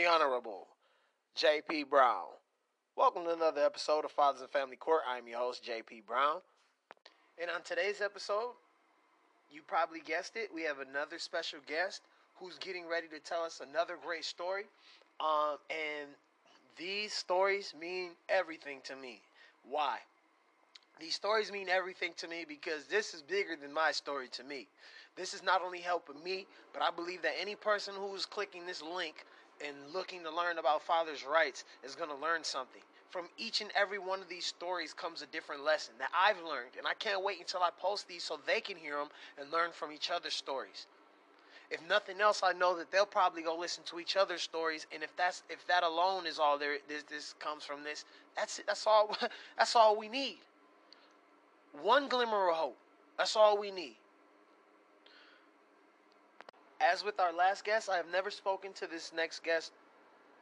the 0.00 0.06
Honorable 0.06 0.66
J.P. 1.34 1.84
Brown. 1.84 2.24
Welcome 2.96 3.24
to 3.24 3.34
another 3.34 3.60
episode 3.62 4.06
of 4.06 4.10
Fathers 4.10 4.40
and 4.40 4.48
Family 4.48 4.76
Court. 4.76 5.02
I'm 5.06 5.28
your 5.28 5.38
host, 5.38 5.62
J.P. 5.62 6.04
Brown. 6.06 6.36
And 7.38 7.50
on 7.50 7.60
today's 7.62 8.00
episode, 8.00 8.52
you 9.52 9.60
probably 9.66 10.00
guessed 10.00 10.36
it, 10.36 10.48
we 10.54 10.62
have 10.62 10.78
another 10.78 11.18
special 11.18 11.58
guest 11.66 12.00
who's 12.36 12.56
getting 12.56 12.88
ready 12.88 13.08
to 13.08 13.18
tell 13.18 13.42
us 13.42 13.60
another 13.60 13.98
great 14.02 14.24
story. 14.24 14.64
Um, 15.20 15.58
and 15.68 16.08
these 16.78 17.12
stories 17.12 17.74
mean 17.78 18.12
everything 18.30 18.78
to 18.84 18.96
me. 18.96 19.20
Why? 19.68 19.98
These 20.98 21.14
stories 21.14 21.52
mean 21.52 21.68
everything 21.68 22.12
to 22.16 22.28
me 22.28 22.46
because 22.48 22.86
this 22.86 23.12
is 23.12 23.20
bigger 23.20 23.54
than 23.60 23.70
my 23.70 23.92
story 23.92 24.28
to 24.32 24.44
me. 24.44 24.66
This 25.14 25.34
is 25.34 25.42
not 25.42 25.60
only 25.62 25.80
helping 25.80 26.22
me, 26.24 26.46
but 26.72 26.80
I 26.82 26.90
believe 26.90 27.20
that 27.20 27.34
any 27.38 27.54
person 27.54 27.92
who's 27.98 28.24
clicking 28.24 28.64
this 28.64 28.80
link 28.80 29.26
and 29.66 29.76
looking 29.94 30.22
to 30.24 30.30
learn 30.30 30.58
about 30.58 30.82
father's 30.82 31.24
rights 31.24 31.64
is 31.84 31.94
going 31.94 32.10
to 32.10 32.16
learn 32.16 32.44
something. 32.44 32.82
From 33.10 33.26
each 33.36 33.60
and 33.60 33.70
every 33.74 33.98
one 33.98 34.20
of 34.20 34.28
these 34.28 34.46
stories 34.46 34.94
comes 34.94 35.20
a 35.20 35.26
different 35.26 35.64
lesson 35.64 35.94
that 35.98 36.10
I've 36.16 36.40
learned, 36.44 36.76
and 36.78 36.86
I 36.86 36.94
can't 36.94 37.24
wait 37.24 37.40
until 37.40 37.62
I 37.62 37.70
post 37.80 38.06
these 38.06 38.22
so 38.22 38.38
they 38.46 38.60
can 38.60 38.76
hear 38.76 38.96
them 38.96 39.08
and 39.38 39.50
learn 39.50 39.70
from 39.72 39.90
each 39.90 40.10
other's 40.10 40.34
stories. 40.34 40.86
If 41.70 41.80
nothing 41.88 42.20
else, 42.20 42.42
I 42.42 42.52
know 42.52 42.76
that 42.78 42.90
they'll 42.90 43.06
probably 43.06 43.42
go 43.42 43.56
listen 43.56 43.84
to 43.84 44.00
each 44.00 44.16
other's 44.16 44.42
stories, 44.42 44.86
and 44.92 45.04
if 45.04 45.14
that's 45.16 45.44
if 45.48 45.64
that 45.68 45.84
alone 45.84 46.26
is 46.26 46.38
all 46.38 46.58
there 46.58 46.78
this 46.88 47.04
this 47.04 47.34
comes 47.38 47.64
from 47.64 47.84
this, 47.84 48.04
that's 48.36 48.58
it. 48.58 48.66
That's 48.66 48.86
all. 48.86 49.16
That's 49.56 49.76
all 49.76 49.96
we 49.96 50.08
need. 50.08 50.38
One 51.82 52.08
glimmer 52.08 52.50
of 52.50 52.56
hope. 52.56 52.76
That's 53.16 53.36
all 53.36 53.56
we 53.58 53.70
need. 53.70 53.96
As 56.80 57.04
with 57.04 57.20
our 57.20 57.32
last 57.32 57.64
guest, 57.64 57.90
I 57.90 57.96
have 57.96 58.10
never 58.10 58.30
spoken 58.30 58.72
to 58.74 58.86
this 58.86 59.12
next 59.14 59.42
guest 59.42 59.72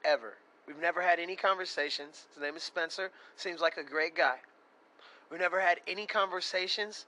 ever. 0.04 0.34
We've 0.66 0.80
never 0.80 1.02
had 1.02 1.18
any 1.18 1.34
conversations. 1.34 2.26
His 2.32 2.42
name 2.42 2.54
is 2.56 2.62
Spencer. 2.62 3.10
Seems 3.36 3.60
like 3.60 3.76
a 3.76 3.82
great 3.82 4.14
guy. 4.14 4.36
We've 5.30 5.40
never 5.40 5.60
had 5.60 5.80
any 5.88 6.06
conversations, 6.06 7.06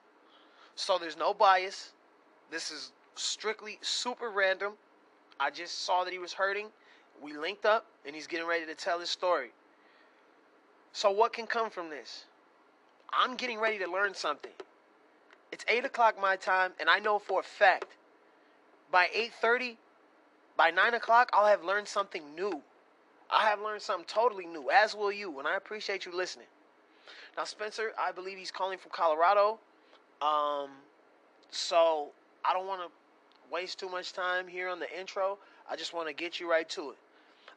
so 0.75 0.99
there's 0.99 1.17
no 1.17 1.33
bias. 1.33 1.93
This 2.51 2.71
is 2.71 2.93
strictly 3.15 3.79
super 3.83 4.31
random. 4.31 4.73
I 5.39 5.51
just 5.51 5.85
saw 5.85 6.05
that 6.05 6.13
he 6.13 6.19
was 6.19 6.33
hurting. 6.33 6.67
We 7.23 7.35
linked 7.35 7.65
up, 7.65 7.87
and 8.05 8.15
he's 8.15 8.27
getting 8.27 8.47
ready 8.47 8.67
to 8.67 8.75
tell 8.75 8.99
his 8.99 9.11
story. 9.11 9.53
So, 10.93 11.11
what 11.11 11.33
can 11.33 11.47
come 11.47 11.71
from 11.71 11.89
this? 11.89 12.25
I'm 13.13 13.37
getting 13.37 13.61
ready 13.61 13.79
to 13.79 13.91
learn 13.91 14.15
something. 14.15 14.53
It's 15.53 15.65
8 15.69 15.85
o'clock 15.85 16.21
my 16.21 16.37
time, 16.37 16.73
and 16.81 16.91
I 16.91 16.99
know 16.99 17.19
for 17.19 17.41
a 17.41 17.45
fact 17.45 17.97
by 18.91 19.09
8.30, 19.43 19.77
by 20.57 20.71
9 20.71 20.95
o'clock, 20.95 21.31
I'll 21.33 21.47
have 21.47 21.65
learned 21.65 21.89
something 21.89 22.35
new. 22.35 22.63
I 23.31 23.49
have 23.49 23.61
learned 23.61 23.83
something 23.83 24.07
totally 24.09 24.47
new, 24.47 24.71
as 24.71 24.95
will 24.95 25.13
you, 25.13 25.39
and 25.39 25.47
I 25.47 25.57
appreciate 25.57 26.05
you 26.05 26.15
listening. 26.15 26.47
Now, 27.37 27.45
Spencer, 27.45 27.93
I 27.99 28.13
believe 28.13 28.39
he's 28.39 28.51
calling 28.51 28.79
from 28.79 28.91
Colorado. 28.91 29.59
Um, 30.21 30.71
so 31.51 32.09
I 32.45 32.53
don't 32.53 32.67
want 32.67 32.83
to 32.83 32.89
waste 33.53 33.79
too 33.79 33.89
much 33.89 34.13
time 34.13 34.49
here 34.49 34.69
on 34.69 34.81
the 34.81 34.99
intro. 34.99 35.39
I 35.71 35.77
just 35.77 35.95
want 35.95 36.09
to 36.09 36.15
get 36.15 36.41
you 36.41 36.51
right 36.51 36.69
to 36.71 36.91
it. 36.91 36.97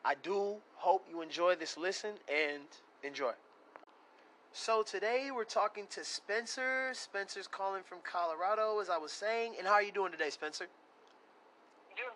I 0.05 0.15
do 0.21 0.57
hope 0.75 1.05
you 1.09 1.21
enjoy 1.21 1.55
this 1.55 1.77
listen 1.77 2.11
and 2.27 2.63
enjoy. 3.03 3.31
So 4.51 4.83
today 4.83 5.29
we're 5.33 5.45
talking 5.45 5.85
to 5.91 6.03
Spencer. 6.03 6.91
Spencer's 6.93 7.47
calling 7.47 7.81
from 7.83 7.99
Colorado, 8.03 8.79
as 8.79 8.89
I 8.89 8.97
was 8.97 9.11
saying. 9.11 9.53
And 9.57 9.65
how 9.65 9.73
are 9.73 9.83
you 9.83 9.91
doing 9.91 10.11
today, 10.11 10.29
Spencer? 10.29 10.67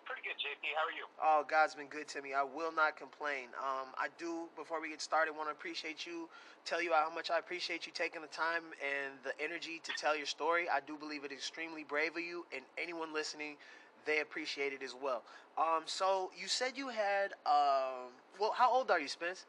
Pretty 0.08 0.24
good, 0.24 0.40
JP. 0.40 0.64
How 0.72 0.88
are 0.88 0.96
you? 0.96 1.04
Oh, 1.20 1.44
God's 1.44 1.76
been 1.76 1.92
good 1.92 2.08
to 2.16 2.22
me. 2.24 2.32
I 2.32 2.42
will 2.42 2.72
not 2.72 2.96
complain. 2.96 3.52
Um, 3.60 3.92
I 4.00 4.08
do, 4.16 4.48
before 4.56 4.80
we 4.80 4.88
get 4.88 5.04
started, 5.04 5.36
want 5.36 5.52
to 5.52 5.52
appreciate 5.52 6.08
you, 6.08 6.32
tell 6.64 6.80
you 6.80 6.96
how 6.96 7.12
much 7.12 7.30
I 7.30 7.38
appreciate 7.38 7.84
you 7.84 7.92
taking 7.92 8.24
the 8.24 8.32
time 8.32 8.72
and 8.80 9.20
the 9.20 9.36
energy 9.36 9.84
to 9.84 9.92
tell 10.00 10.16
your 10.16 10.24
story. 10.24 10.64
I 10.64 10.80
do 10.80 10.96
believe 10.96 11.28
it 11.28 11.30
is 11.30 11.44
extremely 11.44 11.84
brave 11.84 12.16
of 12.16 12.24
you, 12.24 12.48
and 12.56 12.64
anyone 12.80 13.12
listening, 13.12 13.60
they 14.08 14.24
appreciate 14.24 14.72
it 14.72 14.82
as 14.82 14.96
well. 14.96 15.22
Um, 15.60 15.84
so 15.84 16.32
you 16.32 16.48
said 16.48 16.72
you 16.80 16.88
had, 16.88 17.36
um, 17.44 18.08
well, 18.40 18.56
how 18.56 18.72
old 18.72 18.90
are 18.90 19.00
you, 19.00 19.08
Spence? 19.12 19.44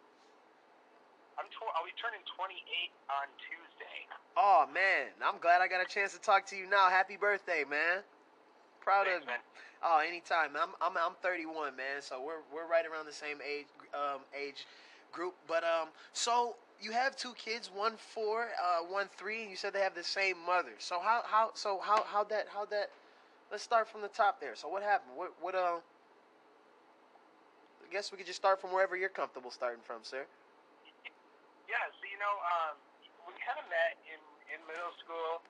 I'm 1.40 1.48
tw- 1.56 1.72
I'll 1.72 1.88
be 1.88 1.96
turning 1.96 2.19
28 2.36 2.52
on 3.16 3.31
Tuesday. 3.48 4.00
Oh 4.36 4.68
man, 4.74 5.08
I'm 5.24 5.40
glad 5.40 5.62
I 5.62 5.68
got 5.72 5.80
a 5.80 5.88
chance 5.88 6.12
to 6.14 6.19
talk 6.19 6.46
to 6.48 6.56
you 6.56 6.68
now. 6.68 6.90
Happy 6.90 7.16
birthday, 7.16 7.64
man! 7.64 8.03
Proud 8.90 9.06
Thanks, 9.06 9.22
of 9.22 9.28
man. 9.30 9.38
Oh, 9.86 10.02
anytime. 10.02 10.58
I'm 10.58 10.74
I'm 10.82 10.98
I'm 10.98 11.14
31, 11.22 11.78
man. 11.78 12.02
So 12.02 12.18
we're 12.18 12.42
we're 12.50 12.66
right 12.66 12.90
around 12.90 13.06
the 13.06 13.14
same 13.14 13.38
age 13.38 13.70
um 13.94 14.26
age 14.34 14.66
group. 15.14 15.38
But 15.46 15.62
um, 15.62 15.94
so 16.12 16.56
you 16.82 16.90
have 16.92 17.16
two 17.16 17.38
kids, 17.38 17.70
one 17.70 17.94
four, 18.02 18.50
uh, 18.58 18.82
one 18.90 19.06
three, 19.14 19.46
and 19.46 19.52
you 19.52 19.58
said 19.62 19.78
they 19.78 19.86
have 19.86 19.94
the 19.94 20.04
same 20.04 20.42
mother. 20.42 20.74
So 20.80 20.98
how 20.98 21.22
how 21.24 21.52
so 21.54 21.78
how 21.86 22.02
how 22.02 22.24
that 22.34 22.48
how 22.50 22.66
that? 22.74 22.90
Let's 23.52 23.62
start 23.62 23.88
from 23.88 24.02
the 24.02 24.10
top 24.10 24.42
there. 24.42 24.56
So 24.58 24.68
what 24.68 24.82
happened? 24.82 25.14
What 25.14 25.38
what 25.40 25.54
uh? 25.54 25.78
I 27.86 27.94
guess 27.94 28.12
we 28.12 28.18
could 28.18 28.26
just 28.26 28.42
start 28.42 28.60
from 28.60 28.74
wherever 28.74 28.98
you're 28.98 29.14
comfortable 29.14 29.52
starting 29.52 29.86
from, 29.86 30.02
sir. 30.02 30.26
Yeah, 31.70 31.78
so 31.94 32.02
you 32.10 32.18
know, 32.18 32.36
um, 32.58 32.74
we 33.30 33.38
kind 33.38 33.62
of 33.62 33.70
met 33.70 34.02
in 34.10 34.18
in 34.50 34.58
middle 34.66 34.98
school. 34.98 35.46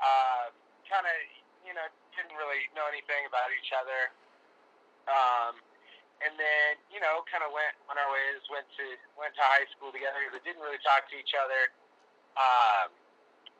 Uh, 0.00 0.48
kind 0.88 1.04
of, 1.04 1.16
you 1.68 1.72
know, 1.76 1.86
didn't 2.16 2.36
really 2.36 2.68
know 2.76 2.86
anything 2.88 3.24
about 3.28 3.48
each 3.56 3.72
other. 3.74 4.12
Um, 5.08 5.58
and 6.22 6.38
then, 6.38 6.78
you 6.92 7.02
know, 7.02 7.26
kind 7.26 7.42
of 7.42 7.50
went 7.50 7.74
on 7.90 7.98
our 7.98 8.06
ways. 8.14 8.38
Went 8.46 8.68
to 8.78 8.86
went 9.18 9.34
to 9.34 9.42
high 9.42 9.66
school 9.74 9.90
together, 9.90 10.22
but 10.30 10.44
didn't 10.46 10.62
really 10.62 10.78
talk 10.86 11.10
to 11.10 11.16
each 11.18 11.34
other. 11.34 11.74
Um, 12.38 12.94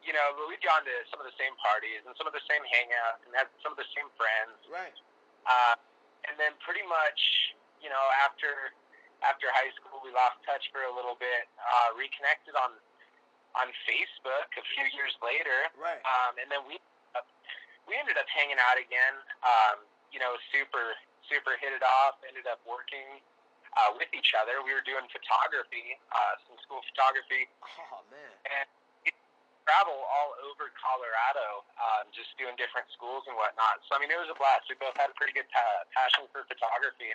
you 0.06 0.14
know, 0.14 0.34
but 0.38 0.46
we'd 0.46 0.62
gone 0.62 0.86
to 0.86 0.96
some 1.10 1.18
of 1.18 1.26
the 1.26 1.34
same 1.38 1.54
parties 1.58 2.02
and 2.06 2.14
some 2.18 2.26
of 2.26 2.34
the 2.34 2.42
same 2.46 2.62
hangouts 2.70 3.22
and 3.26 3.34
had 3.34 3.50
some 3.62 3.74
of 3.74 3.78
the 3.78 3.86
same 3.94 4.06
friends. 4.14 4.58
Right. 4.70 4.94
Uh, 5.46 5.74
and 6.30 6.38
then 6.38 6.54
pretty 6.62 6.86
much, 6.86 7.18
you 7.82 7.90
know, 7.90 8.04
after 8.22 8.70
after 9.26 9.50
high 9.54 9.70
school, 9.78 9.98
we 10.02 10.10
lost 10.14 10.38
touch 10.46 10.66
for 10.70 10.86
a 10.86 10.92
little 10.94 11.18
bit. 11.18 11.50
Uh, 11.58 11.98
reconnected 11.98 12.54
on 12.54 12.78
on 13.58 13.68
Facebook 13.84 14.48
a 14.54 14.64
few 14.72 14.86
years 14.96 15.12
later, 15.20 15.68
Right. 15.76 16.00
um, 16.08 16.38
and 16.40 16.48
then 16.48 16.62
we 16.64 16.80
we 17.88 17.98
ended 17.98 18.16
up 18.18 18.28
hanging 18.30 18.58
out 18.62 18.78
again. 18.78 19.14
Um, 19.42 19.84
you 20.14 20.20
know, 20.20 20.36
super 20.52 20.94
super 21.30 21.56
hit 21.58 21.72
it 21.72 21.84
off. 21.84 22.20
Ended 22.26 22.46
up 22.50 22.60
working 22.68 23.22
uh, 23.78 23.90
with 23.96 24.10
each 24.12 24.34
other. 24.36 24.60
We 24.60 24.74
were 24.76 24.84
doing 24.84 25.06
photography, 25.08 25.96
uh, 26.12 26.34
some 26.44 26.58
school 26.60 26.84
photography, 26.92 27.48
Oh 27.90 28.04
man. 28.12 28.32
and 28.44 28.66
travel 29.62 29.94
all 30.10 30.34
over 30.50 30.74
Colorado, 30.74 31.62
um, 31.78 32.10
just 32.10 32.34
doing 32.34 32.58
different 32.58 32.90
schools 32.90 33.22
and 33.30 33.38
whatnot. 33.38 33.78
So 33.86 33.94
I 33.94 34.02
mean, 34.02 34.10
it 34.10 34.18
was 34.18 34.26
a 34.28 34.36
blast. 34.36 34.66
We 34.68 34.74
both 34.76 34.98
had 34.98 35.08
a 35.08 35.16
pretty 35.16 35.32
good 35.32 35.46
pa- 35.54 35.86
passion 35.94 36.26
for 36.34 36.42
photography. 36.50 37.14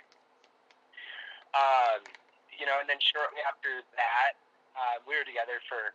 Um, 1.56 2.04
you 2.52 2.66
know, 2.66 2.76
and 2.82 2.88
then 2.90 2.98
shortly 3.00 3.40
after 3.46 3.84
that, 3.96 4.32
uh, 4.74 4.96
we 5.06 5.14
were 5.16 5.24
together 5.24 5.62
for, 5.70 5.92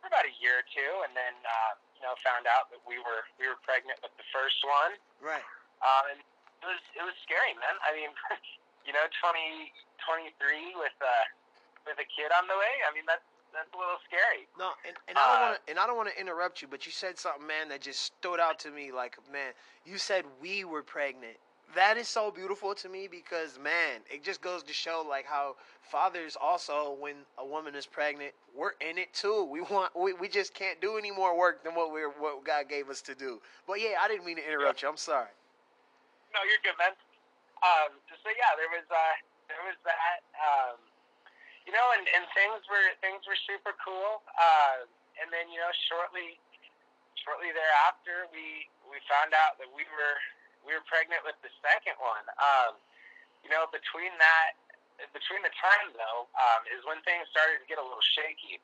for 0.00 0.06
about 0.10 0.24
a 0.26 0.34
year 0.40 0.64
or 0.64 0.66
two, 0.70 0.92
and 1.06 1.12
then 1.12 1.34
uh, 1.44 1.72
you 2.02 2.10
know 2.10 2.18
found 2.26 2.50
out 2.50 2.66
that 2.74 2.82
we 2.82 2.98
were 2.98 3.22
we 3.38 3.46
were 3.46 3.56
pregnant 3.62 4.02
with 4.02 4.10
the 4.18 4.26
first 4.34 4.58
one. 4.66 4.98
Right. 5.22 5.46
Um, 5.86 6.04
and 6.10 6.18
it 6.18 6.66
was 6.66 6.82
it 6.98 7.04
was 7.06 7.14
scary, 7.22 7.54
man. 7.62 7.78
I 7.86 7.94
mean, 7.94 8.10
you 8.86 8.90
know, 8.90 9.06
20, 9.22 9.70
23 10.02 10.74
with 10.82 10.98
uh, 10.98 11.06
with 11.86 12.02
a 12.02 12.06
kid 12.10 12.34
on 12.34 12.50
the 12.50 12.58
way. 12.58 12.74
I 12.82 12.90
mean, 12.90 13.06
that's 13.06 13.22
that's 13.54 13.70
a 13.70 13.78
little 13.78 14.02
scary. 14.02 14.50
No, 14.58 14.74
and, 14.82 14.98
and 15.06 15.14
I 15.14 15.22
don't 15.22 15.30
Uh, 15.30 15.46
want 15.46 15.54
to 15.54 15.62
and 15.70 15.76
I 15.78 15.84
don't 15.86 15.98
want 15.98 16.10
to 16.10 16.18
interrupt 16.18 16.58
you, 16.58 16.66
but 16.66 16.82
you 16.86 16.90
said 16.90 17.22
something, 17.22 17.46
man, 17.46 17.70
that 17.70 17.86
just 17.86 18.02
stood 18.02 18.42
out 18.42 18.58
to 18.66 18.74
me. 18.74 18.90
Like, 18.90 19.14
man, 19.30 19.54
you 19.86 19.94
said 19.98 20.26
we 20.42 20.66
were 20.66 20.82
pregnant. 20.82 21.38
That 21.74 21.96
is 21.96 22.08
so 22.08 22.30
beautiful 22.30 22.74
to 22.74 22.88
me 22.88 23.08
because, 23.08 23.58
man, 23.58 24.04
it 24.12 24.22
just 24.22 24.42
goes 24.42 24.62
to 24.64 24.72
show 24.72 25.04
like 25.08 25.24
how 25.24 25.56
fathers 25.80 26.36
also, 26.36 26.96
when 27.00 27.16
a 27.38 27.46
woman 27.46 27.74
is 27.74 27.86
pregnant, 27.86 28.32
we're 28.56 28.76
in 28.84 28.98
it 28.98 29.12
too. 29.14 29.48
We 29.48 29.62
want 29.62 29.96
we, 29.96 30.12
we 30.12 30.28
just 30.28 30.52
can't 30.52 30.80
do 30.80 30.98
any 30.98 31.10
more 31.10 31.36
work 31.36 31.64
than 31.64 31.74
what 31.74 31.92
we're 31.92 32.10
what 32.10 32.44
God 32.44 32.68
gave 32.68 32.90
us 32.90 33.00
to 33.08 33.14
do. 33.14 33.40
But 33.66 33.80
yeah, 33.80 33.96
I 34.02 34.08
didn't 34.08 34.26
mean 34.26 34.36
to 34.36 34.44
interrupt 34.44 34.82
you. 34.82 34.88
I'm 34.88 35.00
sorry. 35.00 35.32
No, 36.36 36.40
you're 36.44 36.60
good, 36.60 36.76
man. 36.76 36.92
Um, 37.64 37.96
so 38.08 38.28
yeah, 38.36 38.52
there 38.60 38.68
was 38.68 38.84
uh, 38.92 39.16
there 39.48 39.62
was 39.64 39.76
that. 39.88 40.20
Um, 40.36 40.76
you 41.66 41.70
know, 41.70 41.94
and, 41.94 42.02
and 42.18 42.26
things 42.34 42.66
were 42.66 42.90
things 42.98 43.22
were 43.22 43.38
super 43.46 43.72
cool. 43.80 44.20
Uh, 44.34 44.84
and 45.22 45.30
then 45.30 45.46
you 45.48 45.62
know, 45.62 45.70
shortly 45.88 46.36
shortly 47.22 47.54
thereafter, 47.54 48.26
we 48.34 48.66
we 48.90 48.98
found 49.06 49.30
out 49.32 49.56
that 49.62 49.70
we 49.70 49.86
were 49.88 50.18
we 50.62 50.74
were 50.74 50.84
pregnant 50.86 51.22
with 51.26 51.38
the 51.42 51.52
second 51.62 51.98
one. 51.98 52.26
Um, 52.38 52.78
you 53.42 53.50
know, 53.50 53.66
between 53.70 54.14
that 54.22 54.58
between 55.10 55.42
the 55.42 55.50
time 55.58 55.90
though 55.98 56.30
um, 56.38 56.62
is 56.70 56.86
when 56.86 57.02
things 57.02 57.26
started 57.34 57.58
to 57.58 57.66
get 57.66 57.82
a 57.82 57.84
little 57.84 58.04
shaky. 58.14 58.62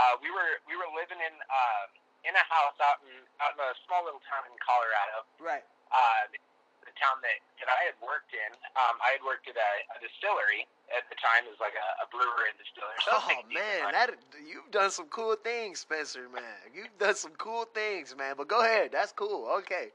Uh, 0.00 0.16
we 0.24 0.32
were 0.32 0.64
we 0.64 0.78
were 0.80 0.88
living 0.96 1.20
in 1.20 1.34
uh, 1.44 1.84
in 2.24 2.32
a 2.32 2.44
house 2.48 2.78
out 2.80 3.04
in 3.04 3.12
out 3.44 3.52
in 3.52 3.60
a 3.60 3.76
small 3.84 4.00
little 4.06 4.22
town 4.24 4.48
in 4.48 4.56
Colorado. 4.64 5.28
Right. 5.36 5.66
Uh, 5.92 6.32
the 6.80 6.94
town 6.96 7.20
that, 7.20 7.38
that 7.60 7.68
I 7.68 7.92
had 7.92 7.96
worked 8.00 8.32
in, 8.32 8.50
um, 8.72 8.96
I 9.04 9.12
had 9.12 9.22
worked 9.22 9.44
at 9.46 9.54
a, 9.54 9.72
a 9.94 9.96
distillery 10.00 10.64
at 10.88 11.04
the 11.12 11.18
time. 11.20 11.44
It 11.44 11.52
was 11.52 11.60
like 11.60 11.76
a, 11.76 11.88
a 12.02 12.06
brewer 12.08 12.48
and 12.48 12.56
distiller. 12.56 12.96
So 13.04 13.20
oh 13.20 13.44
man, 13.52 13.92
that 13.92 14.16
you've 14.40 14.72
done 14.72 14.88
some 14.88 15.12
cool 15.12 15.36
things, 15.36 15.84
Spencer. 15.84 16.32
Man, 16.32 16.72
you've 16.72 16.96
done 16.96 17.14
some 17.14 17.36
cool 17.36 17.68
things, 17.76 18.16
man. 18.16 18.34
But 18.40 18.48
go 18.48 18.64
ahead, 18.64 18.90
that's 18.96 19.12
cool. 19.12 19.44
Okay. 19.60 19.92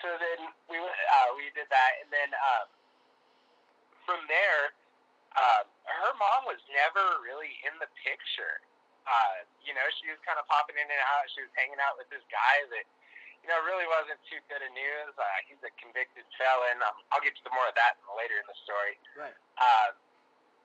So 0.00 0.08
then 0.16 0.40
we 0.68 0.80
uh, 0.80 1.30
we 1.36 1.52
did 1.52 1.68
that, 1.68 1.92
and 2.00 2.08
then 2.08 2.30
um, 2.32 2.66
from 4.08 4.24
there, 4.32 4.72
uh, 5.36 5.62
her 5.68 6.12
mom 6.16 6.48
was 6.48 6.60
never 6.72 7.20
really 7.20 7.52
in 7.68 7.76
the 7.78 7.88
picture. 8.00 8.64
Uh, 9.04 9.44
you 9.64 9.76
know, 9.76 9.84
she 10.00 10.08
was 10.08 10.20
kind 10.24 10.40
of 10.40 10.48
popping 10.48 10.76
in 10.76 10.88
and 10.88 11.02
out. 11.12 11.28
She 11.32 11.44
was 11.44 11.52
hanging 11.56 11.80
out 11.80 12.00
with 12.00 12.08
this 12.08 12.24
guy 12.32 12.64
that 12.72 12.86
you 13.40 13.48
know, 13.48 13.56
really 13.64 13.88
wasn't 13.88 14.20
too 14.28 14.40
good 14.52 14.60
of 14.60 14.68
news. 14.76 15.12
Uh, 15.16 15.24
he's 15.48 15.60
a 15.64 15.72
convicted 15.80 16.28
felon. 16.36 16.76
Um, 16.84 16.96
I'll 17.08 17.24
get 17.24 17.32
to 17.40 17.52
more 17.52 17.68
of 17.68 17.76
that 17.76 17.96
later 18.12 18.36
in 18.36 18.44
the 18.44 18.56
story. 18.64 19.00
Right. 19.16 19.36
Uh, 19.56 19.96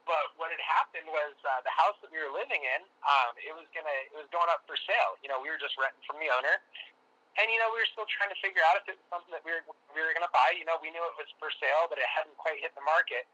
but 0.03 0.35
what 0.37 0.53
had 0.53 0.61
happened 0.61 1.09
was 1.09 1.33
uh, 1.47 1.65
the 1.65 1.73
house 1.73 1.97
that 2.05 2.13
we 2.13 2.21
were 2.21 2.29
living 2.29 2.61
in, 2.61 2.81
um, 3.07 3.33
it 3.41 3.55
was 3.57 3.65
gonna, 3.73 3.97
it 4.05 4.13
was 4.13 4.29
going 4.29 4.51
up 4.53 4.61
for 4.69 4.77
sale. 4.85 5.17
You 5.25 5.33
know, 5.33 5.41
we 5.41 5.49
were 5.49 5.57
just 5.57 5.73
renting 5.81 6.03
from 6.05 6.21
the 6.21 6.29
owner, 6.29 6.61
and 7.35 7.51
you 7.51 7.59
know, 7.59 7.67
we 7.71 7.83
were 7.83 7.91
still 7.91 8.07
trying 8.07 8.31
to 8.31 8.39
figure 8.39 8.63
out 8.63 8.79
if 8.79 8.87
it 8.87 8.95
was 8.95 9.07
something 9.11 9.33
that 9.35 9.43
we 9.43 9.51
were 9.51 9.63
we 9.91 9.99
were 9.99 10.15
gonna 10.15 10.31
buy. 10.31 10.55
You 10.55 10.63
know, 10.63 10.79
we 10.79 10.91
knew 10.91 11.03
it 11.03 11.17
was 11.19 11.29
for 11.39 11.51
sale, 11.59 11.87
but 11.91 11.99
it 11.99 12.07
hadn't 12.07 12.35
quite 12.39 12.59
hit 12.63 12.71
the 12.73 12.85
market. 12.85 13.27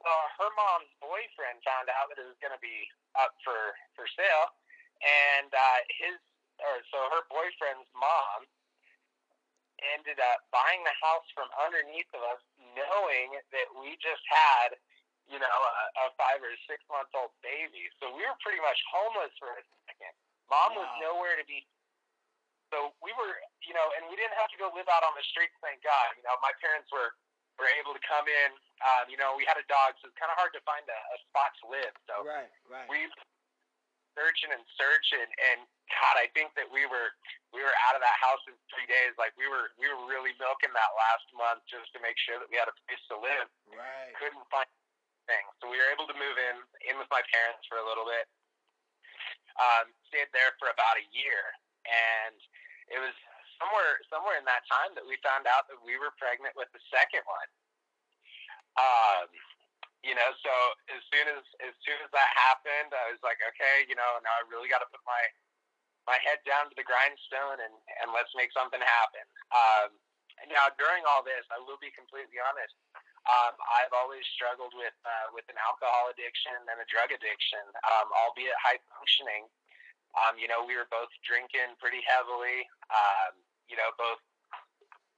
Well, 0.00 0.24
her 0.40 0.50
mom's 0.56 0.92
boyfriend 1.00 1.64
found 1.64 1.88
out 1.92 2.12
that 2.12 2.20
it 2.20 2.26
was 2.28 2.40
gonna 2.40 2.60
be 2.60 2.88
up 3.16 3.36
for 3.44 3.76
for 3.92 4.08
sale, 4.16 4.52
and 5.04 5.52
uh, 5.52 5.80
his, 5.92 6.16
or 6.60 6.80
so 6.88 6.98
her 7.12 7.24
boyfriend's 7.28 7.88
mom 7.92 8.48
ended 9.92 10.16
up 10.22 10.46
buying 10.54 10.80
the 10.86 10.96
house 11.02 11.26
from 11.34 11.50
underneath 11.58 12.08
of 12.14 12.22
us, 12.24 12.40
knowing 12.72 13.36
that 13.52 13.68
we 13.76 13.98
just 14.00 14.22
had, 14.30 14.78
you 15.28 15.36
know, 15.36 15.50
a, 15.50 16.08
a 16.08 16.14
five 16.16 16.40
or 16.40 16.54
six 16.64 16.80
month 16.88 17.10
old 17.12 17.34
baby. 17.44 17.90
So 18.00 18.12
we 18.14 18.24
were 18.24 18.38
pretty 18.40 18.62
much 18.62 18.78
homeless 18.88 19.34
for 19.36 19.50
a 19.52 19.62
second. 19.88 20.14
Mom 20.48 20.76
wow. 20.76 20.84
was 20.84 20.88
nowhere 21.00 21.36
to 21.36 21.44
be. 21.44 21.64
So 22.74 22.90
we 22.98 23.14
were, 23.14 23.38
you 23.62 23.70
know, 23.70 23.86
and 23.94 24.10
we 24.10 24.18
didn't 24.18 24.34
have 24.34 24.50
to 24.50 24.58
go 24.58 24.66
live 24.74 24.90
out 24.90 25.06
on 25.06 25.14
the 25.14 25.22
streets, 25.30 25.54
thank 25.62 25.78
God. 25.86 26.10
You 26.18 26.26
know, 26.26 26.34
my 26.42 26.50
parents 26.58 26.90
were 26.90 27.14
were 27.54 27.70
able 27.78 27.94
to 27.94 28.02
come 28.02 28.26
in. 28.26 28.50
Um, 28.82 29.06
you 29.06 29.14
know, 29.14 29.38
we 29.38 29.46
had 29.46 29.54
a 29.54 29.62
dog, 29.70 29.94
so 30.02 30.10
it's 30.10 30.18
kind 30.18 30.26
of 30.26 30.34
hard 30.34 30.50
to 30.58 30.62
find 30.66 30.82
a, 30.90 30.98
a 31.14 31.18
spot 31.30 31.54
to 31.62 31.70
live. 31.70 31.94
So 32.10 32.26
right, 32.26 32.50
right. 32.66 32.90
we 32.90 33.06
searching 34.18 34.50
and 34.50 34.66
searching, 34.74 35.22
and 35.22 35.62
God, 35.86 36.18
I 36.18 36.26
think 36.34 36.50
that 36.58 36.66
we 36.66 36.82
were 36.90 37.14
we 37.54 37.62
were 37.62 37.78
out 37.86 37.94
of 37.94 38.02
that 38.02 38.18
house 38.18 38.42
in 38.50 38.58
three 38.74 38.90
days. 38.90 39.14
Like 39.22 39.38
we 39.38 39.46
were 39.46 39.70
we 39.78 39.86
were 39.86 40.10
really 40.10 40.34
milking 40.42 40.74
that 40.74 40.92
last 40.98 41.30
month 41.30 41.62
just 41.70 41.94
to 41.94 42.02
make 42.02 42.18
sure 42.26 42.42
that 42.42 42.50
we 42.50 42.58
had 42.58 42.66
a 42.66 42.74
place 42.90 43.02
to 43.14 43.22
live. 43.22 43.46
Right. 43.70 44.10
Couldn't 44.18 44.42
find 44.50 44.66
anything, 45.30 45.46
so 45.62 45.70
we 45.70 45.78
were 45.78 45.94
able 45.94 46.10
to 46.10 46.16
move 46.18 46.42
in 46.42 46.58
in 46.90 46.98
with 46.98 47.10
my 47.14 47.22
parents 47.30 47.62
for 47.70 47.78
a 47.78 47.86
little 47.86 48.10
bit. 48.10 48.26
Um, 49.62 49.94
stayed 50.10 50.26
there 50.34 50.58
for 50.58 50.74
about 50.74 50.98
a 50.98 51.06
year, 51.14 51.54
and 51.86 52.34
it 52.90 53.00
was 53.00 53.14
somewhere 53.60 54.00
somewhere 54.10 54.36
in 54.36 54.46
that 54.48 54.66
time 54.66 54.92
that 54.98 55.06
we 55.06 55.16
found 55.22 55.46
out 55.46 55.70
that 55.70 55.80
we 55.80 55.96
were 55.96 56.12
pregnant 56.18 56.54
with 56.58 56.68
the 56.74 56.82
second 56.90 57.24
one. 57.24 57.50
Um, 58.74 59.30
you 60.04 60.12
know, 60.12 60.30
so 60.44 60.52
as 60.92 61.00
soon 61.08 61.26
as 61.32 61.44
as 61.64 61.74
soon 61.86 61.98
as 62.04 62.10
that 62.12 62.30
happened, 62.36 62.92
I 62.92 63.08
was 63.08 63.22
like, 63.24 63.40
okay, 63.54 63.88
you 63.88 63.96
know, 63.96 64.20
now 64.20 64.34
I 64.36 64.44
really 64.50 64.68
got 64.68 64.84
to 64.84 64.90
put 64.92 65.00
my 65.08 65.22
my 66.04 66.20
head 66.20 66.44
down 66.44 66.68
to 66.68 66.76
the 66.76 66.84
grindstone 66.84 67.64
and 67.64 67.74
and 68.04 68.12
let's 68.12 68.32
make 68.36 68.52
something 68.52 68.80
happen. 68.82 69.24
Um, 69.54 69.96
and 70.42 70.50
now 70.52 70.68
during 70.76 71.06
all 71.08 71.24
this, 71.24 71.46
I 71.48 71.62
will 71.62 71.78
be 71.78 71.94
completely 71.94 72.42
honest. 72.42 72.74
Um, 73.24 73.56
I've 73.72 73.94
always 73.96 74.20
struggled 74.36 74.76
with 74.76 74.92
uh, 75.08 75.32
with 75.32 75.48
an 75.48 75.56
alcohol 75.56 76.12
addiction 76.12 76.52
and 76.68 76.76
a 76.76 76.86
drug 76.92 77.08
addiction, 77.08 77.64
um, 77.88 78.12
albeit 78.12 78.52
high 78.60 78.76
functioning. 78.92 79.48
Um, 80.14 80.38
you 80.38 80.46
know, 80.46 80.62
we 80.62 80.78
were 80.78 80.86
both 80.90 81.10
drinking 81.26 81.74
pretty 81.82 82.02
heavily. 82.06 82.66
Um, 82.90 83.34
you 83.66 83.74
know, 83.74 83.90
both 83.98 84.22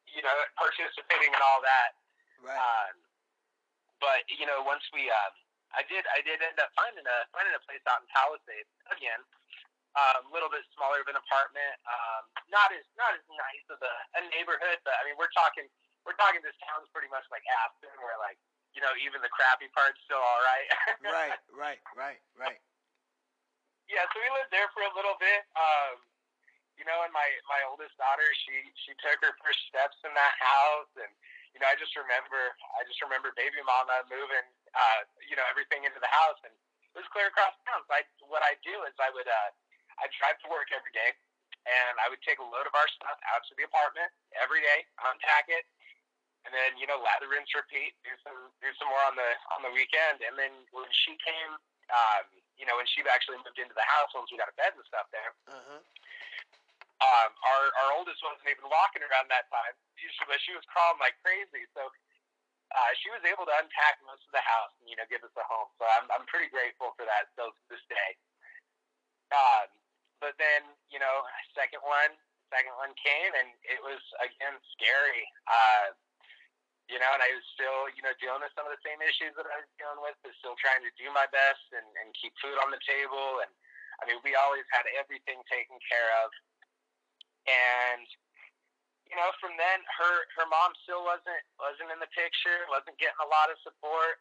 you 0.08 0.24
know 0.24 0.36
participating 0.56 1.32
in 1.32 1.40
all 1.44 1.60
that. 1.60 1.90
Right. 2.40 2.56
Um, 2.56 2.94
but 4.00 4.24
you 4.28 4.44
know, 4.44 4.64
once 4.64 4.84
we, 4.92 5.08
um, 5.08 5.32
I 5.72 5.84
did, 5.88 6.04
I 6.12 6.20
did 6.24 6.40
end 6.40 6.56
up 6.60 6.72
finding 6.76 7.04
a 7.04 7.18
finding 7.32 7.52
a 7.56 7.62
place 7.64 7.82
out 7.88 8.04
in 8.04 8.08
Palisades 8.12 8.70
again, 8.92 9.20
a 9.96 10.20
um, 10.20 10.28
little 10.32 10.52
bit 10.52 10.64
smaller 10.76 11.00
of 11.00 11.08
an 11.08 11.16
apartment, 11.16 11.76
um, 11.88 12.22
not 12.52 12.72
as 12.72 12.84
not 12.96 13.16
as 13.16 13.24
nice 13.32 13.66
of 13.72 13.80
a, 13.80 13.94
a 14.20 14.22
neighborhood, 14.32 14.80
but 14.84 14.96
I 15.00 15.08
mean, 15.08 15.16
we're 15.16 15.32
talking, 15.32 15.64
we're 16.04 16.16
talking. 16.20 16.44
This 16.44 16.56
town's 16.64 16.88
pretty 16.92 17.08
much 17.08 17.24
like 17.32 17.44
Aspen, 17.64 17.92
where 18.00 18.16
like 18.20 18.36
you 18.76 18.84
know, 18.84 18.92
even 19.00 19.24
the 19.24 19.32
crappy 19.32 19.72
part's 19.72 19.96
still 20.04 20.20
all 20.20 20.42
right. 20.44 20.68
right, 21.00 21.40
right, 21.48 21.80
right, 21.96 22.20
right. 22.36 22.60
Yeah, 23.86 24.02
so 24.10 24.18
we 24.18 24.26
lived 24.34 24.50
there 24.50 24.66
for 24.74 24.82
a 24.82 24.92
little 24.98 25.14
bit. 25.22 25.46
Um, 25.54 26.02
you 26.76 26.84
know, 26.84 27.06
and 27.06 27.12
my 27.14 27.24
my 27.48 27.62
oldest 27.70 27.96
daughter, 27.96 28.26
she 28.44 28.54
she 28.84 28.92
took 29.00 29.16
her 29.24 29.32
first 29.40 29.62
steps 29.70 29.96
in 30.04 30.12
that 30.12 30.34
house, 30.36 30.92
and 31.00 31.08
you 31.56 31.58
know, 31.62 31.72
I 31.72 31.76
just 31.80 31.96
remember, 31.96 32.52
I 32.76 32.84
just 32.84 33.00
remember 33.00 33.32
baby 33.32 33.64
mama 33.64 34.04
moving, 34.12 34.44
uh, 34.76 35.08
you 35.24 35.40
know, 35.40 35.46
everything 35.48 35.88
into 35.88 35.96
the 35.96 36.12
house, 36.12 36.36
and 36.44 36.52
it 36.52 36.96
was 37.00 37.08
clear 37.16 37.32
across 37.32 37.56
town. 37.64 37.80
So 37.88 37.96
I, 37.96 38.04
what 38.28 38.44
I 38.44 38.60
do 38.60 38.84
is 38.84 38.92
I 39.00 39.08
would, 39.08 39.24
uh, 39.24 39.50
I 39.96 40.04
drive 40.20 40.36
to 40.44 40.52
work 40.52 40.68
every 40.76 40.92
day, 40.92 41.16
and 41.64 41.96
I 41.96 42.12
would 42.12 42.20
take 42.20 42.44
a 42.44 42.46
load 42.46 42.68
of 42.68 42.76
our 42.76 42.84
stuff 42.92 43.16
out 43.32 43.40
to 43.48 43.56
the 43.56 43.64
apartment 43.64 44.12
every 44.36 44.60
day, 44.60 44.84
unpack 45.00 45.48
it, 45.48 45.64
and 46.44 46.52
then 46.52 46.76
you 46.76 46.84
know, 46.84 47.00
lather, 47.00 47.32
rinse, 47.32 47.48
repeat, 47.56 47.96
do 48.04 48.12
some, 48.20 48.52
do 48.60 48.68
some 48.76 48.92
more 48.92 49.04
on 49.08 49.16
the 49.16 49.30
on 49.56 49.64
the 49.64 49.72
weekend, 49.72 50.20
and 50.28 50.36
then 50.36 50.52
when 50.76 50.92
she 50.92 51.16
came, 51.24 51.56
um, 51.88 52.28
you 52.56 52.64
know, 52.64 52.76
when 52.80 52.88
she 52.88 53.04
actually 53.06 53.38
moved 53.44 53.60
into 53.60 53.76
the 53.76 53.84
house 53.84 54.10
once 54.16 54.32
we 54.32 54.40
got 54.40 54.50
a 54.50 54.56
bed 54.56 54.72
and 54.72 54.84
stuff 54.88 55.06
there. 55.12 55.32
Uh-huh 55.48 55.80
um, 57.00 57.30
our 57.44 57.64
our 57.84 57.90
oldest 58.00 58.24
wasn't 58.24 58.48
even 58.48 58.68
walking 58.72 59.04
around 59.04 59.28
that 59.28 59.48
time, 59.52 59.76
but 60.28 60.40
she 60.40 60.56
was 60.56 60.64
crawling 60.72 61.00
like 61.00 61.16
crazy. 61.20 61.68
So 61.76 61.84
uh, 62.72 62.92
she 62.98 63.12
was 63.12 63.20
able 63.28 63.44
to 63.44 63.54
unpack 63.60 64.00
most 64.08 64.24
of 64.24 64.32
the 64.32 64.44
house 64.44 64.72
and 64.80 64.88
you 64.88 64.96
know 64.96 65.04
give 65.12 65.20
us 65.20 65.34
a 65.36 65.44
home. 65.44 65.68
So 65.76 65.84
I'm 65.84 66.08
I'm 66.08 66.24
pretty 66.24 66.48
grateful 66.48 66.96
for 66.96 67.04
that 67.04 67.28
still 67.36 67.52
to 67.52 67.62
this 67.68 67.84
day. 67.92 68.10
Um, 69.28 69.68
but 70.24 70.40
then 70.40 70.64
you 70.88 70.96
know 70.96 71.28
second 71.52 71.84
one 71.84 72.16
second 72.48 72.72
one 72.80 72.96
came 72.96 73.32
and 73.36 73.52
it 73.68 73.80
was 73.84 74.00
again 74.24 74.56
scary. 74.72 75.28
Uh, 75.44 75.92
you 76.86 76.98
know, 77.02 77.10
and 77.10 77.22
I 77.22 77.30
was 77.34 77.46
still, 77.54 77.90
you 77.94 78.02
know, 78.02 78.14
dealing 78.22 78.42
with 78.42 78.54
some 78.54 78.66
of 78.66 78.72
the 78.72 78.82
same 78.86 79.02
issues 79.02 79.34
that 79.34 79.46
I 79.46 79.58
was 79.62 79.70
dealing 79.74 79.98
with, 80.02 80.14
but 80.22 80.30
still 80.38 80.54
trying 80.58 80.86
to 80.86 80.92
do 80.94 81.10
my 81.10 81.26
best 81.34 81.66
and, 81.74 81.86
and 82.02 82.14
keep 82.14 82.34
food 82.38 82.56
on 82.62 82.70
the 82.70 82.82
table. 82.86 83.42
And 83.42 83.50
I 83.98 84.06
mean, 84.06 84.22
we 84.22 84.38
always 84.38 84.66
had 84.70 84.86
everything 84.94 85.42
taken 85.50 85.76
care 85.86 86.10
of 86.22 86.30
and 87.46 88.06
you 89.06 89.14
know, 89.14 89.30
from 89.38 89.54
then 89.54 89.86
her 89.86 90.14
her 90.34 90.46
mom 90.50 90.74
still 90.82 91.06
wasn't 91.06 91.38
wasn't 91.62 91.94
in 91.94 92.02
the 92.02 92.10
picture, 92.10 92.66
wasn't 92.66 92.98
getting 92.98 93.18
a 93.22 93.30
lot 93.30 93.48
of 93.48 93.56
support, 93.62 94.18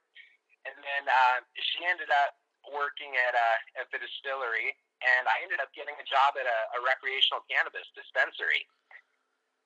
and 0.64 0.78
then 0.78 1.04
uh, 1.10 1.42
she 1.58 1.82
ended 1.86 2.10
up 2.14 2.38
working 2.70 3.18
at 3.18 3.34
uh, 3.34 3.82
at 3.82 3.90
the 3.90 3.98
distillery, 3.98 4.78
and 5.02 5.26
I 5.26 5.42
ended 5.42 5.58
up 5.58 5.74
getting 5.74 5.98
a 5.98 6.06
job 6.06 6.38
at 6.38 6.46
a, 6.46 6.60
a 6.78 6.80
recreational 6.86 7.42
cannabis 7.50 7.90
dispensary. 7.98 8.70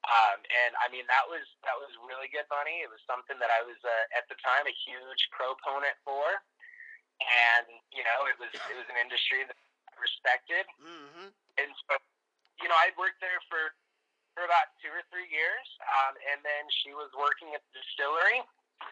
Um, 0.08 0.40
and 0.48 0.72
I 0.80 0.88
mean 0.88 1.04
that 1.12 1.28
was 1.28 1.44
that 1.68 1.76
was 1.76 1.92
really 2.08 2.32
good 2.32 2.48
money. 2.48 2.82
It 2.82 2.90
was 2.90 3.04
something 3.04 3.36
that 3.44 3.52
I 3.52 3.62
was 3.68 3.78
uh, 3.84 4.18
at 4.18 4.26
the 4.32 4.40
time 4.40 4.64
a 4.64 4.76
huge 4.88 5.28
proponent 5.36 5.96
for, 6.08 6.40
and 7.20 7.68
you 7.92 8.08
know 8.08 8.26
it 8.32 8.40
was 8.40 8.48
it 8.52 8.76
was 8.80 8.88
an 8.88 8.96
industry 8.96 9.44
that 9.44 9.60
I 9.60 9.96
respected, 10.00 10.66
mm-hmm. 10.80 11.36
and 11.60 11.70
so 11.86 12.00
you 12.62 12.68
know, 12.68 12.78
I'd 12.84 12.96
worked 13.00 13.20
there 13.24 13.40
for 13.48 13.76
for 14.38 14.46
about 14.46 14.72
two 14.80 14.92
or 14.94 15.04
three 15.10 15.28
years, 15.28 15.68
um, 16.00 16.14
and 16.32 16.40
then 16.46 16.64
she 16.84 16.94
was 16.96 17.10
working 17.18 17.52
at 17.58 17.66
the 17.66 17.72
distillery. 17.82 18.46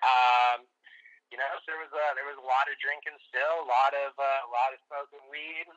Um, 0.04 0.66
you 1.32 1.38
know, 1.40 1.48
so 1.64 1.72
there 1.72 1.80
was 1.80 1.92
a 1.92 2.06
there 2.16 2.28
was 2.28 2.40
a 2.40 2.48
lot 2.48 2.68
of 2.72 2.76
drinking 2.80 3.16
still, 3.28 3.64
a 3.64 3.68
lot 3.68 3.92
of 3.96 4.16
uh, 4.16 4.48
a 4.48 4.50
lot 4.52 4.72
of 4.76 4.80
smoking 4.88 5.24
weed, 5.28 5.68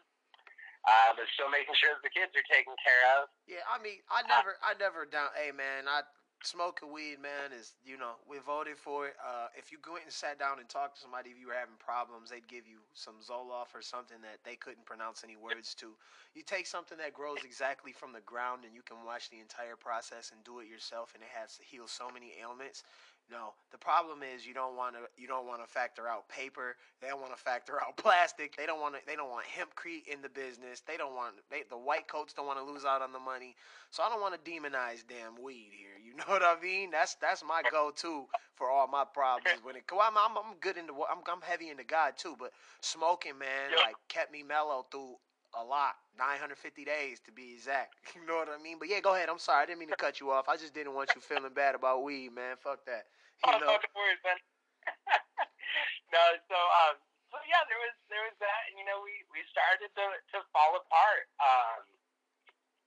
uh, 0.87 1.11
but 1.17 1.29
still 1.37 1.53
making 1.53 1.77
sure 1.77 1.93
that 1.93 2.05
the 2.05 2.13
kids 2.13 2.33
are 2.33 2.49
taken 2.49 2.73
care 2.81 3.03
of. 3.21 3.29
Yeah, 3.45 3.65
I 3.69 3.81
mean, 3.83 4.01
I 4.09 4.25
never, 4.25 4.57
I 4.65 4.73
never 4.81 5.05
down. 5.05 5.33
Hey, 5.37 5.53
man, 5.53 5.85
I 5.91 6.05
smoking 6.43 6.93
weed, 6.93 7.21
man, 7.21 7.53
is 7.53 7.77
you 7.85 7.99
know 7.99 8.17
we 8.29 8.39
voted 8.41 8.77
for 8.77 9.09
it. 9.09 9.15
Uh, 9.21 9.53
if 9.57 9.73
you 9.73 9.79
go 9.83 9.97
and 9.97 10.09
sat 10.09 10.39
down 10.39 10.59
and 10.59 10.69
talked 10.69 10.97
to 10.97 11.03
somebody, 11.03 11.31
if 11.31 11.39
you 11.39 11.49
were 11.49 11.59
having 11.59 11.77
problems, 11.79 12.31
they'd 12.31 12.49
give 12.49 12.67
you 12.67 12.81
some 12.95 13.21
Zoloft 13.21 13.77
or 13.77 13.83
something 13.83 14.21
that 14.23 14.41
they 14.45 14.57
couldn't 14.57 14.85
pronounce 14.85 15.25
any 15.25 15.37
words 15.37 15.75
to. 15.85 15.93
You 16.35 16.43
take 16.43 16.67
something 16.67 16.99
that 16.99 17.13
grows 17.13 17.45
exactly 17.45 17.93
from 17.93 18.13
the 18.13 18.25
ground, 18.25 18.65
and 18.65 18.75
you 18.75 18.83
can 18.83 19.05
watch 19.05 19.29
the 19.29 19.41
entire 19.41 19.77
process 19.77 20.33
and 20.33 20.41
do 20.45 20.61
it 20.61 20.69
yourself, 20.69 21.13
and 21.15 21.23
it 21.23 21.33
has 21.33 21.57
to 21.61 21.65
heal 21.65 21.87
so 21.87 22.09
many 22.13 22.33
ailments. 22.41 22.85
No, 23.31 23.55
the 23.71 23.79
problem 23.79 24.23
is 24.25 24.45
you 24.45 24.55
don't 24.55 24.77
want 24.77 24.97
to 24.97 25.03
you 25.17 25.29
don't 25.29 25.47
want 25.47 25.63
to 25.63 25.69
factor 25.71 26.09
out 26.09 26.29
paper. 26.29 26.75
They 27.01 27.09
don't 27.09 27.21
want 27.21 27.33
to 27.33 27.39
factor 27.39 27.81
out 27.81 27.97
plastic. 27.97 28.57
They 28.57 28.67
don't 28.67 28.81
want 28.81 28.97
to 28.97 29.01
they 29.07 29.15
don't 29.15 29.31
want 29.31 29.47
hempcrete 29.47 30.13
in 30.13 30.21
the 30.21 30.29
business. 30.29 30.83
They 30.87 30.97
don't 30.97 31.15
want 31.15 31.35
they, 31.49 31.63
the 31.71 31.79
white 31.79 32.09
coats 32.09 32.33
don't 32.33 32.47
want 32.47 32.59
to 32.59 32.65
lose 32.65 32.85
out 32.85 33.03
on 33.03 33.13
the 33.13 33.21
money. 33.21 33.55
So 33.91 34.03
I 34.03 34.09
don't 34.09 34.21
want 34.21 34.35
to 34.35 34.51
demonize 34.51 35.05
damn 35.07 35.41
weed 35.41 35.71
here. 35.71 35.95
You 36.05 36.15
know 36.19 36.25
what 36.27 36.43
I 36.43 36.57
mean? 36.61 36.91
That's 36.91 37.15
that's 37.17 37.45
my 37.47 37.63
go-to 37.71 38.27
for 38.57 38.69
all 38.69 38.89
my 38.89 39.05
problems. 39.05 39.61
When 39.63 39.77
it 39.77 39.85
I'm 39.93 40.19
I'm, 40.19 40.37
I'm 40.37 40.59
good 40.61 40.77
into 40.77 40.93
I'm 40.93 41.23
I'm 41.31 41.43
heavy 41.43 41.71
into 41.71 41.85
God 41.85 42.15
too, 42.17 42.35
but 42.37 42.51
smoking 42.81 43.39
man 43.39 43.71
like 43.79 43.95
kept 44.09 44.33
me 44.33 44.43
mellow 44.43 44.87
through 44.91 45.15
a 45.55 45.65
lot. 45.65 45.99
950 46.19 46.59
days 46.85 47.19
to 47.25 47.33
be 47.33 47.57
exact. 47.57 47.97
You 48.15 48.27
know 48.27 48.43
what 48.43 48.51
I 48.53 48.61
mean? 48.61 48.77
But 48.79 48.91
yeah, 48.91 49.01
go 49.01 49.15
ahead. 49.15 49.31
I'm 49.31 49.41
sorry. 49.41 49.65
I 49.65 49.67
didn't 49.67 49.81
mean 49.81 49.93
to 49.95 49.99
cut 49.99 50.21
you 50.21 50.31
off. 50.31 50.51
I 50.51 50.59
just 50.59 50.75
didn't 50.75 50.95
want 50.95 51.11
you 51.15 51.23
feeling 51.23 51.55
bad 51.55 51.75
about 51.75 52.03
weed, 52.03 52.35
man. 52.35 52.59
Fuck 52.61 52.85
that. 52.87 53.07
You 53.41 53.57
oh, 53.57 53.73
know? 53.73 53.73
no, 53.73 53.97
worries, 53.97 54.21
man. 54.21 54.37
no, 56.13 56.21
so 56.45 56.59
um, 56.85 57.01
so 57.33 57.41
yeah, 57.49 57.65
there 57.73 57.81
was 57.81 57.97
there 58.13 58.21
was 58.29 58.37
that, 58.37 58.69
and 58.69 58.77
you 58.77 58.85
know, 58.85 59.01
we 59.01 59.25
we 59.33 59.41
started 59.49 59.89
to 59.89 60.05
to 60.37 60.45
fall 60.53 60.77
apart. 60.77 61.25
Um, 61.41 61.89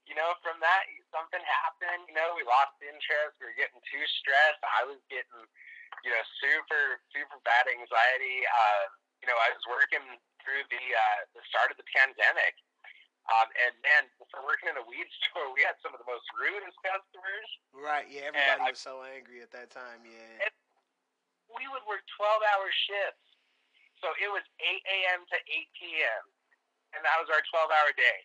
you 0.06 0.14
know, 0.14 0.38
from 0.46 0.62
that 0.62 0.86
something 1.10 1.42
happened. 1.42 2.06
You 2.06 2.14
know, 2.14 2.38
we 2.38 2.46
lost 2.46 2.78
interest. 2.78 3.34
We 3.42 3.50
were 3.50 3.58
getting 3.58 3.82
too 3.82 4.04
stressed. 4.22 4.62
I 4.62 4.86
was 4.86 5.02
getting, 5.10 5.42
you 6.06 6.14
know, 6.14 6.22
super 6.38 7.02
super 7.10 7.42
bad 7.42 7.66
anxiety. 7.66 8.46
Uh, 8.46 8.94
you 9.24 9.26
know, 9.26 9.34
I 9.34 9.50
was 9.50 9.64
working 9.66 10.04
through 10.44 10.64
the 10.68 10.84
uh, 10.84 11.20
the 11.32 11.42
start 11.48 11.72
of 11.72 11.80
the 11.80 11.88
pandemic. 11.90 12.54
Um, 13.24 13.48
and 13.56 13.72
man, 13.80 14.04
for 14.28 14.44
working 14.44 14.68
in 14.68 14.76
a 14.76 14.84
weed 14.84 15.08
store, 15.24 15.48
we 15.56 15.64
had 15.64 15.80
some 15.80 15.96
of 15.96 16.00
the 16.00 16.08
most 16.08 16.28
rudest 16.36 16.76
customers. 16.84 17.48
Right. 17.72 18.04
Yeah. 18.06 18.28
Everybody 18.28 18.60
and 18.60 18.68
was 18.68 18.80
I, 18.84 18.88
so 18.92 19.00
angry 19.00 19.40
at 19.40 19.48
that 19.56 19.72
time. 19.72 20.04
Yeah. 20.04 20.52
we 21.48 21.64
would 21.72 21.84
work 21.88 22.04
twelve-hour 22.20 22.68
shifts, 22.68 23.26
so 24.04 24.12
it 24.20 24.28
was 24.28 24.44
eight 24.60 24.84
a.m. 24.84 25.24
to 25.32 25.36
eight 25.48 25.72
p.m. 25.80 26.22
and 26.92 27.00
that 27.00 27.16
was 27.16 27.32
our 27.32 27.40
twelve-hour 27.48 27.96
day. 27.96 28.20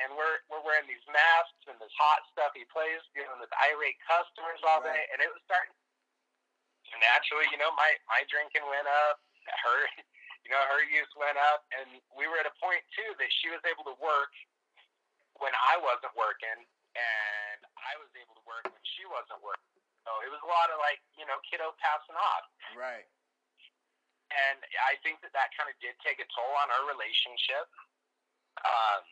And 0.00 0.14
we're 0.14 0.40
we're 0.48 0.62
wearing 0.64 0.86
these 0.88 1.04
masks 1.10 1.66
and 1.68 1.76
this 1.82 1.92
hot 1.98 2.24
stuffy 2.32 2.64
place, 2.70 3.02
dealing 3.12 3.36
with 3.42 3.52
irate 3.60 3.98
customers 4.06 4.62
all 4.64 4.80
right. 4.80 4.94
day, 4.94 5.02
and 5.12 5.20
it 5.20 5.28
was 5.28 5.42
starting. 5.44 5.74
So 6.88 6.96
naturally, 7.02 7.50
you 7.50 7.58
know, 7.58 7.74
my 7.74 7.90
my 8.06 8.22
drinking 8.30 8.62
went 8.70 8.86
up. 8.86 9.18
Her 9.66 9.90
you 10.42 10.50
know, 10.50 10.62
her 10.74 10.82
use 10.90 11.10
went 11.14 11.38
up, 11.38 11.62
and 11.78 12.02
we 12.18 12.26
were 12.26 12.38
at 12.42 12.48
a 12.50 12.54
point 12.58 12.82
too 12.94 13.10
that 13.18 13.30
she 13.42 13.48
was 13.50 13.62
able 13.62 13.86
to 13.86 13.96
work 14.02 14.34
when 15.38 15.54
I 15.54 15.78
wasn't 15.78 16.14
working, 16.18 16.66
and 16.98 17.60
I 17.78 17.94
was 18.02 18.10
able 18.18 18.34
to 18.38 18.44
work 18.44 18.66
when 18.66 18.84
she 18.98 19.06
wasn't 19.06 19.38
working. 19.42 19.82
So 20.02 20.10
it 20.26 20.30
was 20.34 20.42
a 20.42 20.50
lot 20.50 20.66
of 20.74 20.82
like, 20.82 20.98
you 21.14 21.22
know, 21.30 21.38
kiddo 21.46 21.70
passing 21.78 22.18
off. 22.18 22.46
Right. 22.74 23.06
And 24.34 24.58
I 24.90 24.98
think 25.06 25.22
that 25.22 25.30
that 25.36 25.54
kind 25.54 25.70
of 25.70 25.76
did 25.78 25.94
take 26.02 26.18
a 26.18 26.26
toll 26.34 26.54
on 26.58 26.72
our 26.74 26.84
relationship. 26.90 27.70
Um, 28.66 29.02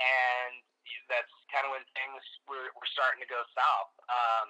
and 0.00 0.64
that's 1.10 1.32
kind 1.52 1.66
of 1.68 1.74
when 1.76 1.84
things 1.92 2.22
were, 2.48 2.72
were 2.72 2.90
starting 2.94 3.20
to 3.20 3.28
go 3.28 3.42
south. 3.52 3.92
Um, 4.08 4.48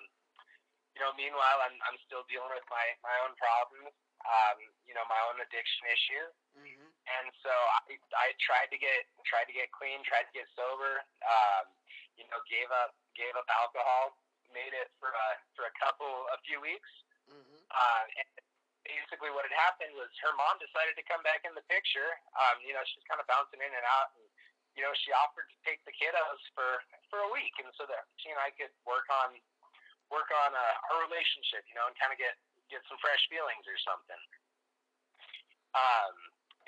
you 0.95 1.01
know, 1.03 1.11
meanwhile, 1.19 1.59
I'm, 1.65 1.75
I'm 1.89 1.99
still 2.07 2.23
dealing 2.31 2.53
with 2.53 2.67
my, 2.71 2.87
my 3.03 3.17
own 3.27 3.35
problems 3.35 3.95
um, 4.29 4.61
you 4.85 4.93
know, 4.93 5.05
my 5.09 5.17
own 5.33 5.41
addiction 5.41 5.89
issues. 5.89 6.33
Mm-hmm. 6.53 6.89
And 6.89 7.27
so 7.41 7.51
I, 7.51 7.97
I 8.13 8.27
tried 8.37 8.69
to 8.69 8.79
get 8.79 9.09
tried 9.25 9.49
to 9.49 9.57
get 9.57 9.73
clean, 9.73 10.05
tried 10.05 10.29
to 10.29 10.35
get 10.37 10.49
sober. 10.53 11.01
Um, 11.25 11.73
you 12.21 12.29
know, 12.29 12.41
gave 12.51 12.69
up 12.69 12.93
gave 13.17 13.33
up 13.39 13.49
alcohol, 13.49 14.21
made 14.53 14.77
it 14.77 14.93
for 15.01 15.09
a 15.09 15.29
for 15.57 15.65
a 15.65 15.75
couple 15.81 16.09
a 16.35 16.39
few 16.45 16.61
weeks. 16.61 16.91
Mm-hmm. 17.29 17.61
Uh, 17.73 18.05
and 18.21 18.29
basically, 18.85 19.33
what 19.33 19.49
had 19.49 19.57
happened 19.57 19.97
was 19.97 20.09
her 20.25 20.35
mom 20.37 20.61
decided 20.61 20.97
to 20.97 21.05
come 21.09 21.25
back 21.25 21.45
in 21.49 21.53
the 21.57 21.65
picture. 21.69 22.13
Um, 22.37 22.61
you 22.65 22.77
know, 22.77 22.85
she's 22.89 23.05
kind 23.09 23.21
of 23.21 23.29
bouncing 23.29 23.61
in 23.61 23.73
and 23.73 23.87
out, 23.87 24.13
and 24.17 24.25
you 24.77 24.85
know, 24.85 24.93
she 25.05 25.13
offered 25.13 25.49
to 25.49 25.57
take 25.65 25.81
the 25.89 25.95
kiddos 25.97 26.43
for 26.53 26.85
for 27.09 27.25
a 27.25 27.31
week, 27.33 27.57
and 27.61 27.73
so 27.81 27.89
that 27.89 28.05
she 28.21 28.29
and 28.29 28.41
I 28.41 28.53
could 28.53 28.73
work 28.85 29.09
on 29.25 29.37
work 30.13 30.29
on 30.33 30.51
uh, 30.53 30.75
our 30.93 31.05
relationship. 31.09 31.65
You 31.69 31.77
know, 31.81 31.87
and 31.89 31.97
kind 31.97 32.13
of 32.13 32.19
get 32.21 32.37
get 32.69 32.85
some 32.87 33.01
fresh 33.01 33.21
feelings 33.33 33.65
or 33.65 33.79
something. 33.85 34.23
Um, 35.77 36.15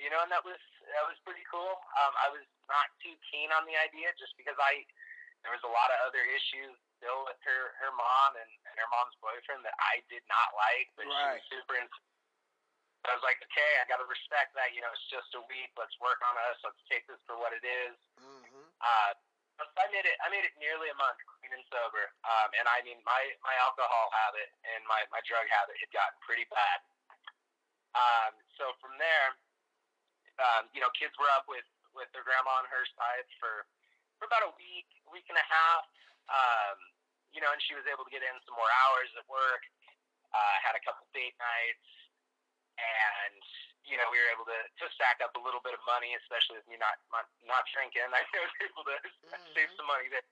you 0.00 0.08
know, 0.08 0.20
and 0.24 0.32
that 0.32 0.44
was 0.44 0.60
that 0.92 1.04
was 1.04 1.16
pretty 1.24 1.44
cool. 1.48 1.76
Um, 2.00 2.12
I 2.20 2.28
was 2.32 2.44
not 2.68 2.88
too 3.04 3.12
keen 3.28 3.52
on 3.52 3.68
the 3.68 3.76
idea 3.76 4.12
just 4.16 4.32
because 4.40 4.56
I 4.56 4.84
there 5.44 5.52
was 5.52 5.64
a 5.64 5.72
lot 5.72 5.88
of 5.92 5.98
other 6.08 6.20
issues 6.24 6.76
still 6.96 7.24
with 7.28 7.40
her 7.44 7.62
her 7.80 7.92
mom 7.96 8.36
and, 8.36 8.52
and 8.68 8.74
her 8.76 8.88
mom's 8.92 9.16
boyfriend 9.20 9.64
that 9.64 9.76
I 9.80 10.04
did 10.08 10.24
not 10.28 10.52
like, 10.56 10.88
but 10.96 11.08
right. 11.08 11.40
she 11.48 11.56
was 11.56 11.64
super. 11.64 11.76
Ins- 11.80 12.08
I 13.00 13.16
was 13.16 13.24
like, 13.24 13.40
okay, 13.40 13.72
I 13.80 13.88
got 13.88 13.96
to 13.96 14.04
respect 14.04 14.52
that. 14.60 14.76
You 14.76 14.84
know, 14.84 14.92
it's 14.92 15.08
just 15.08 15.32
a 15.32 15.40
week. 15.48 15.72
Let's 15.72 15.96
work 16.04 16.20
on 16.20 16.36
us. 16.52 16.60
Let's 16.60 16.84
take 16.84 17.08
this 17.08 17.16
for 17.24 17.40
what 17.40 17.56
it 17.56 17.64
is. 17.64 17.96
Mm-hmm. 18.20 18.66
Uh, 18.76 19.12
I 19.60 19.86
made 19.92 20.08
it. 20.08 20.16
I 20.24 20.32
made 20.32 20.44
it 20.44 20.54
nearly 20.56 20.88
a 20.88 20.96
month 20.96 21.20
clean 21.36 21.52
and 21.52 21.64
sober. 21.68 22.08
Um, 22.24 22.48
and 22.56 22.64
I 22.64 22.80
mean, 22.84 23.00
my 23.04 23.22
my 23.44 23.52
alcohol 23.60 24.08
habit 24.12 24.48
and 24.64 24.80
my 24.88 25.04
my 25.12 25.20
drug 25.28 25.44
habit 25.52 25.76
had 25.76 25.90
gotten 25.92 26.16
pretty 26.24 26.48
bad. 26.48 26.78
Um, 27.92 28.32
so 28.56 28.72
from 28.78 28.94
there, 28.96 29.34
um, 30.40 30.70
you 30.72 30.80
know, 30.80 30.88
kids 30.96 31.12
were 31.20 31.28
up 31.36 31.44
with 31.50 31.66
with 31.92 32.08
their 32.16 32.24
grandma 32.24 32.62
on 32.62 32.66
her 32.70 32.84
side 32.96 33.26
for 33.36 33.66
for 34.16 34.28
about 34.28 34.44
a 34.48 34.52
week, 34.60 34.88
week 35.08 35.26
and 35.28 35.36
a 35.36 35.46
half. 35.48 35.88
Um, 36.30 36.76
you 37.34 37.40
know, 37.42 37.50
and 37.50 37.60
she 37.64 37.74
was 37.74 37.86
able 37.86 38.04
to 38.06 38.12
get 38.12 38.22
in 38.24 38.36
some 38.46 38.54
more 38.54 38.70
hours 38.86 39.10
at 39.16 39.24
work. 39.28 39.64
Uh, 40.30 40.56
had 40.62 40.78
a 40.78 40.82
couple 40.86 41.02
date 41.10 41.34
nights, 41.42 41.88
and 42.78 43.42
you 43.88 43.96
know, 43.96 44.08
we 44.12 44.20
were 44.20 44.30
able 44.32 44.46
to, 44.46 44.60
to 44.82 44.84
stack 44.94 45.24
up 45.24 45.32
a 45.36 45.42
little 45.42 45.62
bit 45.64 45.72
of 45.72 45.82
money, 45.88 46.12
especially 46.20 46.60
with 46.60 46.68
me 46.68 46.76
not 46.76 47.00
not, 47.12 47.26
not 47.48 47.64
drinking. 47.72 48.04
I 48.12 48.22
was 48.22 48.54
able 48.60 48.84
to 48.84 48.96
mm-hmm. 49.00 49.52
save 49.56 49.70
some 49.76 49.88
money 49.88 50.08
there. 50.12 50.26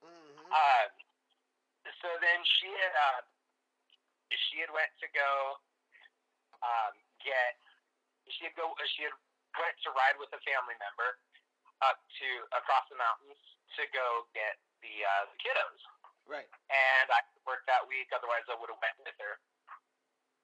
Mm-hmm. 0.00 0.48
Uh, 0.48 0.86
so 2.00 2.08
then 2.20 2.40
she 2.58 2.68
had 2.72 2.94
uh, 2.94 3.20
she 4.32 4.60
had 4.64 4.72
went 4.72 4.92
to 5.00 5.08
go 5.12 5.60
um, 6.64 6.92
get 7.24 7.60
she 8.28 8.48
had 8.48 8.54
go 8.56 8.72
she 8.96 9.08
had 9.08 9.14
went 9.56 9.76
to 9.84 9.90
ride 9.96 10.16
with 10.20 10.30
a 10.36 10.40
family 10.44 10.76
member 10.78 11.18
up 11.80 12.02
to 12.18 12.28
across 12.54 12.86
the 12.90 12.98
mountains 12.98 13.38
to 13.78 13.86
go 13.94 14.26
get 14.34 14.58
the 14.82 14.94
uh, 15.04 15.24
the 15.32 15.36
kiddos. 15.38 15.82
Right. 16.28 16.48
And 16.68 17.08
I 17.08 17.24
worked 17.48 17.64
that 17.72 17.88
week. 17.88 18.12
Otherwise, 18.12 18.44
I 18.52 18.56
would 18.60 18.68
have 18.68 18.82
went 18.84 19.00
with 19.00 19.16
her. 19.16 19.40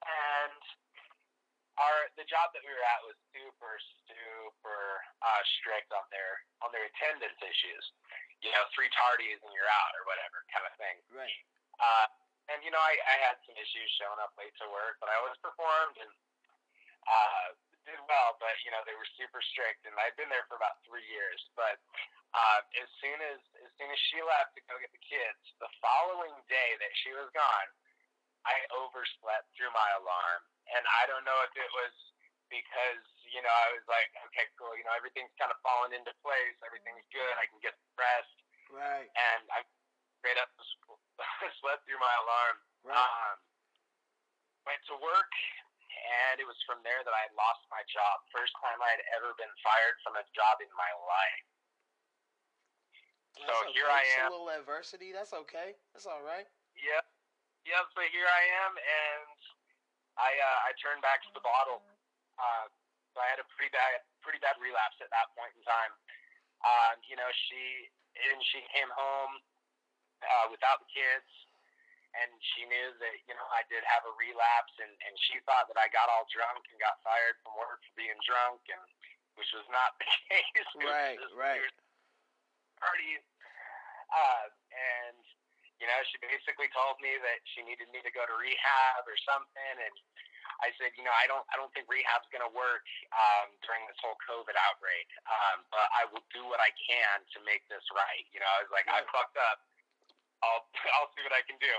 And 0.00 0.62
our 1.78 2.06
the 2.14 2.26
job 2.30 2.54
that 2.54 2.62
we 2.62 2.70
were 2.70 2.86
at 2.86 3.00
was 3.02 3.18
super 3.34 3.74
super 4.06 4.82
uh, 5.22 5.42
strict 5.58 5.90
on 5.90 6.06
their 6.14 6.42
on 6.62 6.70
their 6.70 6.86
attendance 6.86 7.38
issues. 7.42 7.84
You 8.42 8.52
know, 8.52 8.64
three 8.76 8.92
tardies 8.92 9.40
and 9.40 9.50
you're 9.56 9.70
out 9.70 9.92
or 9.96 10.04
whatever 10.06 10.44
kind 10.52 10.66
of 10.68 10.74
thing. 10.76 10.96
Right. 11.10 11.40
Uh, 11.80 12.06
and 12.52 12.60
you 12.60 12.70
know, 12.70 12.82
I, 12.82 12.94
I 13.08 13.16
had 13.24 13.40
some 13.48 13.56
issues 13.56 13.88
showing 13.96 14.20
up 14.20 14.36
late 14.36 14.52
to 14.60 14.68
work, 14.68 15.00
but 15.00 15.08
I 15.08 15.16
always 15.18 15.38
performed 15.40 15.96
and 15.96 16.12
uh, 17.08 17.46
did 17.88 17.98
well. 18.04 18.36
But 18.38 18.54
you 18.62 18.70
know, 18.70 18.84
they 18.84 18.94
were 18.94 19.08
super 19.16 19.40
strict, 19.40 19.88
and 19.88 19.96
I'd 19.96 20.14
been 20.20 20.30
there 20.30 20.44
for 20.46 20.60
about 20.60 20.78
three 20.84 21.04
years. 21.08 21.40
But 21.56 21.80
uh, 22.36 22.60
as 22.78 22.88
soon 23.00 23.18
as 23.18 23.40
as 23.64 23.70
soon 23.80 23.88
as 23.88 24.00
she 24.12 24.20
left 24.22 24.54
to 24.54 24.62
go 24.68 24.76
get 24.78 24.92
the 24.92 25.02
kids, 25.02 25.42
the 25.58 25.70
following 25.80 26.36
day 26.46 26.76
that 26.78 26.92
she 27.02 27.16
was 27.16 27.32
gone, 27.32 27.68
I 28.44 28.60
overslept 28.76 29.48
through 29.56 29.72
my 29.72 29.88
alarm 29.98 30.44
and 30.72 30.84
I 30.88 31.04
don't 31.10 31.24
know 31.28 31.38
if 31.44 31.52
it 31.56 31.70
was 31.76 31.94
because 32.48 33.04
you 33.28 33.40
know 33.44 33.52
I 33.52 33.68
was 33.76 33.84
like, 33.90 34.08
okay, 34.30 34.46
cool, 34.56 34.72
you 34.78 34.84
know 34.88 34.94
everything's 34.96 35.32
kind 35.36 35.52
of 35.52 35.58
falling 35.60 35.92
into 35.92 36.12
place, 36.24 36.56
everything's 36.64 37.04
good, 37.12 37.34
I 37.36 37.44
can 37.50 37.60
get 37.60 37.76
rest, 37.98 38.36
right? 38.72 39.08
And 39.08 39.42
I 39.52 39.64
straight 40.24 40.40
up 40.40 40.48
slept 41.60 41.84
through 41.84 42.00
my 42.00 42.14
alarm. 42.24 42.56
Right. 42.80 42.96
Um, 42.96 43.36
went 44.64 44.80
to 44.88 44.96
work, 44.96 45.32
and 45.92 46.40
it 46.40 46.48
was 46.48 46.56
from 46.64 46.80
there 46.80 47.04
that 47.04 47.12
I 47.12 47.28
lost 47.36 47.60
my 47.68 47.84
job. 47.92 48.24
First 48.32 48.56
time 48.64 48.80
I 48.80 48.96
had 48.96 49.04
ever 49.20 49.36
been 49.36 49.52
fired 49.60 50.00
from 50.00 50.16
a 50.16 50.24
job 50.32 50.64
in 50.64 50.72
my 50.72 50.92
life. 51.04 51.44
That's 53.36 53.52
so 53.52 53.56
okay. 53.68 53.76
here 53.76 53.88
I 53.92 54.04
am. 54.24 54.32
a 54.32 54.32
little 54.32 54.52
adversity. 54.52 55.12
That's 55.12 55.36
okay. 55.44 55.76
That's 55.92 56.08
all 56.08 56.24
right. 56.24 56.48
Yep. 56.80 57.04
Yep. 57.68 57.84
So 57.92 58.00
here 58.08 58.28
I 58.28 58.42
am, 58.64 58.72
and 58.80 59.36
I 60.18 60.30
uh, 60.30 60.58
I 60.68 60.70
turned 60.78 61.02
back 61.02 61.22
to 61.26 61.32
the 61.34 61.42
bottle. 61.42 61.82
Uh, 62.38 62.66
so 63.14 63.22
I 63.22 63.30
had 63.30 63.38
a 63.38 63.46
pretty 63.54 63.70
bad 63.70 64.02
pretty 64.22 64.42
bad 64.42 64.58
relapse 64.58 64.98
at 64.98 65.10
that 65.14 65.30
point 65.38 65.54
in 65.54 65.62
time. 65.62 65.92
Um, 66.64 66.98
you 67.06 67.14
know, 67.14 67.28
she 67.46 67.90
and 68.14 68.38
she 68.42 68.62
came 68.74 68.90
home 68.94 69.42
uh, 70.22 70.46
without 70.50 70.82
the 70.82 70.90
kids, 70.90 71.30
and 72.14 72.30
she 72.54 72.66
knew 72.66 72.90
that 72.98 73.14
you 73.26 73.34
know 73.34 73.46
I 73.54 73.66
did 73.70 73.82
have 73.86 74.06
a 74.06 74.14
relapse, 74.18 74.74
and 74.82 74.90
and 74.90 75.14
she 75.30 75.38
thought 75.46 75.70
that 75.70 75.78
I 75.78 75.90
got 75.90 76.10
all 76.10 76.26
drunk 76.30 76.66
and 76.70 76.78
got 76.78 76.98
fired 77.02 77.38
from 77.42 77.54
work 77.58 77.82
for 77.82 77.94
being 77.98 78.18
drunk, 78.26 78.62
and 78.70 78.82
which 79.38 79.50
was 79.54 79.66
not 79.70 79.94
the 80.00 80.06
case. 80.30 80.70
Right, 80.78 81.18
right. 81.34 81.62
Parties, 82.82 83.24
uh, 84.10 84.50
and 84.74 85.22
you 85.84 85.92
know, 85.92 86.00
she 86.08 86.16
basically 86.24 86.72
told 86.72 86.96
me 87.04 87.12
that 87.20 87.44
she 87.52 87.60
needed 87.60 87.92
me 87.92 88.00
to 88.00 88.08
go 88.16 88.24
to 88.24 88.34
rehab 88.40 89.04
or 89.04 89.20
something, 89.28 89.76
and 89.84 89.92
I 90.64 90.72
said, 90.80 90.96
you 90.96 91.04
know, 91.04 91.12
I 91.12 91.28
don't, 91.28 91.44
I 91.52 91.60
don't 91.60 91.68
think 91.76 91.92
rehab's 91.92 92.24
going 92.32 92.40
to 92.40 92.48
work 92.56 92.88
um, 93.12 93.52
during 93.60 93.84
this 93.84 94.00
whole 94.00 94.16
COVID 94.24 94.56
outbreak, 94.56 95.04
um, 95.28 95.60
but 95.68 95.84
I 95.92 96.08
will 96.08 96.24
do 96.32 96.40
what 96.48 96.56
I 96.56 96.72
can 96.72 97.20
to 97.36 97.38
make 97.44 97.68
this 97.68 97.84
right. 97.92 98.24
You 98.32 98.40
know, 98.40 98.48
I 98.48 98.64
was 98.64 98.72
like, 98.72 98.88
I 98.88 99.04
fucked 99.12 99.36
up. 99.36 99.60
I'll, 100.40 100.64
I'll 100.96 101.12
see 101.12 101.20
what 101.20 101.36
I 101.36 101.44
can 101.44 101.60
do. 101.60 101.76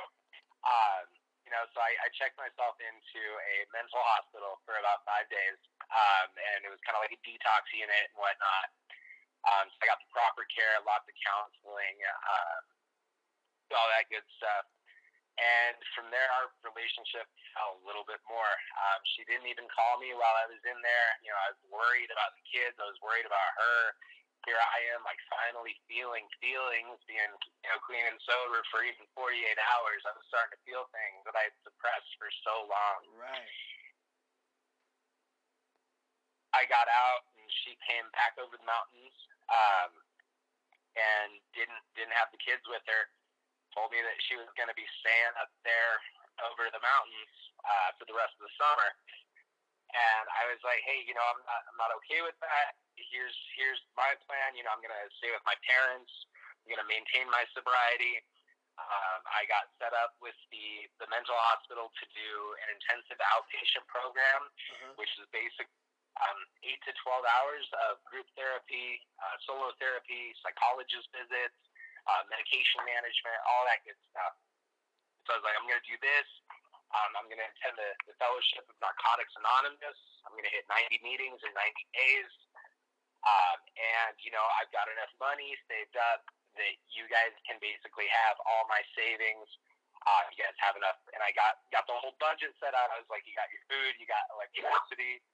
Um, 0.69 1.09
you 1.49 1.49
know, 1.49 1.65
so 1.73 1.81
I, 1.81 1.97
I 2.05 2.13
checked 2.13 2.37
myself 2.37 2.77
into 2.77 3.21
a 3.25 3.65
mental 3.73 4.05
hospital 4.05 4.61
for 4.69 4.77
about 4.77 5.01
five 5.01 5.25
days, 5.33 5.57
um, 5.89 6.29
and 6.53 6.61
it 6.61 6.69
was 6.69 6.81
kind 6.85 6.93
of 6.93 7.01
like 7.01 7.13
a 7.17 7.21
detox 7.25 7.73
unit 7.73 8.13
and 8.13 8.21
whatnot. 8.21 8.69
Um, 9.49 9.65
so 9.73 9.77
I 9.81 9.97
got 9.97 9.97
the 9.97 10.09
proper 10.13 10.45
care, 10.53 10.77
lots 10.85 11.09
of 11.09 11.17
counseling, 11.21 11.97
um, 12.05 12.74
all 13.73 13.89
that 13.95 14.05
good 14.13 14.25
stuff. 14.37 14.65
And 15.35 15.75
from 15.91 16.07
there, 16.15 16.31
our 16.39 16.47
relationship 16.63 17.27
fell 17.51 17.75
a 17.75 17.83
little 17.83 18.07
bit 18.07 18.23
more. 18.23 18.53
Um, 18.87 18.99
she 19.15 19.27
didn't 19.27 19.51
even 19.51 19.67
call 19.67 19.99
me 19.99 20.15
while 20.15 20.35
I 20.39 20.47
was 20.47 20.63
in 20.63 20.79
there. 20.79 21.09
You 21.27 21.35
know, 21.35 21.39
I 21.43 21.51
was 21.51 21.61
worried 21.67 22.07
about 22.07 22.31
the 22.39 22.45
kids. 22.47 22.79
I 22.79 22.87
was 22.87 22.99
worried 23.03 23.27
about 23.27 23.51
her. 23.59 23.79
Here 24.47 24.61
I 24.61 24.79
am, 24.93 25.01
like 25.01 25.19
finally 25.27 25.73
feeling 25.89 26.29
feelings, 26.37 27.01
being 27.09 27.33
you 27.65 27.67
know 27.67 27.81
clean 27.81 28.05
and 28.05 28.21
sober 28.29 28.61
for 28.69 28.85
even 28.85 29.09
48 29.17 29.33
hours. 29.73 30.05
I 30.05 30.13
was 30.13 30.23
starting 30.29 30.53
to 30.53 30.61
feel 30.63 30.85
things 30.93 31.25
that 31.25 31.33
I 31.33 31.49
had 31.49 31.55
suppressed 31.65 32.13
for 32.21 32.29
so 32.45 32.69
long. 32.69 32.99
Right. 33.17 33.49
I 36.53 36.63
got 36.69 36.85
out, 36.87 37.25
and 37.35 37.49
she 37.65 37.73
came 37.89 38.05
back 38.15 38.37
over 38.37 38.53
the 38.53 38.69
mountains, 38.69 39.17
um, 39.49 39.91
and 40.93 41.41
didn't 41.57 41.83
didn't 41.97 42.13
have 42.13 42.29
the 42.29 42.39
kids 42.39 42.63
with 42.69 42.85
her. 42.85 43.09
Told 43.75 43.91
me 43.91 43.99
that 43.99 44.17
she 44.25 44.39
was 44.39 44.47
going 44.55 44.71
to 44.71 44.77
be 44.79 44.87
staying 45.03 45.35
up 45.35 45.51
there 45.67 45.99
over 46.47 46.71
the 46.71 46.79
mountains 46.79 47.35
uh, 47.67 47.89
for 47.99 48.07
the 48.07 48.15
rest 48.15 48.31
of 48.39 48.47
the 48.47 48.53
summer. 48.55 48.89
And 49.91 50.25
I 50.31 50.47
was 50.51 50.59
like, 50.63 50.79
hey, 50.87 51.03
you 51.07 51.13
know, 51.15 51.23
I'm 51.23 51.39
not 51.43 51.61
I'm 51.67 51.79
not 51.79 51.91
okay 52.03 52.23
with 52.23 52.35
that. 52.39 52.79
Here's 52.95 53.35
here's 53.59 53.79
my 53.99 54.15
plan. 54.27 54.55
You 54.55 54.63
know, 54.63 54.71
I'm 54.71 54.79
going 54.83 54.95
to 54.95 55.07
stay 55.19 55.31
with 55.31 55.43
my 55.47 55.55
parents. 55.67 56.11
I'm 56.63 56.71
going 56.71 56.83
to 56.83 56.89
maintain 56.89 57.27
my 57.31 57.43
sobriety. 57.51 58.23
Um, 58.75 59.19
I 59.31 59.47
got 59.47 59.71
set 59.79 59.95
up 59.95 60.19
with 60.19 60.35
the 60.51 60.87
the 60.99 61.07
mental 61.07 61.35
hospital 61.51 61.91
to 61.95 62.05
do 62.11 62.29
an 62.67 62.75
intensive 62.75 63.19
outpatient 63.35 63.87
program, 63.87 64.51
Uh-huh. 64.51 64.99
which 64.99 65.11
is 65.15 65.23
basic 65.31 65.67
um, 66.19 66.39
eight 66.67 66.79
to 66.83 66.91
twelve 66.99 67.23
hours 67.23 67.63
of 67.87 68.03
group 68.03 68.27
therapy, 68.35 68.99
uh, 69.19 69.35
solo 69.47 69.71
therapy, 69.79 70.35
psychologist 70.43 71.07
visits, 71.15 71.55
uh, 72.05 72.23
medication 72.29 72.81
management, 72.85 73.37
all 73.49 73.65
that 73.69 73.81
good 73.85 73.97
stuff. 74.09 74.33
So 75.25 75.33
I 75.33 75.41
was 75.41 75.45
like, 75.45 75.57
I'm 75.57 75.65
going 75.65 75.81
to 75.81 75.89
do 75.89 75.97
this. 76.01 76.27
Um, 76.93 77.11
I'm 77.17 77.27
going 77.27 77.41
to 77.41 77.49
attend 77.49 77.75
the, 77.75 77.91
the 78.05 78.15
Fellowship 78.21 78.63
of 78.69 78.77
Narcotics 78.77 79.33
Anonymous. 79.41 79.99
I'm 80.23 80.37
going 80.37 80.45
to 80.45 80.53
hit 80.53 80.69
90 80.69 81.01
meetings 81.01 81.41
in 81.41 81.51
90 81.51 81.97
days. 81.97 82.31
Um, 83.25 83.59
and, 83.73 84.13
you 84.21 84.29
know, 84.29 84.45
I've 84.61 84.69
got 84.69 84.85
enough 84.85 85.09
money 85.17 85.57
saved 85.65 85.97
up 85.97 86.21
that 86.55 86.73
you 86.93 87.09
guys 87.09 87.33
can 87.49 87.57
basically 87.57 88.05
have 88.07 88.37
all 88.45 88.69
my 88.69 88.85
savings. 88.93 89.49
Uh, 90.05 90.29
you 90.29 90.37
guys 90.45 90.53
have 90.61 90.77
enough. 90.77 91.01
And 91.17 91.25
I 91.25 91.33
got, 91.33 91.57
got 91.73 91.89
the 91.89 91.97
whole 91.97 92.13
budget 92.21 92.53
set 92.61 92.77
out. 92.77 92.93
I 92.93 93.01
was 93.01 93.09
like, 93.09 93.25
you 93.25 93.33
got 93.33 93.49
your 93.49 93.65
food, 93.65 93.97
you 93.97 94.05
got 94.05 94.29
electricity, 94.29 95.25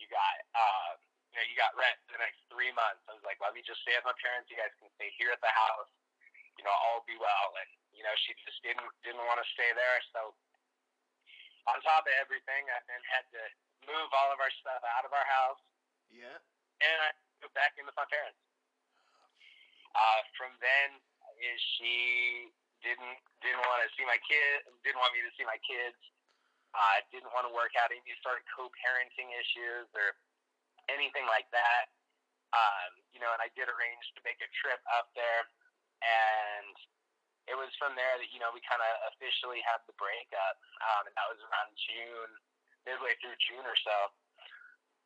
you 0.00 0.08
got, 0.08 0.36
uh, 0.56 0.96
you 1.30 1.36
know, 1.36 1.46
you 1.46 1.54
got 1.60 1.76
rent 1.76 2.00
for 2.08 2.16
the 2.16 2.22
next 2.24 2.40
three 2.48 2.72
months. 2.72 3.04
I 3.06 3.12
was 3.12 3.22
like, 3.28 3.36
let 3.44 3.52
me 3.52 3.60
just 3.60 3.84
stay 3.84 3.92
with 4.00 4.08
my 4.08 4.16
parents. 4.24 4.48
You 4.48 4.56
guys 4.56 4.72
can 4.80 4.88
stay 4.96 5.12
here 5.20 5.30
at 5.30 5.42
the 5.44 5.52
house. 5.52 5.92
You 6.58 6.64
know, 6.64 6.74
all 6.88 7.02
be 7.04 7.18
well. 7.18 7.48
And, 7.58 7.70
you 7.94 8.02
know, 8.06 8.14
she 8.26 8.34
just 8.46 8.60
didn't, 8.62 8.86
didn't 9.02 9.24
want 9.26 9.42
to 9.42 9.46
stay 9.54 9.70
there. 9.74 9.98
So, 10.14 10.34
on 11.66 11.80
top 11.82 12.04
of 12.04 12.14
everything, 12.20 12.68
I 12.68 12.78
then 12.86 13.00
had 13.08 13.24
to 13.34 13.42
move 13.88 14.08
all 14.12 14.30
of 14.32 14.38
our 14.40 14.52
stuff 14.60 14.80
out 14.96 15.04
of 15.08 15.12
our 15.12 15.24
house, 15.28 15.60
Yeah. 16.12 16.36
and 16.80 16.96
I 17.04 17.10
moved 17.40 17.52
back 17.56 17.76
in 17.76 17.84
with 17.88 17.96
my 17.96 18.08
parents. 18.08 18.40
Uh, 19.94 20.20
from 20.36 20.52
then, 20.60 20.98
is 21.40 21.58
she 21.78 22.50
didn't 22.82 23.18
didn't 23.40 23.64
want 23.64 23.80
to 23.84 23.88
see 23.96 24.04
my 24.08 24.18
kid, 24.24 24.64
didn't 24.84 25.00
want 25.00 25.12
me 25.16 25.20
to 25.24 25.32
see 25.36 25.44
my 25.46 25.58
kids. 25.64 25.96
Uh, 26.74 26.98
didn't 27.14 27.30
want 27.30 27.46
to 27.46 27.52
work 27.54 27.70
out 27.78 27.94
any 27.94 28.02
sort 28.18 28.34
of 28.34 28.42
co-parenting 28.50 29.30
issues 29.38 29.86
or 29.94 30.18
anything 30.90 31.22
like 31.30 31.46
that. 31.54 31.86
Um, 32.50 32.98
you 33.14 33.22
know, 33.22 33.30
and 33.30 33.38
I 33.38 33.46
did 33.54 33.70
arrange 33.70 34.04
to 34.18 34.20
make 34.26 34.42
a 34.42 34.50
trip 34.58 34.82
up 34.90 35.06
there, 35.14 35.46
and 36.04 36.76
it 37.48 37.56
was 37.56 37.72
from 37.76 37.92
there 37.96 38.16
that 38.20 38.30
you 38.32 38.40
know 38.40 38.52
we 38.52 38.60
kind 38.64 38.80
of 38.80 38.92
officially 39.16 39.60
had 39.64 39.80
the 39.88 39.96
breakup, 39.96 40.56
um, 40.84 41.08
and 41.08 41.14
that 41.16 41.28
was 41.28 41.40
around 41.44 41.72
June, 41.76 42.32
midway 42.84 43.16
through 43.20 43.36
June 43.48 43.64
or 43.64 43.76
so. 43.80 43.96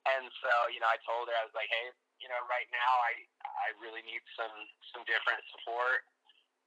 And 0.06 0.30
so, 0.40 0.52
you 0.72 0.80
know, 0.80 0.88
I 0.88 0.96
told 1.04 1.28
her 1.28 1.36
I 1.36 1.44
was 1.44 1.52
like, 1.52 1.68
hey, 1.68 1.92
you 2.22 2.30
know, 2.30 2.40
right 2.48 2.68
now 2.72 2.92
I 3.04 3.12
I 3.44 3.68
really 3.82 4.02
need 4.06 4.22
some 4.38 4.54
some 4.94 5.02
different 5.04 5.42
support. 5.52 6.06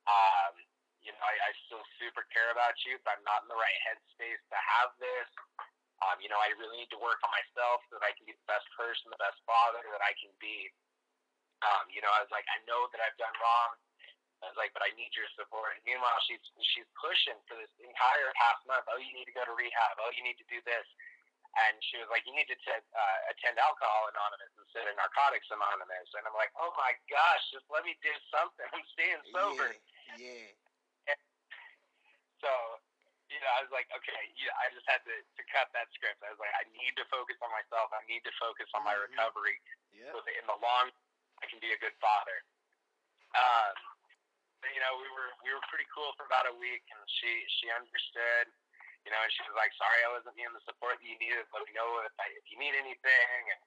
Um, 0.06 0.54
you 1.02 1.10
know, 1.10 1.24
I, 1.24 1.34
I 1.34 1.52
still 1.66 1.82
super 1.98 2.28
care 2.30 2.54
about 2.54 2.78
you, 2.86 3.02
but 3.02 3.18
I'm 3.18 3.26
not 3.26 3.42
in 3.46 3.50
the 3.50 3.58
right 3.58 3.80
headspace 3.90 4.42
to 4.54 4.60
have 4.60 4.94
this. 5.02 5.30
Um, 6.02 6.18
you 6.22 6.30
know, 6.30 6.38
I 6.38 6.54
really 6.58 6.82
need 6.82 6.94
to 6.94 7.02
work 7.02 7.22
on 7.22 7.30
myself 7.34 7.82
so 7.90 7.98
that 7.98 8.06
I 8.06 8.14
can 8.18 8.26
be 8.26 8.34
the 8.34 8.50
best 8.50 8.66
person, 8.74 9.10
the 9.14 9.22
best 9.22 9.38
father 9.46 9.82
that 9.94 10.02
I 10.02 10.14
can 10.18 10.34
be. 10.42 10.70
Um, 11.62 11.90
you 11.94 12.02
know, 12.02 12.10
I 12.10 12.26
was 12.26 12.30
like, 12.34 12.46
I 12.50 12.58
know 12.66 12.90
that 12.90 13.02
I've 13.02 13.18
done 13.22 13.34
wrong. 13.38 13.78
I 14.42 14.50
was 14.50 14.58
like, 14.58 14.74
but 14.74 14.82
I 14.82 14.90
need 14.98 15.14
your 15.14 15.30
support. 15.38 15.78
And 15.78 15.84
meanwhile, 15.86 16.18
she's 16.26 16.42
she's 16.74 16.90
pushing 16.98 17.38
for 17.46 17.54
this 17.62 17.70
entire 17.78 18.30
half 18.42 18.58
month. 18.66 18.86
Oh, 18.90 18.98
you 18.98 19.14
need 19.14 19.30
to 19.30 19.36
go 19.38 19.46
to 19.46 19.54
rehab. 19.54 20.02
Oh, 20.02 20.10
you 20.18 20.26
need 20.26 20.38
to 20.42 20.48
do 20.50 20.58
this. 20.66 20.86
And 21.68 21.76
she 21.92 22.00
was 22.00 22.08
like, 22.08 22.24
you 22.24 22.32
need 22.32 22.48
to 22.48 22.56
t- 22.64 22.72
uh, 22.96 23.20
attend 23.36 23.60
Alcohol 23.60 24.08
Anonymous 24.16 24.56
instead 24.56 24.88
of 24.88 24.96
Narcotics 24.96 25.52
Anonymous. 25.52 26.08
And 26.16 26.24
I'm 26.24 26.32
like, 26.34 26.48
oh 26.56 26.72
my 26.80 26.96
gosh, 27.12 27.44
just 27.52 27.68
let 27.68 27.84
me 27.84 27.92
do 28.00 28.14
something. 28.32 28.64
I'm 28.74 28.88
staying 28.96 29.20
sober. 29.36 29.76
Yeah. 30.16 30.48
So, 32.40 32.50
you 33.30 33.38
know, 33.44 33.52
I 33.60 33.68
was 33.68 33.72
like, 33.76 33.86
okay, 33.94 34.22
yeah, 34.40 34.56
I 34.64 34.72
just 34.74 34.88
had 34.90 35.04
to, 35.06 35.12
to 35.14 35.44
cut 35.52 35.70
that 35.78 35.92
script. 35.94 36.24
I 36.26 36.32
was 36.34 36.40
like, 36.42 36.56
I 36.58 36.66
need 36.74 36.96
to 36.98 37.06
focus 37.12 37.38
on 37.44 37.52
myself. 37.54 37.92
I 37.94 38.02
need 38.10 38.24
to 38.26 38.34
focus 38.42 38.66
on 38.74 38.82
my 38.88 38.96
Mhm. 38.98 39.12
recovery. 39.12 39.60
Yeah. 39.94 40.10
So 40.16 40.24
that 40.24 40.34
in 40.40 40.46
the 40.48 40.58
long, 40.64 40.90
I 41.44 41.46
can 41.52 41.60
be 41.60 41.76
a 41.76 41.80
good 41.84 41.94
father. 42.02 42.42
Um, 43.36 43.76
you 44.70 44.82
know, 44.82 44.94
we 45.02 45.10
were 45.10 45.32
we 45.42 45.50
were 45.50 45.64
pretty 45.74 45.90
cool 45.90 46.14
for 46.14 46.30
about 46.30 46.46
a 46.46 46.56
week, 46.62 46.86
and 46.94 47.02
she 47.10 47.32
she 47.62 47.74
understood. 47.74 48.54
You 49.02 49.10
know, 49.10 49.18
and 49.18 49.34
she 49.34 49.42
was 49.50 49.58
like, 49.58 49.74
"Sorry, 49.82 49.98
I 50.06 50.14
wasn't 50.14 50.38
being 50.38 50.54
the 50.54 50.62
support 50.62 51.02
that 51.02 51.08
you 51.08 51.18
needed. 51.18 51.50
Let 51.50 51.66
me 51.66 51.74
know 51.74 52.06
if 52.06 52.14
I, 52.22 52.30
if 52.38 52.46
you 52.54 52.62
need 52.62 52.78
anything." 52.78 53.42
And 53.50 53.62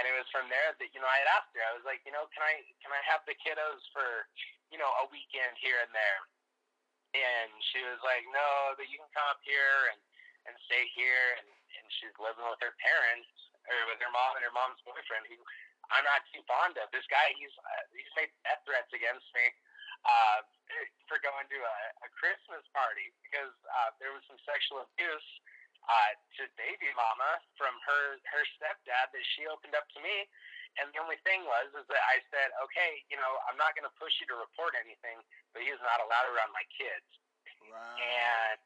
and 0.00 0.08
it 0.08 0.14
was 0.16 0.28
from 0.32 0.48
there 0.48 0.72
that 0.72 0.90
you 0.96 1.00
know 1.04 1.08
I 1.08 1.20
had 1.20 1.30
asked 1.36 1.52
her. 1.52 1.60
I 1.60 1.76
was 1.76 1.84
like, 1.84 2.00
you 2.08 2.12
know, 2.16 2.24
can 2.32 2.40
I 2.40 2.64
can 2.80 2.88
I 2.88 3.02
have 3.04 3.28
the 3.28 3.36
kiddos 3.36 3.84
for 3.92 4.24
you 4.72 4.80
know 4.80 4.88
a 5.04 5.10
weekend 5.12 5.52
here 5.60 5.76
and 5.84 5.92
there? 5.92 6.20
And 7.16 7.52
she 7.72 7.80
was 7.84 8.00
like, 8.04 8.24
no, 8.32 8.76
but 8.76 8.88
you 8.88 9.00
can 9.00 9.12
come 9.12 9.28
up 9.28 9.44
here 9.44 9.92
and 9.92 10.00
and 10.48 10.54
stay 10.64 10.88
here. 10.96 11.36
And 11.36 11.48
and 11.48 11.84
she's 12.00 12.16
living 12.16 12.48
with 12.48 12.60
her 12.64 12.72
parents 12.80 13.28
or 13.68 13.76
with 13.92 14.00
her 14.00 14.12
mom 14.12 14.40
and 14.40 14.44
her 14.44 14.54
mom's 14.56 14.80
boyfriend, 14.80 15.28
who 15.28 15.36
I'm 15.92 16.04
not 16.04 16.24
too 16.32 16.40
fond 16.48 16.80
of. 16.80 16.88
This 16.88 17.04
guy, 17.12 17.36
he's 17.36 17.52
uh, 17.52 17.84
he's 17.92 18.12
made 18.16 18.32
death 18.48 18.64
threats 18.64 18.92
against 18.96 19.28
me 19.36 19.44
uh, 20.06 20.40
for 21.08 21.18
going 21.24 21.48
to 21.48 21.58
a, 21.58 21.78
a 22.04 22.08
Christmas 22.12 22.62
party 22.70 23.10
because 23.24 23.54
uh, 23.66 23.90
there 23.98 24.12
was 24.12 24.22
some 24.28 24.38
sexual 24.44 24.84
abuse 24.84 25.28
uh, 25.88 26.12
to 26.36 26.44
baby 26.60 26.92
mama 26.92 27.40
from 27.56 27.72
her 27.88 28.20
her 28.28 28.44
stepdad 28.60 29.08
that 29.08 29.24
she 29.34 29.48
opened 29.48 29.72
up 29.72 29.88
to 29.96 30.00
me. 30.04 30.28
And 30.78 30.92
the 30.94 31.00
only 31.02 31.18
thing 31.26 31.42
was 31.42 31.74
is 31.74 31.88
that 31.90 32.04
I 32.06 32.22
said, 32.30 32.54
okay, 32.68 33.02
you 33.10 33.18
know, 33.18 33.32
I'm 33.50 33.58
not 33.58 33.74
going 33.74 33.88
to 33.88 33.94
push 33.98 34.14
you 34.22 34.30
to 34.30 34.36
report 34.38 34.78
anything, 34.78 35.18
but 35.50 35.64
he's 35.64 35.80
not 35.82 35.98
allowed 35.98 36.30
around 36.30 36.54
my 36.54 36.62
kids. 36.70 37.08
Right. 37.66 37.98
And 37.98 38.60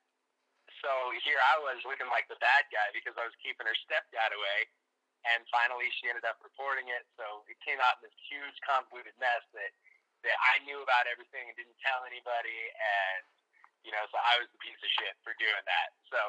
so 0.85 0.91
here 1.25 1.41
I 1.41 1.57
was 1.63 1.81
looking 1.89 2.11
like 2.13 2.29
the 2.29 2.37
bad 2.43 2.69
guy 2.69 2.91
because 2.93 3.17
I 3.17 3.25
was 3.25 3.33
keeping 3.41 3.65
her 3.65 3.79
stepdad 3.87 4.35
away. 4.35 4.69
And 5.23 5.47
finally, 5.55 5.87
she 6.03 6.11
ended 6.11 6.27
up 6.27 6.43
reporting 6.43 6.91
it. 6.91 7.07
So 7.15 7.47
it 7.47 7.57
came 7.63 7.79
out 7.79 8.03
in 8.03 8.11
this 8.11 8.19
huge 8.27 8.59
convoluted 8.67 9.15
mess 9.23 9.47
that 9.55 9.71
that 10.23 10.39
I 10.55 10.63
knew 10.67 10.79
about 10.83 11.07
everything 11.11 11.47
and 11.51 11.55
didn't 11.59 11.79
tell 11.83 12.03
anybody. 12.07 12.59
And 12.75 13.23
you 13.83 13.91
know, 13.91 14.03
so 14.11 14.17
I 14.19 14.39
was 14.39 14.47
the 14.55 14.61
piece 14.63 14.79
of 14.79 14.91
shit 14.99 15.15
for 15.27 15.35
doing 15.39 15.65
that. 15.67 15.89
So 16.11 16.21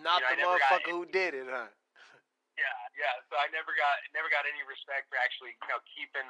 Not 0.00 0.24
you 0.24 0.40
know, 0.40 0.56
the 0.56 0.60
motherfucker 0.60 0.92
who 0.92 1.04
did 1.08 1.36
it, 1.36 1.48
huh? 1.48 1.68
yeah, 2.56 2.76
yeah. 2.96 3.14
So 3.28 3.36
I 3.36 3.48
never 3.52 3.76
got 3.76 3.96
never 4.16 4.32
got 4.32 4.48
any 4.48 4.64
respect 4.64 5.12
for 5.12 5.20
actually 5.20 5.52
you 5.52 5.68
know 5.68 5.80
keeping 5.92 6.28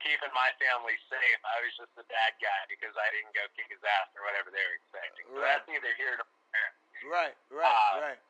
keeping 0.00 0.32
my 0.36 0.52
family 0.60 0.96
safe. 1.08 1.40
I 1.44 1.56
was 1.64 1.72
just 1.76 1.92
the 1.96 2.04
bad 2.08 2.36
guy 2.40 2.60
because 2.68 2.92
I 2.96 3.08
didn't 3.16 3.32
go 3.36 3.44
kick 3.56 3.68
his 3.72 3.80
ass 3.84 4.12
or 4.16 4.24
whatever 4.28 4.52
they 4.52 4.60
were 4.60 4.76
expecting. 4.80 5.24
So 5.28 5.40
Right. 5.40 5.56
that's 5.56 5.68
neither 5.68 5.92
here 5.96 6.16
nor 6.20 6.28
there. 6.52 6.72
Right, 7.06 7.36
right, 7.52 7.68
Uh, 7.96 8.00
right. 8.12 8.20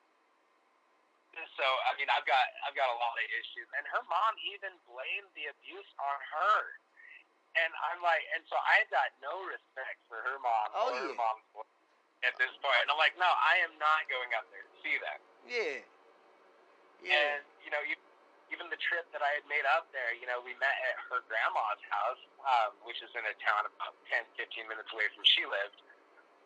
So 1.55 1.66
I 1.87 1.92
mean, 2.01 2.09
I've 2.11 2.25
got 2.27 2.44
I've 2.66 2.75
got 2.75 2.88
a 2.90 2.99
lot 2.99 3.14
of 3.14 3.27
issues, 3.37 3.68
and 3.77 3.85
her 3.92 4.03
mom 4.09 4.35
even 4.51 4.72
blamed 4.88 5.31
the 5.37 5.53
abuse 5.53 5.90
on 6.01 6.16
her. 6.33 6.57
And 7.64 7.72
I'm 7.92 8.00
like, 8.04 8.22
and 8.36 8.42
so 8.48 8.56
I 8.56 8.84
got 8.92 9.12
no 9.24 9.32
respect 9.48 10.00
for 10.08 10.20
her 10.20 10.36
mom 10.40 10.68
Oh, 10.76 10.92
or 10.92 11.12
her 11.12 11.16
mom's 11.16 11.44
at 12.24 12.34
this 12.40 12.52
point. 12.60 12.80
And 12.84 12.90
I'm 12.92 13.00
like, 13.00 13.16
no, 13.20 13.28
I 13.28 13.60
am 13.64 13.72
not 13.80 14.04
going 14.08 14.30
up 14.36 14.44
there 14.52 14.64
to 14.64 14.74
see 14.84 14.96
them. 15.00 15.18
Yeah. 15.48 15.80
Yeah. 17.04 17.40
And 17.40 17.44
you 17.64 17.70
know, 17.70 17.80
even, 17.84 18.04
even 18.52 18.66
the 18.70 18.80
trip 18.80 19.04
that 19.12 19.20
I 19.20 19.40
had 19.40 19.46
made 19.50 19.66
up 19.68 19.90
there, 19.90 20.14
you 20.16 20.24
know, 20.28 20.40
we 20.40 20.54
met 20.62 20.76
at 20.92 20.96
her 21.10 21.20
grandma's 21.26 21.82
house, 21.90 22.22
um, 22.46 22.70
which 22.86 22.98
is 23.02 23.10
in 23.16 23.24
a 23.26 23.34
town 23.42 23.66
about 23.66 23.94
10, 24.08 24.22
15 24.38 24.70
minutes 24.70 24.90
away 24.94 25.06
from 25.12 25.26
she 25.26 25.42
lived. 25.44 25.82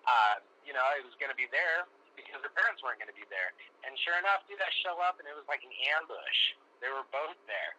Uh, 0.09 0.41
you 0.65 0.73
know, 0.73 0.81
I 0.81 1.05
was 1.05 1.13
going 1.21 1.29
to 1.29 1.37
be 1.37 1.47
there 1.53 1.85
because 2.17 2.41
her 2.41 2.53
parents 2.57 2.81
weren't 2.81 2.99
going 3.01 3.13
to 3.13 3.17
be 3.17 3.29
there. 3.29 3.53
And 3.85 3.93
sure 4.01 4.17
enough, 4.17 4.45
dude, 4.49 4.61
I 4.61 4.69
show 4.81 4.97
up 5.05 5.21
and 5.21 5.29
it 5.29 5.37
was 5.37 5.45
like 5.49 5.61
an 5.65 5.73
ambush. 5.97 6.41
They 6.81 6.89
were 6.89 7.05
both 7.13 7.37
there. 7.45 7.77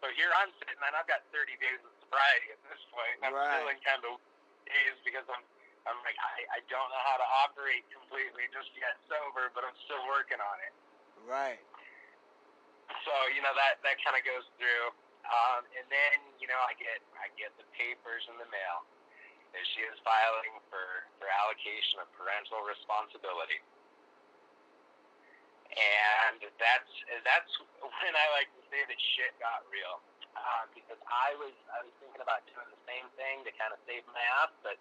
So 0.00 0.08
here 0.16 0.32
I'm 0.40 0.48
sitting, 0.56 0.80
and 0.80 0.96
I've 0.96 1.08
got 1.08 1.24
30 1.28 1.60
days 1.60 1.80
of 1.84 1.92
sobriety 2.10 2.50
at 2.50 2.60
this 2.66 2.82
point. 2.90 3.14
And 3.22 3.30
I'm 3.30 3.38
Right. 3.38 3.54
feeling 3.62 3.78
kind 3.86 4.02
of 4.02 4.18
days 4.66 4.98
because 5.06 5.22
I'm, 5.30 5.46
I'm 5.86 5.98
like, 6.02 6.18
I, 6.18 6.58
I 6.58 6.60
don't 6.66 6.90
know 6.90 7.02
how 7.06 7.16
to 7.22 7.26
operate 7.46 7.86
completely 7.94 8.50
just 8.50 8.74
yet 8.74 8.98
sober, 9.06 9.54
but 9.54 9.62
I'm 9.62 9.78
still 9.86 10.02
working 10.10 10.42
on 10.42 10.56
it. 10.66 10.74
Right. 11.22 11.62
So 13.06 13.14
you 13.30 13.38
know 13.40 13.54
that 13.54 13.78
that 13.86 14.02
kind 14.02 14.18
of 14.18 14.26
goes 14.26 14.42
through, 14.58 14.90
um, 15.30 15.62
and 15.78 15.86
then 15.88 16.16
you 16.42 16.50
know 16.50 16.58
I 16.66 16.74
get 16.74 16.98
I 17.22 17.30
get 17.38 17.54
the 17.54 17.64
papers 17.78 18.26
in 18.26 18.34
the 18.36 18.50
mail. 18.50 18.82
that 19.54 19.62
she 19.72 19.86
is 19.86 19.94
filing 20.02 20.58
for 20.68 21.06
for 21.22 21.30
allocation 21.30 22.02
of 22.02 22.10
parental 22.18 22.60
responsibility, 22.66 23.62
and 25.70 26.42
that's 26.58 26.92
that's 27.22 27.52
when 28.02 28.14
I 28.18 28.26
like 28.42 28.50
to 28.58 28.62
say 28.74 28.82
that 28.82 29.00
shit 29.14 29.32
got 29.38 29.62
real, 29.70 30.02
um, 30.40 30.66
because 30.72 31.00
I 31.08 31.36
was 31.36 31.54
I 31.70 31.84
was 31.84 31.92
thinking 32.00 32.22
about 32.22 32.44
doing 32.48 32.68
the 32.72 32.82
same 32.88 33.06
thing 33.16 33.44
to 33.44 33.50
kind 33.60 33.72
of 33.72 33.78
save 33.84 34.04
my 34.10 34.24
ass, 34.42 34.52
but 34.64 34.76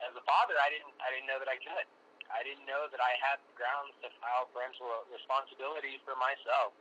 as 0.00 0.12
a 0.16 0.24
father, 0.24 0.56
I 0.56 0.68
didn't 0.72 0.94
I 1.00 1.08
didn't 1.12 1.28
know 1.28 1.40
that 1.40 1.50
I 1.50 1.58
could. 1.60 1.88
I 2.30 2.46
didn't 2.46 2.64
know 2.64 2.86
that 2.88 3.02
I 3.02 3.18
had 3.18 3.42
the 3.42 3.54
grounds 3.58 3.90
to 4.06 4.08
file 4.22 4.46
parental 4.54 5.02
responsibility 5.10 5.98
for 6.06 6.14
myself 6.14 6.72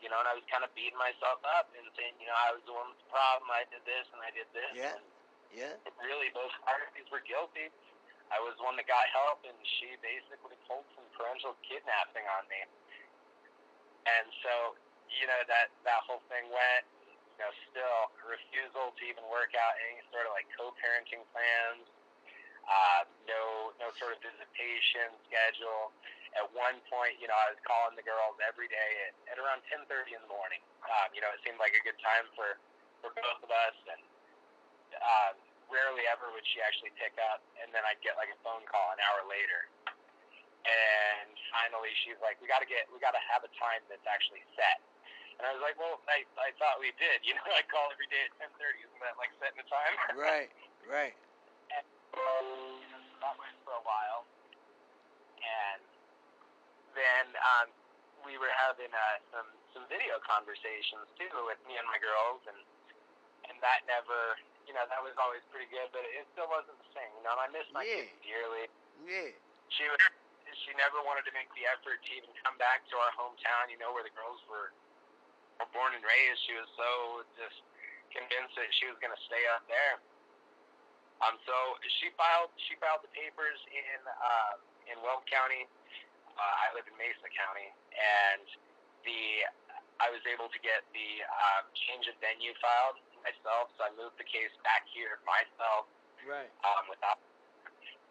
you 0.00 0.08
know, 0.08 0.16
and 0.16 0.28
I 0.28 0.32
was 0.32 0.44
kind 0.48 0.64
of 0.64 0.72
beating 0.72 0.96
myself 0.96 1.44
up 1.44 1.68
and 1.76 1.84
saying, 1.92 2.16
you 2.16 2.28
know, 2.28 2.36
I 2.36 2.56
was 2.56 2.64
the 2.64 2.72
one 2.72 2.88
with 2.88 3.00
the 3.04 3.10
problem. 3.12 3.52
I 3.52 3.68
did 3.68 3.84
this 3.84 4.08
and 4.16 4.20
I 4.24 4.32
did 4.32 4.48
this. 4.56 4.72
Yeah. 4.72 4.96
And 4.96 5.04
Yeah. 5.52 5.76
really, 6.00 6.32
both 6.32 6.52
parties 6.64 7.08
were 7.12 7.20
guilty. 7.20 7.68
I 8.30 8.38
was 8.40 8.56
the 8.56 8.62
one 8.62 8.76
that 8.78 8.86
got 8.86 9.08
help, 9.10 9.42
and 9.44 9.58
she 9.78 9.96
basically 10.00 10.56
pulled 10.70 10.86
some 10.94 11.04
parental 11.18 11.58
kidnapping 11.66 12.24
on 12.38 12.46
me. 12.46 12.62
And 14.06 14.26
so, 14.42 14.78
you 15.10 15.26
know, 15.26 15.42
that 15.50 15.74
that 15.84 16.00
whole 16.06 16.22
thing 16.30 16.48
went. 16.48 16.86
Know, 17.40 17.48
still 17.72 18.00
refusal 18.28 18.92
to 18.92 19.02
even 19.08 19.24
work 19.32 19.56
out 19.56 19.72
any 19.88 20.04
sort 20.12 20.28
of 20.28 20.36
like 20.36 20.44
co-parenting 20.52 21.24
plans. 21.32 21.88
Uh, 22.68 23.08
no, 23.24 23.72
no 23.80 23.88
sort 23.96 24.12
of 24.12 24.20
visitation 24.20 25.08
schedule 25.24 25.88
at 26.38 26.46
one 26.54 26.78
point, 26.86 27.18
you 27.18 27.26
know, 27.26 27.34
I 27.34 27.50
was 27.50 27.60
calling 27.66 27.98
the 27.98 28.06
girls 28.06 28.38
every 28.38 28.70
day 28.70 28.90
at, 29.10 29.34
at 29.34 29.36
around 29.42 29.66
10:30 29.66 30.14
in 30.14 30.22
the 30.22 30.30
morning. 30.30 30.62
Um, 30.86 31.10
you 31.10 31.18
know, 31.18 31.30
it 31.34 31.42
seemed 31.42 31.58
like 31.58 31.74
a 31.74 31.82
good 31.82 31.98
time 31.98 32.30
for 32.38 32.58
for 33.02 33.10
both 33.16 33.40
of 33.42 33.50
us, 33.50 33.76
and 33.90 34.02
um, 35.00 35.34
rarely 35.72 36.06
ever 36.06 36.30
would 36.30 36.46
she 36.52 36.62
actually 36.62 36.94
pick 37.00 37.16
up. 37.32 37.42
And 37.58 37.72
then 37.74 37.82
I'd 37.82 37.98
get 38.04 38.14
like 38.20 38.30
a 38.30 38.38
phone 38.44 38.62
call 38.70 38.94
an 38.94 39.00
hour 39.02 39.26
later, 39.26 39.66
and 40.62 41.34
finally 41.50 41.90
she's 42.06 42.20
like, 42.22 42.38
"We 42.38 42.46
got 42.46 42.62
to 42.62 42.68
get, 42.68 42.86
we 42.94 43.02
got 43.02 43.16
to 43.16 43.24
have 43.26 43.42
a 43.42 43.50
time 43.58 43.82
that's 43.90 44.06
actually 44.06 44.44
set." 44.54 44.78
And 45.40 45.48
I 45.48 45.56
was 45.56 45.64
like, 45.64 45.80
"Well, 45.80 45.96
I 46.04 46.20
I 46.36 46.52
thought 46.60 46.76
we 46.84 46.92
did. 47.00 47.24
You 47.24 47.32
know, 47.32 47.48
I 47.56 47.64
call 47.64 47.88
every 47.88 48.04
day 48.12 48.28
at 48.28 48.32
10:30. 48.44 48.84
Isn't 48.84 49.00
that 49.00 49.16
like 49.16 49.32
setting 49.40 49.56
a 49.56 49.64
time?" 49.72 49.96
Right. 50.20 50.52
Right. 50.84 51.16
And 51.72 51.84
that 53.24 53.34
went 53.40 53.56
for 53.64 53.72
a 53.72 53.84
while, 53.88 54.28
and 55.40 55.80
then 56.92 57.24
um, 57.40 57.72
we 58.26 58.36
were 58.36 58.52
having 58.52 58.92
uh, 58.92 59.16
some 59.32 59.48
some 59.72 59.84
video 59.88 60.20
conversations 60.28 61.08
too 61.16 61.32
with 61.48 61.56
me 61.64 61.80
and 61.80 61.88
my 61.88 61.96
girls, 61.96 62.44
and 62.44 62.60
and 63.48 63.56
that 63.64 63.88
never, 63.88 64.36
you 64.68 64.76
know, 64.76 64.84
that 64.92 65.00
was 65.00 65.16
always 65.16 65.40
pretty 65.48 65.72
good, 65.72 65.88
but 65.96 66.04
it 66.04 66.28
still 66.36 66.52
wasn't 66.52 66.76
the 66.84 66.90
same. 66.92 67.08
You 67.16 67.24
know, 67.24 67.32
and 67.32 67.42
I 67.44 67.48
miss 67.48 67.64
my 67.72 67.80
Yeah. 67.88 68.04
kids 68.04 68.20
dearly. 68.20 68.68
Yeah. 69.08 69.32
She 69.72 69.88
was, 69.88 70.00
she 70.66 70.76
never 70.76 71.00
wanted 71.06 71.24
to 71.24 71.32
make 71.32 71.48
the 71.56 71.64
effort 71.70 72.02
to 72.04 72.10
even 72.12 72.28
come 72.44 72.60
back 72.60 72.84
to 72.92 72.94
our 73.00 73.12
hometown. 73.16 73.72
You 73.72 73.78
know, 73.80 73.94
where 73.96 74.04
the 74.04 74.12
girls 74.12 74.42
were 74.50 74.74
born 75.72 75.92
and 75.96 76.02
raised. 76.04 76.40
She 76.48 76.54
was 76.56 76.68
so 76.76 76.88
just 77.36 77.60
convinced 78.14 78.56
that 78.56 78.70
she 78.80 78.88
was 78.88 78.96
going 78.98 79.12
to 79.14 79.22
stay 79.28 79.44
up 79.52 79.64
there. 79.68 80.00
Um, 81.20 81.36
so 81.44 81.54
she 82.00 82.08
filed 82.16 82.48
she 82.68 82.80
filed 82.80 83.04
the 83.04 83.12
papers 83.12 83.60
in 83.68 84.00
uh, 84.08 84.54
in 84.88 84.96
Weld 85.04 85.24
County. 85.28 85.68
Uh, 86.32 86.40
I 86.64 86.72
live 86.72 86.88
in 86.88 86.96
Mesa 86.96 87.28
County, 87.36 87.68
and 87.92 88.44
the 89.04 89.44
I 90.00 90.08
was 90.08 90.24
able 90.24 90.48
to 90.48 90.60
get 90.64 90.80
the 90.96 91.10
um, 91.28 91.68
change 91.76 92.08
of 92.08 92.16
venue 92.24 92.56
filed 92.64 92.96
myself. 93.20 93.68
So 93.76 93.84
I 93.84 93.92
moved 94.00 94.16
the 94.16 94.24
case 94.24 94.48
back 94.64 94.88
here 94.88 95.20
myself 95.28 95.92
Right. 96.24 96.48
um, 96.64 96.88
without. 96.88 97.20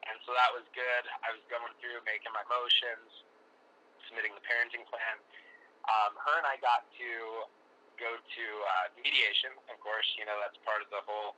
And 0.06 0.22
so 0.26 0.38
that 0.38 0.54
was 0.54 0.66
good. 0.78 1.04
I 1.26 1.34
was 1.34 1.42
going 1.50 1.74
through 1.82 1.98
making 2.06 2.30
my 2.30 2.46
motions, 2.46 3.10
submitting 4.06 4.38
the 4.38 4.46
parenting 4.46 4.86
plan. 4.86 5.18
Um, 5.88 6.12
her 6.20 6.36
and 6.42 6.48
I 6.48 6.60
got 6.60 6.84
to 7.00 7.10
go 7.98 8.12
to 8.20 8.46
uh, 8.46 8.92
mediation. 9.00 9.56
Of 9.72 9.80
course, 9.80 10.06
you 10.20 10.26
know 10.28 10.36
that's 10.44 10.60
part 10.68 10.84
of 10.84 10.90
the 10.92 11.02
whole, 11.08 11.36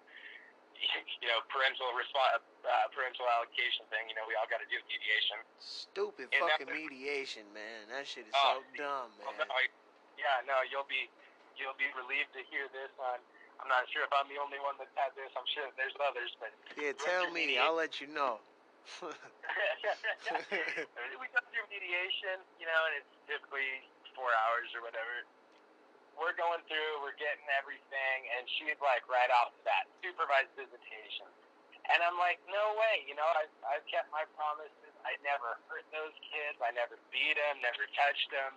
you 1.22 1.28
know, 1.30 1.40
parental 1.54 1.94
response, 1.94 2.42
uh, 2.66 2.90
parental 2.92 3.26
allocation 3.30 3.86
thing. 3.94 4.10
You 4.10 4.16
know, 4.18 4.26
we 4.26 4.34
all 4.36 4.50
got 4.50 4.60
to 4.64 4.70
do 4.70 4.82
mediation. 4.90 5.40
Stupid 5.62 6.34
And 6.34 6.42
fucking 6.46 6.70
mediation, 6.74 7.46
man. 7.54 7.86
That 7.94 8.06
shit 8.10 8.26
is 8.26 8.34
Oh, 8.36 8.62
so 8.62 8.82
dumb, 8.82 9.10
Oh, 9.26 9.32
man. 9.38 9.46
no, 9.46 9.54
I- 9.54 9.72
yeah, 10.20 10.44
no, 10.46 10.62
you'll 10.70 10.86
be 10.90 11.10
you'll 11.58 11.78
be 11.82 11.90
relieved 11.98 12.30
to 12.38 12.42
hear 12.50 12.70
this. 12.74 12.92
On 13.02 13.18
I'm 13.62 13.70
not 13.70 13.86
sure 13.94 14.02
if 14.02 14.10
I'm 14.14 14.26
the 14.26 14.42
only 14.42 14.58
one 14.62 14.74
that's 14.82 14.94
had 14.98 15.14
this. 15.14 15.30
I'm 15.38 15.46
sure 15.54 15.70
there's 15.78 15.94
others, 16.02 16.34
but 16.42 16.50
Yeah, 16.78 16.98
tell 16.98 17.30
me. 17.30 17.58
I'll 17.62 17.78
let 17.78 18.02
you 18.02 18.10
know. 18.10 18.42
we 19.06 19.14
go 21.30 21.42
through 21.54 21.68
mediation, 21.70 22.42
you 22.58 22.66
know, 22.66 22.82
and 22.90 22.94
it's 22.98 23.14
typically 23.30 23.86
four 24.17 24.30
hours 24.30 24.69
or 24.78 24.82
whatever. 24.86 25.28
We're 26.19 26.36
going 26.36 26.62
through, 26.67 26.91
we're 27.02 27.17
getting 27.17 27.47
everything, 27.56 28.17
and 28.38 28.43
she's 28.60 28.78
like 28.84 29.08
right 29.08 29.32
off 29.32 29.56
the 29.58 29.63
bat, 29.63 29.88
supervised 30.04 30.52
visitation. 30.60 31.28
And 31.89 32.00
I'm 32.06 32.19
like, 32.21 32.38
no 32.45 32.78
way, 32.78 33.04
you 33.10 33.17
know, 33.17 33.26
I've, 33.26 33.56
I've 33.65 33.86
kept 33.89 34.12
my 34.13 34.28
promises. 34.38 34.93
I 35.02 35.17
never 35.26 35.58
hurt 35.65 35.88
those 35.89 36.13
kids. 36.30 36.62
I 36.62 36.69
never 36.78 37.00
beat 37.10 37.36
them, 37.36 37.58
never 37.65 37.89
touched 37.97 38.30
them. 38.30 38.54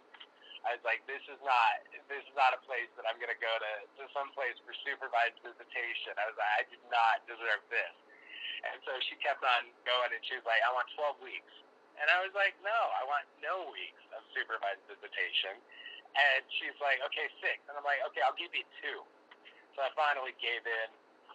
I 0.64 0.76
was 0.76 0.84
like, 0.84 1.04
this 1.04 1.20
is 1.28 1.40
not, 1.44 1.84
this 2.08 2.24
is 2.24 2.36
not 2.36 2.56
a 2.56 2.60
place 2.64 2.88
that 2.96 3.04
I'm 3.04 3.20
going 3.20 3.32
to 3.32 3.40
go 3.40 3.52
to, 3.52 3.72
to 4.00 4.04
some 4.16 4.32
place 4.32 4.56
for 4.64 4.72
supervised 4.80 5.36
visitation. 5.44 6.16
I 6.16 6.24
was 6.28 6.36
like, 6.40 6.52
I 6.56 6.62
do 6.72 6.78
not 6.88 7.20
deserve 7.28 7.64
this. 7.68 7.94
And 8.64 8.80
so 8.88 8.96
she 9.08 9.20
kept 9.20 9.44
on 9.44 9.68
going, 9.84 10.08
and 10.08 10.24
she 10.24 10.40
was 10.40 10.46
like, 10.48 10.64
I 10.64 10.72
want 10.72 10.88
12 10.96 11.20
weeks. 11.20 11.52
And 11.98 12.07
I 12.11 12.18
was 12.22 12.35
like, 12.35 12.59
no, 12.62 12.78
I 12.98 13.07
want 13.07 13.24
no 13.38 13.70
weeks 13.70 14.02
of 14.14 14.22
supervised 14.35 14.83
visitation. 14.90 15.54
And 16.14 16.42
she's 16.59 16.74
like, 16.78 17.02
okay, 17.11 17.26
six. 17.42 17.62
And 17.66 17.74
I'm 17.74 17.87
like, 17.87 18.02
okay, 18.11 18.22
I'll 18.22 18.38
give 18.38 18.54
you 18.54 18.66
two. 18.83 19.02
So 19.74 19.83
I 19.83 19.90
finally 19.98 20.35
gave 20.38 20.62
in 20.62 20.88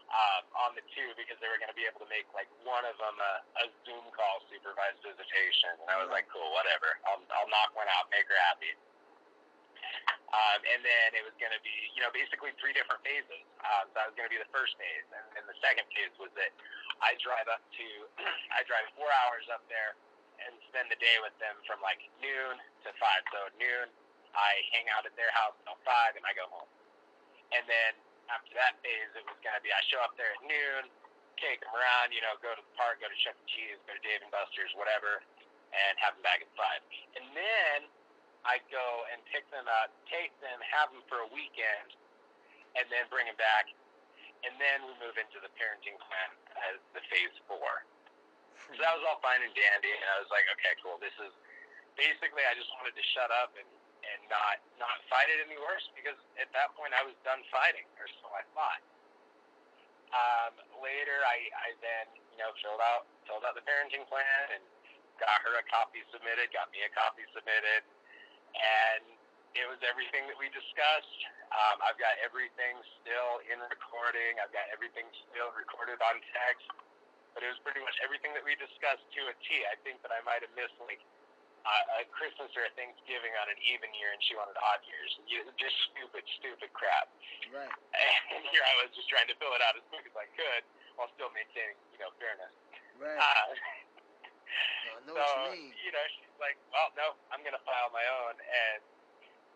um, 0.10 0.44
on 0.68 0.72
the 0.74 0.84
two 0.96 1.12
because 1.20 1.36
they 1.44 1.52
were 1.52 1.60
going 1.60 1.72
to 1.72 1.78
be 1.78 1.84
able 1.84 2.02
to 2.04 2.12
make 2.12 2.26
like 2.32 2.48
one 2.64 2.88
of 2.88 2.96
them 2.96 3.16
a, 3.20 3.34
a 3.62 3.66
Zoom 3.84 4.08
call 4.16 4.40
supervised 4.48 5.04
visitation. 5.04 5.76
And 5.84 5.88
I 5.92 6.00
was 6.00 6.08
like, 6.12 6.28
cool, 6.32 6.48
whatever. 6.56 6.96
I'll, 7.08 7.22
I'll 7.36 7.50
knock 7.52 7.76
one 7.76 7.88
out, 8.00 8.08
make 8.12 8.28
her 8.28 8.40
happy. 8.52 8.74
Um, 10.30 10.62
and 10.62 10.86
then 10.86 11.08
it 11.18 11.26
was 11.26 11.34
going 11.42 11.52
to 11.52 11.62
be, 11.66 11.74
you 11.98 12.06
know, 12.06 12.14
basically 12.14 12.54
three 12.62 12.72
different 12.78 13.02
phases. 13.02 13.42
Um, 13.66 13.90
so 13.90 13.94
that 13.98 14.06
was 14.14 14.16
going 14.16 14.30
to 14.30 14.34
be 14.34 14.38
the 14.38 14.52
first 14.54 14.78
phase, 14.78 15.08
and, 15.10 15.26
and 15.42 15.44
the 15.50 15.58
second 15.58 15.90
phase 15.90 16.14
was 16.22 16.30
that 16.38 16.54
I 17.02 17.18
drive 17.18 17.50
up 17.50 17.66
to, 17.66 17.88
I 18.58 18.62
drive 18.70 18.86
four 18.94 19.10
hours 19.10 19.50
up 19.50 19.66
there 19.66 19.98
and 20.48 20.56
spend 20.72 20.88
the 20.92 21.00
day 21.00 21.18
with 21.24 21.36
them 21.42 21.60
from 21.66 21.82
like 21.84 22.00
noon 22.22 22.60
to 22.86 22.90
five. 23.02 23.24
So 23.34 23.52
noon, 23.60 23.90
I 24.36 24.52
hang 24.76 24.88
out 24.94 25.04
at 25.04 25.16
their 25.20 25.32
house 25.34 25.58
until 25.64 25.80
five, 25.84 26.16
and 26.16 26.24
I 26.24 26.34
go 26.38 26.48
home. 26.48 26.70
And 27.52 27.66
then 27.66 27.98
after 28.30 28.54
that 28.58 28.78
phase, 28.86 29.10
it 29.18 29.26
was 29.26 29.38
to 29.42 29.50
be 29.66 29.74
I 29.74 29.82
show 29.90 30.02
up 30.06 30.14
there 30.16 30.30
at 30.38 30.44
noon, 30.46 30.90
take 31.42 31.64
them 31.66 31.74
around, 31.74 32.14
you 32.14 32.22
know, 32.22 32.38
go 32.44 32.54
to 32.54 32.62
the 32.62 32.76
park, 32.78 33.02
go 33.02 33.10
to 33.10 33.20
Chuck 33.26 33.36
E. 33.42 33.46
Cheese, 33.50 33.80
go 33.90 33.98
to 33.98 34.04
Dave 34.06 34.22
and 34.22 34.30
Buster's, 34.30 34.70
whatever, 34.78 35.26
and 35.74 35.94
have 35.98 36.14
them 36.14 36.24
back 36.24 36.46
at 36.46 36.52
five. 36.54 36.82
And 37.18 37.26
then 37.34 37.90
I 38.46 38.62
go 38.70 38.86
and 39.10 39.20
pick 39.34 39.50
them 39.50 39.66
up, 39.82 39.90
take 40.08 40.32
them, 40.40 40.62
have 40.62 40.94
them 40.94 41.02
for 41.10 41.26
a 41.26 41.30
weekend, 41.34 41.96
and 42.78 42.86
then 42.94 43.10
bring 43.10 43.26
them 43.26 43.40
back. 43.40 43.72
And 44.46 44.56
then 44.56 44.88
we 44.88 44.94
move 45.04 45.20
into 45.20 45.42
the 45.44 45.52
parenting 45.60 46.00
plan 46.00 46.30
as 46.72 46.80
the 46.96 47.04
phase 47.12 47.36
four. 47.50 47.84
That 48.80 48.92
was 48.98 49.04
all 49.08 49.20
fine 49.24 49.42
and 49.44 49.54
dandy, 49.56 49.92
and 49.94 50.06
I 50.16 50.18
was 50.24 50.30
like, 50.34 50.46
okay, 50.60 50.74
cool. 50.84 51.00
This 51.00 51.16
is 51.24 51.32
basically 52.00 52.44
I 52.48 52.54
just 52.60 52.70
wanted 52.80 52.96
to 52.98 53.06
shut 53.16 53.32
up 53.44 53.54
and 53.60 53.68
and 54.06 54.22
not 54.32 54.60
not 54.80 54.98
fight 55.12 55.28
it 55.32 55.44
any 55.44 55.60
worse 55.60 55.86
because 55.98 56.18
at 56.40 56.50
that 56.56 56.72
point 56.80 56.94
I 56.96 57.04
was 57.04 57.16
done 57.28 57.42
fighting, 57.52 57.86
or 58.00 58.08
so 58.22 58.28
I 58.34 58.44
thought. 58.56 58.82
um, 60.14 60.54
later, 60.82 61.18
I, 61.26 61.38
I 61.54 61.68
then 61.84 62.08
you 62.34 62.40
know 62.42 62.52
filled 62.64 62.82
out 62.82 63.06
filled 63.28 63.46
out 63.46 63.56
the 63.58 63.66
parenting 63.66 64.06
plan 64.10 64.46
and 64.58 64.64
got 65.22 65.42
her 65.46 65.58
a 65.60 65.66
copy 65.70 66.04
submitted, 66.14 66.52
got 66.54 66.70
me 66.74 66.84
a 66.86 66.92
copy 66.94 67.26
submitted, 67.36 67.84
and 68.56 69.04
it 69.58 69.66
was 69.68 69.82
everything 69.86 70.28
that 70.30 70.38
we 70.40 70.50
discussed. 70.54 71.20
Um, 71.52 71.82
I've 71.84 71.98
got 72.00 72.16
everything 72.22 72.78
still 73.02 73.42
in 73.50 73.58
recording. 73.68 74.38
I've 74.42 74.54
got 74.54 74.70
everything 74.74 75.08
still 75.32 75.50
recorded 75.58 76.00
on 76.06 76.22
text. 76.34 76.70
But 77.34 77.46
it 77.46 77.50
was 77.50 77.62
pretty 77.62 77.80
much 77.86 77.96
everything 78.02 78.34
that 78.34 78.44
we 78.44 78.58
discussed 78.58 79.06
to 79.16 79.22
a 79.30 79.36
T. 79.46 79.64
I 79.70 79.78
think 79.86 80.02
that 80.02 80.12
I 80.12 80.20
might 80.26 80.42
have 80.42 80.52
missed 80.58 80.76
like 80.82 81.00
uh, 81.66 82.02
a 82.02 82.08
Christmas 82.10 82.50
or 82.56 82.66
a 82.66 82.74
Thanksgiving 82.74 83.34
on 83.40 83.52
an 83.52 83.60
even 83.68 83.92
year, 83.96 84.12
and 84.16 84.22
she 84.24 84.34
wanted 84.36 84.56
odd 84.60 84.82
years. 84.88 85.12
Just 85.60 85.76
stupid, 85.92 86.24
stupid 86.40 86.70
crap. 86.74 87.12
Right. 87.52 87.70
And 88.30 88.46
here 88.54 88.62
I 88.62 88.74
was 88.86 88.94
just 88.94 89.10
trying 89.10 89.26
to 89.28 89.36
fill 89.42 89.52
it 89.58 89.62
out 89.66 89.74
as 89.74 89.84
quick 89.90 90.06
as 90.06 90.14
I 90.14 90.30
could 90.38 90.64
while 90.96 91.10
still 91.18 91.34
maintaining, 91.34 91.76
you 91.92 92.00
know, 92.00 92.14
fairness. 92.22 92.54
Right. 92.96 93.18
Uh, 93.18 93.50
I 94.96 95.02
know 95.04 95.18
so, 95.18 95.22
what 95.22 95.58
you 95.58 95.66
mean. 95.66 95.74
you 95.82 95.92
know, 95.92 96.06
she's 96.14 96.38
like, 96.38 96.56
well, 96.70 96.94
no, 96.94 97.18
I'm 97.34 97.42
going 97.42 97.58
to 97.58 97.66
file 97.66 97.90
my 97.90 98.06
own. 98.06 98.38
And 98.38 98.80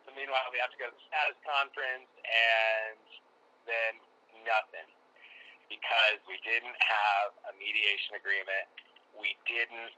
so 0.04 0.10
meanwhile, 0.18 0.50
we 0.50 0.58
have 0.58 0.74
to 0.74 0.80
go 0.82 0.90
to 0.90 0.96
the 0.96 1.06
status 1.06 1.38
conference, 1.46 2.10
and 2.26 3.00
then 3.70 3.94
nothing 4.44 4.90
because 5.74 6.22
we 6.30 6.38
didn't 6.46 6.78
have 6.78 7.34
a 7.50 7.52
mediation 7.58 8.14
agreement. 8.14 8.70
We 9.18 9.34
didn't 9.50 9.90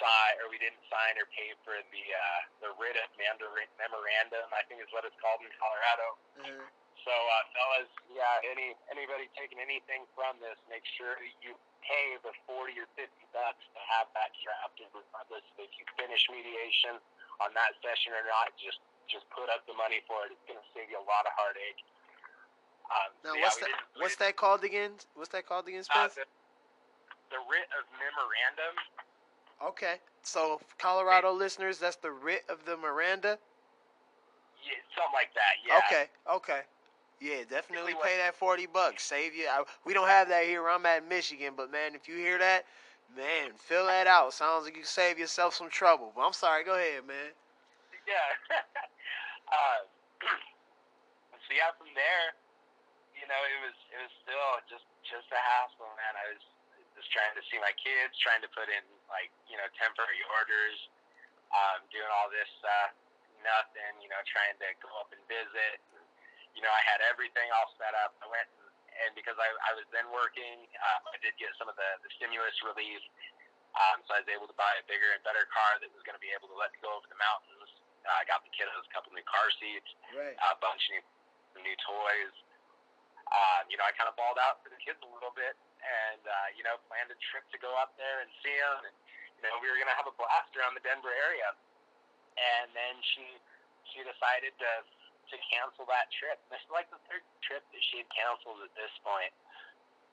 sign, 0.00 0.32
or 0.40 0.48
we 0.48 0.56
didn't 0.56 0.80
sign 0.88 1.20
or 1.20 1.28
pay 1.36 1.52
for 1.60 1.76
the 1.76 2.04
uh, 2.08 2.40
the 2.64 2.70
writ 2.80 2.96
of 2.96 3.12
memorandum. 3.20 4.48
I 4.56 4.64
think 4.68 4.80
is 4.80 4.88
what 4.88 5.04
it's 5.04 5.16
called 5.20 5.44
in 5.44 5.52
Colorado. 5.60 6.08
Uh-huh. 6.40 6.64
So, 7.02 7.10
uh, 7.10 7.44
fellas, 7.50 7.90
yeah, 8.14 8.40
any 8.46 8.78
anybody 8.88 9.28
taking 9.36 9.58
anything 9.60 10.06
from 10.16 10.38
this, 10.40 10.56
make 10.70 10.86
sure 10.96 11.18
you 11.44 11.52
pay 11.84 12.16
the 12.24 12.32
forty 12.48 12.78
or 12.80 12.88
fifty 12.96 13.26
bucks 13.36 13.64
to 13.76 13.80
have 13.92 14.08
that 14.16 14.32
drafted, 14.40 14.88
regardless 14.96 15.44
if 15.60 15.68
you 15.76 15.84
finish 15.98 16.24
mediation 16.30 16.96
on 17.42 17.50
that 17.58 17.76
session 17.84 18.16
or 18.16 18.24
not. 18.24 18.54
Just 18.56 18.80
just 19.10 19.26
put 19.34 19.50
up 19.50 19.66
the 19.68 19.76
money 19.76 20.00
for 20.08 20.24
it. 20.24 20.32
It's 20.32 20.46
going 20.46 20.62
to 20.62 20.68
save 20.72 20.88
you 20.88 20.96
a 20.96 21.04
lot 21.04 21.26
of 21.26 21.34
heartache. 21.36 21.82
Um, 22.92 23.10
Now, 23.24 23.34
yeah, 23.34 23.42
what's 23.42 23.56
that? 23.56 23.68
What's 23.96 24.16
that 24.16 24.36
called 24.36 24.64
again? 24.64 24.92
What's 25.14 25.30
that 25.32 25.46
called 25.46 25.68
again, 25.68 25.84
Uh, 25.94 26.08
the, 26.08 26.28
the 27.32 27.40
writ 27.48 27.68
of 27.72 27.88
memorandum. 27.96 28.76
Okay. 29.64 29.96
So, 30.22 30.60
Colorado 30.78 31.32
listeners, 31.32 31.78
that's 31.78 31.96
the 31.96 32.10
writ 32.10 32.44
of 32.48 32.64
the 32.64 32.76
Miranda. 32.76 33.38
Yeah, 34.62 34.78
something 34.94 35.14
like 35.14 35.32
that. 35.34 35.54
Yeah. 35.66 35.80
Okay. 35.86 36.06
Okay. 36.28 36.62
Yeah, 37.20 37.46
definitely 37.48 37.94
pay 38.02 38.18
that 38.18 38.34
forty 38.34 38.66
bucks. 38.66 39.04
Save 39.04 39.34
you. 39.34 39.46
I, 39.46 39.62
we 39.86 39.94
don't 39.94 40.08
have 40.08 40.28
that 40.28 40.44
here. 40.44 40.68
I'm 40.68 40.84
at 40.86 41.08
Michigan, 41.08 41.54
but 41.56 41.70
man, 41.70 41.94
if 41.94 42.08
you 42.08 42.16
hear 42.16 42.36
that, 42.38 42.64
man, 43.16 43.50
fill 43.56 43.86
that 43.86 44.08
out. 44.08 44.34
Sounds 44.34 44.64
like 44.64 44.76
you 44.76 44.84
save 44.84 45.18
yourself 45.18 45.54
some 45.54 45.70
trouble. 45.70 46.12
But 46.14 46.26
I'm 46.26 46.32
sorry. 46.32 46.64
Go 46.64 46.74
ahead, 46.74 47.06
man. 47.06 47.30
Yeah. 48.06 48.58
uh, 49.54 49.86
so 51.46 51.48
yeah, 51.54 51.70
from 51.78 51.94
there, 51.94 52.34
you 53.22 53.26
know, 53.30 53.38
it 53.46 53.58
was 53.62 53.76
it 53.94 53.98
was 54.02 54.12
still 54.26 54.50
just 54.66 54.86
just 55.06 55.30
a 55.30 55.38
hassle, 55.38 55.86
man. 55.94 56.14
I 56.18 56.26
was 56.34 56.42
just 56.98 57.08
trying 57.14 57.32
to 57.38 57.42
see 57.46 57.56
my 57.62 57.70
kids, 57.78 58.18
trying 58.18 58.42
to 58.42 58.50
put 58.50 58.66
in 58.66 58.82
like 59.06 59.30
you 59.46 59.54
know 59.54 59.66
temporary 59.78 60.18
orders, 60.42 60.78
um, 61.54 61.86
doing 61.94 62.10
all 62.18 62.26
this 62.34 62.50
uh, 62.66 62.90
nothing, 63.46 64.02
you 64.02 64.10
know, 64.10 64.18
trying 64.26 64.58
to 64.58 64.68
go 64.82 64.90
up 64.98 65.10
and 65.14 65.22
visit. 65.30 65.78
You 66.52 66.60
know, 66.66 66.70
I 66.74 66.82
had 66.84 67.00
everything 67.08 67.46
all 67.54 67.70
set 67.80 67.94
up. 68.04 68.12
I 68.20 68.26
went 68.28 68.44
and, 68.58 68.68
and 69.08 69.10
because 69.16 69.38
I, 69.40 69.48
I 69.66 69.72
was 69.72 69.88
then 69.94 70.04
working, 70.12 70.68
um, 70.92 71.00
I 71.08 71.16
did 71.24 71.32
get 71.40 71.48
some 71.56 71.64
of 71.70 71.74
the, 71.80 71.90
the 72.04 72.10
stimulus 72.20 72.52
relief. 72.60 73.00
Um, 73.72 74.04
so 74.04 74.12
I 74.12 74.20
was 74.20 74.28
able 74.28 74.44
to 74.52 74.58
buy 74.60 74.68
a 74.76 74.84
bigger 74.84 75.16
and 75.16 75.24
better 75.24 75.48
car 75.48 75.80
that 75.80 75.88
was 75.96 76.04
going 76.04 76.12
to 76.12 76.20
be 76.20 76.28
able 76.36 76.52
to 76.52 76.56
let 76.60 76.68
me 76.76 76.78
go 76.84 76.92
over 76.92 77.08
the 77.08 77.16
mountains. 77.16 77.72
Uh, 78.04 78.20
I 78.20 78.28
got 78.28 78.44
the 78.44 78.52
kiddos 78.52 78.84
a 78.84 78.92
couple 78.92 79.08
new 79.16 79.24
car 79.24 79.48
seats, 79.56 79.88
Right. 80.12 80.36
a 80.36 80.60
bunch 80.60 80.84
of 80.92 81.00
new, 81.56 81.72
new 81.72 81.76
toys. 81.88 82.34
Um, 83.30 83.70
you 83.70 83.78
know, 83.78 83.86
I 83.86 83.94
kind 83.94 84.10
of 84.10 84.18
balled 84.18 84.40
out 84.42 84.60
for 84.60 84.68
the 84.68 84.80
kids 84.82 84.98
a 85.00 85.10
little 85.10 85.32
bit, 85.32 85.54
and 85.80 86.22
uh, 86.22 86.48
you 86.58 86.66
know, 86.66 86.76
planned 86.90 87.08
a 87.12 87.18
trip 87.32 87.46
to 87.54 87.58
go 87.62 87.70
up 87.78 87.94
there 87.96 88.24
and 88.24 88.28
see 88.42 88.56
them. 88.58 88.90
And 88.90 88.96
you 89.38 89.42
know, 89.46 89.58
we 89.62 89.70
were 89.70 89.78
gonna 89.78 89.96
have 89.96 90.10
a 90.10 90.14
blast 90.14 90.52
around 90.58 90.74
the 90.74 90.84
Denver 90.84 91.12
area. 91.12 91.54
And 92.36 92.72
then 92.72 92.96
she 93.14 93.26
she 93.92 94.00
decided 94.04 94.56
to 94.56 94.72
to 95.32 95.36
cancel 95.48 95.88
that 95.88 96.12
trip. 96.12 96.40
This 96.52 96.60
is 96.60 96.72
like 96.72 96.90
the 96.92 97.00
third 97.08 97.24
trip 97.40 97.64
that 97.72 97.82
she 97.92 98.04
had 98.04 98.08
canceled 98.12 98.60
at 98.60 98.72
this 98.76 98.92
point. 99.00 99.32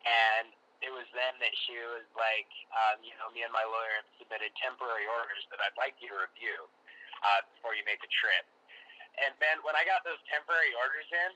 And 0.08 0.54
it 0.80 0.91
was 0.95 1.04
then 1.12 1.36
that 1.43 1.52
she 1.67 1.76
was 1.91 2.08
like, 2.15 2.48
um, 2.72 3.04
you 3.04 3.12
know, 3.19 3.28
me 3.36 3.43
and 3.43 3.52
my 3.52 3.67
lawyer 3.67 4.00
have 4.00 4.10
submitted 4.15 4.56
temporary 4.63 5.04
orders 5.12 5.43
that 5.52 5.60
I'd 5.60 5.76
like 5.76 6.00
you 6.00 6.08
to 6.08 6.17
review 6.24 6.72
uh, 7.19 7.43
before 7.52 7.76
you 7.76 7.84
make 7.84 8.00
the 8.00 8.12
trip. 8.12 8.48
And 9.19 9.36
man, 9.43 9.60
when 9.67 9.76
I 9.76 9.84
got 9.84 10.08
those 10.08 10.22
temporary 10.32 10.72
orders 10.80 11.10
in, 11.12 11.32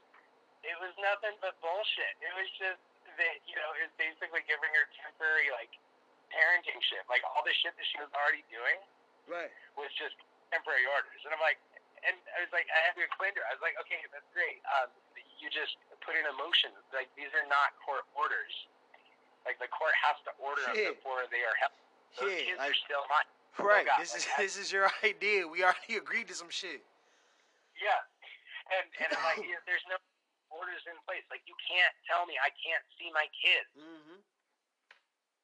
it 0.63 0.77
was 0.79 0.93
nothing 0.99 1.35
but 1.43 1.55
bullshit. 1.59 2.13
It 2.23 2.33
was 2.35 2.47
just 2.59 2.79
that, 3.19 3.35
you 3.45 3.55
know, 3.59 3.69
it 3.77 3.91
was 3.91 3.95
basically 3.99 4.41
giving 4.49 4.71
her 4.73 4.85
temporary, 5.03 5.51
like, 5.53 5.71
parenting 6.33 6.79
shit. 6.89 7.03
Like, 7.11 7.21
all 7.27 7.43
the 7.45 7.53
shit 7.61 7.75
that 7.77 7.87
she 7.93 7.99
was 8.01 8.09
already 8.17 8.41
doing 8.49 8.79
Right. 9.29 9.51
was 9.77 9.91
just 9.99 10.15
temporary 10.49 10.87
orders. 10.89 11.21
And 11.27 11.31
I'm 11.35 11.43
like, 11.43 11.59
and 12.03 12.15
I 12.35 12.43
was 12.43 12.51
like, 12.51 12.67
I 12.73 12.79
had 12.83 12.95
to 12.99 13.03
explain 13.05 13.31
to 13.37 13.39
her. 13.43 13.47
I 13.47 13.53
was 13.55 13.63
like, 13.63 13.77
okay, 13.85 14.01
that's 14.11 14.27
great. 14.35 14.59
Um, 14.75 14.89
you 15.39 15.47
just 15.53 15.77
put 16.03 16.15
in 16.19 16.25
a 16.27 16.35
motion. 16.35 16.71
Like, 16.91 17.07
these 17.15 17.31
are 17.31 17.47
not 17.47 17.75
court 17.83 18.03
orders. 18.17 18.51
Like, 19.47 19.59
the 19.59 19.71
court 19.71 19.95
has 20.03 20.15
to 20.27 20.31
order 20.39 20.63
them 20.67 20.95
before 20.99 21.23
they 21.31 21.43
are 21.47 21.55
held. 21.59 21.75
Those 22.19 22.31
Yeah, 22.31 22.43
kids 22.43 22.59
like- 22.59 22.71
are 22.71 22.79
still 22.87 23.05
mine. 23.11 23.29
Right. 23.61 23.85
This 24.01 24.15
is 24.17 24.25
I- 24.35 24.41
this 24.41 24.57
is 24.57 24.71
your 24.73 24.89
idea. 25.05 25.45
We 25.47 25.61
already 25.63 25.95
agreed 26.01 26.27
to 26.27 26.35
some 26.35 26.49
shit. 26.49 26.81
Yeah. 27.79 28.01
And, 28.73 28.85
and 29.03 29.09
I'm 29.13 29.23
like, 29.23 29.45
yeah, 29.45 29.61
there's 29.67 29.83
no 29.91 29.95
orders 30.53 30.85
in 30.85 30.97
place. 31.03 31.25
Like, 31.33 31.41
you 31.49 31.57
can't 31.65 31.95
tell 32.05 32.29
me 32.29 32.37
I 32.37 32.53
can't 32.61 32.85
see 32.95 33.09
my 33.11 33.25
kids. 33.33 33.71
Mm-hmm. 33.73 34.19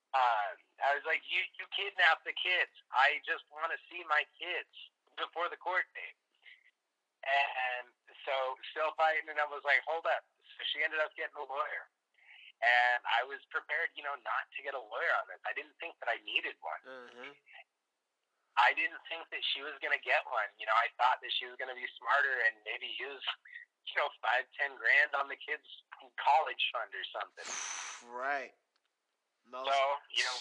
Um, 0.09 0.53
I 0.81 0.97
was 0.97 1.05
like, 1.05 1.21
you, 1.29 1.41
you 1.61 1.65
kidnapped 1.73 2.25
the 2.25 2.33
kids. 2.33 2.73
I 2.89 3.21
just 3.25 3.45
want 3.53 3.69
to 3.69 3.79
see 3.89 4.01
my 4.09 4.25
kids 4.37 4.69
before 5.17 5.49
the 5.53 5.59
court 5.61 5.85
date. 5.93 6.17
And 7.21 7.85
so, 8.25 8.33
still 8.73 8.95
fighting, 8.97 9.27
and 9.29 9.37
I 9.37 9.45
was 9.51 9.61
like, 9.67 9.83
hold 9.85 10.07
up. 10.09 10.23
So 10.55 10.65
she 10.73 10.81
ended 10.81 11.03
up 11.03 11.13
getting 11.13 11.35
a 11.37 11.45
lawyer. 11.45 11.85
And 12.59 12.99
I 13.07 13.23
was 13.23 13.39
prepared, 13.53 13.93
you 13.95 14.03
know, 14.03 14.15
not 14.23 14.43
to 14.55 14.59
get 14.65 14.75
a 14.75 14.83
lawyer 14.83 15.13
on 15.19 15.29
this. 15.31 15.39
I 15.47 15.55
didn't 15.55 15.75
think 15.79 15.95
that 16.03 16.11
I 16.11 16.19
needed 16.27 16.59
one. 16.59 16.81
Mm-hmm. 16.83 17.31
I 18.59 18.75
didn't 18.75 18.99
think 19.07 19.23
that 19.31 19.39
she 19.55 19.63
was 19.63 19.71
going 19.79 19.95
to 19.95 20.03
get 20.03 20.19
one. 20.27 20.51
You 20.59 20.67
know, 20.67 20.75
I 20.75 20.91
thought 20.99 21.23
that 21.23 21.31
she 21.39 21.47
was 21.47 21.55
going 21.55 21.71
to 21.71 21.79
be 21.79 21.87
smarter 21.95 22.35
and 22.51 22.59
maybe 22.67 22.91
use, 22.99 23.23
you 23.93 24.01
know, 24.01 24.09
five, 24.21 24.45
ten 24.55 24.73
grand 24.77 25.11
on 25.17 25.27
the 25.27 25.39
kids' 25.39 25.65
college 26.19 26.63
fund 26.71 26.91
or 26.93 27.05
something. 27.11 27.47
Right. 28.09 28.53
No. 29.49 29.65
So, 29.65 29.77
you 30.13 30.23
know, 30.23 30.37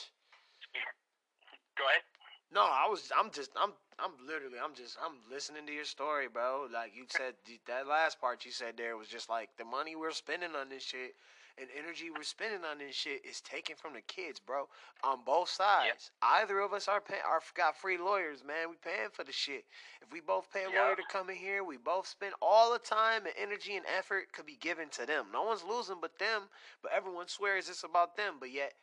go 1.80 1.84
ahead. 1.88 2.04
No, 2.52 2.64
I 2.64 2.88
was. 2.88 3.12
I'm 3.12 3.30
just. 3.30 3.50
I'm. 3.56 3.72
I'm 3.98 4.12
literally. 4.26 4.56
I'm 4.62 4.74
just. 4.74 4.96
I'm 5.04 5.20
listening 5.30 5.66
to 5.66 5.72
your 5.72 5.84
story, 5.84 6.28
bro. 6.28 6.68
Like 6.72 6.96
you 6.96 7.04
said, 7.08 7.34
that 7.66 7.86
last 7.86 8.20
part 8.20 8.44
you 8.44 8.52
said 8.52 8.76
there 8.76 8.96
was 8.96 9.08
just 9.08 9.28
like 9.28 9.50
the 9.58 9.64
money 9.64 9.96
we're 9.96 10.12
spending 10.12 10.56
on 10.58 10.68
this 10.68 10.82
shit 10.82 11.14
and 11.60 11.68
energy 11.76 12.10
we're 12.10 12.22
spending 12.22 12.64
on 12.64 12.78
this 12.78 12.94
shit 12.94 13.24
is 13.24 13.40
taken 13.40 13.76
from 13.76 13.94
the 13.94 14.00
kids, 14.02 14.40
bro. 14.40 14.68
On 15.02 15.18
both 15.24 15.48
sides. 15.48 16.10
Either 16.22 16.60
of 16.60 16.72
us 16.72 16.88
are 16.88 17.00
paying. 17.00 17.22
Are 17.26 17.40
got 17.54 17.76
free 17.76 17.98
lawyers, 17.98 18.44
man. 18.44 18.70
We 18.70 18.76
paying 18.76 19.10
for 19.12 19.24
the 19.24 19.32
shit. 19.32 19.64
If 20.00 20.12
we 20.12 20.20
both 20.20 20.52
pay 20.52 20.64
a 20.64 20.70
Yeah. 20.70 20.82
lawyer 20.82 20.96
to 20.96 21.04
come 21.04 21.30
in 21.30 21.36
here, 21.36 21.64
we 21.64 21.76
both 21.76 22.06
spend 22.06 22.34
all 22.40 22.72
the 22.72 22.78
time 22.78 23.26
and 23.26 23.34
energy 23.36 23.76
and 23.76 23.86
effort 23.86 24.32
could 24.32 24.46
be 24.46 24.56
given 24.56 24.88
to 24.90 25.06
them. 25.06 25.30
No 25.32 25.42
one's 25.42 25.64
losing 25.64 26.00
but 26.00 26.18
them. 26.18 26.50
But 26.82 26.92
everyone 26.92 27.28
swears 27.28 27.68
it's 27.68 27.84
about 27.84 28.16
them. 28.16 28.38
But 28.38 28.50
yet 28.50 28.74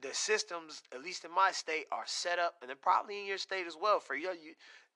the 0.00 0.12
systems, 0.14 0.82
at 0.92 1.02
least 1.02 1.24
in 1.24 1.30
my 1.30 1.52
state, 1.52 1.86
are 1.90 2.06
set 2.06 2.38
up, 2.38 2.56
and 2.60 2.70
then 2.70 2.76
probably 2.80 3.20
in 3.20 3.26
your 3.26 3.38
state 3.38 3.66
as 3.66 3.76
well, 3.76 4.00
for 4.00 4.14
you, 4.14 4.30
you 4.32 4.54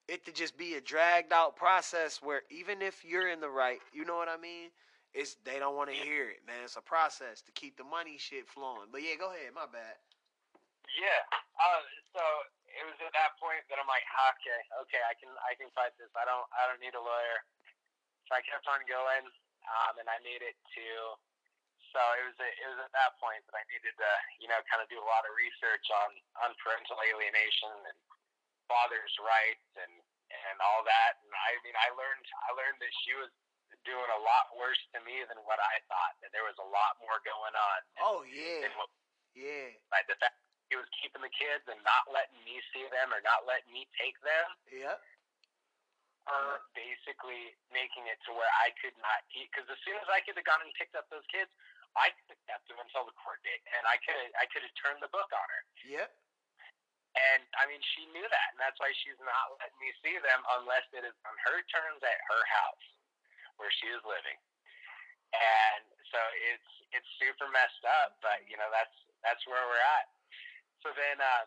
it 0.08 0.24
to 0.24 0.32
just 0.32 0.56
be 0.56 0.74
a 0.74 0.80
dragged 0.80 1.32
out 1.32 1.56
process 1.56 2.20
where 2.20 2.42
even 2.50 2.82
if 2.82 3.04
you're 3.04 3.28
in 3.28 3.40
the 3.40 3.48
right, 3.48 3.80
you 3.92 4.04
know 4.04 4.16
what 4.16 4.28
I 4.28 4.36
mean? 4.36 4.70
It's 5.10 5.34
they 5.42 5.58
don't 5.58 5.74
want 5.74 5.90
to 5.90 5.98
hear 5.98 6.30
it, 6.30 6.46
man. 6.46 6.62
It's 6.62 6.78
a 6.78 6.84
process 6.84 7.42
to 7.42 7.50
keep 7.52 7.74
the 7.74 7.86
money 7.86 8.14
shit 8.14 8.46
flowing. 8.46 8.94
But 8.94 9.02
yeah, 9.02 9.18
go 9.18 9.34
ahead. 9.34 9.50
My 9.50 9.66
bad. 9.66 9.98
Yeah. 10.94 11.22
Uh, 11.58 11.82
so 12.14 12.22
it 12.70 12.84
was 12.86 12.98
at 13.02 13.14
that 13.14 13.34
point 13.42 13.62
that 13.70 13.78
I'm 13.82 13.90
like, 13.90 14.06
okay, 14.06 14.60
okay, 14.86 15.02
I 15.02 15.14
can 15.18 15.30
I 15.46 15.58
can 15.58 15.70
fight 15.74 15.94
this. 15.98 16.10
I 16.14 16.22
don't 16.26 16.46
I 16.54 16.70
don't 16.70 16.82
need 16.82 16.94
a 16.94 17.02
lawyer. 17.02 17.38
So 18.30 18.38
I 18.38 18.42
kept 18.46 18.66
on 18.70 18.86
going, 18.86 19.26
um, 19.66 19.94
and 19.98 20.06
I 20.06 20.22
made 20.22 20.42
it 20.46 20.54
to. 20.54 20.86
So 21.90 21.98
it 22.22 22.24
was 22.30 22.38
it 22.38 22.66
was 22.70 22.78
at 22.86 22.94
that 22.94 23.18
point 23.18 23.42
that 23.50 23.58
I 23.58 23.66
needed 23.66 23.98
to 23.98 24.10
you 24.38 24.46
know 24.46 24.62
kind 24.70 24.78
of 24.78 24.86
do 24.86 25.02
a 25.02 25.10
lot 25.10 25.26
of 25.26 25.34
research 25.34 25.86
on 25.90 26.10
on 26.46 26.54
parental 26.62 27.02
alienation 27.02 27.74
and 27.90 27.98
father's 28.70 29.14
rights 29.18 29.70
and 29.74 29.90
and 30.30 30.56
all 30.62 30.86
that. 30.86 31.18
And 31.18 31.34
I 31.34 31.58
mean 31.66 31.74
I 31.74 31.90
learned 31.98 32.26
I 32.46 32.54
learned 32.54 32.78
that 32.78 32.94
she 33.02 33.18
was 33.18 33.34
doing 33.84 34.10
a 34.12 34.20
lot 34.20 34.52
worse 34.56 34.80
to 34.92 34.98
me 35.04 35.24
than 35.26 35.40
what 35.48 35.60
I 35.60 35.80
thought. 35.88 36.16
That 36.20 36.32
there 36.34 36.44
was 36.44 36.56
a 36.60 36.68
lot 36.68 37.00
more 37.00 37.18
going 37.24 37.54
on. 37.56 37.78
Oh 38.00 38.20
yeah, 38.26 38.68
than 38.68 38.74
what, 38.76 38.90
yeah. 39.32 39.72
like 39.92 40.06
the 40.10 40.18
fact 40.20 40.36
he 40.68 40.78
was 40.78 40.86
keeping 41.02 41.24
the 41.24 41.34
kids 41.34 41.66
and 41.66 41.80
not 41.82 42.06
letting 42.12 42.38
me 42.46 42.62
see 42.70 42.86
them 42.94 43.10
or 43.10 43.18
not 43.26 43.42
letting 43.48 43.74
me 43.74 43.90
take 43.98 44.14
them. 44.22 44.48
Yep. 44.70 44.98
Or 46.30 46.62
basically 46.78 47.58
making 47.74 48.06
it 48.06 48.20
to 48.28 48.36
where 48.36 48.52
I 48.62 48.70
could 48.78 48.94
not 49.02 49.26
eat. 49.34 49.50
Because 49.50 49.66
as 49.66 49.80
soon 49.82 49.98
as 49.98 50.06
I 50.06 50.22
could 50.22 50.38
have 50.38 50.46
gone 50.46 50.62
and 50.62 50.70
picked 50.78 50.94
up 50.94 51.10
those 51.10 51.26
kids, 51.26 51.50
I 51.98 52.14
could 52.14 52.38
have 52.38 52.44
kept 52.46 52.64
them 52.70 52.78
until 52.78 53.02
the 53.02 53.16
court 53.18 53.42
date, 53.42 53.66
and 53.74 53.82
I 53.82 53.98
could 54.06 54.14
I 54.38 54.46
could 54.52 54.62
have 54.62 54.76
turned 54.78 55.02
the 55.02 55.10
book 55.10 55.26
on 55.34 55.42
her. 55.42 55.62
Yep. 55.90 56.10
And 57.18 57.42
I 57.58 57.66
mean, 57.66 57.82
she 57.82 58.06
knew 58.14 58.22
that, 58.22 58.48
and 58.54 58.62
that's 58.62 58.78
why 58.78 58.94
she's 59.02 59.18
not 59.18 59.58
letting 59.58 59.80
me 59.82 59.90
see 59.98 60.14
them 60.22 60.46
unless 60.62 60.86
it 60.94 61.02
is 61.02 61.16
on 61.26 61.34
her 61.50 61.58
terms 61.66 61.98
at 62.06 62.20
her 62.30 62.42
house 62.46 62.86
where 63.60 63.72
she 63.76 63.92
is 63.92 64.00
living. 64.08 64.40
And 65.36 65.84
so 66.08 66.18
it's 66.50 66.70
it's 66.90 67.06
super 67.22 67.46
messed 67.54 67.84
up, 68.02 68.18
but 68.24 68.42
you 68.50 68.58
know 68.58 68.66
that's 68.72 68.96
that's 69.22 69.44
where 69.46 69.62
we're 69.68 69.86
at. 70.00 70.10
So 70.80 70.90
then, 70.96 71.20
um, 71.20 71.46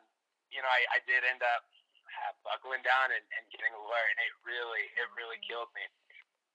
you 0.54 0.62
know, 0.62 0.70
I, 0.70 0.86
I 0.94 1.00
did 1.10 1.26
end 1.26 1.42
up 1.42 1.66
uh, 2.06 2.34
buckling 2.46 2.86
down 2.86 3.10
and, 3.10 3.26
and 3.34 3.44
getting 3.50 3.74
a 3.74 3.82
lawyer, 3.82 4.08
and 4.14 4.20
it 4.24 4.34
really 4.46 4.86
it 4.96 5.10
really 5.18 5.42
killed 5.44 5.74
me. 5.74 5.84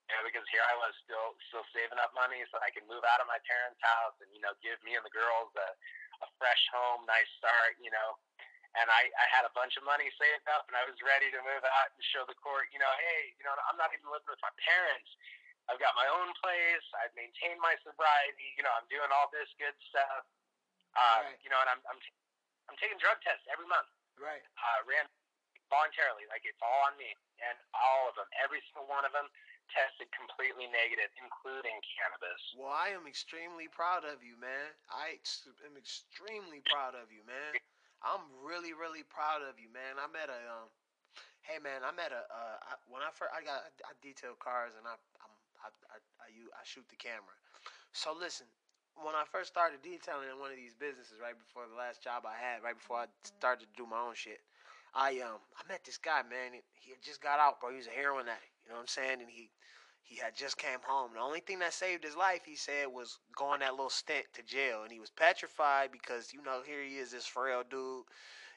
You 0.08 0.16
know, 0.16 0.24
because 0.24 0.46
here 0.48 0.64
I 0.64 0.72
was 0.80 0.96
still 1.04 1.36
still 1.52 1.66
saving 1.76 2.00
up 2.00 2.16
money 2.16 2.40
so 2.48 2.56
I 2.64 2.72
could 2.72 2.88
move 2.88 3.04
out 3.04 3.20
of 3.20 3.28
my 3.28 3.42
parents' 3.44 3.82
house 3.84 4.16
and 4.24 4.30
you 4.32 4.40
know 4.40 4.56
give 4.64 4.80
me 4.80 4.96
and 4.96 5.04
the 5.04 5.12
girls 5.12 5.52
a, 5.58 5.68
a 6.24 6.28
fresh 6.40 6.64
home, 6.72 7.04
nice 7.04 7.28
start. 7.36 7.76
You 7.82 7.92
know, 7.92 8.16
and 8.76 8.88
I, 8.88 9.08
I 9.16 9.26
had 9.32 9.48
a 9.48 9.52
bunch 9.56 9.74
of 9.80 9.84
money 9.84 10.06
saved 10.20 10.46
up 10.52 10.68
and 10.68 10.76
I 10.76 10.84
was 10.84 10.96
ready 11.00 11.32
to 11.32 11.40
move 11.40 11.64
out 11.64 11.88
and 11.92 12.00
show 12.12 12.28
the 12.28 12.36
court, 12.36 12.68
you 12.70 12.78
know, 12.78 12.92
hey, 13.00 13.32
you 13.40 13.44
know, 13.48 13.56
I'm 13.66 13.80
not 13.80 13.90
even 13.96 14.06
living 14.12 14.28
with 14.28 14.42
my 14.44 14.52
parents. 14.60 15.08
I've 15.68 15.80
got 15.80 15.92
my 15.96 16.08
own 16.08 16.32
place. 16.40 16.84
I've 17.00 17.12
maintained 17.16 17.60
my 17.60 17.76
sobriety. 17.84 18.48
You 18.56 18.64
know, 18.64 18.72
I'm 18.76 18.88
doing 18.88 19.08
all 19.12 19.28
this 19.32 19.48
good 19.60 19.76
stuff. 19.88 20.24
Um, 20.96 21.28
Right. 21.28 21.38
You 21.44 21.50
know, 21.52 21.60
and 21.60 21.70
I'm 21.70 21.80
I'm, 21.88 22.00
t- 22.00 22.18
I'm 22.72 22.76
taking 22.80 22.96
drug 23.00 23.20
tests 23.22 23.44
every 23.52 23.68
month. 23.68 23.88
Right. 24.16 24.42
Uh, 24.58 24.80
ran 24.88 25.06
voluntarily, 25.68 26.24
like 26.32 26.42
it's 26.48 26.58
all 26.64 26.88
on 26.88 26.96
me, 26.96 27.12
and 27.44 27.56
all 27.76 28.08
of 28.08 28.16
them, 28.16 28.26
every 28.40 28.64
single 28.72 28.88
one 28.88 29.04
of 29.04 29.12
them, 29.12 29.28
tested 29.68 30.08
completely 30.16 30.64
negative, 30.72 31.12
including 31.20 31.76
cannabis. 31.92 32.40
Well, 32.56 32.72
I 32.72 32.96
am 32.96 33.04
extremely 33.04 33.68
proud 33.68 34.08
of 34.08 34.24
you, 34.24 34.34
man. 34.40 34.72
I 34.88 35.20
ex- 35.20 35.44
am 35.64 35.76
extremely 35.76 36.64
proud 36.72 36.96
of 36.96 37.12
you, 37.12 37.20
man. 37.28 37.60
I'm 38.00 38.24
really, 38.40 38.72
really 38.72 39.04
proud 39.04 39.44
of 39.44 39.60
you, 39.60 39.68
man. 39.68 40.00
I 40.00 40.08
met 40.08 40.32
a 40.32 40.40
um. 40.48 40.68
Hey, 41.44 41.56
man, 41.60 41.80
I 41.84 41.92
met 41.92 42.12
a 42.12 42.24
uh. 42.28 42.56
I, 42.64 42.72
when 42.88 43.04
I 43.04 43.12
first 43.12 43.32
I 43.36 43.44
got 43.44 43.68
I 43.84 43.92
detail 44.00 44.36
cars 44.40 44.72
and 44.78 44.88
I 44.88 44.96
I 45.62 45.68
I 45.90 45.98
I, 46.22 46.28
I 46.28 46.62
shoot 46.64 46.86
the 46.88 46.96
camera. 46.96 47.34
So 47.92 48.14
listen, 48.14 48.46
when 48.94 49.14
I 49.14 49.24
first 49.30 49.50
started 49.50 49.82
detailing 49.82 50.30
in 50.30 50.38
one 50.38 50.50
of 50.50 50.58
these 50.58 50.74
businesses, 50.74 51.22
right 51.22 51.36
before 51.36 51.66
the 51.70 51.78
last 51.78 52.02
job 52.02 52.26
I 52.26 52.34
had, 52.34 52.62
right 52.62 52.76
before 52.78 53.06
I 53.06 53.08
started 53.22 53.66
to 53.66 53.74
do 53.78 53.86
my 53.86 53.98
own 53.98 54.14
shit, 54.14 54.42
I 54.94 55.20
um 55.22 55.40
I 55.58 55.62
met 55.68 55.84
this 55.84 55.98
guy, 55.98 56.22
man. 56.26 56.54
He, 56.54 56.62
he 56.74 56.90
had 56.90 57.02
just 57.02 57.22
got 57.22 57.38
out, 57.38 57.60
bro. 57.60 57.70
He 57.70 57.80
was 57.80 57.90
a 57.90 57.94
heroin 57.94 58.26
addict. 58.26 58.54
You 58.64 58.70
know 58.70 58.82
what 58.82 58.88
I'm 58.88 58.94
saying? 58.94 59.20
And 59.20 59.30
he 59.30 59.50
he 60.02 60.16
had 60.16 60.34
just 60.34 60.56
came 60.56 60.80
home. 60.82 61.12
The 61.14 61.20
only 61.20 61.40
thing 61.40 61.58
that 61.58 61.74
saved 61.74 62.02
his 62.02 62.16
life, 62.16 62.40
he 62.46 62.56
said, 62.56 62.86
was 62.88 63.18
going 63.36 63.60
that 63.60 63.72
little 63.72 63.90
stint 63.90 64.24
to 64.34 64.42
jail, 64.42 64.82
and 64.82 64.90
he 64.90 65.00
was 65.00 65.10
petrified 65.10 65.92
because 65.92 66.32
you 66.32 66.42
know 66.42 66.62
here 66.64 66.82
he 66.82 66.96
is, 66.96 67.12
this 67.12 67.26
frail 67.26 67.62
dude. 67.68 68.04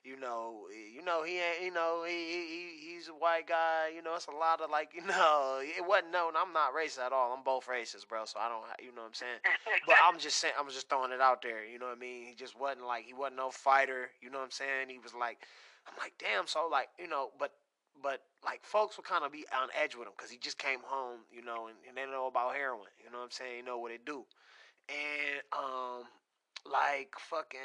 You 0.04 0.20
know, 0.20 0.66
you 0.72 1.04
know 1.04 1.24
he 1.24 1.38
ain't. 1.38 1.62
You 1.64 1.72
know 1.72 2.04
he, 2.08 2.14
he 2.14 2.94
he's 2.94 3.08
a 3.08 3.14
white 3.14 3.48
guy. 3.48 3.92
You 3.96 4.02
know 4.02 4.16
it's 4.16 4.26
a 4.28 4.32
lot 4.32 4.60
of 4.62 4.72
like 4.72 4.92
you 4.96 5.06
know 5.06 5.60
it 5.62 5.86
wasn't 5.86 6.12
known. 6.12 6.34
I'm 6.36 6.54
not 6.54 6.74
racist 6.74 7.00
at 7.00 7.14
all. 7.14 7.34
I'm 7.34 7.44
both 7.44 7.68
races, 7.68 8.04
bro. 8.04 8.26
So 8.26 8.40
I 8.40 8.50
don't. 8.50 8.64
You 8.80 8.96
know 8.96 9.02
what 9.02 9.10
I'm 9.10 9.14
saying? 9.14 9.40
But 9.86 9.96
I'm 10.04 10.18
just 10.18 10.38
saying. 10.38 10.56
I'm 10.60 10.70
just 10.70 10.90
throwing 10.90 11.12
it 11.12 11.22
out 11.22 11.42
there. 11.44 11.66
You 11.66 11.78
know 11.78 11.86
what 11.86 11.98
I 11.98 12.00
mean? 12.00 12.26
He 12.26 12.34
just 12.34 12.60
wasn't 12.60 12.88
like 12.88 13.06
he 13.06 13.14
wasn't 13.14 13.38
no 13.38 13.52
fighter. 13.52 14.10
You 14.22 14.32
know 14.32 14.40
what 14.40 14.46
I'm 14.46 14.52
saying? 14.52 14.90
He 14.90 14.98
was 14.98 15.14
like, 15.14 15.46
I'm 15.88 15.94
like, 16.00 16.14
damn. 16.18 16.48
So 16.48 16.68
like 16.72 16.90
you 16.98 17.08
know, 17.08 17.30
but 17.38 17.52
but 18.02 18.22
like 18.44 18.64
folks 18.64 18.98
would 18.98 19.06
kind 19.06 19.24
of 19.24 19.32
be 19.32 19.46
on 19.54 19.70
edge 19.80 19.96
with 19.96 20.08
him 20.08 20.14
because 20.18 20.32
he 20.32 20.38
just 20.38 20.58
came 20.58 20.80
home, 20.84 21.20
you 21.32 21.44
know, 21.44 21.68
and, 21.68 21.78
and 21.88 21.96
they 21.96 22.10
know 22.10 22.28
about 22.28 22.56
heroin. 22.56 22.90
You 23.04 23.12
know 23.12 23.20
what 23.20 23.26
I'm 23.26 23.32
saying? 23.32 23.52
They 23.62 23.70
know 23.70 23.78
what 23.78 23.92
it 23.92 24.06
do, 24.06 24.26
and 24.90 25.42
um, 25.54 26.04
like 26.66 27.14
fucking, 27.30 27.60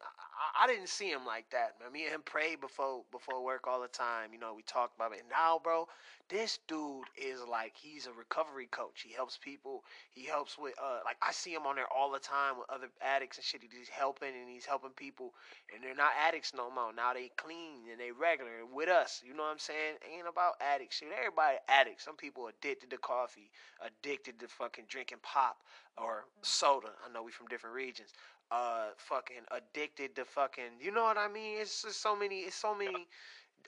I, 0.00 0.64
I 0.64 0.66
didn't 0.66 0.88
see 0.88 1.10
him 1.10 1.26
like 1.26 1.50
that. 1.50 1.74
Man. 1.80 1.92
Me 1.92 2.04
and 2.04 2.14
him 2.14 2.22
prayed 2.24 2.60
before 2.60 3.02
before 3.12 3.44
work 3.44 3.66
all 3.66 3.80
the 3.80 3.88
time. 3.88 4.32
You 4.32 4.38
know, 4.38 4.54
we 4.54 4.62
talked 4.62 4.96
about 4.96 5.12
it. 5.12 5.20
And 5.20 5.28
now, 5.30 5.60
bro, 5.62 5.86
this 6.28 6.58
dude 6.68 7.08
is 7.16 7.40
like 7.50 7.72
he's 7.74 8.06
a 8.06 8.12
recovery 8.12 8.68
coach. 8.70 9.02
He 9.06 9.12
helps 9.12 9.38
people. 9.38 9.84
He 10.10 10.26
helps 10.26 10.58
with 10.58 10.74
uh, 10.82 11.00
like 11.04 11.16
I 11.22 11.32
see 11.32 11.52
him 11.52 11.66
on 11.66 11.76
there 11.76 11.88
all 11.94 12.12
the 12.12 12.18
time 12.18 12.58
with 12.58 12.68
other 12.68 12.88
addicts 13.00 13.38
and 13.38 13.44
shit. 13.44 13.62
He's 13.62 13.88
helping 13.88 14.28
and 14.28 14.48
he's 14.48 14.66
helping 14.66 14.90
people, 14.90 15.32
and 15.72 15.82
they're 15.82 15.94
not 15.94 16.12
addicts 16.26 16.52
no 16.54 16.70
more. 16.70 16.92
Now 16.94 17.14
they 17.14 17.30
clean 17.36 17.88
and 17.90 17.98
they 17.98 18.12
regular 18.12 18.66
with 18.70 18.88
us. 18.88 19.22
You 19.24 19.34
know 19.34 19.44
what 19.44 19.52
I'm 19.52 19.58
saying? 19.58 19.96
Ain't 20.04 20.28
about 20.28 20.54
addicts. 20.60 20.96
Shit, 20.98 21.08
everybody 21.16 21.56
addicts. 21.68 22.04
Some 22.04 22.16
people 22.16 22.48
addicted 22.48 22.90
to 22.90 22.98
coffee, 22.98 23.50
addicted 23.80 24.38
to 24.40 24.48
fucking 24.48 24.84
drinking 24.88 25.18
pop 25.22 25.58
or 25.96 26.26
soda. 26.42 26.90
I 27.08 27.12
know 27.12 27.22
we 27.22 27.32
from 27.32 27.46
different 27.48 27.74
regions. 27.74 28.10
Uh, 28.50 28.88
fucking 28.96 29.44
addicted 29.50 30.16
to 30.16 30.24
fucking. 30.24 30.80
You 30.80 30.90
know 30.90 31.04
what 31.04 31.18
I 31.18 31.28
mean? 31.28 31.58
It's 31.60 31.82
just 31.82 32.02
so 32.02 32.16
many. 32.16 32.40
It's 32.40 32.56
so 32.56 32.74
many 32.74 33.06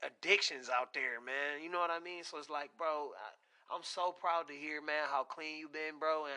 addictions 0.02 0.70
out 0.70 0.94
there, 0.94 1.20
man. 1.20 1.62
You 1.62 1.70
know 1.70 1.80
what 1.80 1.90
I 1.90 2.00
mean? 2.00 2.24
So 2.24 2.38
it's 2.38 2.50
like, 2.50 2.70
bro. 2.76 3.12
I, 3.14 3.30
I'm 3.70 3.86
so 3.86 4.10
proud 4.10 4.48
to 4.48 4.52
hear, 4.52 4.82
man, 4.82 5.06
how 5.06 5.22
clean 5.22 5.62
you 5.62 5.70
been, 5.70 6.02
bro, 6.02 6.26
and 6.26 6.34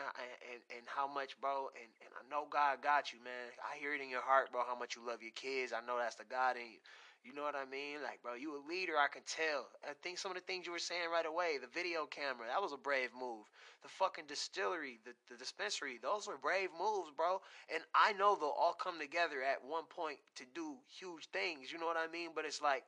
and 0.54 0.62
and 0.70 0.86
how 0.86 1.10
much, 1.10 1.34
bro, 1.42 1.66
and 1.74 1.90
and 2.06 2.14
I 2.14 2.22
know 2.30 2.46
God 2.46 2.78
got 2.78 3.10
you, 3.10 3.18
man. 3.26 3.50
I 3.58 3.74
hear 3.82 3.90
it 3.92 4.00
in 4.00 4.06
your 4.08 4.22
heart, 4.22 4.52
bro, 4.54 4.62
how 4.62 4.78
much 4.78 4.94
you 4.94 5.02
love 5.02 5.18
your 5.18 5.34
kids. 5.34 5.74
I 5.74 5.82
know 5.84 5.98
that's 5.98 6.14
the 6.14 6.30
God 6.30 6.54
in 6.54 6.78
you. 6.78 6.82
You 7.24 7.32
know 7.32 7.42
what 7.42 7.56
I 7.56 7.64
mean? 7.64 8.04
Like, 8.04 8.22
bro, 8.22 8.34
you 8.34 8.52
a 8.54 8.62
leader. 8.68 9.00
I 9.00 9.08
can 9.08 9.22
tell. 9.24 9.66
I 9.82 9.96
think 10.04 10.18
some 10.18 10.30
of 10.30 10.36
the 10.36 10.44
things 10.44 10.66
you 10.66 10.72
were 10.72 10.78
saying 10.78 11.08
right 11.10 11.24
away, 11.24 11.56
the 11.56 11.72
video 11.72 12.04
camera, 12.04 12.46
that 12.46 12.60
was 12.60 12.76
a 12.76 12.76
brave 12.76 13.10
move. 13.18 13.48
The 13.82 13.88
fucking 13.88 14.28
distillery, 14.28 15.00
the, 15.08 15.16
the 15.32 15.36
dispensary, 15.40 15.98
those 16.00 16.28
were 16.28 16.36
brave 16.36 16.68
moves, 16.78 17.10
bro. 17.16 17.40
And 17.72 17.82
I 17.96 18.12
know 18.12 18.36
they'll 18.36 18.52
all 18.52 18.76
come 18.76 19.00
together 19.00 19.42
at 19.42 19.64
one 19.64 19.88
point 19.88 20.18
to 20.36 20.44
do 20.54 20.76
huge 20.86 21.26
things. 21.32 21.72
You 21.72 21.80
know 21.80 21.86
what 21.86 21.96
I 21.96 22.12
mean? 22.12 22.30
But 22.36 22.44
it's 22.44 22.60
like, 22.60 22.84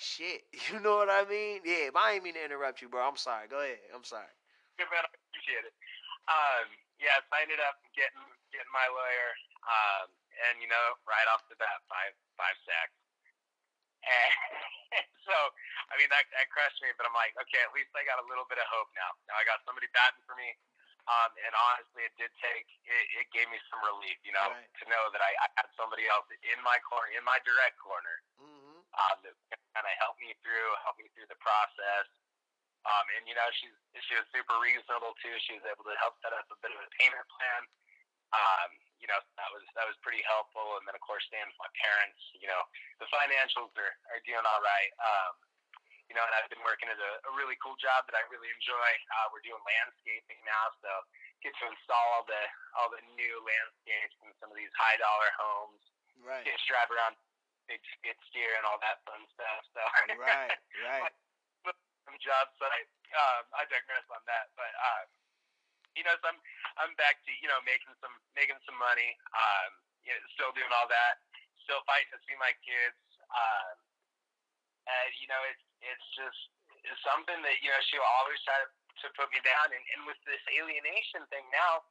shit. 0.00 0.42
You 0.72 0.80
know 0.80 0.96
what 1.02 1.10
I 1.12 1.22
mean? 1.28 1.60
Yeah, 1.64 1.92
but 1.92 2.00
I 2.02 2.16
ain't 2.18 2.24
mean 2.24 2.34
to 2.34 2.44
interrupt 2.44 2.80
you, 2.80 2.88
bro. 2.88 3.04
I'm 3.04 3.20
sorry. 3.20 3.46
Go 3.50 3.60
ahead. 3.60 3.78
I'm 3.94 4.04
sorry. 4.06 4.30
Good 4.80 4.88
man, 4.88 5.04
I 5.04 5.10
appreciate 5.12 5.66
it. 5.68 5.74
Um, 6.30 6.66
yes, 7.02 7.20
I 7.34 7.42
ended 7.44 7.60
up 7.60 7.76
getting 7.92 8.22
getting 8.54 8.70
my 8.72 8.86
lawyer, 8.90 9.30
um, 9.68 10.06
and 10.48 10.62
you 10.62 10.68
know, 10.70 10.86
right 11.04 11.26
off 11.34 11.42
the 11.52 11.58
bat, 11.60 11.82
five 11.90 12.14
five 12.40 12.56
sacks. 12.64 12.96
And 14.90 15.06
so, 15.22 15.36
I 15.86 15.94
mean, 16.02 16.10
that 16.10 16.26
that 16.34 16.50
crushed 16.50 16.82
me. 16.82 16.90
But 16.98 17.06
I'm 17.06 17.14
like, 17.14 17.30
okay, 17.46 17.62
at 17.62 17.70
least 17.70 17.94
I 17.94 18.02
got 18.02 18.18
a 18.18 18.26
little 18.26 18.42
bit 18.50 18.58
of 18.58 18.66
hope 18.74 18.90
now. 18.98 19.14
Now 19.30 19.38
I 19.38 19.46
got 19.46 19.62
somebody 19.62 19.86
batting 19.94 20.18
for 20.26 20.34
me. 20.34 20.50
Um, 21.06 21.30
and 21.46 21.54
honestly, 21.54 22.02
it 22.10 22.14
did 22.18 22.34
take 22.42 22.66
it, 22.90 23.04
it 23.22 23.26
gave 23.30 23.46
me 23.54 23.58
some 23.70 23.78
relief, 23.86 24.18
you 24.26 24.34
know, 24.34 24.50
Right. 24.50 24.66
to 24.82 24.84
know 24.90 25.04
that 25.14 25.22
I, 25.22 25.30
I 25.42 25.48
had 25.62 25.70
somebody 25.78 26.10
else 26.10 26.26
in 26.42 26.58
my 26.66 26.74
corner, 26.90 27.06
in 27.14 27.22
my 27.22 27.38
direct 27.46 27.78
corner, 27.78 28.18
Mm-hmm. 28.42 28.49
Um, 28.98 29.16
that 29.22 29.34
kind 29.74 29.86
of 29.86 29.94
helped 30.02 30.18
me 30.18 30.34
through, 30.42 30.68
helped 30.82 30.98
me 30.98 31.08
through 31.14 31.30
the 31.30 31.38
process. 31.38 32.08
Um, 32.88 33.06
and 33.20 33.28
you 33.28 33.36
know, 33.36 33.44
she's 33.60 33.76
she 34.08 34.16
was 34.16 34.24
super 34.32 34.56
reasonable 34.56 35.12
too. 35.20 35.34
She 35.44 35.60
was 35.60 35.64
able 35.68 35.84
to 35.84 35.96
help 36.00 36.16
set 36.24 36.32
up 36.32 36.48
a 36.48 36.56
bit 36.64 36.72
of 36.72 36.80
a 36.80 36.88
payment 36.96 37.28
plan. 37.28 37.62
Um, 38.32 38.70
you 38.96 39.08
know, 39.08 39.20
that 39.36 39.50
was 39.52 39.64
that 39.76 39.84
was 39.84 40.00
pretty 40.00 40.24
helpful. 40.24 40.80
And 40.80 40.88
then 40.88 40.96
of 40.96 41.02
course, 41.04 41.20
staying 41.28 41.44
with 41.44 41.60
my 41.60 41.68
parents. 41.76 42.20
You 42.40 42.48
know, 42.48 42.62
the 42.96 43.08
financials 43.12 43.68
are 43.76 43.94
are 44.16 44.22
doing 44.24 44.44
all 44.48 44.62
right. 44.64 44.92
Um, 44.96 45.34
you 46.08 46.18
know, 46.18 46.26
and 46.26 46.34
I've 46.34 46.50
been 46.50 46.64
working 46.66 46.90
at 46.90 46.98
a, 46.98 47.12
a 47.30 47.32
really 47.38 47.54
cool 47.62 47.78
job 47.78 48.02
that 48.10 48.18
I 48.18 48.26
really 48.34 48.50
enjoy. 48.50 48.90
Uh, 49.14 49.30
we're 49.30 49.46
doing 49.46 49.62
landscaping 49.62 50.42
now, 50.42 50.74
so 50.82 50.90
get 51.38 51.54
to 51.62 51.70
install 51.70 52.06
all 52.16 52.24
the 52.26 52.42
all 52.80 52.88
the 52.90 53.04
new 53.14 53.34
landscapes 53.44 54.16
in 54.24 54.32
some 54.40 54.50
of 54.50 54.56
these 54.56 54.72
high 54.74 54.96
dollar 54.96 55.30
homes. 55.36 55.84
Right. 56.18 56.42
Get 56.48 56.56
to 56.56 56.66
drive 56.66 56.90
around 56.90 57.14
big 57.70 57.78
skid 57.94 58.18
steer 58.26 58.50
and 58.58 58.66
all 58.66 58.82
that 58.82 58.98
fun 59.06 59.22
stuff. 59.30 59.62
So 59.70 59.80
Right. 60.18 60.50
Right. 60.82 61.14
some 62.02 62.18
job 62.18 62.50
site. 62.58 62.90
Um, 63.14 63.44
I 63.54 63.62
digress 63.70 64.02
on 64.10 64.22
that, 64.26 64.50
but 64.58 64.72
um, 64.74 65.06
you 65.94 66.02
know, 66.02 66.16
so 66.18 66.34
I'm 66.34 66.40
I'm 66.82 66.92
back 66.98 67.22
to 67.22 67.30
you 67.38 67.46
know 67.46 67.62
making 67.62 67.94
some 68.02 68.14
making 68.34 68.58
some 68.66 68.74
money. 68.74 69.14
Um, 69.30 69.70
you 70.02 70.10
know, 70.10 70.18
still 70.34 70.50
doing 70.56 70.72
all 70.74 70.88
that, 70.90 71.22
still 71.62 71.84
fighting 71.86 72.10
to 72.10 72.18
see 72.26 72.34
my 72.40 72.50
kids. 72.66 72.98
Um, 73.30 73.76
and 74.90 75.10
you 75.22 75.28
know, 75.30 75.38
it's 75.46 75.64
it's 75.84 76.06
just 76.18 76.40
it's 76.82 77.02
something 77.06 77.38
that 77.44 77.56
you 77.62 77.70
know 77.70 77.80
she'll 77.92 78.10
always 78.18 78.40
try 78.42 78.56
to, 78.64 78.68
to 79.04 79.06
put 79.14 79.28
me 79.30 79.38
down. 79.44 79.70
And, 79.70 79.84
and 79.94 80.00
with 80.08 80.18
this 80.26 80.42
alienation 80.50 81.22
thing 81.28 81.44
now, 81.52 81.84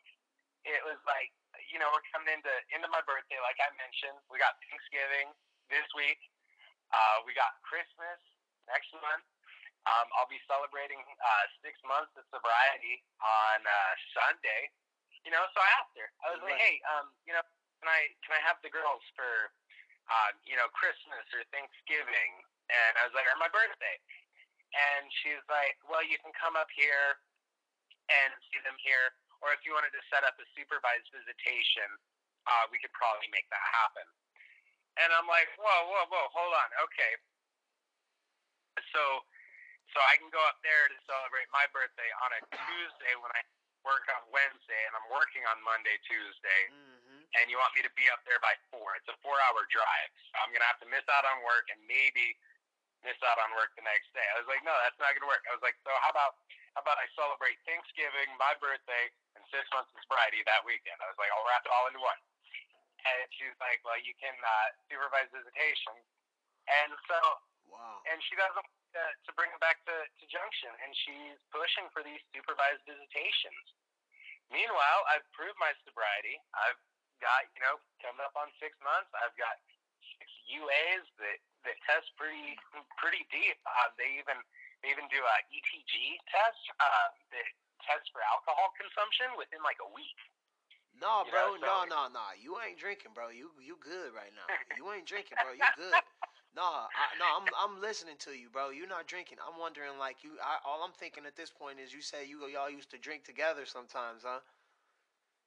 it 0.65 0.81
was 0.83 0.99
like 1.05 1.31
you 1.69 1.77
know 1.77 1.87
we're 1.93 2.07
coming 2.11 2.33
into 2.33 2.51
into 2.73 2.89
my 2.89 3.03
birthday, 3.05 3.39
like 3.45 3.59
I 3.61 3.69
mentioned. 3.77 4.19
We 4.27 4.41
got 4.41 4.57
Thanksgiving 4.67 5.31
this 5.69 5.85
week. 5.95 6.19
Uh, 6.89 7.21
we 7.25 7.37
got 7.37 7.53
Christmas 7.61 8.17
next 8.65 8.89
month. 8.97 9.25
Um, 9.87 10.05
I'll 10.17 10.29
be 10.29 10.41
celebrating 10.49 10.99
uh, 10.99 11.45
six 11.63 11.79
months 11.87 12.11
of 12.19 12.25
sobriety 12.29 13.01
on 13.23 13.63
uh, 13.63 13.93
Sunday. 14.13 14.69
You 15.23 15.31
know, 15.31 15.41
so 15.55 15.57
I 15.61 15.69
asked 15.79 15.95
her. 15.95 16.09
I 16.25 16.27
was 16.35 16.41
like, 16.43 16.59
"Hey, 16.59 16.81
um, 16.89 17.13
you 17.23 17.31
know, 17.31 17.43
can 17.79 17.87
I 17.87 18.11
can 18.25 18.35
I 18.35 18.41
have 18.43 18.59
the 18.65 18.71
girls 18.71 19.03
for, 19.15 19.53
uh, 20.11 20.31
you 20.43 20.59
know, 20.59 20.67
Christmas 20.75 21.23
or 21.31 21.45
Thanksgiving?" 21.53 22.31
And 22.69 22.91
I 22.99 23.07
was 23.07 23.13
like, 23.15 23.25
"Or 23.29 23.37
my 23.39 23.51
birthday." 23.51 23.97
And 24.75 25.09
she's 25.23 25.41
like, 25.49 25.79
"Well, 25.87 26.03
you 26.03 26.19
can 26.21 26.35
come 26.35 26.59
up 26.59 26.69
here 26.75 27.19
and 28.09 28.35
see 28.51 28.59
them 28.65 28.77
here, 28.81 29.15
or 29.41 29.53
if 29.55 29.63
you 29.63 29.73
wanted 29.73 29.93
to 29.95 30.03
set 30.11 30.25
up 30.27 30.35
a 30.41 30.45
supervised 30.57 31.07
visitation, 31.13 31.87
uh, 32.47 32.65
we 32.69 32.77
could 32.81 32.93
probably 32.93 33.31
make 33.31 33.47
that 33.49 33.63
happen." 33.73 34.05
And 34.99 35.09
I'm 35.15 35.27
like, 35.27 35.47
"Whoa, 35.55 35.81
whoa, 35.87 36.05
whoa, 36.11 36.25
hold 36.35 36.53
on, 36.53 36.69
okay." 36.89 37.13
So, 38.95 39.03
so 39.93 39.97
I 39.99 40.15
can 40.19 40.31
go 40.31 40.39
up 40.47 40.59
there 40.63 40.87
to 40.91 40.97
celebrate 41.07 41.47
my 41.51 41.67
birthday 41.75 42.07
on 42.25 42.29
a 42.35 42.41
Tuesday 42.51 43.13
when 43.19 43.31
I 43.35 43.41
work 43.87 44.07
on 44.11 44.21
Wednesday, 44.31 44.81
and 44.87 44.93
I'm 44.95 45.07
working 45.11 45.43
on 45.47 45.59
Monday, 45.63 45.95
Tuesday 46.07 46.61
Mm-hmm. 46.69 47.23
and 47.39 47.45
you 47.51 47.57
want 47.61 47.71
me 47.77 47.81
to 47.85 47.93
be 47.95 48.05
up 48.11 48.21
there 48.27 48.39
by 48.43 48.53
four. 48.73 48.93
It's 48.99 49.07
a 49.09 49.17
four 49.23 49.37
hour 49.49 49.65
drive. 49.71 50.11
So 50.31 50.41
I'm 50.43 50.51
gonna 50.53 50.67
have 50.67 50.81
to 50.83 50.89
miss 50.89 51.05
out 51.09 51.25
on 51.25 51.41
work 51.47 51.69
and 51.71 51.79
maybe 51.89 52.35
miss 53.05 53.17
out 53.23 53.39
on 53.39 53.55
work 53.55 53.71
the 53.79 53.85
next 53.87 54.11
day. 54.13 54.25
I 54.35 54.41
was 54.41 54.49
like, 54.51 54.61
no, 54.67 54.73
that's 54.83 54.97
not 54.99 55.13
gonna 55.15 55.29
work. 55.29 55.41
I 55.49 55.53
was 55.55 55.63
like, 55.63 55.77
so 55.87 55.91
how 56.03 56.11
about 56.11 56.37
how 56.77 56.85
about 56.85 56.99
I 57.01 57.07
celebrate 57.17 57.57
Thanksgiving, 57.65 58.29
my 58.37 58.53
birthday, 58.61 59.09
and 59.35 59.41
six 59.49 59.65
months 59.73 59.89
of 59.95 59.99
sobriety 60.05 60.45
that 60.45 60.61
weekend? 60.67 61.01
I 61.01 61.07
was 61.09 61.17
like, 61.17 61.31
I'll 61.33 61.45
wrap 61.49 61.65
it 61.65 61.71
all 61.73 61.89
into 61.89 62.01
one. 62.03 62.19
And 63.05 63.25
she's 63.35 63.55
like, 63.63 63.79
well, 63.87 63.99
you 63.99 64.11
can 64.19 64.35
uh, 64.39 64.67
supervise 64.91 65.29
visitation. 65.31 65.95
And 66.69 66.91
so, 67.09 67.19
Wow. 67.69 68.01
and 68.09 68.17
she 68.25 68.33
doesn't 68.33 68.57
want 68.57 68.89
to, 68.97 69.05
to 69.25 69.31
bring 69.37 69.49
it 69.53 69.61
back 69.61 69.77
to, 69.85 69.93
to 69.93 70.23
Junction, 70.25 70.73
and 70.81 70.91
she's 71.05 71.37
pushing 71.53 71.85
for 71.93 72.01
these 72.01 72.21
supervised 72.33 72.81
visitations. 72.89 73.65
Meanwhile, 74.49 75.01
I've 75.13 75.25
proved 75.37 75.57
my 75.61 75.69
sobriety. 75.85 76.41
I've 76.57 76.81
got, 77.21 77.45
you 77.53 77.61
know, 77.61 77.77
coming 78.01 78.21
up 78.25 78.33
on 78.33 78.49
six 78.57 78.73
months. 78.81 79.09
I've 79.13 79.37
got 79.37 79.61
six 80.17 80.25
UAs 80.49 81.05
that, 81.21 81.37
that 81.69 81.77
test 81.85 82.09
pretty 82.17 82.57
pretty 82.97 83.29
deep. 83.29 83.57
Uh, 83.61 83.93
they 84.01 84.17
even 84.17 84.41
they 84.81 84.89
even 84.89 85.05
do 85.13 85.21
a 85.21 85.35
ETG 85.53 86.17
test 86.33 86.61
uh, 86.81 87.13
that 87.29 87.47
tests 87.85 88.09
for 88.09 88.25
alcohol 88.25 88.73
consumption 88.79 89.37
within 89.37 89.61
like 89.61 89.77
a 89.85 89.89
week. 89.93 90.17
No, 91.01 91.23
You 91.23 91.31
bro, 91.31 91.55
know, 91.61 91.63
no, 91.63 91.85
so- 91.89 91.89
no, 91.89 92.07
no. 92.13 92.25
You 92.41 92.57
ain't 92.59 92.77
drinking, 92.77 93.11
bro. 93.13 93.29
You 93.29 93.51
you 93.61 93.77
good 93.79 94.13
right 94.13 94.33
now. 94.35 94.51
You 94.75 94.91
ain't 94.91 95.05
drinking, 95.05 95.37
bro. 95.39 95.51
You 95.53 95.67
good. 95.75 96.01
No, 96.55 96.63
I, 96.63 96.89
no, 97.17 97.25
I'm 97.37 97.49
I'm 97.57 97.81
listening 97.81 98.17
to 98.19 98.31
you, 98.31 98.49
bro. 98.49 98.69
You're 98.71 98.87
not 98.87 99.07
drinking. 99.07 99.37
I'm 99.45 99.59
wondering, 99.59 99.97
like 99.99 100.23
you. 100.23 100.31
I, 100.43 100.57
all 100.67 100.83
I'm 100.83 100.93
thinking 100.93 101.25
at 101.25 101.35
this 101.35 101.51
point 101.51 101.79
is 101.79 101.93
you 101.93 102.01
say 102.01 102.25
you 102.27 102.45
y'all 102.47 102.69
used 102.69 102.91
to 102.91 102.97
drink 102.97 103.23
together 103.23 103.65
sometimes, 103.65 104.23
huh? 104.25 104.39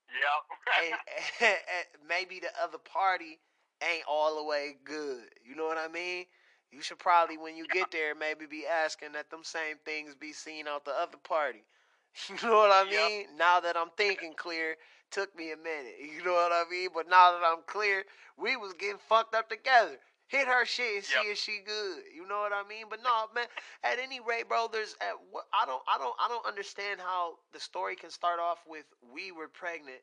Yep. 0.09 0.45
and, 0.77 0.99
and 1.41 1.87
maybe 2.09 2.41
the 2.41 2.51
other 2.63 2.79
party 2.79 3.41
ain't 3.83 4.05
all 4.09 4.37
the 4.37 4.45
way 4.45 4.77
good. 4.85 5.25
You 5.45 5.55
know 5.57 5.67
what 5.67 5.79
I 5.79 5.89
mean? 5.89 6.27
You 6.71 6.83
should 6.83 6.99
probably, 6.99 7.37
when 7.37 7.57
you 7.57 7.67
get 7.69 7.91
there, 7.91 8.15
maybe 8.15 8.47
be 8.47 8.67
asking 8.67 9.13
that 9.13 9.31
them 9.31 9.45
same 9.45 9.77
things 9.85 10.15
be 10.15 10.33
seen 10.33 10.67
out 10.69 10.85
the 10.85 10.93
other 10.93 11.19
party. 11.19 11.65
You 12.29 12.37
know 12.49 12.57
what 12.57 12.71
I 12.71 12.89
Yep. 12.91 12.91
mean? 12.91 13.27
Now 13.39 13.61
that 13.61 13.77
I'm 13.77 13.91
thinking 13.97 14.35
clear, 14.37 14.77
took 15.13 15.37
me 15.37 15.53
a 15.53 15.57
minute. 15.57 15.95
You 16.17 16.25
know 16.25 16.35
what 16.35 16.53
I 16.53 16.65
mean? 16.71 16.91
But 16.95 17.09
now 17.09 17.33
that 17.33 17.43
I'm 17.45 17.63
clear, 17.67 18.05
we 18.39 18.57
was 18.57 18.73
getting 18.75 18.99
fucked 19.09 19.35
up 19.35 19.49
together. 19.51 19.99
Hit 20.29 20.49
her 20.49 20.65
shit 20.65 20.97
and 20.97 21.05
see 21.05 21.21
Yep. 21.25 21.33
if 21.33 21.39
she 21.39 21.61
good. 21.67 22.05
You 22.15 22.27
know 22.27 22.41
what 22.41 22.53
I 22.53 22.67
mean? 22.69 22.87
But 22.91 23.01
no, 23.05 23.27
man. 23.35 23.47
At 23.85 23.99
any 23.99 24.21
rate, 24.21 24.49
bro, 24.49 24.69
there's 24.73 24.97
at 25.01 25.15
I 25.53 25.67
don't 25.67 25.83
I 25.87 25.99
don't 25.99 26.15
I 26.19 26.29
don't 26.29 26.47
understand 26.47 27.01
how 27.01 27.35
the 27.53 27.61
story 27.61 27.97
can 27.97 28.11
start 28.11 28.41
off 28.41 28.59
with 28.67 28.85
we 29.13 29.31
were 29.33 29.49
pregnant 29.49 30.01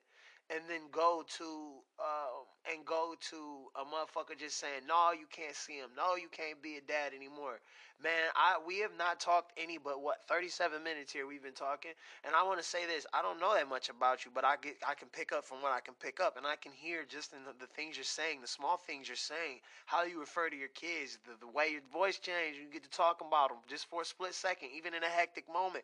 and 0.50 0.62
then 0.68 0.82
go 0.91 1.24
to 1.38 1.45
um 2.00 2.45
and 2.74 2.86
go 2.86 3.16
to 3.20 3.38
a 3.80 3.84
motherfucker 3.86 4.38
just 4.38 4.60
saying 4.60 4.82
no 4.88 5.12
you 5.14 5.26
can't 5.32 5.56
see 5.56 5.78
him. 5.78 5.89
No 5.95 6.16
you 6.16 6.28
can't 6.32 6.62
be 6.62 6.78
a 6.78 6.82
dad 6.82 7.14
anymore. 7.16 7.60
Man 8.02 8.30
i 8.36 8.58
we 8.66 8.80
have 8.80 8.95
not 8.97 9.20
talked 9.20 9.54
any 9.58 9.78
but 9.78 10.02
what 10.02 10.18
37 10.28 10.84
minutes 10.84 11.14
here 11.14 11.28
we've 11.28 11.43
been 11.43 11.54
talking. 11.54 11.91
And 12.26 12.36
i 12.36 12.43
want 12.43 12.60
to 12.60 12.66
say 12.66 12.86
this 12.86 13.06
i 13.14 13.22
don't 13.22 13.39
know 13.39 13.54
that 13.54 13.70
much 13.70 13.89
about 13.89 14.26
you 14.26 14.32
but 14.34 14.45
i 14.45 14.56
get 14.62 14.78
i 14.88 14.93
can 14.93 15.08
pick 15.10 15.32
up 15.32 15.45
from 15.45 15.62
what 15.62 15.72
i 15.72 15.80
can 15.80 15.93
pick 16.02 16.20
up. 16.20 16.38
And 16.38 16.45
i 16.45 16.56
can 16.56 16.72
hear 16.72 17.06
just 17.08 17.34
in 17.34 17.39
the, 17.45 17.54
the 17.60 17.72
things 17.74 17.95
you're 17.97 18.04
saying 18.04 18.41
the 18.41 18.47
small 18.47 18.78
things 18.78 19.08
you're 19.08 19.16
saying 19.18 19.60
how 19.86 20.04
you 20.04 20.20
refer 20.20 20.50
to 20.50 20.56
your 20.56 20.74
kids 20.74 21.20
the, 21.26 21.34
the 21.39 21.52
way 21.52 21.70
your 21.72 21.86
voice 21.93 22.18
changed 22.20 22.60
you 22.60 22.66
get 22.72 22.84
to 22.84 22.89
talking 22.89 23.28
about 23.28 23.50
them 23.50 23.60
just 23.70 23.89
for 23.89 24.02
a 24.02 24.06
split 24.06 24.34
second 24.34 24.70
even 24.76 24.93
in 24.93 25.04
a 25.04 25.10
hectic 25.10 25.45
moment 25.52 25.84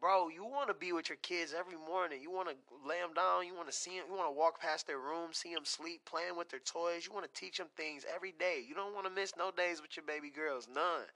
bro, 0.00 0.28
you 0.28 0.44
want 0.44 0.68
to 0.68 0.74
be 0.74 0.92
with 0.92 1.08
your 1.08 1.18
kids 1.22 1.54
every 1.58 1.76
morning. 1.76 2.20
You 2.22 2.30
want 2.30 2.48
to 2.48 2.54
lay 2.86 3.00
them 3.00 3.14
down. 3.14 3.46
You 3.46 3.54
want 3.54 3.68
to 3.68 3.74
see 3.74 3.98
them. 3.98 4.06
You 4.10 4.16
want 4.16 4.28
to 4.28 4.38
walk 4.38 4.60
past 4.60 4.86
their 4.86 4.98
room, 4.98 5.30
see 5.32 5.54
them 5.54 5.64
sleep, 5.64 6.02
playing 6.04 6.36
with 6.36 6.48
their 6.50 6.60
toys. 6.60 7.06
You 7.06 7.14
want 7.14 7.32
to 7.32 7.40
teach 7.40 7.58
them 7.58 7.68
things 7.76 8.04
every 8.14 8.32
day. 8.38 8.64
You 8.66 8.74
don't 8.74 8.94
want 8.94 9.06
to 9.06 9.12
miss 9.12 9.34
no 9.36 9.50
days 9.50 9.82
with 9.82 9.96
your 9.96 10.04
baby 10.04 10.30
girls, 10.30 10.68
none. 10.72 11.06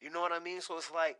You 0.00 0.10
know 0.10 0.20
what 0.20 0.32
I 0.32 0.38
mean? 0.38 0.60
So 0.60 0.76
it's 0.76 0.90
like 0.90 1.18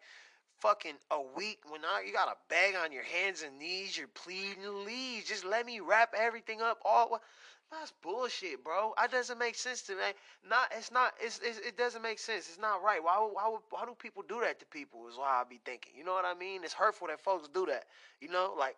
fucking 0.60 0.94
a 1.10 1.20
week 1.36 1.60
when 1.68 1.82
I, 1.84 2.04
you 2.06 2.12
got 2.12 2.28
a 2.28 2.36
bag 2.48 2.74
on 2.82 2.92
your 2.92 3.04
hands 3.04 3.42
and 3.42 3.58
knees. 3.58 3.96
You're 3.96 4.08
pleading 4.08 4.84
leave. 4.84 5.24
Just 5.24 5.44
let 5.44 5.66
me 5.66 5.80
wrap 5.80 6.14
everything 6.16 6.60
up. 6.60 6.78
All 6.84 7.20
that's 7.70 7.92
bullshit, 8.02 8.64
bro. 8.64 8.94
That 8.98 9.10
doesn't 9.10 9.38
make 9.38 9.54
sense 9.54 9.82
to 9.82 9.92
me. 9.92 10.00
Not, 10.48 10.68
it's 10.76 10.90
not. 10.90 11.12
It's, 11.20 11.38
it's 11.42 11.58
it 11.58 11.76
doesn't 11.76 12.02
make 12.02 12.18
sense. 12.18 12.48
It's 12.48 12.58
not 12.58 12.82
right. 12.82 13.02
Why, 13.02 13.16
why, 13.16 13.54
why 13.70 13.84
do 13.84 13.94
people 13.98 14.22
do 14.26 14.40
that 14.40 14.58
to 14.60 14.66
people? 14.66 15.06
Is 15.08 15.16
why 15.16 15.42
I 15.42 15.44
be 15.48 15.60
thinking. 15.64 15.92
You 15.96 16.04
know 16.04 16.14
what 16.14 16.24
I 16.24 16.34
mean? 16.34 16.64
It's 16.64 16.72
hurtful 16.72 17.08
that 17.08 17.20
folks 17.20 17.48
do 17.52 17.66
that. 17.66 17.84
You 18.20 18.28
know, 18.30 18.54
like 18.58 18.76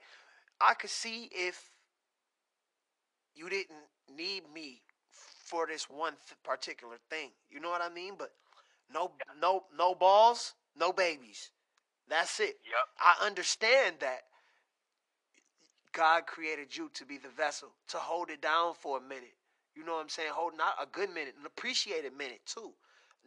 I 0.60 0.74
could 0.74 0.90
see 0.90 1.28
if 1.32 1.70
you 3.34 3.48
didn't 3.48 3.78
need 4.16 4.42
me 4.52 4.82
for 5.46 5.66
this 5.66 5.88
one 5.88 6.12
th- 6.12 6.36
particular 6.44 6.96
thing. 7.08 7.30
You 7.50 7.60
know 7.60 7.70
what 7.70 7.82
I 7.82 7.88
mean? 7.92 8.14
But 8.18 8.30
no, 8.92 9.12
no, 9.40 9.64
no 9.76 9.94
balls, 9.94 10.54
no 10.76 10.92
babies. 10.92 11.50
That's 12.08 12.40
it. 12.40 12.56
Yep. 12.66 12.86
I 13.00 13.26
understand 13.26 13.96
that 14.00 14.22
God 15.92 16.26
created 16.26 16.76
you 16.76 16.90
to 16.94 17.04
be 17.04 17.18
the 17.18 17.28
vessel, 17.28 17.68
to 17.88 17.96
hold 17.96 18.30
it 18.30 18.40
down 18.40 18.74
for 18.74 18.98
a 18.98 19.00
minute. 19.00 19.34
You 19.74 19.84
know 19.84 19.94
what 19.94 20.02
I'm 20.02 20.08
saying? 20.08 20.30
Hold 20.32 20.56
not 20.56 20.74
a 20.80 20.86
good 20.86 21.10
minute, 21.10 21.34
an 21.38 21.46
appreciated 21.46 22.12
minute 22.16 22.40
too. 22.46 22.72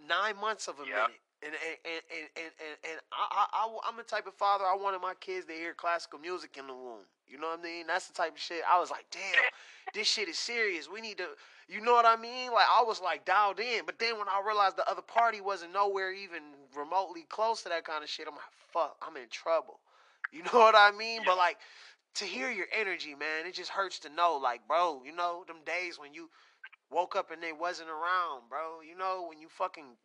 Nine 0.07 0.35
months 0.39 0.67
of 0.67 0.79
a 0.79 0.85
minute. 0.85 1.19
And 1.45 1.51
and, 1.51 1.77
and, 1.83 2.29
and, 2.37 2.51
and, 2.55 2.77
and, 2.89 2.99
I, 3.11 3.45
I, 3.51 3.67
I, 3.67 3.89
I'm 3.89 3.97
the 3.97 4.03
type 4.03 4.27
of 4.27 4.33
father 4.33 4.63
I 4.63 4.75
wanted 4.75 5.01
my 5.01 5.13
kids 5.19 5.45
to 5.47 5.53
hear 5.53 5.73
classical 5.73 6.19
music 6.19 6.55
in 6.57 6.67
the 6.67 6.73
womb. 6.73 7.03
You 7.27 7.37
know 7.37 7.49
what 7.49 7.59
I 7.59 7.63
mean? 7.63 7.87
That's 7.87 8.07
the 8.07 8.13
type 8.13 8.33
of 8.35 8.39
shit 8.39 8.61
I 8.69 8.79
was 8.79 8.91
like, 8.91 9.05
damn, 9.11 9.43
this 9.93 10.07
shit 10.07 10.29
is 10.29 10.37
serious. 10.37 10.89
We 10.89 11.01
need 11.01 11.17
to, 11.17 11.27
you 11.67 11.81
know 11.81 11.93
what 11.93 12.05
I 12.05 12.15
mean? 12.15 12.51
Like 12.53 12.67
I 12.71 12.83
was 12.83 13.01
like 13.01 13.25
dialed 13.25 13.59
in, 13.59 13.85
but 13.85 13.99
then 13.99 14.17
when 14.17 14.27
I 14.29 14.41
realized 14.45 14.77
the 14.77 14.89
other 14.89 15.01
party 15.01 15.41
wasn't 15.41 15.73
nowhere 15.73 16.13
even 16.13 16.43
remotely 16.77 17.25
close 17.27 17.63
to 17.63 17.69
that 17.69 17.83
kind 17.83 18.03
of 18.03 18.09
shit, 18.09 18.27
I'm 18.27 18.35
like, 18.35 18.53
fuck, 18.71 18.95
I'm 19.05 19.17
in 19.17 19.27
trouble. 19.29 19.79
You 20.31 20.43
know 20.53 20.59
what 20.59 20.75
I 20.75 20.91
mean? 20.91 21.21
But 21.25 21.37
like 21.37 21.57
to 22.15 22.25
hear 22.25 22.51
your 22.51 22.67
energy, 22.77 23.15
man, 23.15 23.45
it 23.47 23.53
just 23.53 23.71
hurts 23.71 23.99
to 23.99 24.09
know, 24.09 24.39
like, 24.41 24.67
bro, 24.67 25.01
you 25.05 25.15
know, 25.15 25.43
them 25.47 25.57
days 25.65 25.97
when 25.97 26.13
you 26.13 26.29
woke 26.91 27.15
up 27.15 27.31
and 27.31 27.41
they 27.41 27.53
wasn't 27.53 27.89
around, 27.89 28.49
bro. 28.49 28.81
You 28.87 28.97
know, 28.97 29.25
when 29.27 29.39
you 29.39 29.47
fucking, 29.49 29.97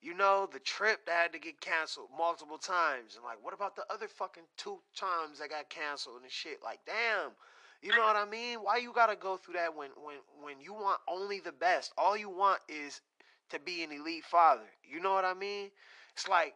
you 0.00 0.14
know, 0.14 0.48
the 0.52 0.60
trip 0.60 1.06
that 1.06 1.22
had 1.22 1.32
to 1.32 1.38
get 1.38 1.60
canceled 1.60 2.08
multiple 2.16 2.58
times, 2.58 3.16
and 3.16 3.24
like, 3.24 3.42
what 3.42 3.54
about 3.54 3.74
the 3.76 3.84
other 3.92 4.08
fucking 4.08 4.44
two 4.56 4.78
times 4.96 5.40
that 5.40 5.50
got 5.50 5.68
canceled 5.68 6.22
and 6.22 6.30
shit? 6.30 6.58
Like, 6.62 6.80
damn. 6.86 7.32
You 7.80 7.94
know 7.94 8.02
what 8.02 8.16
I 8.16 8.24
mean? 8.24 8.58
Why 8.58 8.78
you 8.78 8.92
gotta 8.92 9.14
go 9.14 9.36
through 9.36 9.54
that 9.54 9.76
when 9.76 9.90
when 10.02 10.16
when 10.42 10.60
you 10.60 10.72
want 10.72 10.98
only 11.06 11.38
the 11.38 11.52
best? 11.52 11.92
All 11.96 12.16
you 12.16 12.28
want 12.28 12.58
is 12.68 13.00
to 13.50 13.60
be 13.60 13.84
an 13.84 13.92
elite 13.92 14.24
father. 14.24 14.66
You 14.82 15.00
know 15.00 15.12
what 15.12 15.24
I 15.24 15.34
mean? 15.34 15.70
It's 16.14 16.28
like, 16.28 16.54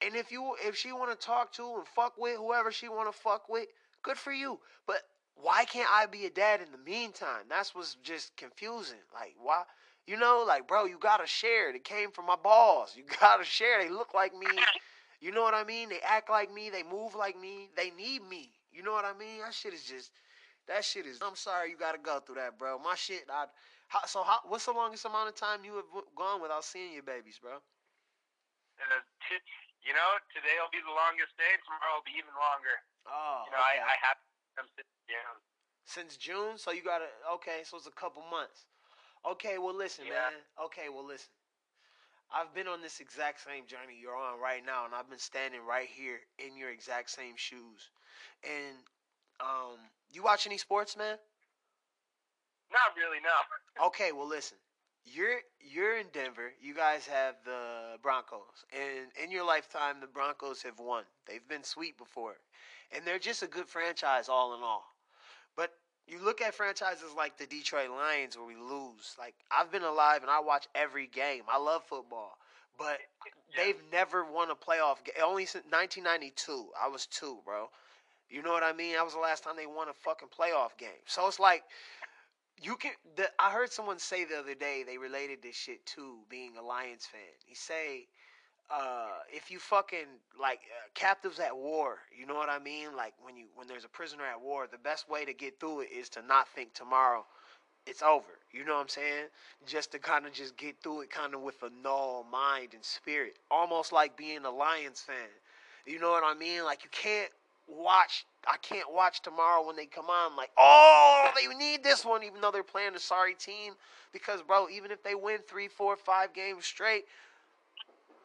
and 0.00 0.16
if 0.16 0.32
you 0.32 0.54
if 0.64 0.74
she 0.74 0.92
want 0.92 1.10
to 1.10 1.26
talk 1.26 1.52
to 1.54 1.74
and 1.76 1.86
fuck 1.88 2.14
with 2.16 2.38
whoever 2.38 2.72
she 2.72 2.88
want 2.88 3.12
to 3.12 3.18
fuck 3.18 3.48
with, 3.50 3.66
good 4.02 4.18
for 4.18 4.32
you. 4.32 4.60
But 4.86 5.02
why 5.36 5.64
can't 5.64 5.88
I 5.92 6.06
be 6.06 6.26
a 6.26 6.30
dad 6.30 6.60
in 6.60 6.72
the 6.72 6.78
meantime? 6.78 7.44
That's 7.48 7.74
what's 7.74 7.94
just 7.96 8.36
confusing. 8.36 8.98
Like 9.14 9.34
why? 9.40 9.64
You 10.06 10.16
know, 10.18 10.44
like 10.46 10.66
bro, 10.68 10.84
you 10.86 10.98
gotta 10.98 11.26
share. 11.26 11.74
It 11.74 11.84
came 11.84 12.10
from 12.10 12.26
my 12.26 12.36
balls. 12.36 12.94
You 12.96 13.04
gotta 13.20 13.44
share. 13.44 13.82
They 13.82 13.90
look 13.90 14.14
like 14.14 14.36
me. 14.36 14.48
You 15.20 15.32
know 15.32 15.42
what 15.42 15.54
I 15.54 15.64
mean? 15.64 15.88
They 15.88 15.98
act 16.06 16.30
like 16.30 16.52
me. 16.52 16.70
They 16.70 16.84
move 16.84 17.14
like 17.16 17.34
me. 17.40 17.70
They 17.76 17.90
need 17.90 18.22
me. 18.22 18.52
You 18.70 18.84
know 18.84 18.92
what 18.92 19.04
I 19.04 19.18
mean? 19.18 19.42
That 19.42 19.54
shit 19.54 19.74
is 19.74 19.82
just. 19.82 20.12
That 20.68 20.84
shit 20.84 21.06
is. 21.06 21.18
I'm 21.22 21.34
sorry 21.34 21.70
you 21.70 21.76
gotta 21.76 21.98
go 21.98 22.20
through 22.20 22.36
that, 22.36 22.58
bro. 22.58 22.78
My 22.78 22.94
shit. 22.94 23.24
I. 23.30 23.46
How, 23.88 24.06
so 24.06 24.22
how? 24.22 24.40
What's 24.46 24.66
the 24.66 24.72
longest 24.72 25.04
amount 25.06 25.28
of 25.28 25.34
time 25.34 25.64
you 25.64 25.74
have 25.74 25.90
gone 26.14 26.40
without 26.42 26.64
seeing 26.64 26.94
your 26.94 27.02
babies, 27.02 27.40
bro? 27.42 27.58
Uh, 28.78 29.02
t- 29.26 29.42
you 29.82 29.90
know, 29.94 30.10
today 30.30 30.54
will 30.62 30.70
be 30.70 30.82
the 30.84 30.94
longest 30.94 31.34
day. 31.34 31.50
Tomorrow 31.66 31.98
will 31.98 32.06
be 32.06 32.14
even 32.14 32.34
longer. 32.38 32.78
Oh, 33.06 33.42
You 33.46 33.52
know, 33.52 33.58
okay. 33.58 33.80
I, 33.80 33.94
I 33.94 33.96
have 34.02 34.18
them 34.56 34.66
sit 34.76 34.86
down. 35.08 35.34
Since 35.84 36.16
June, 36.16 36.58
so 36.58 36.70
you 36.70 36.82
got 36.82 36.98
to 36.98 37.08
okay, 37.40 37.62
so 37.64 37.76
it's 37.78 37.86
a 37.86 37.90
couple 37.92 38.22
months. 38.30 38.66
Okay, 39.24 39.58
well 39.58 39.74
listen, 39.76 40.04
Yeah. 40.06 40.14
man. 40.30 40.32
Okay, 40.66 40.88
well 40.88 41.06
listen. 41.06 41.30
I've 42.30 42.52
been 42.54 42.68
on 42.68 42.82
this 42.82 43.00
exact 43.00 43.40
same 43.40 43.66
journey 43.66 43.96
you're 44.00 44.16
on 44.16 44.38
right 44.38 44.64
now, 44.64 44.84
and 44.84 44.94
I've 44.94 45.08
been 45.08 45.18
standing 45.18 45.64
right 45.64 45.88
here 45.88 46.20
in 46.38 46.56
your 46.58 46.70
exact 46.70 47.10
same 47.10 47.36
shoes. 47.36 47.90
And 48.44 48.76
um, 49.40 49.78
you 50.12 50.22
watch 50.22 50.46
any 50.46 50.58
sports, 50.58 50.96
man? 50.96 51.16
Not 52.72 52.96
really, 52.96 53.18
no. 53.22 53.30
Okay, 53.86 54.10
well 54.12 54.26
listen. 54.28 54.58
You're 55.04 55.38
you're 55.60 55.96
in 55.98 56.08
Denver. 56.12 56.52
You 56.60 56.74
guys 56.74 57.06
have 57.06 57.36
the 57.44 57.96
Broncos, 58.02 58.64
and 58.72 59.08
in 59.22 59.30
your 59.30 59.46
lifetime, 59.46 60.00
the 60.00 60.08
Broncos 60.08 60.62
have 60.62 60.78
won. 60.80 61.04
They've 61.26 61.46
been 61.48 61.62
sweet 61.62 61.96
before, 61.96 62.34
and 62.94 63.04
they're 63.04 63.18
just 63.18 63.42
a 63.42 63.46
good 63.46 63.68
franchise 63.68 64.28
all 64.28 64.54
in 64.54 64.62
all. 64.62 64.84
But 65.56 65.70
you 66.06 66.24
look 66.24 66.40
at 66.40 66.54
franchises 66.54 67.12
like 67.16 67.36
the 67.36 67.46
Detroit 67.46 67.90
Lions 67.90 68.36
where 68.36 68.46
we 68.46 68.56
lose. 68.56 69.14
Like 69.18 69.34
I've 69.50 69.70
been 69.70 69.82
alive 69.82 70.22
and 70.22 70.30
I 70.30 70.40
watch 70.40 70.66
every 70.74 71.06
game. 71.06 71.42
I 71.48 71.58
love 71.58 71.84
football, 71.84 72.38
but 72.78 72.98
Yeah. 73.26 73.32
they've 73.56 73.82
never 73.92 74.24
won 74.24 74.50
a 74.50 74.56
playoff 74.56 75.04
game. 75.04 75.14
Only 75.22 75.46
since 75.46 75.64
1992. 75.70 76.72
I 76.80 76.88
was 76.88 77.06
two, 77.06 77.40
bro. 77.44 77.70
You 78.28 78.42
know 78.42 78.52
what 78.52 78.62
I 78.62 78.72
mean? 78.72 78.94
That 78.94 79.04
was 79.04 79.14
the 79.14 79.20
last 79.20 79.42
time 79.42 79.56
they 79.56 79.66
won 79.66 79.88
a 79.88 79.94
fucking 79.94 80.28
playoff 80.28 80.76
game. 80.76 81.02
So 81.06 81.26
it's 81.28 81.40
like 81.40 81.64
you 82.60 82.76
can. 82.76 82.92
The, 83.16 83.30
I 83.38 83.50
heard 83.50 83.72
someone 83.72 83.98
say 83.98 84.24
the 84.24 84.38
other 84.38 84.54
day 84.54 84.82
they 84.86 84.98
related 84.98 85.42
this 85.42 85.56
shit 85.56 85.84
to 85.86 86.18
being 86.28 86.56
a 86.56 86.62
Lions 86.62 87.06
fan. 87.06 87.20
He 87.44 87.54
say, 87.54 88.08
uh, 88.70 89.08
if 89.32 89.50
you 89.50 89.58
fucking 89.58 90.06
like 90.40 90.60
uh, 90.60 90.88
captives 90.94 91.38
at 91.38 91.56
war, 91.56 91.98
you 92.16 92.26
know 92.26 92.34
what 92.34 92.48
I 92.48 92.58
mean? 92.58 92.94
Like 92.96 93.14
when 93.22 93.36
you 93.36 93.46
when 93.54 93.66
there's 93.66 93.84
a 93.84 93.88
prisoner 93.88 94.24
at 94.24 94.40
war, 94.40 94.66
the 94.70 94.78
best 94.78 95.08
way 95.08 95.24
to 95.24 95.32
get 95.32 95.58
through 95.58 95.82
it 95.82 95.88
is 95.90 96.08
to 96.10 96.22
not 96.22 96.48
think 96.48 96.74
tomorrow 96.74 97.24
it's 97.86 98.02
over. 98.02 98.38
You 98.52 98.64
know 98.64 98.74
what 98.74 98.82
I'm 98.82 98.88
saying? 98.88 99.26
Just 99.66 99.92
to 99.92 99.98
kind 99.98 100.26
of 100.26 100.32
just 100.32 100.56
get 100.56 100.76
through 100.82 101.02
it 101.02 101.10
kind 101.10 101.34
of 101.34 101.40
with 101.40 101.62
a 101.62 101.70
null 101.82 102.26
mind 102.30 102.70
and 102.74 102.84
spirit. 102.84 103.38
Almost 103.50 103.92
like 103.92 104.16
being 104.16 104.44
a 104.44 104.50
Lions 104.50 105.00
fan. 105.00 105.16
You 105.86 105.98
know 105.98 106.10
what 106.10 106.22
I 106.24 106.34
mean? 106.38 106.64
Like 106.64 106.84
you 106.84 106.90
can't 106.90 107.30
watch 107.66 108.26
I 108.46 108.56
can't 108.58 108.92
watch 108.92 109.20
tomorrow 109.22 109.66
when 109.66 109.76
they 109.76 109.86
come 109.86 110.10
on 110.10 110.36
like, 110.36 110.50
"Oh, 110.56 111.30
they 111.34 111.54
need 111.54 111.82
this 111.82 112.04
one 112.04 112.22
even 112.22 112.40
though 112.40 112.50
they're 112.50 112.62
playing 112.62 112.94
a 112.94 112.98
sorry 112.98 113.34
team." 113.34 113.74
Because 114.12 114.42
bro, 114.42 114.68
even 114.68 114.90
if 114.90 115.02
they 115.02 115.14
win 115.14 115.38
three, 115.48 115.68
four, 115.68 115.96
five 115.96 116.32
games 116.32 116.64
straight, 116.64 117.04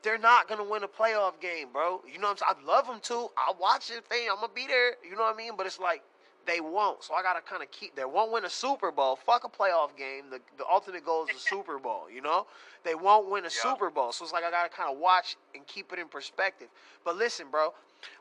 they're 0.04 0.18
not 0.18 0.48
gonna 0.48 0.64
win 0.64 0.84
a 0.84 0.88
playoff 0.88 1.40
game, 1.42 1.68
bro. 1.74 2.02
You 2.12 2.20
know 2.20 2.28
what 2.28 2.42
I'm 2.44 2.56
saying? 2.56 2.56
I'd 2.60 2.68
love 2.68 2.88
them 2.88 3.00
to. 3.04 3.30
I'll 3.38 3.58
watch 3.60 3.90
it. 3.90 4.04
They, 4.10 4.28
I'm 4.30 4.36
gonna 4.36 4.50
be 4.54 4.68
there. 4.68 4.96
You 5.04 5.16
know 5.16 5.24
what 5.24 5.34
I 5.34 5.38
mean? 5.38 5.54
But 5.58 5.66
it's 5.66 5.80
like 5.80 6.04
they 6.46 6.60
won't. 6.60 7.04
So 7.04 7.14
I 7.14 7.22
gotta 7.22 7.42
kind 7.42 7.64
of 7.64 7.72
keep. 7.72 7.96
They 7.96 8.06
won't 8.06 8.32
win 8.32 8.46
a 8.46 8.50
Super 8.50 8.92
Bowl. 8.92 9.16
Fuck 9.16 9.44
a 9.44 9.50
playoff 9.50 9.96
game. 9.98 10.26
The 10.30 10.40
the 10.58 10.66
ultimate 10.70 11.06
goal 11.06 11.24
is 11.24 11.30
the 11.34 11.40
Super 11.40 11.80
Bowl. 11.80 12.10
You 12.14 12.22
know? 12.22 12.46
They 12.84 12.96
won't 12.96 13.30
win 13.30 13.44
a 13.44 13.48
Yeah. 13.48 13.62
Super 13.72 13.90
Bowl. 13.90 14.12
So 14.12 14.24
it's 14.24 14.34
like 14.34 14.44
I 14.44 14.52
gotta 14.52 14.70
kind 14.70 14.92
of 14.92 14.98
watch 14.98 15.38
and 15.56 15.66
keep 15.68 15.94
it 15.94 16.00
in 16.00 16.08
perspective. 16.08 16.68
But 17.06 17.18
listen, 17.18 17.48
bro. 17.52 17.74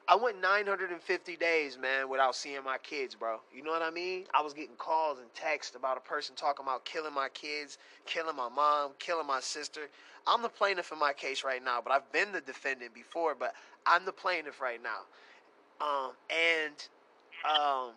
I 0.07 0.15
went 0.15 0.41
950 0.41 1.37
days, 1.37 1.77
man, 1.77 2.09
without 2.09 2.37
seeing 2.37 2.63
my 2.65 2.79
kids, 2.79 3.17
bro. 3.17 3.41
You 3.53 3.65
know 3.65 3.73
what 3.73 3.83
I 3.83 3.91
mean? 3.91 4.27
I 4.33 4.41
was 4.41 4.53
getting 4.53 4.77
calls 4.77 5.19
and 5.19 5.27
texts 5.35 5.75
about 5.75 5.97
a 5.97 6.01
person 6.01 6.37
talking 6.37 6.65
about 6.65 6.85
killing 6.85 7.13
my 7.13 7.29
kids, 7.31 7.79
killing 8.07 8.37
my 8.37 8.49
mom, 8.49 8.93
killing 9.01 9.27
my 9.27 9.41
sister. 9.41 9.89
I'm 10.27 10.41
the 10.41 10.49
plaintiff 10.49 10.93
in 10.93 11.01
my 11.01 11.13
case 11.13 11.43
right 11.43 11.65
now, 11.65 11.81
but 11.83 11.93
I've 11.93 12.11
been 12.13 12.31
the 12.31 12.41
defendant 12.41 12.95
before, 12.95 13.35
but 13.35 13.55
I'm 13.85 14.05
the 14.05 14.13
plaintiff 14.13 14.61
right 14.61 14.81
now. 14.81 15.01
Um, 15.81 16.13
and 16.31 16.75
um, 17.45 17.91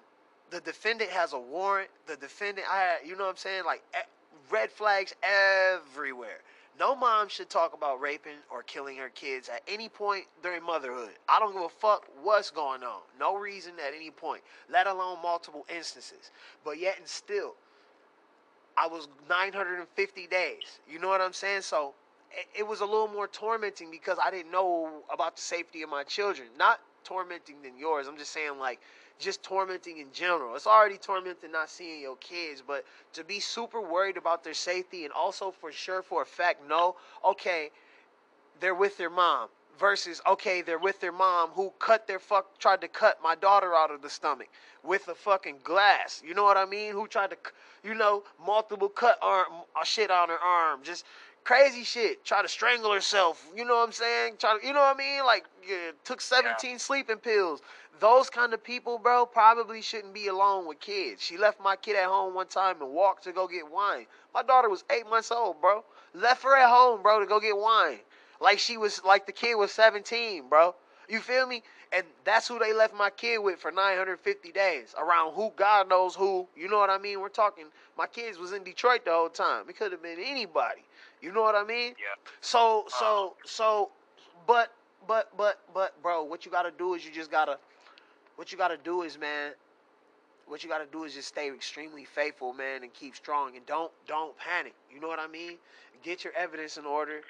the 0.51 0.59
defendant 0.61 1.09
has 1.11 1.33
a 1.33 1.39
warrant. 1.39 1.89
The 2.07 2.15
defendant, 2.15 2.67
I, 2.69 2.97
you 3.05 3.15
know 3.15 3.23
what 3.23 3.31
I'm 3.31 3.37
saying? 3.37 3.63
Like 3.65 3.83
red 4.49 4.71
flags 4.71 5.13
everywhere. 5.23 6.41
No 6.77 6.93
mom 6.93 7.29
should 7.29 7.49
talk 7.49 7.73
about 7.73 8.01
raping 8.01 8.39
or 8.51 8.61
killing 8.63 8.97
her 8.97 9.09
kids 9.09 9.47
at 9.47 9.61
any 9.67 9.87
point 9.87 10.25
during 10.43 10.61
motherhood. 10.61 11.11
I 11.29 11.39
don't 11.39 11.53
give 11.53 11.61
a 11.61 11.69
fuck 11.69 12.05
what's 12.21 12.51
going 12.51 12.83
on. 12.83 12.99
No 13.17 13.37
reason 13.37 13.73
at 13.85 13.93
any 13.95 14.11
point, 14.11 14.41
let 14.69 14.85
alone 14.85 15.21
multiple 15.23 15.65
instances. 15.73 16.31
But 16.65 16.79
yet 16.79 16.97
and 16.97 17.07
still, 17.07 17.55
I 18.77 18.87
was 18.87 19.07
950 19.29 20.27
days. 20.27 20.79
You 20.89 20.99
know 20.99 21.07
what 21.07 21.21
I'm 21.21 21.31
saying? 21.31 21.61
So 21.61 21.93
it 22.53 22.67
was 22.67 22.81
a 22.81 22.85
little 22.85 23.07
more 23.07 23.27
tormenting 23.27 23.89
because 23.89 24.17
I 24.23 24.29
didn't 24.29 24.51
know 24.51 24.89
about 25.13 25.37
the 25.37 25.41
safety 25.41 25.81
of 25.81 25.89
my 25.89 26.03
children. 26.03 26.49
Not 26.57 26.81
tormenting 27.05 27.61
than 27.61 27.77
yours. 27.77 28.07
I'm 28.07 28.17
just 28.17 28.33
saying 28.33 28.59
like 28.59 28.81
just 29.19 29.43
tormenting 29.43 29.97
in 29.97 30.07
general. 30.11 30.55
It's 30.55 30.67
already 30.67 30.97
tormenting 30.97 31.51
not 31.51 31.69
seeing 31.69 32.01
your 32.01 32.17
kids, 32.17 32.61
but 32.65 32.85
to 33.13 33.23
be 33.23 33.39
super 33.39 33.81
worried 33.81 34.17
about 34.17 34.43
their 34.43 34.53
safety 34.53 35.05
and 35.05 35.13
also 35.13 35.51
for 35.51 35.71
sure 35.71 36.01
for 36.01 36.21
a 36.21 36.25
fact 36.25 36.67
know, 36.67 36.95
okay, 37.23 37.71
they're 38.59 38.75
with 38.75 38.97
their 38.97 39.09
mom 39.09 39.49
versus 39.79 40.21
okay, 40.27 40.61
they're 40.61 40.79
with 40.79 40.99
their 41.01 41.11
mom 41.11 41.49
who 41.49 41.71
cut 41.79 42.07
their 42.07 42.19
fuck 42.19 42.57
tried 42.59 42.81
to 42.81 42.87
cut 42.87 43.17
my 43.21 43.35
daughter 43.35 43.73
out 43.73 43.91
of 43.91 44.01
the 44.01 44.09
stomach 44.09 44.47
with 44.83 45.07
a 45.07 45.15
fucking 45.15 45.57
glass. 45.63 46.21
You 46.25 46.33
know 46.33 46.43
what 46.43 46.57
I 46.57 46.65
mean? 46.65 46.93
Who 46.93 47.07
tried 47.07 47.31
to 47.31 47.37
you 47.85 47.93
know, 47.93 48.23
multiple 48.43 48.89
cut 48.89 49.17
arm 49.21 49.45
uh, 49.79 49.83
shit 49.83 50.09
on 50.09 50.29
her 50.29 50.39
arm. 50.39 50.79
Just 50.83 51.05
crazy 51.45 51.83
shit. 51.83 52.25
Try 52.25 52.41
to 52.41 52.49
strangle 52.49 52.91
herself. 52.91 53.45
You 53.55 53.63
know 53.63 53.75
what 53.75 53.87
I'm 53.87 53.93
saying? 53.93 54.33
Try 54.39 54.57
to, 54.59 54.67
you 54.67 54.73
know 54.73 54.81
what 54.81 54.95
I 54.95 54.97
mean? 54.97 55.23
Like 55.23 55.45
yeah, 55.65 55.91
took 56.03 56.19
17 56.19 56.79
sleeping 56.79 57.17
pills. 57.17 57.61
Those 58.01 58.29
kind 58.29 58.53
of 58.53 58.61
people, 58.61 58.97
bro, 58.97 59.25
probably 59.25 59.81
shouldn't 59.81 60.13
be 60.13 60.27
alone 60.27 60.67
with 60.67 60.81
kids. 60.81 61.23
She 61.23 61.37
left 61.37 61.61
my 61.61 61.77
kid 61.77 61.95
at 61.95 62.07
home 62.07 62.33
one 62.33 62.47
time 62.47 62.81
and 62.81 62.91
walked 62.91 63.23
to 63.23 63.31
go 63.31 63.47
get 63.47 63.71
wine. 63.71 64.07
My 64.33 64.43
daughter 64.43 64.69
was 64.69 64.83
eight 64.91 65.09
months 65.09 65.31
old, 65.31 65.61
bro. 65.61 65.85
Left 66.13 66.43
her 66.43 66.57
at 66.57 66.69
home, 66.69 67.01
bro, 67.01 67.21
to 67.21 67.25
go 67.25 67.39
get 67.39 67.55
wine. 67.55 67.99
Like 68.41 68.59
she 68.59 68.75
was, 68.75 69.01
like 69.05 69.25
the 69.25 69.31
kid 69.31 69.55
was 69.55 69.71
17, 69.71 70.49
bro. 70.49 70.75
You 71.07 71.19
feel 71.19 71.47
me? 71.47 71.63
And 71.93 72.05
that's 72.25 72.47
who 72.47 72.59
they 72.59 72.73
left 72.73 72.93
my 72.93 73.09
kid 73.11 73.37
with 73.37 73.59
for 73.59 73.71
950 73.71 74.51
days. 74.51 74.93
Around 74.97 75.35
who 75.35 75.53
God 75.55 75.87
knows 75.87 76.15
who. 76.15 76.47
You 76.57 76.67
know 76.67 76.79
what 76.79 76.89
I 76.89 76.97
mean? 76.97 77.21
We're 77.21 77.29
talking. 77.29 77.65
My 77.97 78.07
kids 78.07 78.37
was 78.37 78.51
in 78.51 78.63
Detroit 78.63 79.05
the 79.05 79.11
whole 79.11 79.29
time. 79.29 79.69
It 79.69 79.77
could 79.77 79.91
have 79.93 80.01
been 80.01 80.19
anybody. 80.19 80.84
You 81.25 81.31
know 81.31 81.41
what 81.41 81.55
I 81.55 81.63
mean? 81.63 81.95
Yeah. 81.97 82.13
So 82.41 82.85
so 82.87 83.05
uh-huh. 83.05 83.29
so, 83.45 83.89
but 84.45 84.71
but 85.07 85.35
but 85.35 85.59
but 85.73 85.99
bro, 86.03 86.23
what 86.23 86.45
you 86.45 86.51
gotta 86.51 86.71
do 86.77 86.93
is 86.93 87.03
you 87.03 87.11
just 87.11 87.31
gotta, 87.31 87.57
what 88.35 88.51
you 88.51 88.59
gotta 88.59 88.77
do 88.77 89.01
is 89.01 89.17
man, 89.17 89.53
what 90.45 90.63
you 90.63 90.69
gotta 90.69 90.85
do 90.85 91.03
is 91.03 91.15
just 91.15 91.29
stay 91.29 91.49
extremely 91.49 92.05
faithful, 92.05 92.53
man, 92.53 92.83
and 92.83 92.93
keep 92.93 93.15
strong 93.15 93.55
and 93.55 93.65
don't 93.65 93.91
don't 94.07 94.37
panic. 94.37 94.75
You 94.93 94.99
know 94.99 95.07
what 95.07 95.17
I 95.17 95.25
mean? 95.25 95.57
Get 96.03 96.23
your 96.23 96.33
evidence 96.33 96.77
in 96.77 96.85
order. 96.85 97.21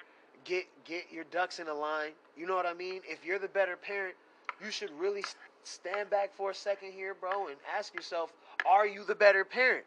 Get 0.44 0.66
get 0.84 1.04
your 1.10 1.24
ducks 1.30 1.58
in 1.58 1.68
a 1.68 1.74
line. 1.74 2.12
You 2.36 2.46
know 2.46 2.54
what 2.54 2.66
I 2.66 2.74
mean? 2.74 3.00
If 3.08 3.24
you're 3.24 3.38
the 3.38 3.48
better 3.48 3.76
parent, 3.76 4.14
you 4.62 4.70
should 4.70 4.90
really 5.00 5.24
stand 5.64 6.10
back 6.10 6.36
for 6.36 6.50
a 6.50 6.54
second 6.54 6.92
here, 6.92 7.14
bro, 7.14 7.46
and 7.46 7.56
ask 7.78 7.94
yourself, 7.94 8.30
are 8.68 8.86
you 8.86 9.04
the 9.04 9.14
better 9.14 9.42
parent? 9.42 9.86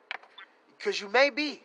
Because 0.80 1.00
you 1.00 1.10
may 1.10 1.30
be 1.30 1.62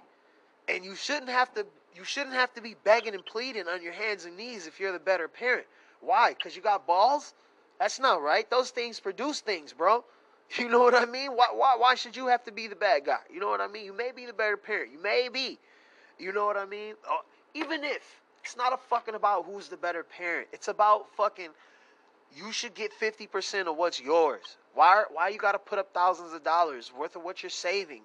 and 0.69 0.85
you 0.85 0.95
shouldn't 0.95 1.31
have 1.31 1.53
to 1.55 1.67
you 1.95 2.05
shouldn't 2.05 2.35
have 2.35 2.53
to 2.55 2.61
be 2.61 2.75
begging 2.85 3.15
and 3.15 3.25
pleading 3.25 3.69
on 3.69 3.83
your 3.83 3.93
hands 3.93 4.25
and 4.25 4.37
knees 4.37 4.67
if 4.67 4.81
you're 4.81 4.93
the 4.93 4.99
better 4.99 5.29
parent. 5.29 5.67
Why? 6.01 6.35
Because 6.35 6.57
you 6.57 6.63
got 6.63 6.87
balls? 6.87 7.35
That's 7.79 7.99
not 7.99 8.23
right. 8.23 8.49
Those 8.51 8.71
things 8.71 9.01
produce 9.01 9.41
things, 9.41 9.73
bro. 9.73 10.05
You 10.59 10.69
know 10.69 10.81
what 10.81 10.95
I 10.95 11.07
mean? 11.07 11.33
Why, 11.33 11.47
why, 11.53 11.75
why 11.79 11.95
should 11.95 12.15
you 12.15 12.27
have 12.27 12.45
to 12.45 12.53
be 12.53 12.69
the 12.69 12.77
bad 12.77 13.07
guy? 13.07 13.19
You 13.33 13.41
know 13.41 13.49
what 13.49 13.63
I 13.63 13.67
mean? 13.67 13.87
You 13.87 13.95
may 13.95 14.13
be 14.15 14.27
the 14.27 14.33
better 14.35 14.59
parent. 14.59 14.93
You 14.93 15.03
may 15.03 15.31
be. 15.33 15.59
You 16.19 16.35
know 16.35 16.45
what 16.45 16.59
I 16.59 16.67
mean? 16.67 16.95
Uh, 17.11 17.17
even 17.55 17.83
if 17.83 18.21
it's 18.45 18.57
not 18.57 18.75
a 18.75 18.77
fucking 18.77 19.15
about 19.15 19.47
who's 19.47 19.69
the 19.69 19.77
better 19.79 20.05
parent. 20.05 20.49
It's 20.53 20.69
about 20.69 21.07
fucking 21.17 21.49
you 22.37 22.53
should 22.53 22.75
get 22.75 22.93
50% 22.93 23.67
of 23.67 23.77
what's 23.77 23.99
yours. 24.01 24.59
Why 24.75 25.05
why 25.11 25.31
you 25.31 25.39
got 25.39 25.53
to 25.53 25.59
put 25.59 25.79
up 25.79 25.95
thousands 25.95 26.35
of 26.35 26.45
dollars 26.45 26.93
worth 26.97 27.17
of 27.17 27.25
what 27.25 27.43
you're 27.43 27.51
saving? 27.51 28.03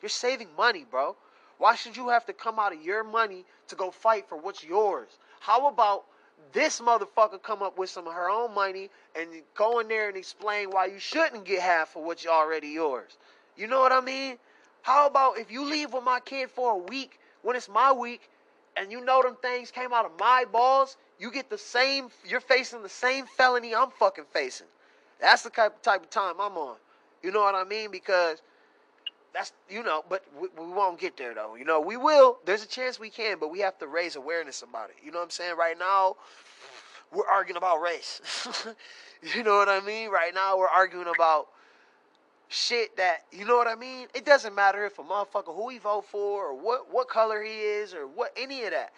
You're 0.00 0.08
saving 0.08 0.48
money, 0.56 0.86
bro. 0.90 1.16
Why 1.58 1.74
should 1.74 1.96
you 1.96 2.08
have 2.08 2.26
to 2.26 2.32
come 2.32 2.58
out 2.58 2.72
of 2.72 2.82
your 2.82 3.04
money 3.04 3.44
to 3.68 3.76
go 3.76 3.90
fight 3.90 4.28
for 4.28 4.36
what's 4.36 4.64
yours? 4.64 5.08
How 5.40 5.68
about 5.68 6.04
this 6.52 6.80
motherfucker 6.80 7.42
come 7.42 7.62
up 7.62 7.78
with 7.78 7.90
some 7.90 8.06
of 8.06 8.14
her 8.14 8.28
own 8.28 8.54
money 8.54 8.90
and 9.14 9.28
go 9.54 9.78
in 9.78 9.88
there 9.88 10.08
and 10.08 10.16
explain 10.16 10.70
why 10.70 10.86
you 10.86 10.98
shouldn't 10.98 11.44
get 11.44 11.60
half 11.60 11.96
of 11.96 12.02
what's 12.02 12.26
already 12.26 12.68
yours? 12.68 13.16
You 13.56 13.66
know 13.66 13.80
what 13.80 13.92
I 13.92 14.00
mean? 14.00 14.38
How 14.82 15.06
about 15.06 15.38
if 15.38 15.50
you 15.50 15.64
leave 15.64 15.92
with 15.92 16.04
my 16.04 16.20
kid 16.20 16.50
for 16.50 16.72
a 16.72 16.76
week 16.76 17.18
when 17.42 17.56
it's 17.56 17.68
my 17.68 17.92
week 17.92 18.28
and 18.76 18.90
you 18.90 19.04
know 19.04 19.22
them 19.22 19.36
things 19.40 19.70
came 19.70 19.92
out 19.92 20.04
of 20.04 20.12
my 20.18 20.44
balls, 20.50 20.96
you 21.18 21.30
get 21.30 21.48
the 21.48 21.58
same, 21.58 22.08
you're 22.26 22.40
facing 22.40 22.82
the 22.82 22.88
same 22.88 23.26
felony 23.36 23.74
I'm 23.74 23.90
fucking 23.90 24.24
facing. 24.32 24.66
That's 25.20 25.42
the 25.42 25.50
type, 25.50 25.80
type 25.82 26.02
of 26.02 26.10
time 26.10 26.34
I'm 26.40 26.56
on. 26.56 26.76
You 27.22 27.30
know 27.30 27.40
what 27.40 27.54
I 27.54 27.64
mean? 27.64 27.90
Because 27.90 28.42
that's, 29.34 29.52
you 29.68 29.82
know, 29.82 30.04
but 30.08 30.24
we, 30.40 30.48
we 30.56 30.72
won't 30.72 30.98
get 30.98 31.16
there 31.16 31.34
though. 31.34 31.56
You 31.56 31.64
know, 31.64 31.80
we 31.80 31.96
will. 31.96 32.38
There's 32.44 32.64
a 32.64 32.68
chance 32.68 33.00
we 33.00 33.10
can, 33.10 33.38
but 33.40 33.50
we 33.50 33.60
have 33.60 33.78
to 33.78 33.86
raise 33.88 34.16
awareness 34.16 34.62
about 34.62 34.90
it. 34.90 34.96
You 35.04 35.10
know 35.10 35.18
what 35.18 35.24
I'm 35.24 35.30
saying? 35.30 35.56
Right 35.56 35.78
now, 35.78 36.16
we're 37.12 37.26
arguing 37.26 37.56
about 37.56 37.80
race. 37.82 38.20
you 39.34 39.42
know 39.42 39.56
what 39.56 39.68
I 39.68 39.80
mean? 39.80 40.10
Right 40.10 40.32
now, 40.34 40.56
we're 40.56 40.68
arguing 40.68 41.08
about 41.14 41.48
shit 42.48 42.96
that 42.96 43.24
you 43.32 43.44
know 43.44 43.56
what 43.56 43.66
I 43.66 43.74
mean. 43.74 44.06
It 44.14 44.24
doesn't 44.24 44.54
matter 44.54 44.86
if 44.86 44.98
a 44.98 45.02
motherfucker 45.02 45.54
who 45.54 45.68
he 45.68 45.78
vote 45.78 46.04
for 46.06 46.46
or 46.46 46.54
what 46.54 46.92
what 46.92 47.08
color 47.08 47.42
he 47.42 47.50
is 47.50 47.94
or 47.94 48.06
what 48.06 48.32
any 48.36 48.64
of 48.64 48.70
that. 48.70 48.92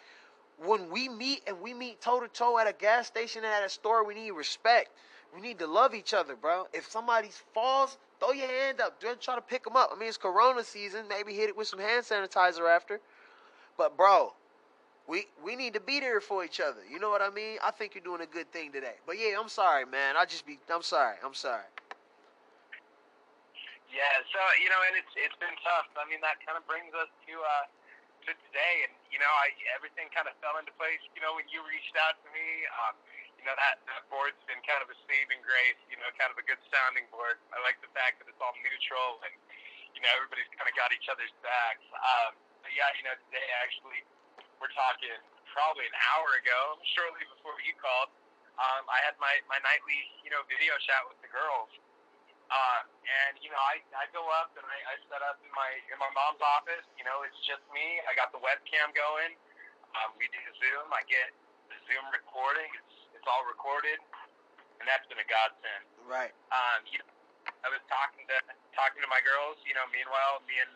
when 0.64 0.90
we 0.90 1.08
meet 1.08 1.42
and 1.46 1.60
we 1.60 1.74
meet 1.74 2.00
toe 2.00 2.20
to 2.20 2.28
toe 2.28 2.58
at 2.58 2.66
a 2.66 2.72
gas 2.72 3.06
station 3.06 3.44
and 3.44 3.52
at 3.52 3.64
a 3.64 3.68
store, 3.68 4.04
we 4.04 4.14
need 4.14 4.30
respect. 4.32 4.90
We 5.34 5.40
need 5.40 5.58
to 5.58 5.66
love 5.66 5.94
each 5.94 6.14
other, 6.14 6.36
bro. 6.36 6.66
If 6.72 6.90
somebody 6.90 7.30
falls, 7.52 7.98
throw 8.20 8.32
your 8.32 8.48
hand 8.48 8.80
up. 8.80 9.00
Don't 9.00 9.20
try 9.20 9.34
to 9.34 9.40
pick 9.40 9.64
them 9.64 9.76
up. 9.76 9.90
I 9.94 9.98
mean, 9.98 10.08
it's 10.08 10.16
Corona 10.16 10.64
season. 10.64 11.06
Maybe 11.08 11.34
hit 11.34 11.48
it 11.48 11.56
with 11.56 11.68
some 11.68 11.78
hand 11.78 12.04
sanitizer 12.04 12.68
after. 12.68 13.00
But 13.76 13.96
bro, 13.96 14.32
we 15.06 15.26
we 15.44 15.56
need 15.56 15.74
to 15.74 15.80
be 15.80 16.00
there 16.00 16.20
for 16.20 16.44
each 16.44 16.60
other. 16.60 16.80
You 16.90 16.98
know 16.98 17.10
what 17.10 17.22
I 17.22 17.30
mean? 17.30 17.58
I 17.62 17.70
think 17.70 17.94
you're 17.94 18.04
doing 18.04 18.22
a 18.22 18.30
good 18.30 18.50
thing 18.52 18.72
today. 18.72 18.96
But 19.06 19.18
yeah, 19.18 19.36
I'm 19.38 19.48
sorry, 19.48 19.84
man. 19.84 20.16
I 20.16 20.24
just 20.24 20.46
be. 20.46 20.58
I'm 20.72 20.82
sorry. 20.82 21.16
I'm 21.24 21.34
sorry. 21.34 21.68
Yeah. 23.92 24.14
So 24.32 24.40
you 24.62 24.68
know, 24.68 24.80
and 24.88 24.96
it's 24.96 25.14
it's 25.14 25.38
been 25.38 25.54
tough. 25.62 25.88
I 26.00 26.08
mean, 26.08 26.20
that 26.24 26.40
kind 26.44 26.56
of 26.56 26.64
brings 26.64 26.90
us 26.96 27.08
to 27.28 27.34
uh 27.36 27.64
to 28.26 28.30
today, 28.48 28.88
and 28.88 28.92
you 29.12 29.20
know, 29.20 29.28
I 29.28 29.52
everything 29.76 30.08
kind 30.10 30.26
of 30.26 30.34
fell 30.40 30.56
into 30.56 30.72
place. 30.80 31.04
You 31.12 31.20
know, 31.20 31.36
when 31.36 31.46
you 31.52 31.60
reached 31.68 31.94
out 32.00 32.16
to 32.24 32.28
me. 32.32 32.46
Um, 32.80 32.96
know 33.46 33.54
that 33.56 33.78
that 33.86 34.02
board's 34.10 34.38
been 34.50 34.60
kind 34.66 34.82
of 34.82 34.90
a 34.90 34.98
saving 35.06 35.40
grace. 35.46 35.78
You 35.88 35.96
know, 36.02 36.10
kind 36.18 36.34
of 36.34 36.38
a 36.38 36.44
good 36.44 36.60
sounding 36.68 37.06
board. 37.14 37.38
I 37.54 37.62
like 37.62 37.78
the 37.80 37.90
fact 37.94 38.18
that 38.20 38.26
it's 38.26 38.40
all 38.42 38.54
neutral 38.60 39.22
and 39.22 39.34
you 39.94 40.02
know 40.02 40.10
everybody's 40.18 40.50
kind 40.58 40.66
of 40.66 40.74
got 40.74 40.90
each 40.90 41.06
other's 41.06 41.32
backs. 41.40 41.86
Um, 41.94 42.34
but 42.66 42.74
yeah, 42.74 42.90
you 42.98 43.06
know 43.06 43.14
today 43.30 43.46
actually 43.62 44.02
we're 44.58 44.72
talking 44.74 45.14
probably 45.54 45.86
an 45.88 45.96
hour 46.12 46.36
ago, 46.42 46.76
shortly 46.92 47.24
before 47.32 47.56
you 47.62 47.72
called. 47.78 48.10
Um, 48.58 48.84
I 48.90 48.98
had 49.06 49.14
my 49.22 49.40
my 49.46 49.62
nightly 49.62 50.00
you 50.26 50.34
know 50.34 50.42
video 50.50 50.74
chat 50.84 51.06
with 51.06 51.22
the 51.22 51.30
girls. 51.30 51.70
Uh, 52.46 52.86
and 53.26 53.34
you 53.42 53.50
know, 53.50 53.58
I, 53.58 53.82
I 53.90 54.06
go 54.14 54.22
up 54.38 54.54
and 54.54 54.62
I, 54.62 54.78
I 54.86 54.94
set 55.10 55.18
up 55.18 55.42
in 55.42 55.50
my 55.50 55.70
in 55.90 55.98
my 55.98 56.10
mom's 56.14 56.38
office. 56.38 56.86
You 56.94 57.02
know, 57.02 57.26
it's 57.26 57.38
just 57.42 57.62
me. 57.74 57.98
I 58.06 58.14
got 58.14 58.30
the 58.30 58.38
webcam 58.38 58.94
going. 58.94 59.34
Um, 59.98 60.14
we 60.14 60.30
do 60.30 60.38
Zoom. 60.62 60.86
I 60.94 61.02
get 61.10 61.34
the 61.70 61.78
Zoom 61.90 62.06
recording. 62.14 62.70
It's 62.78 62.85
it's 63.26 63.34
all 63.34 63.42
recorded, 63.50 63.98
and 64.78 64.86
that's 64.86 65.02
been 65.10 65.18
a 65.18 65.26
godsend. 65.26 65.82
Right. 66.06 66.30
Um, 66.54 66.86
you 66.86 67.02
know, 67.02 67.10
I 67.66 67.74
was 67.74 67.82
talking 67.90 68.22
to 68.30 68.38
talking 68.70 69.02
to 69.02 69.10
my 69.10 69.18
girls. 69.26 69.58
You 69.66 69.74
know, 69.74 69.82
meanwhile, 69.90 70.46
me 70.46 70.62
and 70.62 70.70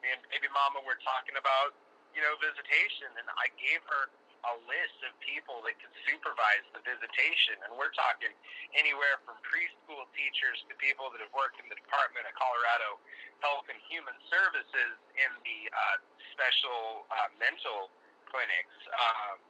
me 0.00 0.08
and 0.16 0.24
baby 0.32 0.48
mama 0.48 0.80
were 0.80 0.96
talking 1.04 1.36
about 1.36 1.76
you 2.16 2.24
know 2.24 2.40
visitation, 2.40 3.12
and 3.20 3.28
I 3.36 3.52
gave 3.60 3.84
her 3.84 4.08
a 4.48 4.56
list 4.64 4.96
of 5.04 5.12
people 5.20 5.60
that 5.68 5.76
could 5.76 5.92
supervise 6.08 6.64
the 6.72 6.80
visitation, 6.88 7.60
and 7.68 7.76
we're 7.76 7.92
talking 7.92 8.32
anywhere 8.72 9.20
from 9.28 9.36
preschool 9.44 10.08
teachers 10.16 10.56
to 10.72 10.74
people 10.80 11.12
that 11.12 11.20
have 11.20 11.36
worked 11.36 11.60
in 11.60 11.68
the 11.68 11.76
Department 11.76 12.24
of 12.24 12.32
Colorado 12.40 12.96
Health 13.44 13.68
and 13.68 13.76
Human 13.92 14.16
Services 14.32 14.96
in 15.20 15.28
the 15.44 15.68
uh, 15.68 16.00
special 16.32 17.04
uh, 17.12 17.28
mental 17.36 17.92
clinics. 18.32 18.72
Um, 18.88 19.49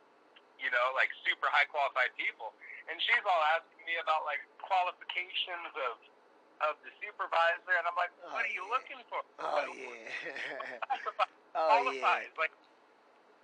you 0.61 0.71
know, 0.73 0.87
like 0.97 1.11
super 1.25 1.49
high 1.49 1.67
qualified 1.69 2.13
people. 2.17 2.53
And 2.89 2.97
she's 3.01 3.25
all 3.25 3.43
asking 3.57 3.83
me 3.89 3.97
about 4.01 4.25
like 4.29 4.41
qualifications 4.61 5.73
of 5.77 5.97
of 6.61 6.77
the 6.85 6.93
supervisor, 7.01 7.73
and 7.73 7.89
I'm 7.89 7.97
like, 7.97 8.13
what 8.21 8.37
oh, 8.37 8.45
are 8.45 8.53
you 8.53 8.65
yeah. 8.69 8.75
looking 8.77 9.01
for? 9.09 9.21
Oh 9.41 9.65
yeah. 9.73 11.17
oh 11.57 11.89
yeah. 11.89 12.29
Like, 12.37 12.53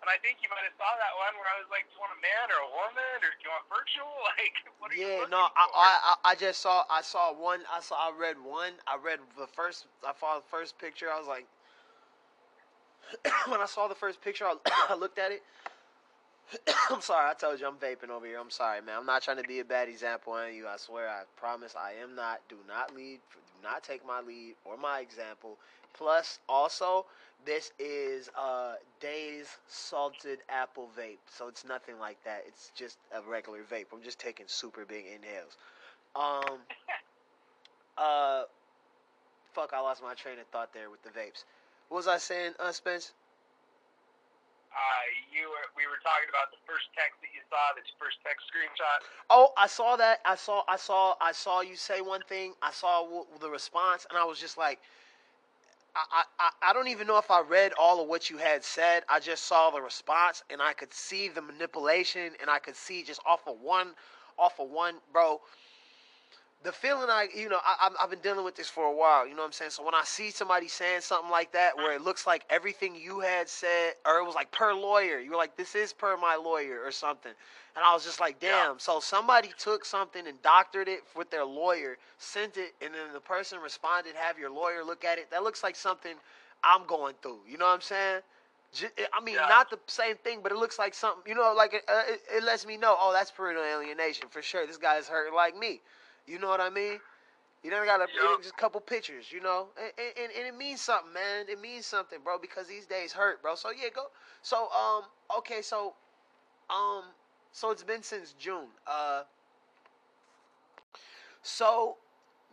and 0.05 0.09
I 0.13 0.21
think 0.21 0.45
you 0.45 0.53
might 0.53 0.63
have 0.69 0.77
saw 0.77 0.93
that 1.01 1.15
one 1.17 1.35
where 1.41 1.49
I 1.49 1.57
was 1.57 1.69
like, 1.73 1.89
do 1.89 1.97
you 1.97 2.01
want 2.05 2.13
a 2.13 2.21
man 2.21 2.47
or 2.53 2.61
a 2.69 2.71
woman 2.71 3.17
or 3.25 3.33
do 3.33 3.41
you 3.41 3.51
want 3.51 3.65
virtual? 3.73 4.13
Like, 4.37 4.57
what 4.77 4.93
are 4.93 4.99
yeah, 5.01 5.25
you 5.25 5.33
no, 5.33 5.49
I, 5.57 5.65
I 5.73 6.15
I 6.31 6.35
just 6.37 6.61
saw 6.61 6.85
I 6.93 7.01
saw 7.01 7.33
one. 7.33 7.65
I 7.73 7.81
saw 7.81 7.97
I 7.97 8.13
read 8.13 8.37
one. 8.37 8.77
I 8.85 9.01
read 9.01 9.25
the 9.41 9.49
first. 9.49 9.89
I 10.05 10.13
saw 10.21 10.37
the 10.37 10.49
first 10.53 10.77
picture. 10.77 11.09
I 11.09 11.17
was 11.19 11.27
like, 11.27 11.49
when 13.49 13.61
I 13.61 13.67
saw 13.67 13.89
the 13.89 13.95
first 13.95 14.21
picture, 14.21 14.45
I, 14.45 14.57
I 14.93 14.95
looked 14.95 15.19
at 15.19 15.33
it. 15.33 15.43
I'm 16.91 17.01
sorry, 17.01 17.31
I 17.31 17.35
told 17.35 17.61
you 17.61 17.67
I'm 17.67 17.77
vaping 17.77 18.11
over 18.11 18.27
here. 18.27 18.39
I'm 18.39 18.51
sorry, 18.51 18.81
man. 18.81 18.97
I'm 18.99 19.07
not 19.07 19.23
trying 19.23 19.39
to 19.39 19.49
be 19.49 19.61
a 19.61 19.65
bad 19.65 19.89
example 19.89 20.33
on 20.35 20.55
you. 20.55 20.67
I 20.67 20.77
swear, 20.77 21.09
I 21.09 21.23
promise 21.37 21.75
I 21.77 21.93
am 22.03 22.15
not. 22.15 22.41
Do 22.49 22.57
not 22.69 22.95
lead, 22.95 23.21
do 23.33 23.41
not 23.63 23.83
take 23.83 24.07
my 24.07 24.21
lead 24.21 24.55
or 24.65 24.77
my 24.77 25.01
example. 25.01 25.59
Plus, 25.93 26.39
also, 26.49 27.07
this 27.45 27.73
is 27.79 28.31
uh 28.39 28.75
Days 29.01 29.47
salted 29.69 30.39
apple 30.49 30.89
vape, 30.99 31.19
so 31.27 31.49
it's 31.49 31.65
nothing 31.65 31.99
like 31.99 32.23
that. 32.25 32.45
It's 32.47 32.71
just 32.75 32.99
a 33.15 33.21
regular 33.29 33.61
vape. 33.71 33.87
I'm 33.93 34.03
just 34.03 34.19
taking 34.19 34.47
super 34.49 34.85
big 34.85 35.05
inhales. 35.07 35.57
Um, 36.15 36.59
uh, 37.99 38.45
fuck, 39.53 39.73
I 39.75 39.81
lost 39.81 40.03
my 40.03 40.15
train 40.15 40.39
of 40.39 40.47
thought 40.47 40.73
there 40.73 40.91
with 40.91 41.03
the 41.03 41.11
vapes. 41.11 41.45
What 41.89 41.99
was 41.99 42.09
I 42.09 42.19
saying, 42.19 42.53
uh, 42.59 42.73
Spence? 42.73 43.13
Uh, 44.73 45.05
you 45.33 45.49
were, 45.49 45.67
we 45.77 45.87
were 45.87 46.01
talking 46.03 46.29
about 46.29 46.51
the 46.53 46.61
first 46.67 46.87
text 46.95 47.17
that 47.23 47.33
you 47.33 47.41
saw, 47.49 47.73
this 47.75 47.89
first 47.99 48.19
text 48.25 48.45
screenshot. 48.49 49.01
Oh, 49.31 49.51
I 49.57 49.67
saw 49.67 49.97
that. 49.97 50.21
I 50.25 50.37
saw, 50.37 50.63
I 50.69 50.77
saw, 50.77 51.15
I 51.21 51.33
saw 51.33 51.61
you 51.63 51.77
say 51.77 52.01
one 52.01 52.23
thing. 52.29 52.53
I 52.63 52.71
saw 52.73 53.03
w- 53.05 53.27
the 53.41 53.49
response, 53.49 54.07
and 54.11 54.19
I 54.19 54.25
was 54.25 54.39
just 54.39 54.59
like, 54.59 54.81
I, 55.97 56.25
I, 56.39 56.71
I 56.71 56.73
don't 56.75 56.89
even 56.89 57.07
know 57.07 57.17
if 57.17 57.31
I 57.31 57.41
read 57.41 57.73
all 57.81 58.03
of 58.03 58.09
what 58.09 58.29
you 58.29 58.37
had 58.37 58.63
said. 58.63 59.05
I 59.09 59.19
just 59.19 59.45
saw 59.45 59.71
the 59.71 59.81
response, 59.81 60.43
and 60.51 60.61
I 60.61 60.75
could 60.75 60.93
see 60.93 61.29
the 61.29 61.41
manipulation, 61.41 62.33
and 62.41 62.51
I 62.51 62.59
could 62.59 62.77
see 62.77 63.03
just 63.03 63.21
off 63.27 63.49
of 63.49 63.61
one, 63.63 63.95
off 64.39 64.61
of 64.61 64.69
one, 64.71 64.97
bro 65.13 65.41
the 66.65 66.73
feeling 66.73 67.09
I, 67.09 67.29
you 67.35 67.49
know, 67.49 67.59
I, 67.65 67.91
I've 68.01 68.11
been 68.11 68.19
dealing 68.21 68.45
with 68.45 68.57
this 68.57 68.69
for 68.69 68.85
a 68.85 68.93
while. 68.93 69.27
You 69.27 69.35
know 69.35 69.43
what 69.43 69.47
I'm 69.47 69.53
saying? 69.53 69.71
So 69.71 69.85
when 69.85 69.95
I 69.95 70.03
see 70.05 70.31
somebody 70.31 70.69
saying 70.69 71.03
something 71.03 71.31
like 71.31 71.53
that, 71.53 71.77
where 71.77 71.95
it 71.95 72.03
looks 72.03 72.27
like 72.27 72.45
everything 72.51 72.97
you 72.97 73.21
had 73.21 73.49
said, 73.49 73.93
or 74.05 74.19
it 74.19 74.25
was 74.25 74.35
like 74.35 74.51
per 74.51 74.73
lawyer, 74.73 75.19
you 75.21 75.31
were 75.31 75.37
like, 75.37 75.57
"This 75.57 75.75
is 75.75 75.93
per 75.93 76.17
my 76.17 76.35
lawyer" 76.35 76.83
or 76.85 76.91
something, 76.91 77.33
and 77.77 77.85
I 77.85 77.93
was 77.95 78.05
just 78.05 78.21
like, 78.21 78.41
"Damn!" 78.41 78.73
Yeah. 78.73 78.75
So 78.79 79.01
somebody 79.01 79.51
took 79.59 79.85
something 79.85 80.27
and 80.27 80.41
doctored 80.43 80.89
it 80.89 81.05
with 81.15 81.31
their 81.31 81.45
lawyer, 81.45 81.99
sent 82.19 82.57
it, 82.57 82.75
and 82.83 82.93
then 82.95 83.13
the 83.13 83.21
person 83.21 83.61
responded, 83.61 84.15
"Have 84.17 84.39
your 84.39 84.51
lawyer 84.51 84.83
look 84.83 85.05
at 85.05 85.19
it." 85.19 85.31
That 85.31 85.45
looks 85.45 85.63
like 85.63 85.77
something 85.77 86.15
I'm 86.65 86.87
going 86.87 87.15
through. 87.23 87.41
You 87.49 87.59
know 87.59 87.67
what 87.67 87.75
I'm 87.75 87.81
saying? 87.83 88.23
I 89.13 89.25
mean, 89.25 89.37
yeah. 89.37 89.47
not 89.49 89.71
the 89.71 89.79
same 89.87 90.17
thing, 90.17 90.41
but 90.43 90.53
it 90.53 90.59
looks 90.59 90.79
like 90.79 90.95
something. 90.95 91.23
You 91.27 91.35
know, 91.35 91.55
like 91.57 91.75
it, 91.75 91.83
uh, 91.89 92.03
it, 92.09 92.21
it 92.39 92.45
lets 92.45 92.67
me 92.67 92.77
know, 92.77 92.97
oh, 92.99 93.13
that's 93.13 93.31
parental 93.31 93.65
alienation 93.65 94.29
for 94.29 94.43
sure. 94.43 94.67
This 94.67 94.77
guy's 94.77 95.09
hurting 95.09 95.35
like 95.35 95.57
me. 95.57 95.81
You 96.27 96.39
know 96.39 96.49
what 96.49 96.61
I 96.61 96.71
mean? 96.71 96.99
You 97.63 97.71
never 97.71 97.85
got 97.85 98.01
a 98.01 98.07
yep. 98.13 98.43
just 98.43 98.55
a 98.55 98.57
couple 98.57 98.81
pictures, 98.81 99.33
you 99.33 99.41
know, 99.41 99.69
and, 99.77 99.93
and, 99.99 100.31
and 100.39 100.47
it 100.47 100.57
means 100.57 100.81
something, 100.81 101.13
man. 101.13 101.47
It 101.49 101.61
means 101.61 101.87
something, 101.87 102.19
bro, 102.23 102.39
because 102.39 102.69
these 102.69 102.87
days 102.87 103.13
hurt, 103.13 103.43
bro. 103.43 103.55
So 103.55 103.71
yeah, 103.71 103.89
go. 103.95 104.07
So 104.43 104.69
um, 104.71 105.03
okay, 105.39 105.63
so 105.63 105.95
um, 106.71 107.05
so 107.53 107.71
it's 107.71 107.83
been 107.83 108.03
since 108.03 108.35
June. 108.39 108.69
Uh, 108.87 109.23
so 111.43 111.97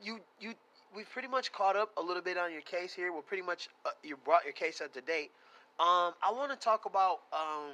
you 0.02 0.20
you 0.40 0.54
we've 0.96 1.10
pretty 1.10 1.28
much 1.28 1.52
caught 1.52 1.76
up 1.76 1.92
a 1.98 2.02
little 2.02 2.24
bit 2.24 2.38
on 2.38 2.52
your 2.52 2.62
case 2.62 2.94
here. 2.94 3.14
We're 3.14 3.22
pretty 3.22 3.44
much 3.44 3.70
uh, 3.86 3.90
you 4.04 4.18
brought 4.24 4.46
your 4.46 4.54
case 4.54 4.82
up 4.82 4.94
to 4.94 5.02
date. 5.02 5.32
Um, 5.80 6.14
I 6.24 6.32
want 6.32 6.52
to 6.52 6.58
talk 6.58 6.86
about 6.86 7.20
um, 7.34 7.74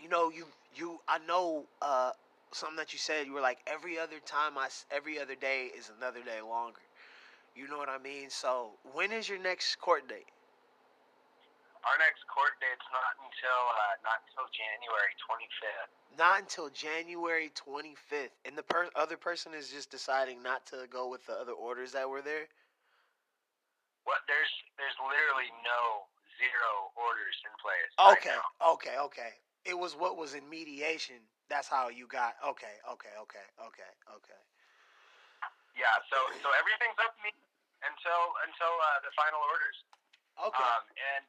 you 0.00 0.08
know, 0.08 0.30
you 0.30 0.46
you 0.74 1.00
I 1.08 1.18
know 1.26 1.64
uh 1.82 2.12
something 2.52 2.76
that 2.76 2.92
you 2.92 2.98
said. 2.98 3.26
You 3.26 3.32
were 3.34 3.40
like 3.40 3.58
every 3.66 3.98
other 3.98 4.18
time 4.24 4.58
I 4.58 4.68
every 4.90 5.18
other 5.18 5.34
day 5.34 5.70
is 5.76 5.90
another 5.96 6.22
day 6.22 6.40
longer. 6.42 6.82
You 7.54 7.68
know 7.68 7.78
what 7.78 7.88
I 7.88 7.98
mean? 7.98 8.30
So 8.30 8.78
when 8.94 9.12
is 9.12 9.28
your 9.28 9.38
next 9.38 9.76
court 9.80 10.08
date? 10.08 10.30
Our 11.80 11.96
next 11.96 12.20
court 12.28 12.52
date's 12.60 12.84
not 12.92 13.16
until 13.24 13.60
uh, 13.72 13.94
not 14.04 14.20
until 14.28 14.46
January 14.52 15.14
25th. 15.24 15.90
Not 16.18 16.36
until 16.44 16.68
January 16.68 17.48
25th, 17.56 18.36
and 18.44 18.58
the 18.58 18.66
per- 18.66 18.92
other 18.94 19.16
person 19.16 19.54
is 19.54 19.70
just 19.72 19.88
deciding 19.88 20.42
not 20.42 20.66
to 20.74 20.84
go 20.90 21.08
with 21.08 21.24
the 21.24 21.32
other 21.32 21.56
orders 21.56 21.92
that 21.96 22.04
were 22.04 22.20
there. 22.20 22.50
What 24.04 24.20
there's 24.28 24.52
there's 24.76 24.98
literally 25.00 25.48
no 25.64 26.04
zero 26.36 26.92
orders 27.00 27.36
in 27.48 27.52
place. 27.64 27.92
Okay, 28.18 28.36
right 28.36 28.72
okay, 28.76 28.96
okay. 29.08 29.32
It 29.64 29.76
was 29.78 29.96
what 29.96 30.16
was 30.16 30.34
in 30.34 30.44
mediation 30.48 31.20
that's 31.50 31.66
how 31.66 31.90
you 31.90 32.06
got. 32.06 32.38
Okay, 32.46 32.78
okay, 32.86 33.14
okay, 33.26 33.46
okay, 33.58 33.92
okay. 34.06 34.40
Yeah. 35.74 35.90
So 36.08 36.16
so 36.40 36.48
everything's 36.54 36.96
up 37.02 37.12
to 37.18 37.22
me 37.26 37.34
until 37.82 38.22
until 38.46 38.72
uh, 38.78 39.02
the 39.02 39.12
final 39.18 39.42
orders. 39.50 39.76
Okay. 40.38 40.62
Um, 40.62 40.84
and 40.94 41.22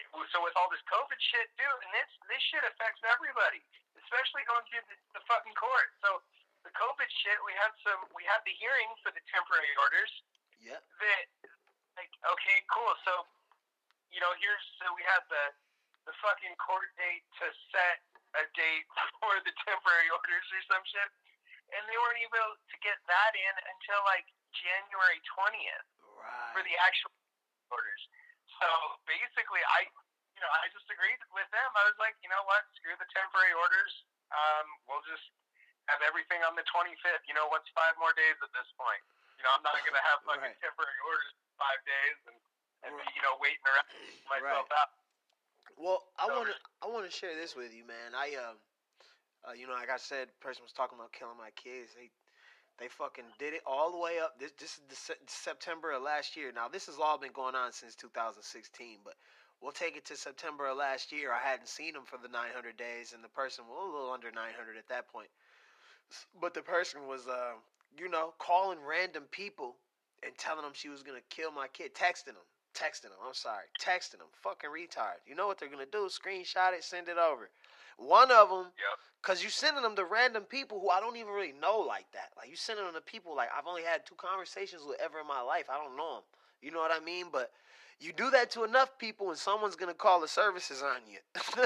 it, 0.00 0.08
so 0.32 0.40
with 0.40 0.56
all 0.56 0.72
this 0.72 0.82
COVID 0.88 1.20
shit, 1.20 1.52
dude, 1.60 1.68
and 1.68 1.92
this 1.92 2.10
this 2.32 2.42
shit 2.48 2.64
affects 2.64 3.04
everybody, 3.04 3.60
especially 4.00 4.48
going 4.48 4.64
through 4.72 4.82
the, 4.88 4.96
the 5.20 5.22
fucking 5.28 5.54
court. 5.54 5.92
So 6.00 6.24
the 6.64 6.72
COVID 6.72 7.08
shit, 7.24 7.36
we 7.44 7.52
had 7.56 7.72
some, 7.84 8.00
we 8.16 8.24
had 8.24 8.40
the 8.44 8.56
hearing 8.56 8.88
for 9.04 9.12
the 9.12 9.22
temporary 9.28 9.72
orders. 9.76 10.12
Yeah. 10.60 10.80
That 10.80 11.24
like 12.00 12.12
okay, 12.32 12.58
cool. 12.72 12.96
So 13.04 13.28
you 14.08 14.24
know, 14.24 14.32
here's 14.40 14.64
so 14.80 14.88
we 14.96 15.04
had 15.04 15.20
the 15.28 15.44
the 16.08 16.14
fucking 16.24 16.56
court 16.56 16.90
date 16.96 17.24
to 17.44 17.46
set 17.70 18.00
a 18.38 18.44
date 18.54 18.86
for 19.22 19.34
the 19.42 19.54
temporary 19.66 20.10
orders 20.12 20.46
or 20.54 20.62
some 20.70 20.84
shit, 20.86 21.10
and 21.74 21.82
they 21.86 21.98
weren't 21.98 22.22
able 22.22 22.54
to 22.58 22.76
get 22.82 22.98
that 23.06 23.32
in 23.34 23.54
until 23.70 24.00
like 24.06 24.26
January 24.54 25.18
twentieth 25.26 25.88
right. 26.18 26.52
for 26.54 26.62
the 26.62 26.74
actual 26.82 27.10
orders. 27.70 28.02
So 28.58 28.68
basically, 29.06 29.62
I, 29.62 29.88
you 30.36 30.40
know, 30.42 30.50
I 30.52 30.68
just 30.74 30.84
agreed 30.90 31.22
with 31.32 31.48
them. 31.54 31.68
I 31.78 31.84
was 31.88 31.96
like, 31.96 32.18
you 32.20 32.28
know 32.28 32.42
what? 32.44 32.66
Screw 32.76 32.92
the 32.98 33.08
temporary 33.14 33.54
orders. 33.56 33.92
Um, 34.30 34.66
we'll 34.84 35.04
just 35.08 35.24
have 35.88 36.02
everything 36.04 36.44
on 36.44 36.54
the 36.54 36.66
25th. 36.68 37.24
You 37.24 37.34
know, 37.34 37.48
what's 37.48 37.66
five 37.72 37.96
more 37.96 38.12
days 38.14 38.36
at 38.44 38.52
this 38.52 38.68
point? 38.76 39.00
You 39.40 39.48
know, 39.48 39.56
I'm 39.56 39.64
not 39.64 39.80
going 39.80 39.96
to 39.96 40.04
have 40.04 40.20
fucking 40.28 40.44
right. 40.44 40.60
temporary 40.60 41.00
orders 41.08 41.32
five 41.56 41.80
days 41.88 42.18
and, 42.28 42.38
and 42.84 42.92
right. 42.92 43.06
be, 43.08 43.16
you 43.16 43.22
know, 43.24 43.40
waiting 43.40 43.64
around 43.64 43.88
myself 44.28 44.68
right. 44.68 44.80
out. 44.84 44.90
Well, 45.80 46.04
I 46.20 46.28
so, 46.28 46.36
want 46.36 46.48
to 46.48 46.56
I 46.84 46.86
want 46.92 47.04
to 47.08 47.12
share 47.12 47.34
this 47.34 47.56
with 47.56 47.72
you, 47.72 47.88
man. 47.88 48.12
I 48.12 48.36
um, 48.36 48.56
uh, 49.48 49.52
you 49.56 49.66
know, 49.66 49.72
like 49.72 49.88
I 49.88 49.96
said, 49.96 50.28
person 50.40 50.62
was 50.62 50.72
talking 50.72 50.98
about 50.98 51.12
killing 51.12 51.40
my 51.40 51.50
kids. 51.56 51.96
They 51.96 52.12
they 52.76 52.88
fucking 52.88 53.24
did 53.38 53.54
it 53.54 53.62
all 53.64 53.90
the 53.90 53.98
way 53.98 54.20
up. 54.20 54.36
This 54.38 54.52
this 54.60 54.76
is 54.76 54.82
the 54.88 54.96
September 55.26 55.92
of 55.92 56.02
last 56.02 56.36
year. 56.36 56.52
Now 56.52 56.68
this 56.68 56.86
has 56.86 56.98
all 57.00 57.16
been 57.16 57.32
going 57.32 57.54
on 57.54 57.72
since 57.72 57.94
2016, 57.96 59.00
but 59.04 59.14
we'll 59.60 59.72
take 59.72 59.96
it 59.96 60.04
to 60.06 60.16
September 60.16 60.68
of 60.68 60.76
last 60.76 61.12
year. 61.12 61.32
I 61.32 61.40
hadn't 61.40 61.68
seen 61.68 61.94
them 61.94 62.04
for 62.04 62.18
the 62.20 62.28
900 62.28 62.76
days, 62.76 63.12
and 63.14 63.24
the 63.24 63.32
person 63.32 63.64
was 63.64 63.80
a 63.80 63.92
little 63.96 64.12
under 64.12 64.30
900 64.30 64.76
at 64.76 64.88
that 64.88 65.08
point. 65.08 65.28
But 66.40 66.54
the 66.54 66.62
person 66.62 67.06
was, 67.08 67.26
uh, 67.28 67.56
you 67.98 68.08
know, 68.10 68.34
calling 68.38 68.78
random 68.84 69.24
people 69.30 69.76
and 70.22 70.36
telling 70.36 70.62
them 70.62 70.72
she 70.74 70.88
was 70.88 71.02
gonna 71.02 71.24
kill 71.30 71.52
my 71.52 71.68
kid, 71.68 71.94
texting 71.94 72.36
them, 72.36 72.49
texting 72.74 73.10
them. 73.10 73.20
I'm 73.26 73.34
sorry, 73.34 73.66
texting 73.80 74.18
them, 74.18 74.28
fucking 74.42 74.70
retard. 74.70 75.20
You 75.26 75.34
know 75.34 75.46
what 75.46 75.58
they're 75.58 75.68
gonna 75.68 75.86
do? 75.90 76.08
Screenshot 76.08 76.74
it, 76.74 76.84
send 76.84 77.08
it 77.08 77.18
over. 77.18 77.50
One 77.98 78.30
of 78.30 78.48
them, 78.48 78.72
yep. 78.80 78.96
cause 79.22 79.42
you 79.42 79.50
sending 79.50 79.82
them 79.82 79.96
to 79.96 80.04
random 80.04 80.44
people 80.44 80.80
who 80.80 80.88
I 80.88 81.00
don't 81.00 81.16
even 81.16 81.32
really 81.32 81.52
know 81.60 81.78
like 81.78 82.10
that. 82.12 82.30
Like 82.36 82.48
you 82.48 82.56
sending 82.56 82.84
them 82.84 82.94
to 82.94 83.00
people 83.00 83.36
like 83.36 83.48
I've 83.56 83.66
only 83.66 83.82
had 83.82 84.06
two 84.06 84.14
conversations 84.16 84.82
with 84.86 85.00
ever 85.00 85.20
in 85.20 85.26
my 85.26 85.42
life. 85.42 85.66
I 85.70 85.76
don't 85.76 85.96
know 85.96 86.14
them. 86.14 86.24
You 86.62 86.70
know 86.70 86.78
what 86.78 86.92
I 86.92 87.04
mean? 87.04 87.26
But 87.30 87.50
you 88.00 88.12
do 88.12 88.30
that 88.30 88.50
to 88.52 88.64
enough 88.64 88.96
people, 88.98 89.28
and 89.28 89.38
someone's 89.38 89.76
gonna 89.76 89.94
call 89.94 90.20
the 90.20 90.28
services 90.28 90.82
on 90.82 91.00
you. 91.06 91.18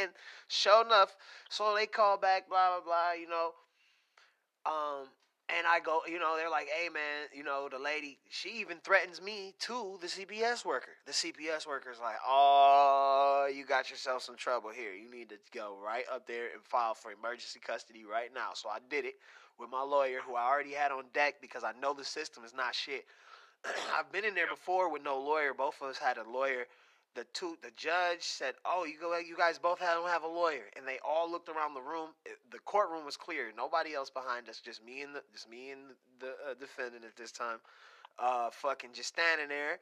and 0.00 0.10
sure 0.48 0.84
enough, 0.84 1.16
so 1.48 1.74
they 1.74 1.86
call 1.86 2.18
back, 2.18 2.48
blah 2.48 2.76
blah 2.76 2.84
blah. 2.84 3.12
You 3.18 3.28
know, 3.28 3.52
um, 4.66 5.08
and 5.56 5.66
I 5.66 5.80
go, 5.80 6.00
you 6.06 6.18
know, 6.18 6.36
they're 6.36 6.50
like, 6.50 6.68
hey 6.68 6.88
man, 6.88 7.28
you 7.34 7.42
know, 7.42 7.68
the 7.70 7.78
lady, 7.78 8.18
she 8.28 8.60
even 8.60 8.78
threatens 8.78 9.20
me 9.20 9.54
to 9.60 9.98
the 10.00 10.06
CPS 10.06 10.64
worker. 10.64 10.92
The 11.06 11.12
CPS 11.12 11.66
worker's 11.66 11.98
like, 12.00 12.16
oh, 12.26 13.48
you 13.54 13.64
got 13.64 13.90
yourself 13.90 14.22
some 14.22 14.36
trouble 14.36 14.70
here. 14.70 14.92
You 14.92 15.10
need 15.10 15.28
to 15.30 15.36
go 15.52 15.76
right 15.84 16.04
up 16.12 16.26
there 16.26 16.46
and 16.52 16.62
file 16.64 16.94
for 16.94 17.12
emergency 17.12 17.60
custody 17.60 18.04
right 18.04 18.30
now. 18.34 18.50
So 18.54 18.68
I 18.68 18.78
did 18.88 19.04
it 19.04 19.14
with 19.58 19.70
my 19.70 19.82
lawyer, 19.82 20.20
who 20.26 20.34
I 20.34 20.46
already 20.46 20.72
had 20.72 20.92
on 20.92 21.04
deck 21.12 21.36
because 21.40 21.64
I 21.64 21.72
know 21.80 21.94
the 21.94 22.04
system 22.04 22.44
is 22.44 22.54
not 22.54 22.74
shit. 22.74 23.04
I've 23.98 24.10
been 24.10 24.24
in 24.24 24.34
there 24.34 24.48
before 24.48 24.90
with 24.90 25.04
no 25.04 25.18
lawyer. 25.18 25.52
Both 25.54 25.76
of 25.82 25.88
us 25.88 25.98
had 25.98 26.16
a 26.16 26.28
lawyer 26.28 26.66
the 27.14 27.24
two 27.32 27.56
the 27.62 27.70
judge 27.76 28.22
said, 28.22 28.54
"Oh, 28.64 28.84
you 28.84 28.98
go, 29.00 29.16
you 29.18 29.36
guys 29.36 29.58
both 29.58 29.80
don't 29.80 30.08
have 30.08 30.22
a 30.22 30.28
lawyer," 30.28 30.64
and 30.76 30.86
they 30.86 30.98
all 31.04 31.30
looked 31.30 31.48
around 31.48 31.74
the 31.74 31.80
room. 31.80 32.10
The 32.50 32.58
courtroom 32.60 33.04
was 33.04 33.16
clear, 33.16 33.52
nobody 33.56 33.94
else 33.94 34.10
behind 34.10 34.48
us, 34.48 34.60
just 34.60 34.84
me 34.84 35.02
and 35.02 35.14
the 35.14 35.22
just 35.32 35.48
me 35.48 35.70
and 35.70 35.80
the 36.20 36.28
uh, 36.28 36.54
defendant 36.58 37.04
at 37.04 37.16
this 37.16 37.32
time, 37.32 37.58
uh, 38.18 38.50
fucking 38.50 38.90
just 38.92 39.08
standing 39.08 39.48
there, 39.48 39.78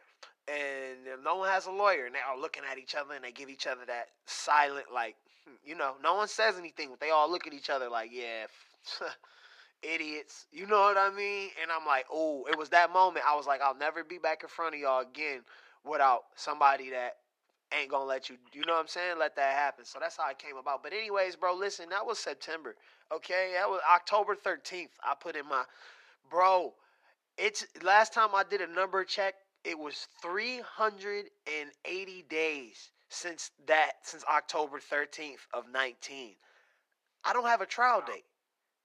and 0.48 1.22
no 1.22 1.36
one 1.36 1.48
has 1.48 1.66
a 1.66 1.70
lawyer, 1.70 2.06
and 2.06 2.14
they're 2.14 2.26
all 2.28 2.40
looking 2.40 2.62
at 2.70 2.78
each 2.78 2.94
other, 2.94 3.14
and 3.14 3.24
they 3.24 3.32
give 3.32 3.50
each 3.50 3.66
other 3.66 3.84
that 3.86 4.08
silent, 4.26 4.86
like, 4.92 5.16
hmm, 5.44 5.56
you 5.64 5.74
know, 5.74 5.94
no 6.02 6.14
one 6.14 6.28
says 6.28 6.56
anything, 6.58 6.88
but 6.90 7.00
they 7.00 7.10
all 7.10 7.30
look 7.30 7.46
at 7.46 7.52
each 7.52 7.70
other 7.70 7.88
like, 7.88 8.10
yeah. 8.12 8.46
idiots. 9.80 10.46
You 10.50 10.66
know 10.66 10.80
what 10.80 10.96
I 10.96 11.08
mean? 11.14 11.50
And 11.62 11.70
I'm 11.70 11.86
like, 11.86 12.06
oh, 12.10 12.44
it 12.50 12.58
was 12.58 12.70
that 12.70 12.92
moment. 12.92 13.24
I 13.24 13.36
was 13.36 13.46
like, 13.46 13.60
I'll 13.62 13.76
never 13.76 14.02
be 14.02 14.18
back 14.18 14.42
in 14.42 14.48
front 14.48 14.74
of 14.74 14.80
y'all 14.80 15.02
again 15.02 15.42
without 15.84 16.24
somebody 16.36 16.90
that 16.90 17.16
ain't 17.78 17.90
gonna 17.90 18.04
let 18.04 18.28
you 18.28 18.36
you 18.52 18.64
know 18.66 18.74
what 18.74 18.80
I'm 18.80 18.88
saying? 18.88 19.16
Let 19.18 19.36
that 19.36 19.54
happen. 19.54 19.84
So 19.84 19.98
that's 20.00 20.16
how 20.16 20.30
it 20.30 20.38
came 20.38 20.56
about. 20.56 20.82
But 20.82 20.92
anyways 20.92 21.36
bro 21.36 21.54
listen 21.54 21.88
that 21.90 22.06
was 22.06 22.18
September 22.18 22.74
okay? 23.14 23.52
That 23.54 23.68
was 23.68 23.80
October 23.94 24.34
13th 24.34 24.88
I 25.02 25.14
put 25.20 25.36
in 25.36 25.46
my 25.48 25.64
bro 26.30 26.74
it's 27.36 27.66
last 27.82 28.12
time 28.12 28.30
I 28.34 28.44
did 28.48 28.60
a 28.60 28.66
number 28.66 29.04
check 29.04 29.34
it 29.64 29.78
was 29.78 30.06
380 30.22 32.24
days 32.30 32.90
since 33.08 33.50
that 33.66 33.92
since 34.02 34.24
October 34.24 34.80
13th 34.80 35.46
of 35.52 35.64
19 35.72 36.34
I 37.24 37.32
don't 37.32 37.46
have 37.46 37.60
a 37.60 37.66
trial 37.66 38.02
date. 38.06 38.24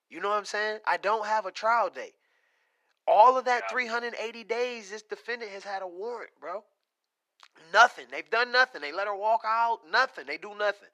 You 0.10 0.20
know 0.20 0.30
what 0.30 0.38
I'm 0.38 0.46
saying? 0.46 0.80
I 0.86 0.98
don't 0.98 1.26
have 1.26 1.46
a 1.46 1.52
trial 1.52 1.90
date. 1.90 2.16
All 3.08 3.38
of 3.38 3.46
that 3.46 3.70
380 3.70 4.44
days 4.44 4.90
this 4.90 5.02
defendant 5.02 5.52
has 5.52 5.64
had 5.64 5.82
a 5.82 5.88
warrant 5.88 6.32
bro 6.40 6.64
Nothing. 7.72 8.06
They've 8.12 8.30
done 8.30 8.52
nothing. 8.52 8.82
They 8.82 8.92
let 8.92 9.08
her 9.08 9.16
walk 9.16 9.42
out. 9.46 9.80
Nothing. 9.92 10.26
They 10.28 10.38
do 10.38 10.54
nothing. 10.58 10.90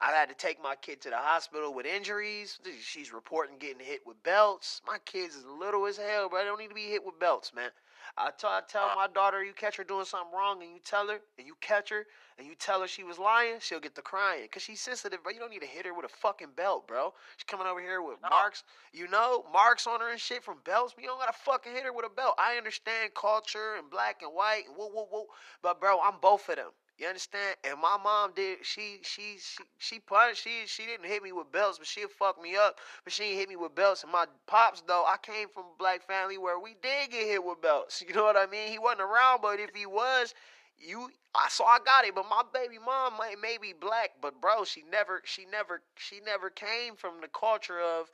I've 0.00 0.14
had 0.14 0.28
to 0.28 0.34
take 0.34 0.62
my 0.62 0.76
kid 0.76 1.00
to 1.02 1.10
the 1.10 1.16
hospital 1.16 1.74
with 1.74 1.86
injuries. 1.86 2.60
She's 2.80 3.12
reporting 3.12 3.56
getting 3.58 3.84
hit 3.84 4.00
with 4.06 4.22
belts. 4.22 4.80
My 4.86 4.98
kid's 5.04 5.36
as 5.36 5.44
little 5.44 5.86
as 5.86 5.96
hell, 5.96 6.28
but 6.30 6.40
I 6.40 6.44
don't 6.44 6.58
need 6.60 6.68
to 6.68 6.74
be 6.74 6.86
hit 6.86 7.04
with 7.04 7.18
belts, 7.18 7.52
man. 7.52 7.70
I, 8.18 8.30
t- 8.36 8.46
I 8.46 8.60
tell 8.68 8.94
my 8.96 9.06
daughter, 9.06 9.44
you 9.44 9.52
catch 9.52 9.76
her 9.76 9.84
doing 9.84 10.04
something 10.04 10.36
wrong, 10.36 10.60
and 10.62 10.72
you 10.72 10.80
tell 10.84 11.06
her, 11.08 11.20
and 11.38 11.46
you 11.46 11.54
catch 11.60 11.90
her, 11.90 12.04
and 12.36 12.46
you 12.46 12.54
tell 12.54 12.80
her 12.80 12.88
she 12.88 13.04
was 13.04 13.18
lying, 13.18 13.56
she'll 13.60 13.80
get 13.80 13.94
to 13.94 14.02
crying. 14.02 14.42
Because 14.42 14.62
she's 14.62 14.80
sensitive, 14.80 15.20
but 15.22 15.34
you 15.34 15.40
don't 15.40 15.50
need 15.50 15.60
to 15.60 15.66
hit 15.66 15.86
her 15.86 15.94
with 15.94 16.04
a 16.04 16.08
fucking 16.08 16.48
belt, 16.56 16.88
bro. 16.88 17.14
She's 17.36 17.44
coming 17.44 17.66
over 17.66 17.80
here 17.80 18.02
with 18.02 18.16
no. 18.22 18.28
marks, 18.30 18.64
you 18.92 19.08
know, 19.08 19.44
marks 19.52 19.86
on 19.86 20.00
her 20.00 20.10
and 20.10 20.20
shit 20.20 20.42
from 20.42 20.58
belts. 20.64 20.94
But 20.94 21.04
you 21.04 21.08
don't 21.08 21.20
gotta 21.20 21.32
fucking 21.32 21.72
hit 21.72 21.84
her 21.84 21.92
with 21.92 22.06
a 22.06 22.14
belt. 22.14 22.34
I 22.38 22.56
understand 22.56 23.14
culture 23.14 23.76
and 23.78 23.88
black 23.88 24.22
and 24.22 24.32
white 24.32 24.64
and 24.66 24.76
whoa, 24.76 24.88
whoa, 24.88 25.06
whoa. 25.10 25.26
But, 25.62 25.80
bro, 25.80 26.00
I'm 26.00 26.20
both 26.20 26.48
of 26.48 26.56
them. 26.56 26.70
You 26.98 27.06
understand? 27.06 27.56
And 27.62 27.80
my 27.80 27.96
mom 28.02 28.32
did. 28.34 28.58
She 28.62 28.98
she 29.02 29.38
she 29.38 29.64
she. 29.78 30.00
She 30.34 30.64
she 30.66 30.86
didn't 30.86 31.06
hit 31.06 31.22
me 31.22 31.30
with 31.32 31.52
belts, 31.52 31.78
but 31.78 31.86
she 31.86 32.04
fucked 32.18 32.42
me 32.42 32.56
up. 32.56 32.78
But 33.04 33.12
she 33.12 33.36
hit 33.36 33.48
me 33.48 33.56
with 33.56 33.74
belts. 33.76 34.02
And 34.02 34.12
my 34.12 34.26
pops 34.48 34.82
though, 34.82 35.04
I 35.06 35.16
came 35.22 35.48
from 35.48 35.64
a 35.64 35.78
black 35.78 36.06
family 36.06 36.38
where 36.38 36.58
we 36.58 36.74
did 36.82 37.10
get 37.10 37.26
hit 37.26 37.44
with 37.44 37.62
belts. 37.62 38.02
You 38.08 38.14
know 38.14 38.24
what 38.24 38.36
I 38.36 38.46
mean? 38.46 38.70
He 38.70 38.78
wasn't 38.80 39.02
around, 39.02 39.42
but 39.42 39.60
if 39.60 39.70
he 39.74 39.86
was, 39.86 40.34
you 40.78 41.10
I 41.36 41.48
so 41.50 41.64
I 41.64 41.78
got 41.84 42.04
it. 42.04 42.14
But 42.16 42.26
my 42.28 42.42
baby 42.52 42.78
mom 42.84 43.14
may, 43.20 43.36
may 43.40 43.58
be 43.58 43.72
black, 43.72 44.10
but 44.20 44.40
bro, 44.40 44.64
she 44.64 44.82
never 44.90 45.22
she 45.24 45.46
never 45.52 45.82
she 45.96 46.20
never 46.26 46.50
came 46.50 46.96
from 46.96 47.20
the 47.20 47.28
culture 47.28 47.80
of 47.80 48.10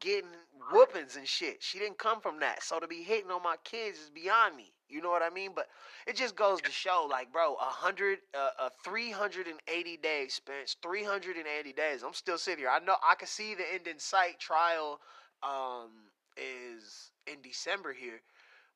getting 0.00 0.30
whoopings 0.72 1.16
and 1.16 1.26
shit. 1.26 1.62
She 1.62 1.78
didn't 1.80 1.98
come 1.98 2.20
from 2.20 2.40
that. 2.40 2.62
So 2.62 2.78
to 2.78 2.86
be 2.86 3.02
hitting 3.02 3.32
on 3.32 3.42
my 3.42 3.56
kids 3.64 3.98
is 3.98 4.10
beyond 4.10 4.56
me. 4.56 4.72
You 4.88 5.02
know 5.02 5.10
what 5.10 5.22
I 5.22 5.30
mean? 5.30 5.50
But 5.54 5.66
it 6.06 6.16
just 6.16 6.36
goes 6.36 6.60
to 6.60 6.70
show, 6.70 7.06
like, 7.10 7.32
bro, 7.32 7.54
a 7.54 7.64
hundred, 7.64 8.18
uh, 8.34 8.50
uh, 8.58 8.68
380 8.84 9.96
days, 9.96 10.34
Spence, 10.34 10.76
380 10.82 11.72
days. 11.72 12.02
I'm 12.02 12.14
still 12.14 12.38
sitting 12.38 12.60
here. 12.60 12.70
I 12.70 12.78
know 12.78 12.96
I 13.02 13.14
can 13.16 13.28
see 13.28 13.54
the 13.54 13.64
end 13.74 13.86
in 13.86 13.98
sight. 13.98 14.38
Trial 14.38 15.00
um, 15.42 15.90
is 16.36 17.10
in 17.26 17.42
December 17.42 17.92
here. 17.92 18.20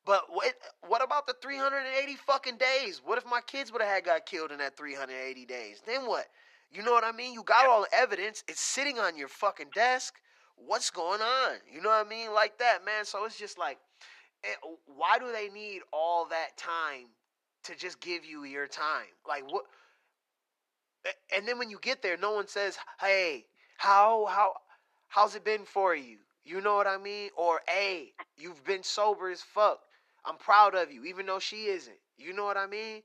But 0.05 0.23
what 0.29 0.53
what 0.87 1.03
about 1.03 1.27
the 1.27 1.35
380 1.41 2.15
fucking 2.15 2.57
days? 2.57 3.01
What 3.03 3.17
if 3.17 3.25
my 3.25 3.41
kids 3.41 3.71
would 3.71 3.81
have 3.81 3.91
had 3.91 4.03
got 4.03 4.25
killed 4.25 4.51
in 4.51 4.57
that 4.57 4.75
380 4.75 5.45
days? 5.45 5.81
Then 5.85 6.07
what? 6.07 6.25
You 6.71 6.83
know 6.83 6.91
what 6.91 7.03
I 7.03 7.11
mean? 7.11 7.33
You 7.33 7.43
got 7.43 7.67
all 7.67 7.81
the 7.81 7.95
evidence. 7.95 8.43
It's 8.47 8.61
sitting 8.61 8.97
on 8.97 9.17
your 9.17 9.27
fucking 9.27 9.69
desk. 9.75 10.15
What's 10.55 10.89
going 10.89 11.21
on? 11.21 11.57
You 11.71 11.81
know 11.81 11.89
what 11.89 12.05
I 12.05 12.09
mean? 12.09 12.33
Like 12.33 12.57
that, 12.59 12.83
man. 12.85 13.05
So 13.05 13.25
it's 13.25 13.37
just 13.37 13.59
like 13.59 13.77
Eh, 14.43 14.55
why 14.85 15.19
do 15.19 15.31
they 15.31 15.49
need 15.49 15.81
all 15.93 16.25
that 16.25 16.57
time 16.57 17.07
to 17.63 17.75
just 17.75 17.99
give 17.99 18.25
you 18.25 18.43
your 18.43 18.67
time? 18.67 19.07
Like 19.27 19.43
what? 19.51 19.65
Eh, 21.05 21.11
and 21.35 21.47
then 21.47 21.57
when 21.59 21.69
you 21.69 21.79
get 21.79 22.01
there, 22.01 22.17
no 22.17 22.31
one 22.31 22.47
says, 22.47 22.77
"Hey, 22.99 23.47
how 23.77 24.25
how 24.25 24.55
how's 25.09 25.35
it 25.35 25.43
been 25.43 25.65
for 25.65 25.95
you?" 25.95 26.19
You 26.43 26.61
know 26.61 26.75
what 26.75 26.87
I 26.87 26.97
mean? 26.97 27.29
Or, 27.35 27.61
"Hey, 27.67 28.13
you've 28.37 28.63
been 28.63 28.83
sober 28.83 29.29
as 29.29 29.41
fuck. 29.43 29.81
I'm 30.25 30.37
proud 30.37 30.75
of 30.75 30.91
you, 30.91 31.05
even 31.05 31.25
though 31.25 31.39
she 31.39 31.67
isn't." 31.67 31.99
You 32.17 32.33
know 32.33 32.45
what 32.45 32.57
I 32.57 32.67
mean? 32.67 33.03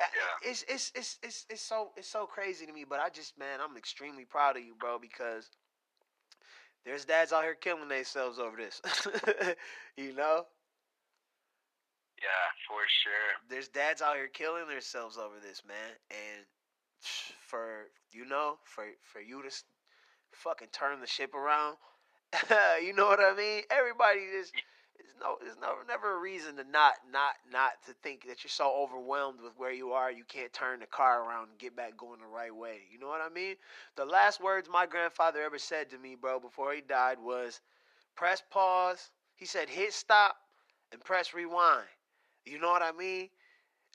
Eh, 0.00 0.04
yeah. 0.16 0.50
It's 0.50 0.64
it's 0.68 0.92
it's 0.94 1.18
it's 1.22 1.46
it's 1.50 1.62
so 1.62 1.92
it's 1.96 2.08
so 2.08 2.26
crazy 2.26 2.66
to 2.66 2.72
me, 2.72 2.84
but 2.84 3.00
I 3.00 3.10
just 3.10 3.38
man, 3.38 3.60
I'm 3.60 3.76
extremely 3.76 4.24
proud 4.24 4.56
of 4.56 4.64
you, 4.64 4.74
bro, 4.76 4.98
because 4.98 5.50
there's 6.84 7.04
dads 7.04 7.32
out 7.32 7.44
here 7.44 7.54
killing 7.54 7.88
themselves 7.88 8.38
over 8.38 8.56
this. 8.56 8.80
you 9.96 10.14
know? 10.14 10.44
Yeah, 12.20 12.46
for 12.68 12.80
sure. 13.02 13.48
There's 13.48 13.68
dads 13.68 14.02
out 14.02 14.16
here 14.16 14.28
killing 14.28 14.68
themselves 14.68 15.16
over 15.18 15.34
this, 15.42 15.62
man. 15.66 15.76
And 16.10 16.44
for 17.46 17.88
you 18.12 18.24
know, 18.26 18.58
for 18.64 18.84
for 19.00 19.20
you 19.20 19.42
to 19.42 19.50
fucking 20.32 20.68
turn 20.72 21.00
the 21.00 21.06
ship 21.06 21.34
around, 21.34 21.76
you 22.82 22.92
know 22.94 23.06
what 23.06 23.20
I 23.20 23.34
mean? 23.36 23.62
Everybody 23.70 24.20
just 24.38 24.52
there's 25.02 25.16
no 25.20 25.36
there's 25.40 25.60
no 25.60 25.74
never 25.88 26.16
a 26.16 26.20
reason 26.20 26.56
to 26.56 26.64
not 26.64 26.94
not 27.12 27.34
not 27.50 27.72
to 27.86 27.92
think 28.02 28.26
that 28.26 28.44
you're 28.44 28.50
so 28.50 28.72
overwhelmed 28.74 29.40
with 29.40 29.52
where 29.56 29.72
you 29.72 29.92
are 29.92 30.10
you 30.10 30.24
can't 30.24 30.52
turn 30.52 30.80
the 30.80 30.86
car 30.86 31.28
around 31.28 31.48
and 31.50 31.58
get 31.58 31.76
back 31.76 31.96
going 31.96 32.20
the 32.20 32.26
right 32.26 32.54
way. 32.54 32.78
You 32.90 32.98
know 32.98 33.08
what 33.08 33.20
I 33.20 33.32
mean? 33.32 33.56
The 33.96 34.04
last 34.04 34.40
words 34.40 34.68
my 34.70 34.86
grandfather 34.86 35.42
ever 35.42 35.58
said 35.58 35.90
to 35.90 35.98
me, 35.98 36.16
bro, 36.20 36.40
before 36.40 36.72
he 36.72 36.80
died 36.80 37.18
was 37.20 37.60
press 38.16 38.42
pause. 38.50 39.10
He 39.34 39.46
said 39.46 39.68
hit 39.68 39.92
stop 39.92 40.36
and 40.92 41.02
press 41.02 41.34
rewind. 41.34 41.86
You 42.44 42.60
know 42.60 42.70
what 42.70 42.82
I 42.82 42.92
mean? 42.92 43.28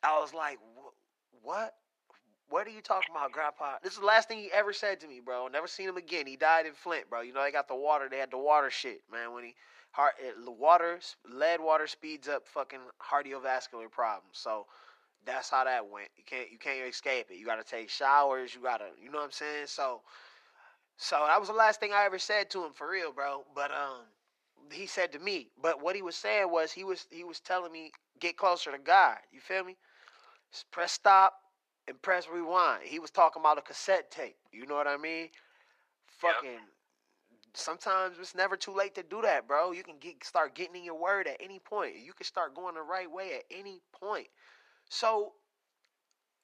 I 0.04 0.20
was 0.20 0.34
like, 0.34 0.60
what? 0.76 0.94
What? 1.44 1.74
what 2.50 2.66
are 2.66 2.72
you 2.72 2.82
talking 2.82 3.10
about, 3.12 3.32
Grandpa? 3.32 3.76
This 3.84 3.94
is 3.94 4.00
the 4.00 4.06
last 4.06 4.28
thing 4.28 4.40
he 4.40 4.52
ever 4.54 4.72
said 4.72 5.00
to 5.02 5.08
me, 5.08 5.20
bro. 5.24 5.48
Never 5.48 5.68
seen 5.68 5.90
him 5.90 5.98
again. 5.98 6.26
He 6.28 6.36
died 6.36 6.66
in 6.66 6.74
Flint, 6.74 7.10
bro. 7.10 7.22
You 7.22 7.34
know 7.34 7.44
they 7.44 7.52
got 7.52 7.68
the 7.68 7.76
water. 7.76 8.08
They 8.10 8.18
had 8.18 8.32
the 8.32 8.38
water 8.38 8.70
shit, 8.70 9.02
man. 9.12 9.34
When 9.34 9.44
he 9.44 9.56
heart 9.98 10.14
the 10.46 10.52
water, 10.52 11.00
lead 11.28 11.60
water 11.60 11.88
speeds 11.88 12.28
up 12.28 12.48
fucking 12.48 12.80
cardiovascular 13.02 13.90
problems. 13.90 14.34
So 14.34 14.68
that's 15.26 15.50
how 15.50 15.64
that 15.64 15.90
went. 15.90 16.10
You 16.16 16.24
can't 16.24 16.52
you 16.52 16.60
can't 16.60 16.88
escape 16.88 17.28
it. 17.32 17.38
You 17.38 17.46
got 17.48 17.56
to 17.56 17.70
take 17.70 17.90
showers. 17.90 18.54
You 18.54 18.62
got 18.62 18.78
to, 18.78 18.86
you 19.04 19.10
know 19.10 19.18
what 19.18 19.26
I'm 19.26 19.32
saying? 19.32 19.66
So, 19.66 20.02
so 20.98 21.24
that 21.28 21.40
was 21.40 21.50
the 21.50 21.56
last 21.56 21.80
thing 21.80 21.94
I 21.94 22.06
ever 22.06 22.20
said 22.20 22.52
to 22.52 22.64
him 22.64 22.74
for 22.74 22.92
real, 22.92 23.12
bro. 23.12 23.44
But 23.56 23.72
um, 23.72 24.04
he 24.72 24.86
said 24.86 25.12
to 25.14 25.20
me. 25.20 25.50
But 25.60 25.82
what 25.82 25.96
he 25.96 26.04
was 26.04 26.16
saying 26.16 26.52
was 26.52 26.72
he 26.72 26.84
was 26.84 27.08
he 27.10 27.24
was 27.24 27.40
telling 27.40 27.72
me 27.72 27.92
get 28.20 28.38
closer 28.38 28.72
to 28.72 28.78
God. 28.78 29.18
You 29.32 29.40
feel 29.40 29.64
me? 29.64 29.78
Just 30.52 30.70
press 30.70 30.92
stop 30.92 31.34
and 31.88 32.00
press 32.04 32.28
rewind. 32.32 32.84
He 32.84 33.00
was 33.00 33.10
talking 33.10 33.42
about 33.42 33.58
a 33.58 33.62
cassette 33.62 34.12
tape. 34.12 34.38
You 34.52 34.68
know 34.68 34.76
what 34.76 34.88
I 34.88 34.98
mean? 34.98 35.30
Fucking. 36.20 36.52
Yep. 36.52 36.62
Sometimes 37.58 38.18
it's 38.20 38.36
never 38.36 38.56
too 38.56 38.72
late 38.72 38.94
to 38.96 39.04
do 39.04 39.22
that, 39.24 39.48
bro. 39.48 39.72
You 39.72 39.84
can 39.84 39.98
get 40.00 40.24
start 40.24 40.54
getting 40.54 40.76
in 40.76 40.84
your 40.84 41.00
word 41.00 41.28
at 41.28 41.38
any 41.40 41.58
point. 41.60 41.96
You 41.98 42.14
can 42.14 42.26
start 42.26 42.56
going 42.56 42.76
the 42.76 42.82
right 42.82 43.12
way 43.12 43.34
at 43.34 43.44
any 43.50 43.82
point. 44.00 44.28
So 44.90 45.34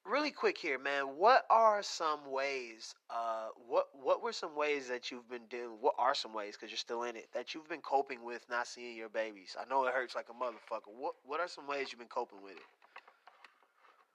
really 0.04 0.32
quick 0.32 0.58
here, 0.58 0.78
man. 0.78 1.16
What 1.16 1.46
are 1.50 1.82
some 1.82 2.30
ways? 2.30 2.94
Uh, 3.08 3.54
what 3.54 3.88
what 3.94 4.22
were 4.22 4.32
some 4.32 4.56
ways 4.56 4.88
that 4.88 5.10
you've 5.10 5.28
been 5.30 5.46
doing? 5.48 5.78
What 5.80 5.94
are 5.98 6.14
some 6.14 6.34
ways 6.34 6.56
because 6.56 6.70
you're 6.70 6.82
still 6.82 7.04
in 7.04 7.14
it 7.16 7.28
that 7.32 7.54
you've 7.54 7.68
been 7.68 7.80
coping 7.80 8.24
with 8.24 8.44
not 8.50 8.66
seeing 8.66 8.96
your 8.96 9.08
babies? 9.08 9.56
I 9.58 9.68
know 9.70 9.86
it 9.86 9.94
hurts 9.94 10.14
like 10.14 10.28
a 10.30 10.36
motherfucker. 10.36 10.92
What 10.92 11.14
what 11.24 11.38
are 11.38 11.48
some 11.48 11.66
ways 11.66 11.88
you've 11.90 12.02
been 12.02 12.10
coping 12.10 12.42
with 12.42 12.58
it? 12.58 12.68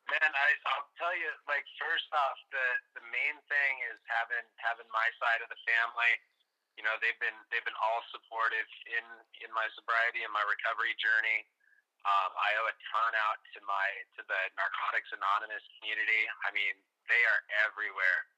Man, 0.09 0.31
I, 0.33 0.47
I'll 0.73 0.89
tell 0.97 1.13
you. 1.13 1.29
Like 1.47 1.63
first 1.79 2.11
off, 2.11 2.37
the 2.51 2.67
the 2.99 3.05
main 3.07 3.39
thing 3.47 3.73
is 3.87 3.97
having 4.09 4.45
having 4.59 4.89
my 4.91 5.07
side 5.15 5.39
of 5.39 5.49
the 5.49 5.59
family. 5.63 6.13
You 6.79 6.87
know, 6.87 6.95
they've 7.03 7.19
been 7.19 7.35
they've 7.51 7.67
been 7.67 7.75
all 7.83 7.99
supportive 8.07 8.69
in 8.87 9.03
in 9.43 9.51
my 9.51 9.67
sobriety 9.75 10.23
and 10.23 10.31
my 10.31 10.47
recovery 10.47 10.95
journey. 10.95 11.43
Um, 12.07 12.31
I 12.39 12.55
owe 12.55 12.71
a 12.71 12.75
ton 12.95 13.11
out 13.19 13.43
to 13.51 13.59
my 13.67 13.87
to 14.15 14.23
the 14.23 14.41
Narcotics 14.55 15.11
Anonymous 15.11 15.59
community. 15.75 16.23
I 16.47 16.55
mean, 16.55 16.79
they 17.11 17.19
are 17.27 17.43
everywhere. 17.67 18.31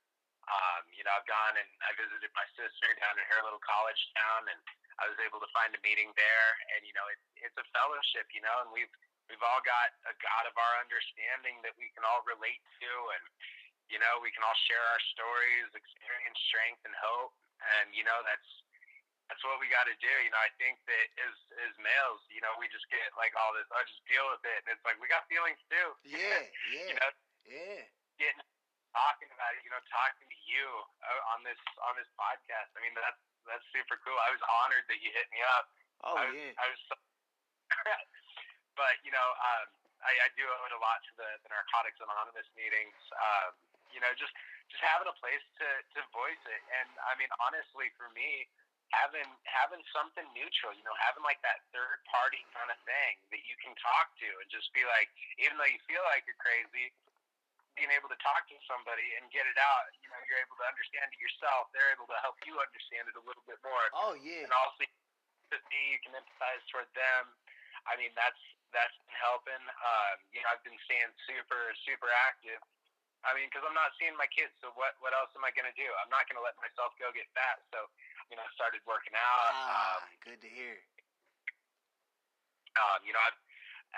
Um, 0.50 0.90
you 0.90 1.06
know, 1.06 1.14
I've 1.14 1.30
gone 1.30 1.54
and 1.54 1.70
I 1.86 1.94
visited 1.94 2.34
my 2.34 2.50
sister 2.58 2.90
down 2.98 3.14
in 3.14 3.26
her 3.30 3.46
little 3.46 3.62
college 3.62 4.02
town, 4.18 4.50
and 4.50 4.58
I 4.98 5.06
was 5.06 5.22
able 5.22 5.38
to 5.38 5.50
find 5.54 5.70
a 5.78 5.82
meeting 5.86 6.10
there. 6.18 6.50
And 6.74 6.82
you 6.82 6.98
know, 6.98 7.06
it's 7.14 7.46
it's 7.46 7.58
a 7.62 7.66
fellowship, 7.78 8.26
you 8.34 8.42
know, 8.42 8.66
and 8.66 8.74
we've 8.74 8.90
we've 9.30 9.46
all 9.46 9.62
got 9.62 9.94
a 10.10 10.18
God 10.18 10.50
of 10.50 10.58
our 10.58 10.74
understanding 10.82 11.62
that 11.62 11.78
we 11.78 11.94
can 11.94 12.02
all 12.10 12.26
relate 12.26 12.66
to, 12.82 12.90
and 13.22 13.24
you 13.94 14.02
know, 14.02 14.18
we 14.18 14.34
can 14.34 14.42
all 14.42 14.58
share 14.66 14.82
our 14.82 15.02
stories, 15.14 15.70
experience 15.78 16.42
strength 16.50 16.82
and 16.90 16.98
hope, 16.98 17.38
and 17.80 17.94
you 17.94 18.06
know, 18.06 18.20
that's 18.26 18.50
that's 19.32 19.44
what 19.48 19.64
we 19.64 19.72
got 19.72 19.88
to 19.88 19.96
do. 20.04 20.14
You 20.26 20.32
know, 20.34 20.42
I 20.42 20.52
think 20.60 20.82
that 20.90 21.08
as 21.24 21.36
as 21.70 21.74
males, 21.80 22.22
you 22.28 22.44
know, 22.44 22.52
we 22.60 22.68
just 22.68 22.86
get 22.92 23.06
like 23.16 23.32
all 23.40 23.56
this. 23.56 23.68
I 23.72 23.80
oh, 23.80 23.86
just 23.88 24.04
deal 24.10 24.26
with 24.28 24.44
it, 24.44 24.60
and 24.68 24.76
it's 24.76 24.84
like 24.84 25.00
we 25.00 25.08
got 25.08 25.24
feelings 25.32 25.62
too. 25.72 25.88
Yeah, 26.04 26.44
yeah. 26.74 26.88
you 26.92 26.96
know, 27.00 27.10
yeah. 27.48 27.82
Getting 28.20 28.44
talking 28.92 29.32
about 29.32 29.56
it, 29.56 29.64
you 29.64 29.72
know, 29.72 29.80
talking 29.88 30.28
to 30.28 30.40
you 30.44 30.68
uh, 31.00 31.34
on 31.36 31.48
this 31.48 31.60
on 31.88 31.96
this 31.96 32.12
podcast. 32.20 32.76
I 32.76 32.84
mean, 32.84 32.92
that's 33.00 33.22
that's 33.48 33.64
super 33.72 33.98
cool. 34.04 34.20
I 34.20 34.30
was 34.36 34.44
honored 34.62 34.86
that 34.92 35.00
you 35.00 35.10
hit 35.16 35.28
me 35.32 35.40
up. 35.58 35.66
Oh 36.04 36.18
I 36.20 36.28
was, 36.28 36.36
yeah. 36.36 36.54
I 36.60 36.66
was. 36.68 36.80
So, 36.92 36.96
but 38.80 39.00
you 39.08 39.16
know, 39.16 39.28
um, 39.40 39.68
I, 40.04 40.12
I 40.12 40.30
do 40.36 40.44
owe 40.44 40.66
it 40.68 40.76
a 40.76 40.82
lot 40.82 41.00
to 41.08 41.12
the, 41.16 41.30
the 41.46 41.50
Narcotics 41.50 42.04
Anonymous 42.04 42.50
meetings. 42.58 42.98
Um, 43.16 43.56
you 43.96 44.00
know, 44.04 44.12
just 44.18 44.34
just 44.72 44.82
having 44.88 45.12
a 45.12 45.18
place 45.20 45.44
to 45.60 45.68
to 45.68 46.00
voice 46.16 46.44
it, 46.48 46.62
and 46.80 46.90
I 47.04 47.20
mean, 47.20 47.30
honestly, 47.44 47.92
for 48.00 48.08
me 48.16 48.48
having 48.92 49.28
having 49.48 49.80
something 49.96 50.28
neutral, 50.36 50.76
you 50.76 50.84
know, 50.84 50.96
having 51.00 51.24
like 51.24 51.40
that 51.48 51.64
third 51.72 52.04
party 52.12 52.44
kind 52.52 52.68
of 52.68 52.80
thing 52.84 53.20
that 53.32 53.44
you 53.48 53.56
can 53.64 53.72
talk 53.80 54.12
to 54.20 54.28
and 54.28 54.48
just 54.52 54.68
be 54.76 54.84
like, 54.84 55.08
even 55.40 55.56
though 55.56 55.68
you 55.68 55.80
feel 55.88 56.04
like 56.12 56.28
you're 56.28 56.40
crazy, 56.40 56.92
being 57.80 57.92
able 57.96 58.12
to 58.12 58.20
talk 58.20 58.44
to 58.52 58.56
somebody 58.68 59.16
and 59.16 59.32
get 59.32 59.48
it 59.48 59.56
out, 59.56 59.88
you 60.04 60.12
know, 60.12 60.20
you're 60.28 60.44
able 60.44 60.60
to 60.60 60.68
understand 60.68 61.08
it 61.08 61.20
yourself. 61.24 61.72
They're 61.72 61.92
able 61.96 62.08
to 62.12 62.20
help 62.20 62.36
you 62.44 62.60
understand 62.60 63.08
it 63.08 63.16
a 63.16 63.24
little 63.24 63.44
bit 63.48 63.60
more. 63.64 63.86
Oh 63.96 64.16
yeah. 64.20 64.44
And 64.44 64.52
also, 64.52 64.84
you 65.52 66.00
can 66.04 66.16
empathize 66.16 66.64
toward 66.72 66.88
them. 66.96 67.32
I 67.88 67.96
mean, 67.96 68.12
that's 68.16 68.40
that's 68.76 68.96
been 69.08 69.16
helping. 69.20 69.64
Um, 69.64 70.16
you 70.36 70.44
know, 70.44 70.52
I've 70.52 70.64
been 70.68 70.80
staying 70.88 71.12
super 71.28 71.72
super 71.88 72.12
active. 72.28 72.60
I 73.22 73.38
mean, 73.38 73.54
because 73.54 73.62
I'm 73.62 73.78
not 73.78 73.94
seeing 74.02 74.18
my 74.18 74.26
kids, 74.34 74.50
so 74.58 74.74
what 74.74 74.98
what 74.98 75.14
else 75.14 75.30
am 75.38 75.46
I 75.46 75.54
going 75.54 75.70
to 75.70 75.78
do? 75.78 75.86
I'm 76.02 76.10
not 76.10 76.26
going 76.26 76.42
to 76.42 76.46
let 76.46 76.58
myself 76.58 76.98
go 76.98 77.14
get 77.14 77.30
fat. 77.38 77.62
So 77.70 77.86
you 78.34 78.40
know, 78.40 78.48
started 78.56 78.82
working 78.90 79.14
out. 79.14 79.52
Ah, 79.54 80.02
um, 80.02 80.10
good 80.26 80.42
to 80.42 80.50
hear. 80.50 80.80
Um, 82.80 83.04
you 83.04 83.12
know, 83.12 83.20
i 83.20 83.32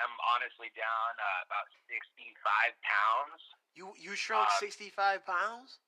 am 0.01 0.13
honestly 0.33 0.73
down 0.73 1.11
uh, 1.15 1.45
about 1.45 1.69
65 1.85 2.33
pounds. 2.81 3.39
You 3.77 3.93
you 3.95 4.17
shrunk 4.17 4.49
um, 4.49 4.59
65 4.59 5.23
pounds? 5.23 5.79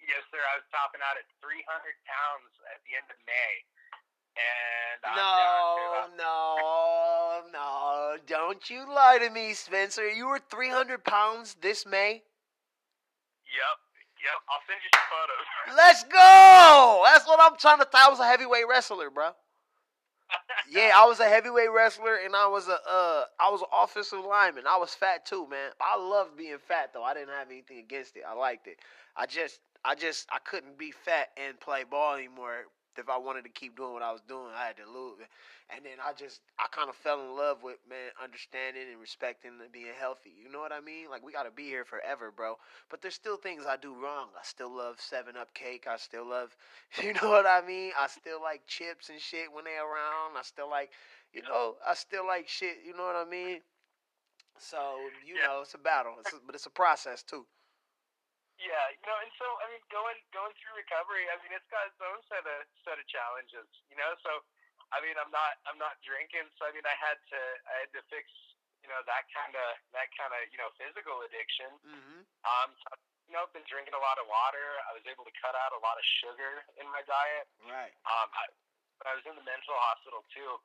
Yes, 0.00 0.24
sir. 0.32 0.40
I 0.40 0.56
was 0.56 0.66
topping 0.72 1.04
out 1.04 1.20
at 1.20 1.26
300 1.44 1.62
pounds 2.08 2.50
at 2.72 2.80
the 2.88 2.96
end 2.96 3.08
of 3.12 3.18
May. 3.28 3.54
And 4.38 4.98
I'm 5.04 5.16
no, 5.18 5.36
no, 6.16 6.38
no! 7.52 8.16
Don't 8.26 8.70
you 8.70 8.86
lie 8.86 9.18
to 9.18 9.30
me, 9.30 9.52
Spencer. 9.52 10.08
You 10.08 10.28
were 10.28 10.40
300 10.50 11.04
pounds 11.04 11.56
this 11.60 11.84
May. 11.84 12.22
Yep. 13.48 13.76
Yep, 14.18 14.38
I'll 14.50 14.64
send 14.66 14.80
you 14.82 14.90
some 14.98 15.08
photos. 15.14 15.46
Let's 15.78 16.02
go. 16.04 17.02
That's 17.06 17.26
what 17.26 17.38
I'm 17.40 17.56
trying 17.56 17.78
to. 17.78 17.84
Th- 17.84 18.02
I 18.04 18.10
was 18.10 18.18
a 18.18 18.26
heavyweight 18.26 18.66
wrestler, 18.68 19.10
bro. 19.10 19.30
yeah, 20.70 20.90
I 20.96 21.06
was 21.06 21.20
a 21.20 21.28
heavyweight 21.28 21.70
wrestler, 21.72 22.16
and 22.24 22.34
I 22.34 22.48
was 22.48 22.68
a 22.68 22.74
uh, 22.74 23.24
I 23.40 23.50
was 23.50 23.62
an 23.62 23.68
offensive 23.72 24.24
lineman. 24.24 24.64
I 24.68 24.76
was 24.76 24.92
fat 24.94 25.24
too, 25.24 25.46
man. 25.48 25.70
I 25.80 25.96
loved 25.96 26.36
being 26.36 26.58
fat 26.58 26.90
though. 26.92 27.04
I 27.04 27.14
didn't 27.14 27.30
have 27.30 27.48
anything 27.50 27.78
against 27.78 28.16
it. 28.16 28.24
I 28.28 28.34
liked 28.34 28.66
it. 28.66 28.78
I 29.16 29.26
just 29.26 29.60
I 29.84 29.94
just 29.94 30.26
I 30.32 30.38
couldn't 30.44 30.78
be 30.78 30.90
fat 30.90 31.28
and 31.36 31.58
play 31.60 31.84
ball 31.88 32.16
anymore 32.16 32.66
if 32.98 33.08
I 33.08 33.16
wanted 33.18 33.44
to 33.44 33.50
keep 33.50 33.76
doing 33.76 33.92
what 33.92 34.02
I 34.02 34.12
was 34.12 34.20
doing, 34.26 34.50
I 34.54 34.66
had 34.66 34.76
to 34.78 34.86
lose. 34.90 35.18
And 35.70 35.84
then 35.84 36.00
I 36.02 36.12
just, 36.12 36.40
I 36.58 36.66
kind 36.70 36.88
of 36.88 36.96
fell 36.96 37.20
in 37.20 37.36
love 37.36 37.62
with, 37.62 37.76
man, 37.88 38.10
understanding 38.22 38.88
and 38.90 39.00
respecting 39.00 39.52
and 39.60 39.72
being 39.72 39.94
healthy. 39.98 40.32
You 40.32 40.50
know 40.50 40.60
what 40.60 40.72
I 40.72 40.80
mean? 40.80 41.10
Like, 41.10 41.24
we 41.24 41.32
got 41.32 41.44
to 41.44 41.50
be 41.50 41.64
here 41.64 41.84
forever, 41.84 42.32
bro. 42.34 42.56
But 42.90 43.02
there's 43.02 43.14
still 43.14 43.36
things 43.36 43.64
I 43.68 43.76
do 43.76 43.94
wrong. 43.94 44.28
I 44.34 44.42
still 44.42 44.74
love 44.74 45.00
7 45.00 45.36
Up 45.36 45.52
cake. 45.54 45.86
I 45.88 45.96
still 45.96 46.28
love, 46.28 46.56
you 47.02 47.12
know 47.14 47.30
what 47.30 47.46
I 47.46 47.60
mean? 47.66 47.92
I 47.98 48.08
still 48.08 48.40
like 48.42 48.66
chips 48.66 49.08
and 49.10 49.20
shit 49.20 49.52
when 49.52 49.64
they're 49.64 49.84
around. 49.84 50.36
I 50.36 50.42
still 50.42 50.70
like, 50.70 50.90
you 51.32 51.42
know, 51.42 51.76
I 51.86 51.94
still 51.94 52.26
like 52.26 52.48
shit. 52.48 52.78
You 52.86 52.96
know 52.96 53.04
what 53.04 53.16
I 53.16 53.28
mean? 53.28 53.60
So, 54.58 54.76
you 55.24 55.36
yeah. 55.36 55.46
know, 55.46 55.60
it's 55.62 55.74
a 55.74 55.78
battle, 55.78 56.14
it's 56.20 56.32
a, 56.32 56.36
but 56.44 56.54
it's 56.54 56.66
a 56.66 56.70
process 56.70 57.22
too. 57.22 57.46
Yeah, 58.58 58.84
you 58.90 59.02
know, 59.06 59.18
and 59.22 59.30
so 59.38 59.46
I 59.62 59.70
mean, 59.70 59.82
going 59.86 60.18
going 60.34 60.50
through 60.58 60.74
recovery, 60.74 61.30
I 61.30 61.38
mean, 61.46 61.54
it's 61.54 61.68
got 61.70 61.86
its 61.86 62.00
own 62.02 62.18
set 62.26 62.42
of 62.42 62.58
set 62.82 62.98
of 62.98 63.06
challenges, 63.06 63.70
you 63.86 63.94
know. 63.94 64.10
So, 64.26 64.42
I 64.90 64.98
mean, 64.98 65.14
I'm 65.14 65.30
not 65.30 65.62
I'm 65.70 65.78
not 65.78 65.94
drinking, 66.02 66.50
so 66.58 66.66
I 66.66 66.74
mean, 66.74 66.82
I 66.82 66.96
had 66.98 67.22
to 67.30 67.40
I 67.70 67.74
had 67.86 67.90
to 67.94 68.02
fix 68.10 68.26
you 68.82 68.90
know 68.90 68.98
that 69.06 69.30
kind 69.30 69.54
of 69.54 69.68
that 69.94 70.10
kind 70.18 70.34
of 70.34 70.42
you 70.50 70.58
know 70.58 70.74
physical 70.74 71.22
addiction. 71.22 71.70
Mm-hmm. 71.86 72.20
Um, 72.42 72.68
so, 72.82 72.98
you 73.30 73.38
know, 73.38 73.46
I've 73.46 73.54
been 73.54 73.66
drinking 73.70 73.94
a 73.94 74.02
lot 74.02 74.18
of 74.18 74.26
water. 74.26 74.82
I 74.90 74.96
was 74.96 75.06
able 75.06 75.22
to 75.22 75.34
cut 75.38 75.54
out 75.54 75.70
a 75.70 75.80
lot 75.84 75.94
of 75.94 76.04
sugar 76.18 76.66
in 76.82 76.86
my 76.90 77.06
diet. 77.06 77.46
Right. 77.62 77.94
Um, 78.08 78.28
I, 78.34 78.42
when 78.98 79.06
I 79.06 79.14
was 79.14 79.24
in 79.28 79.38
the 79.38 79.46
mental 79.46 79.78
hospital 79.86 80.26
too, 80.34 80.58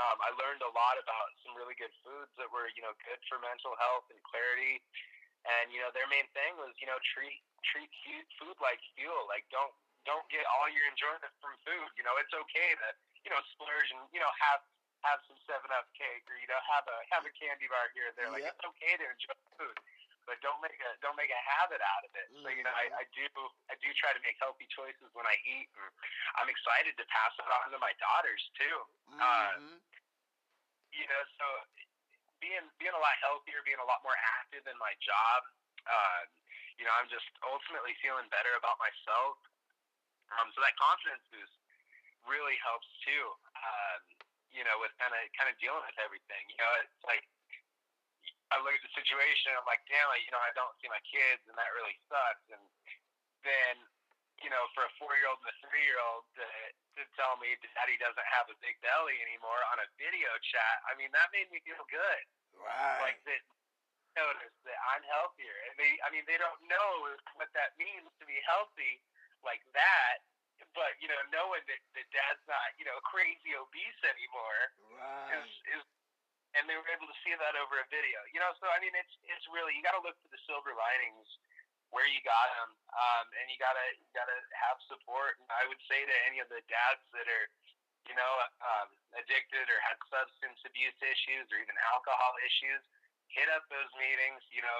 um, 0.00 0.16
I 0.24 0.32
learned 0.40 0.64
a 0.64 0.72
lot 0.72 0.96
about 0.96 1.28
some 1.44 1.52
really 1.52 1.76
good 1.76 1.92
foods 2.00 2.32
that 2.40 2.48
were 2.48 2.72
you 2.72 2.80
know 2.80 2.96
good 3.04 3.20
for 3.28 3.36
mental 3.44 3.76
health 3.76 4.08
and 4.08 4.20
clarity. 4.24 4.80
And 5.42 5.74
you 5.74 5.82
know, 5.82 5.90
their 5.90 6.06
main 6.06 6.26
thing 6.34 6.54
was 6.58 6.70
you 6.78 6.86
know 6.86 6.98
treat 7.14 7.42
treat 7.66 7.90
food 8.38 8.56
like 8.62 8.78
fuel. 8.94 9.26
Like 9.26 9.46
don't 9.50 9.74
don't 10.06 10.26
get 10.30 10.42
all 10.58 10.70
your 10.70 10.86
enjoyment 10.90 11.30
from 11.42 11.54
food. 11.66 11.88
You 11.98 12.04
know, 12.06 12.14
it's 12.18 12.34
okay 12.34 12.70
to 12.78 12.88
you 13.26 13.30
know 13.30 13.40
splurge 13.54 13.90
and 13.94 14.02
you 14.14 14.22
know 14.22 14.30
have 14.38 14.62
have 15.02 15.18
some 15.26 15.38
Seven 15.46 15.70
Up 15.74 15.90
cake 15.98 16.22
or 16.30 16.38
you 16.38 16.46
know 16.46 16.58
have 16.70 16.86
a 16.86 16.96
have 17.10 17.26
a 17.26 17.32
candy 17.34 17.66
bar 17.66 17.90
here 17.94 18.10
or 18.10 18.14
there. 18.14 18.30
Like 18.30 18.46
yep. 18.46 18.54
it's 18.54 18.66
okay 18.74 18.94
to 19.02 19.06
enjoy 19.06 19.38
food, 19.58 19.76
but 20.26 20.38
don't 20.42 20.62
make 20.62 20.78
a 20.78 20.90
don't 21.02 21.18
make 21.18 21.30
a 21.30 21.42
habit 21.42 21.82
out 21.82 22.06
of 22.06 22.12
it. 22.14 22.30
So 22.38 22.46
you 22.50 22.62
know, 22.62 22.74
I, 22.74 22.90
mm-hmm. 22.90 23.02
I 23.02 23.04
do 23.14 23.26
I 23.70 23.74
do 23.82 23.90
try 23.98 24.14
to 24.14 24.22
make 24.22 24.38
healthy 24.38 24.66
choices 24.70 25.10
when 25.14 25.26
I 25.26 25.34
eat, 25.42 25.66
and 25.74 25.90
I'm 26.38 26.50
excited 26.50 26.94
to 26.98 27.04
pass 27.10 27.34
it 27.38 27.46
on 27.50 27.74
to 27.74 27.78
my 27.82 27.94
daughters 27.98 28.42
too. 28.58 28.78
Uh, 29.10 29.58
mm-hmm. 29.58 29.74
Uh, 29.74 29.90
you 30.92 31.08
know, 31.08 31.22
so 31.40 31.46
being 32.42 32.66
being 32.76 32.92
a 32.92 33.00
lot 33.00 33.14
healthier, 33.22 33.62
being 33.62 33.80
a 33.80 33.86
lot 33.86 34.02
more 34.02 34.18
active 34.42 34.66
in 34.66 34.76
my 34.82 34.92
job. 34.98 35.40
Uh, 35.86 36.22
you 36.76 36.84
know, 36.84 36.92
I'm 36.98 37.06
just 37.06 37.26
ultimately 37.46 37.94
feeling 38.02 38.26
better 38.28 38.58
about 38.58 38.76
myself. 38.82 39.38
Um, 40.34 40.50
so 40.52 40.60
that 40.64 40.74
confidence 40.74 41.22
boost 41.30 41.54
really 42.26 42.58
helps 42.60 42.88
too. 43.06 43.24
Um, 43.54 44.00
you 44.50 44.66
know, 44.66 44.76
with 44.82 44.92
kind 44.98 45.14
of 45.14 45.22
kind 45.38 45.48
of 45.48 45.56
dealing 45.62 45.80
with 45.86 45.98
everything. 46.02 46.42
You 46.50 46.58
know, 46.58 46.72
it's 46.82 47.00
like 47.06 47.24
I 48.52 48.60
look 48.60 48.76
at 48.76 48.84
the 48.84 48.92
situation 48.92 49.56
and 49.56 49.64
I'm 49.64 49.68
like, 49.68 49.80
damn, 49.88 50.12
you 50.20 50.28
know, 50.28 50.42
I 50.42 50.52
don't 50.52 50.76
see 50.84 50.90
my 50.92 51.00
kids, 51.08 51.40
and 51.48 51.56
that 51.56 51.72
really 51.72 51.96
sucks. 52.12 52.44
And 52.52 52.60
then, 53.48 53.74
you 54.42 54.50
know, 54.50 54.64
for 54.74 54.86
a 54.86 54.92
four 54.98 55.14
year 55.18 55.30
old 55.30 55.38
and 55.42 55.50
a 55.50 55.56
three 55.64 55.82
year 55.86 55.98
old 56.12 56.26
to, 56.38 56.46
to 56.98 57.02
tell 57.18 57.38
me 57.38 57.54
daddy 57.74 57.96
doesn't 57.98 58.28
have 58.30 58.50
a 58.50 58.56
big 58.62 58.76
belly 58.82 59.16
anymore 59.22 59.62
on 59.74 59.82
a 59.82 59.88
video 59.98 60.30
chat, 60.42 60.76
I 60.86 60.98
mean, 60.98 61.10
that 61.14 61.30
made 61.34 61.48
me 61.50 61.62
feel 61.62 61.82
good. 61.88 62.22
Right. 62.58 63.00
Like 63.14 63.18
that 63.26 63.42
notice 64.18 64.54
that 64.68 64.78
I'm 64.92 65.02
healthier. 65.08 65.56
And 65.70 65.74
they, 65.80 65.96
I 66.04 66.12
mean, 66.12 66.26
they 66.28 66.36
don't 66.36 66.60
know 66.68 67.16
what 67.40 67.48
that 67.56 67.74
means 67.80 68.10
to 68.20 68.24
be 68.28 68.36
healthy 68.44 69.00
like 69.40 69.64
that. 69.72 70.20
But, 70.78 70.94
you 71.02 71.10
know, 71.10 71.18
knowing 71.34 71.64
that, 71.68 71.80
that 71.98 72.06
dad's 72.14 72.44
not, 72.48 72.72
you 72.78 72.86
know, 72.86 72.96
crazy 73.04 73.52
obese 73.58 74.00
anymore 74.06 74.60
Right. 74.94 75.42
is, 75.42 75.48
is 75.74 75.82
and 76.56 76.68
they 76.68 76.76
were 76.76 76.88
able 76.92 77.08
to 77.08 77.18
see 77.24 77.32
that 77.32 77.56
over 77.56 77.80
a 77.80 77.86
video. 77.88 78.20
You 78.32 78.40
know, 78.40 78.52
so 78.60 78.68
I 78.68 78.76
mean, 78.84 78.92
it's 78.92 79.14
it's 79.24 79.46
really 79.48 79.72
you 79.72 79.80
got 79.80 79.96
to 79.96 80.04
look 80.04 80.16
for 80.20 80.28
the 80.28 80.40
silver 80.44 80.76
linings 80.76 81.28
where 81.92 82.08
you 82.08 82.20
got 82.24 82.48
them, 82.56 82.70
um, 82.96 83.26
and 83.38 83.46
you 83.52 83.60
gotta 83.60 83.84
you 84.00 84.08
gotta 84.16 84.34
have 84.56 84.80
support. 84.88 85.36
And 85.44 85.48
I 85.52 85.68
would 85.68 85.80
say 85.86 86.00
to 86.02 86.16
any 86.26 86.40
of 86.40 86.48
the 86.48 86.64
dads 86.66 87.04
that 87.12 87.28
are, 87.28 87.46
you 88.08 88.16
know, 88.16 88.32
um, 88.64 88.88
addicted 89.20 89.68
or 89.68 89.78
had 89.84 90.00
substance 90.08 90.58
abuse 90.64 90.96
issues 91.04 91.46
or 91.52 91.60
even 91.60 91.76
alcohol 91.92 92.32
issues, 92.42 92.80
hit 93.28 93.46
up 93.52 93.68
those 93.68 93.92
meetings. 94.00 94.40
You 94.50 94.64
know, 94.64 94.76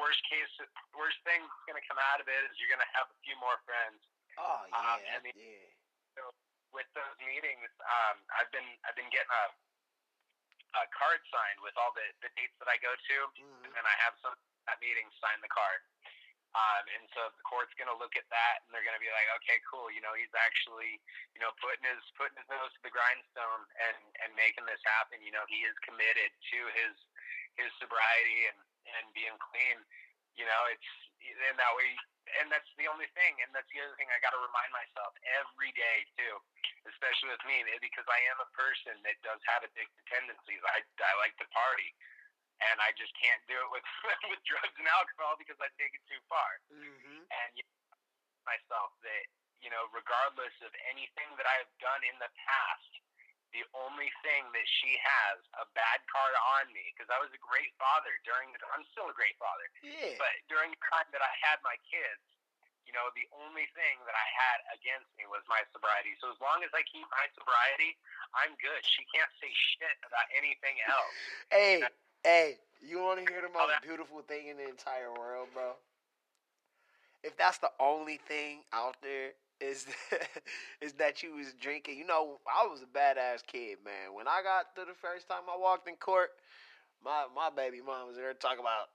worst 0.00 0.24
case, 0.26 0.48
worst 0.96 1.20
thing 1.28 1.44
that's 1.44 1.64
gonna 1.68 1.84
come 1.84 2.00
out 2.12 2.18
of 2.24 2.26
it 2.26 2.40
is 2.48 2.56
you're 2.56 2.72
gonna 2.72 2.88
have 2.96 3.12
a 3.12 3.18
few 3.22 3.36
more 3.38 3.60
friends. 3.68 4.00
Oh 4.40 4.64
yeah, 4.72 4.76
Um, 4.80 5.00
I 5.14 5.18
mean- 5.20 5.36
yeah. 5.36 6.32
with 6.72 6.88
those 6.92 7.16
meetings, 7.24 7.70
um, 7.84 8.16
I've 8.40 8.50
been 8.52 8.66
I've 8.88 8.96
been 8.96 9.08
getting 9.12 9.32
a, 9.32 9.44
a 10.80 10.84
card 10.96 11.20
signed 11.32 11.60
with 11.64 11.72
all 11.80 11.92
the, 11.96 12.04
the 12.20 12.28
dates 12.36 12.52
that 12.60 12.68
I 12.68 12.76
go 12.80 12.92
to, 12.92 13.16
Mhm. 13.36 13.64
and 13.68 13.72
then 13.72 13.84
I 13.88 13.94
have 14.04 14.16
some 14.24 14.36
at 14.68 14.76
meetings 14.84 15.14
sign 15.16 15.40
the 15.40 15.48
card. 15.48 15.80
Um, 16.58 16.84
and 16.90 17.06
so 17.14 17.30
the 17.30 17.44
court's 17.46 17.70
going 17.78 17.86
to 17.86 17.94
look 17.94 18.18
at 18.18 18.26
that, 18.34 18.66
and 18.66 18.74
they're 18.74 18.82
going 18.82 18.98
to 18.98 19.02
be 19.02 19.12
like, 19.14 19.30
okay, 19.42 19.62
cool. 19.70 19.86
You 19.94 20.02
know, 20.02 20.10
he's 20.18 20.32
actually, 20.34 20.98
you 21.38 21.40
know, 21.40 21.54
putting 21.62 21.86
his 21.86 22.02
putting 22.18 22.34
his 22.34 22.50
nose 22.50 22.74
to 22.74 22.82
the 22.82 22.90
grindstone 22.90 23.62
and 23.78 23.98
and 24.26 24.30
making 24.34 24.66
this 24.66 24.82
happen. 24.82 25.22
You 25.22 25.30
know, 25.30 25.46
he 25.46 25.62
is 25.62 25.76
committed 25.86 26.34
to 26.34 26.58
his 26.74 26.94
his 27.54 27.70
sobriety 27.78 28.50
and 28.50 28.58
and 28.98 29.06
being 29.14 29.38
clean. 29.38 29.78
You 30.34 30.50
know, 30.50 30.62
it's 30.74 30.90
in 31.22 31.54
that 31.58 31.72
way, 31.78 31.88
and 32.42 32.50
that's 32.50 32.70
the 32.74 32.90
only 32.90 33.06
thing, 33.14 33.38
and 33.42 33.50
that's 33.54 33.68
the 33.70 33.82
other 33.82 33.94
thing 33.94 34.10
I 34.10 34.18
got 34.22 34.34
to 34.34 34.42
remind 34.42 34.70
myself 34.74 35.14
every 35.38 35.70
day 35.78 36.06
too, 36.18 36.34
especially 36.90 37.34
with 37.34 37.44
me, 37.46 37.62
because 37.78 38.06
I 38.06 38.20
am 38.34 38.42
a 38.42 38.50
person 38.54 38.98
that 39.06 39.18
does 39.22 39.42
have 39.46 39.62
addictive 39.62 40.06
tendencies. 40.10 40.62
I 40.74 40.82
I 40.82 41.12
like 41.22 41.34
to 41.38 41.46
party, 41.54 41.90
and 42.58 42.76
I 42.82 42.90
just 42.98 43.14
can't 43.18 43.40
do 43.46 43.54
it 43.56 43.68
with 43.70 43.86
with 44.30 44.42
drugs 44.46 44.74
and 44.78 44.88
alcohol 44.90 45.38
because 45.38 45.58
I 45.62 45.68
take 45.78 45.94
it 45.94 46.02
too 46.10 46.20
far. 46.30 46.50
Mhm. 46.72 47.22
And 47.30 47.50
you 47.54 47.62
know, 47.64 47.98
myself 48.46 48.94
that 49.06 49.24
you 49.62 49.70
know, 49.74 49.90
regardless 49.90 50.54
of 50.62 50.70
anything 50.86 51.30
that 51.34 51.46
I've 51.50 51.70
done 51.82 51.98
in 52.06 52.14
the 52.22 52.30
past, 52.46 52.92
the 53.50 53.66
only 53.74 54.06
thing 54.22 54.46
that 54.54 54.66
she 54.70 54.94
has 55.02 55.42
a 55.58 55.66
bad 55.74 55.98
card 56.06 56.30
on 56.60 56.70
me 56.70 56.94
because 56.94 57.10
I 57.10 57.18
was 57.18 57.32
a 57.34 57.42
great 57.42 57.74
father 57.74 58.14
during 58.22 58.54
the. 58.54 58.58
I'm 58.70 58.86
still 58.94 59.10
a 59.10 59.16
great 59.18 59.34
father, 59.42 59.66
Yeah. 59.82 60.14
but 60.20 60.30
during 60.46 60.70
the 60.70 60.78
time 60.94 61.10
that 61.10 61.22
I 61.26 61.32
had 61.42 61.58
my 61.66 61.74
kids, 61.90 62.22
you 62.86 62.94
know, 62.94 63.10
the 63.18 63.26
only 63.34 63.66
thing 63.74 63.98
that 64.06 64.14
I 64.14 64.28
had 64.32 64.58
against 64.78 65.10
me 65.18 65.26
was 65.26 65.42
my 65.50 65.60
sobriety. 65.74 66.14
So 66.22 66.30
as 66.30 66.38
long 66.40 66.62
as 66.62 66.70
I 66.72 66.80
keep 66.86 67.04
my 67.10 67.26
sobriety, 67.34 67.98
I'm 68.38 68.54
good. 68.62 68.80
She 68.86 69.02
can't 69.12 69.28
say 69.42 69.50
shit 69.74 69.96
about 70.06 70.24
anything 70.38 70.78
else. 70.86 71.16
Hey, 71.50 71.82
hey, 72.24 72.56
you 72.80 73.00
want 73.00 73.24
to 73.24 73.32
hear 73.32 73.42
the 73.42 73.52
most 73.52 73.74
beautiful 73.82 74.22
thing 74.22 74.48
in 74.48 74.56
the 74.56 74.68
entire 74.68 75.12
world, 75.12 75.48
bro? 75.54 75.72
If 77.22 77.36
that's 77.36 77.58
the 77.58 77.70
only 77.80 78.18
thing 78.28 78.60
out 78.72 78.96
there 79.02 79.32
is 79.60 79.86
is 80.80 80.92
that 80.94 81.22
you 81.22 81.34
was 81.34 81.54
drinking. 81.60 81.98
You 81.98 82.06
know, 82.06 82.38
I 82.46 82.66
was 82.66 82.82
a 82.82 82.86
badass 82.86 83.44
kid, 83.46 83.78
man. 83.84 84.14
When 84.14 84.28
I 84.28 84.40
got 84.42 84.74
to 84.76 84.86
the 84.86 84.94
first 84.94 85.28
time 85.28 85.42
I 85.52 85.58
walked 85.58 85.88
in 85.88 85.96
court, 85.96 86.30
my 87.04 87.26
my 87.34 87.50
baby 87.50 87.80
mom 87.84 88.06
was 88.08 88.16
there 88.16 88.32
talking 88.34 88.60
about 88.60 88.90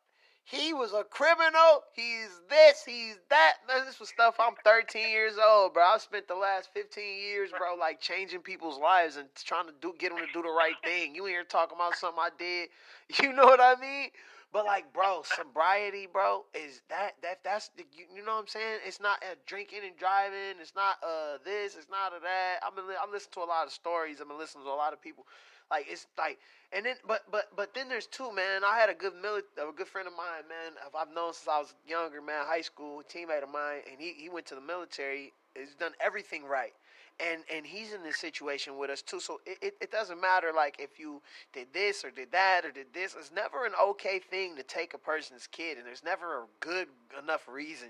he 0.45 0.73
was 0.73 0.93
a 0.93 1.03
criminal. 1.05 1.83
He's 1.93 2.41
this. 2.49 2.83
He's 2.85 3.17
that. 3.29 3.53
Man, 3.67 3.85
this 3.85 3.99
was 3.99 4.09
stuff. 4.09 4.35
I'm 4.39 4.55
13 4.63 5.09
years 5.09 5.35
old, 5.37 5.73
bro. 5.73 5.83
I 5.83 5.97
spent 5.99 6.27
the 6.27 6.35
last 6.35 6.69
15 6.73 7.03
years, 7.19 7.51
bro, 7.57 7.75
like 7.79 8.01
changing 8.01 8.41
people's 8.41 8.79
lives 8.79 9.15
and 9.17 9.27
trying 9.35 9.67
to 9.67 9.73
do 9.81 9.93
get 9.97 10.09
them 10.09 10.19
to 10.19 10.33
do 10.33 10.41
the 10.41 10.49
right 10.53 10.75
thing. 10.83 11.15
You 11.15 11.27
ain't 11.27 11.33
here 11.33 11.43
talking 11.45 11.77
about 11.77 11.95
something 11.95 12.21
I 12.21 12.29
did. 12.37 12.69
You 13.23 13.33
know 13.33 13.45
what 13.45 13.59
I 13.61 13.75
mean? 13.79 14.09
But 14.51 14.65
like, 14.65 14.93
bro, 14.93 15.23
sobriety, 15.23 16.07
bro, 16.11 16.45
is 16.53 16.81
that 16.89 17.13
that 17.23 17.39
that's 17.43 17.69
the 17.77 17.85
you, 17.91 18.05
you 18.15 18.25
know 18.25 18.33
what 18.33 18.41
I'm 18.41 18.47
saying? 18.47 18.79
It's 18.85 19.01
not 19.01 19.23
drinking 19.45 19.79
and 19.85 19.97
driving. 19.97 20.61
It's 20.61 20.75
not 20.75 20.97
uh 21.03 21.37
this. 21.45 21.75
It's 21.75 21.89
not 21.89 22.13
of 22.15 22.21
that. 22.23 22.59
I'm 22.65 22.75
been 22.75 22.85
listen 23.11 23.31
to 23.33 23.39
a 23.41 23.49
lot 23.49 23.65
of 23.67 23.73
stories. 23.73 24.19
I'm 24.19 24.29
listening 24.37 24.65
to 24.65 24.71
a 24.71 24.75
lot 24.77 24.93
of 24.93 25.01
people. 25.01 25.25
Like 25.73 25.87
it's 25.89 26.05
like, 26.19 26.37
and 26.71 26.85
then 26.85 26.97
but 27.07 27.23
but 27.31 27.45
but 27.55 27.73
then 27.73 27.89
there's 27.89 28.05
two 28.05 28.31
man. 28.31 28.61
I 28.63 28.77
had 28.77 28.89
a 28.89 28.93
good 28.93 29.13
mili- 29.13 29.41
a 29.57 29.73
good 29.75 29.87
friend 29.87 30.07
of 30.07 30.13
mine, 30.13 30.47
man. 30.47 30.73
I've- 30.85 31.11
known 31.15 31.33
since 31.33 31.47
I 31.47 31.57
was 31.57 31.73
younger, 31.87 32.21
man. 32.21 32.45
High 32.45 32.61
school 32.61 33.01
teammate 33.09 33.41
of 33.41 33.49
mine, 33.49 33.81
and 33.89 33.99
he 33.99 34.13
he 34.13 34.29
went 34.29 34.45
to 34.47 34.55
the 34.55 34.61
military. 34.61 35.33
He's 35.55 35.73
done 35.73 35.93
everything 35.99 36.45
right. 36.45 36.73
And, 37.19 37.43
and 37.53 37.63
he's 37.63 37.93
in 37.93 38.01
this 38.01 38.17
situation 38.17 38.75
with 38.79 38.89
us 38.89 39.03
too, 39.03 39.19
so 39.19 39.39
it, 39.45 39.59
it, 39.61 39.73
it 39.79 39.91
doesn't 39.91 40.19
matter 40.19 40.51
like 40.55 40.77
if 40.79 40.99
you 40.99 41.21
did 41.53 41.67
this 41.71 42.03
or 42.03 42.09
did 42.09 42.31
that 42.31 42.65
or 42.65 42.71
did 42.71 42.87
this. 42.91 43.15
It's 43.17 43.31
never 43.31 43.67
an 43.67 43.73
okay 43.79 44.17
thing 44.17 44.55
to 44.55 44.63
take 44.63 44.95
a 44.95 44.97
person's 44.97 45.45
kid, 45.45 45.77
and 45.77 45.85
there's 45.85 46.03
never 46.03 46.39
a 46.39 46.45
good 46.59 46.87
enough 47.21 47.47
reason 47.47 47.89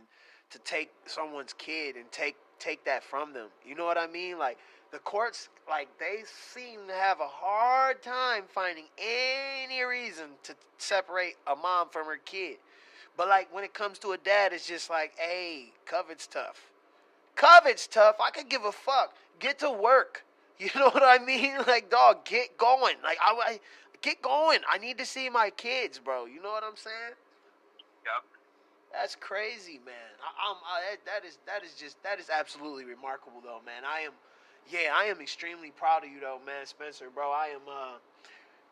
to 0.50 0.60
take 0.60 0.92
someone's 1.06 1.54
kid 1.54 1.96
and 1.96 2.12
take 2.12 2.36
take 2.60 2.84
that 2.86 3.04
from 3.04 3.34
them. 3.34 3.48
You 3.66 3.76
know 3.76 3.86
what 3.86 3.98
I 3.98 4.08
mean? 4.08 4.38
Like 4.38 4.58
the 4.94 5.00
courts, 5.00 5.50
like 5.68 5.90
they 6.00 6.24
seem 6.54 6.88
to 6.88 6.94
have 6.94 7.20
a 7.20 7.28
hard 7.28 8.02
time 8.04 8.44
finding 8.48 8.86
any 8.98 9.82
reason 9.84 10.28
to 10.44 10.54
separate 10.78 11.36
a 11.48 11.56
mom 11.56 11.90
from 11.90 12.06
her 12.06 12.20
kid. 12.24 12.58
But 13.18 13.28
like 13.28 13.54
when 13.54 13.64
it 13.64 13.74
comes 13.74 14.00
to 14.00 14.12
a 14.12 14.18
dad, 14.18 14.54
it's 14.54 14.68
just 14.68 14.90
like, 14.90 15.14
hey, 15.18 15.72
COVID's 15.88 16.28
tough. 16.28 16.70
COVID's 17.36 17.88
tough. 17.88 18.18
I 18.24 18.30
could 18.30 18.50
give 18.50 18.66
a 18.66 18.72
fuck. 18.72 19.16
Get 19.40 19.60
to 19.60 19.72
work. 19.72 20.24
You 20.60 20.70
know 20.76 20.92
what 20.92 21.04
I 21.04 21.18
mean? 21.18 21.58
Like, 21.68 21.90
dog, 21.90 22.24
get 22.26 22.58
going. 22.58 22.96
Like, 23.04 23.18
I, 23.20 23.34
I 23.34 23.60
get 24.02 24.22
going. 24.22 24.60
I 24.72 24.78
need 24.78 25.00
to 25.00 25.06
see 25.06 25.28
my 25.28 25.50
kids, 25.50 26.00
bro. 26.00 26.26
You 26.26 26.42
know 26.42 26.52
what 26.52 26.64
I'm 26.64 26.78
saying? 26.78 27.18
Yep. 28.06 28.24
That's 28.94 29.16
crazy, 29.16 29.82
man. 29.84 30.14
I, 30.22 30.52
I'm 30.52 30.58
I, 30.64 30.96
that 31.06 31.28
is 31.28 31.40
that 31.48 31.66
is 31.66 31.74
just 31.74 32.02
that 32.04 32.20
is 32.20 32.30
absolutely 32.30 32.86
remarkable, 32.86 33.42
though, 33.44 33.60
man. 33.66 33.82
I 33.84 34.02
am, 34.02 34.14
yeah, 34.72 34.94
I 34.96 35.06
am 35.06 35.22
extremely 35.22 35.72
proud 35.72 36.04
of 36.04 36.10
you, 36.12 36.20
though, 36.20 36.40
man, 36.46 36.66
Spencer, 36.66 37.08
bro. 37.14 37.32
I 37.32 37.48
am, 37.48 37.62
uh, 37.68 37.98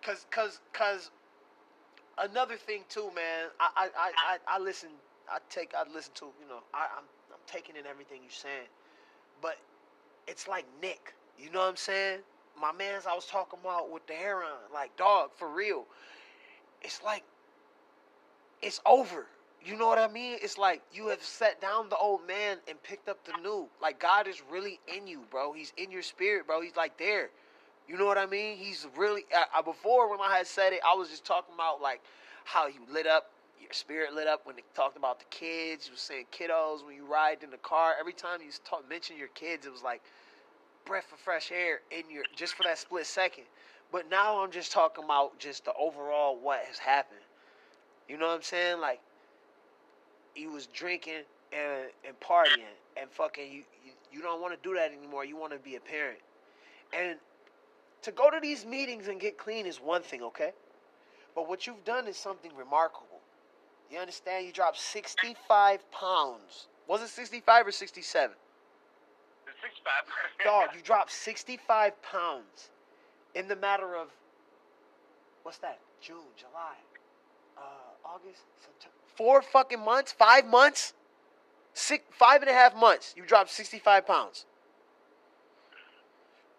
cause 0.02 0.26
cause 0.32 0.60
cause 0.74 1.12
another 2.18 2.56
thing 2.56 2.84
too, 2.89 3.10
man. 3.16 3.50
I 3.60 3.70
I 3.76 3.89
I 3.98 4.38
I, 4.48 4.60
listen. 4.60 4.89
I 5.30 5.38
take 5.50 5.74
I 5.76 5.84
listen 5.94 6.12
to 6.16 6.26
you 6.42 6.48
know 6.50 6.60
I 6.74 6.88
I'm 6.98 7.06
I'm 7.32 7.39
taking 7.48 7.76
in 7.76 7.86
everything 7.86 8.20
you're 8.24 8.32
saying, 8.32 8.68
but 9.42 9.58
it's 10.28 10.48
like 10.48 10.66
Nick. 10.82 11.14
You 11.39 11.52
know 11.52 11.60
what 11.60 11.70
I'm 11.70 11.76
saying? 11.76 12.20
My 12.60 12.72
man's 12.72 13.06
I 13.08 13.14
was 13.16 13.26
talking 13.26 13.60
about 13.64 13.92
with 13.92 14.06
the 14.08 14.14
hair 14.14 14.38
on, 14.38 14.74
like 14.74 14.96
dog, 14.98 15.32
for 15.36 15.50
real. 15.50 15.86
It's 16.82 17.02
like 17.04 17.24
it's 18.62 18.80
over. 18.86 19.28
You 19.64 19.78
know 19.78 19.88
what 19.88 19.99
I 19.99 20.07
mean? 20.07 20.38
It's 20.41 20.57
like 20.57 20.82
you 20.91 21.07
have 21.09 21.22
set 21.22 21.62
down 21.62 21.89
the 21.89 21.97
old 21.97 22.26
man 22.28 22.57
and 22.68 22.82
picked 22.82 23.07
up 23.07 23.24
the 23.26 23.34
new. 23.43 23.68
Like 23.82 23.99
God 23.99 24.28
is 24.28 24.41
really 24.49 24.80
in 24.88 25.05
you, 25.05 25.22
bro. 25.30 25.53
He's 25.53 25.72
in 25.78 25.91
your 25.91 26.01
spirit, 26.01 26.47
bro. 26.47 26.62
He's 26.62 26.76
like 26.76 26.97
there. 26.97 27.30
You 27.88 27.97
know 27.97 28.05
what 28.05 28.18
I 28.18 28.26
mean? 28.26 28.57
He's 28.57 28.88
really. 28.97 29.26
Uh, 29.36 29.43
uh, 29.59 29.62
before 29.62 30.09
when 30.09 30.20
I 30.20 30.38
had 30.38 30.47
said 30.47 30.74
it, 30.74 30.80
I 30.86 30.95
was 30.95 31.09
just 31.09 31.26
talking 31.26 31.53
about 31.53 31.80
like 31.80 32.01
how 32.43 32.68
you 32.68 32.80
lit 32.91 33.05
up, 33.05 33.32
your 33.62 33.72
spirit 33.72 34.14
lit 34.16 34.28
up 34.28 34.47
when 34.47 34.55
they 34.55 34.64
talked 34.74 34.97
about 34.97 35.20
the 35.20 35.26
kids. 35.26 35.86
You 35.86 35.93
was 35.93 36.01
saying 36.01 36.26
kiddos 36.32 36.84
when 36.86 36.95
you 36.95 37.05
ride 37.05 37.43
in 37.43 37.51
the 37.51 37.57
car. 37.57 37.93
Every 37.99 38.14
time 38.14 38.39
you 38.41 38.49
talk, 38.66 38.89
mention 38.89 39.16
your 39.16 39.28
kids, 39.30 39.68
it 39.68 39.72
was 39.72 39.84
like 39.84 40.01
breath 40.86 41.12
of 41.14 41.20
fresh 41.20 41.51
air 41.51 41.82
in 41.91 42.09
your 42.09 42.24
just 42.36 42.55
for 42.55 42.64
that 42.64 42.80
split 42.80 43.05
second. 43.05 43.43
But 43.91 44.09
now 44.09 44.41
I'm 44.41 44.51
just 44.51 44.72
talking 44.72 45.03
about 45.03 45.38
just 45.38 45.66
the 45.66 45.74
overall 45.74 46.39
what 46.41 46.62
has 46.66 46.80
happened. 46.80 47.20
You 48.09 48.18
know 48.18 48.28
what 48.28 48.36
I'm 48.36 48.41
saying? 48.41 48.80
Like 48.80 49.01
he 50.36 50.48
was 50.48 50.68
drinking 50.68 51.24
and 51.54 51.90
and 52.08 52.20
partying 52.20 52.76
and 52.98 53.10
fucking 53.12 53.52
you 53.52 53.64
you, 53.86 53.94
you 54.12 54.22
don't 54.22 54.42
want 54.42 54.54
to 54.62 54.70
do 54.70 54.76
that 54.76 54.92
anymore. 54.94 55.26
You 55.26 55.38
want 55.38 55.54
to 55.54 55.60
be 55.60 55.76
a 55.78 55.80
parent. 55.82 56.20
And 56.94 57.18
to 58.04 58.12
go 58.12 58.30
to 58.32 58.40
these 58.42 58.66
meetings 58.66 59.08
and 59.10 59.20
get 59.20 59.38
clean 59.38 59.66
is 59.68 59.78
one 59.80 60.04
thing, 60.04 60.24
okay? 60.24 60.54
But 61.36 61.50
what 61.50 61.68
you've 61.68 61.86
done 61.86 62.08
is 62.08 62.18
something 62.18 62.52
remarkable. 62.58 63.20
You 63.92 64.00
understand? 64.00 64.46
You 64.48 64.54
dropped 64.54 64.80
65 64.80 65.92
pounds. 65.92 66.68
Was 66.88 67.02
it 67.04 67.10
65 67.10 67.68
or 67.68 67.72
67? 67.72 68.36
The 69.46 69.52
six 69.62 69.76
pack. 69.86 70.46
Dog, 70.46 70.70
you 70.76 70.82
dropped 70.84 71.12
65 71.12 72.02
pounds 72.04 72.72
in 73.36 73.48
the 73.48 73.56
matter 73.58 73.96
of, 73.96 74.10
what's 75.44 75.60
that? 75.60 75.80
June, 76.02 76.18
July. 76.38 76.76
uh, 77.58 78.06
August, 78.06 78.44
September, 78.62 79.01
four 79.22 79.44
fucking 79.44 79.80
months, 79.80 80.12
five 80.12 80.48
months, 80.48 80.94
six, 81.76 82.04
five 82.12 82.42
and 82.42 82.50
a 82.50 82.54
half 82.54 82.76
months. 82.76 83.14
You 83.16 83.24
dropped 83.24 83.52
65 83.52 84.08
pounds. 84.08 84.46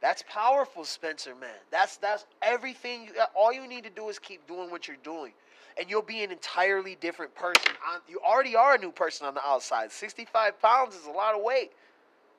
That's 0.00 0.22
powerful, 0.28 0.84
Spencer, 0.84 1.34
man. 1.34 1.50
That's 1.72 1.96
that's 1.96 2.24
everything. 2.40 3.06
You, 3.06 3.10
all 3.36 3.52
you 3.52 3.66
need 3.66 3.82
to 3.82 3.90
do 3.90 4.08
is 4.08 4.20
keep 4.20 4.46
doing 4.46 4.70
what 4.70 4.86
you're 4.86 4.96
doing, 5.02 5.32
and 5.76 5.90
you'll 5.90 6.02
be 6.02 6.22
an 6.22 6.30
entirely 6.30 6.96
different 7.00 7.34
person. 7.34 7.72
You 8.08 8.20
already 8.24 8.54
are 8.54 8.76
a 8.76 8.78
new 8.78 8.92
person 8.92 9.26
on 9.26 9.34
the 9.34 9.44
outside. 9.44 9.90
65 9.90 10.60
pounds 10.62 10.94
is 10.94 11.06
a 11.06 11.10
lot 11.10 11.34
of 11.34 11.42
weight. 11.42 11.72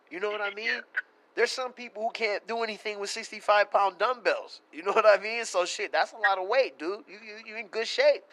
You 0.09 0.21
know 0.21 0.29
what 0.29 0.41
I 0.41 0.53
mean? 0.53 0.81
There's 1.35 1.51
some 1.51 1.73
people 1.73 2.03
who 2.03 2.11
can't 2.11 2.45
do 2.47 2.63
anything 2.63 2.99
with 2.99 3.09
65 3.09 3.71
pound 3.71 3.97
dumbbells. 3.97 4.61
You 4.71 4.83
know 4.83 4.93
what 4.93 5.05
I 5.05 5.21
mean? 5.21 5.43
So 5.43 5.65
shit, 5.65 5.91
that's 5.91 6.13
a 6.13 6.17
lot 6.17 6.37
of 6.37 6.47
weight, 6.47 6.79
dude. 6.79 7.03
You 7.09 7.17
you 7.25 7.53
you 7.53 7.57
in 7.57 7.67
good 7.67 7.87
shape. 7.87 8.23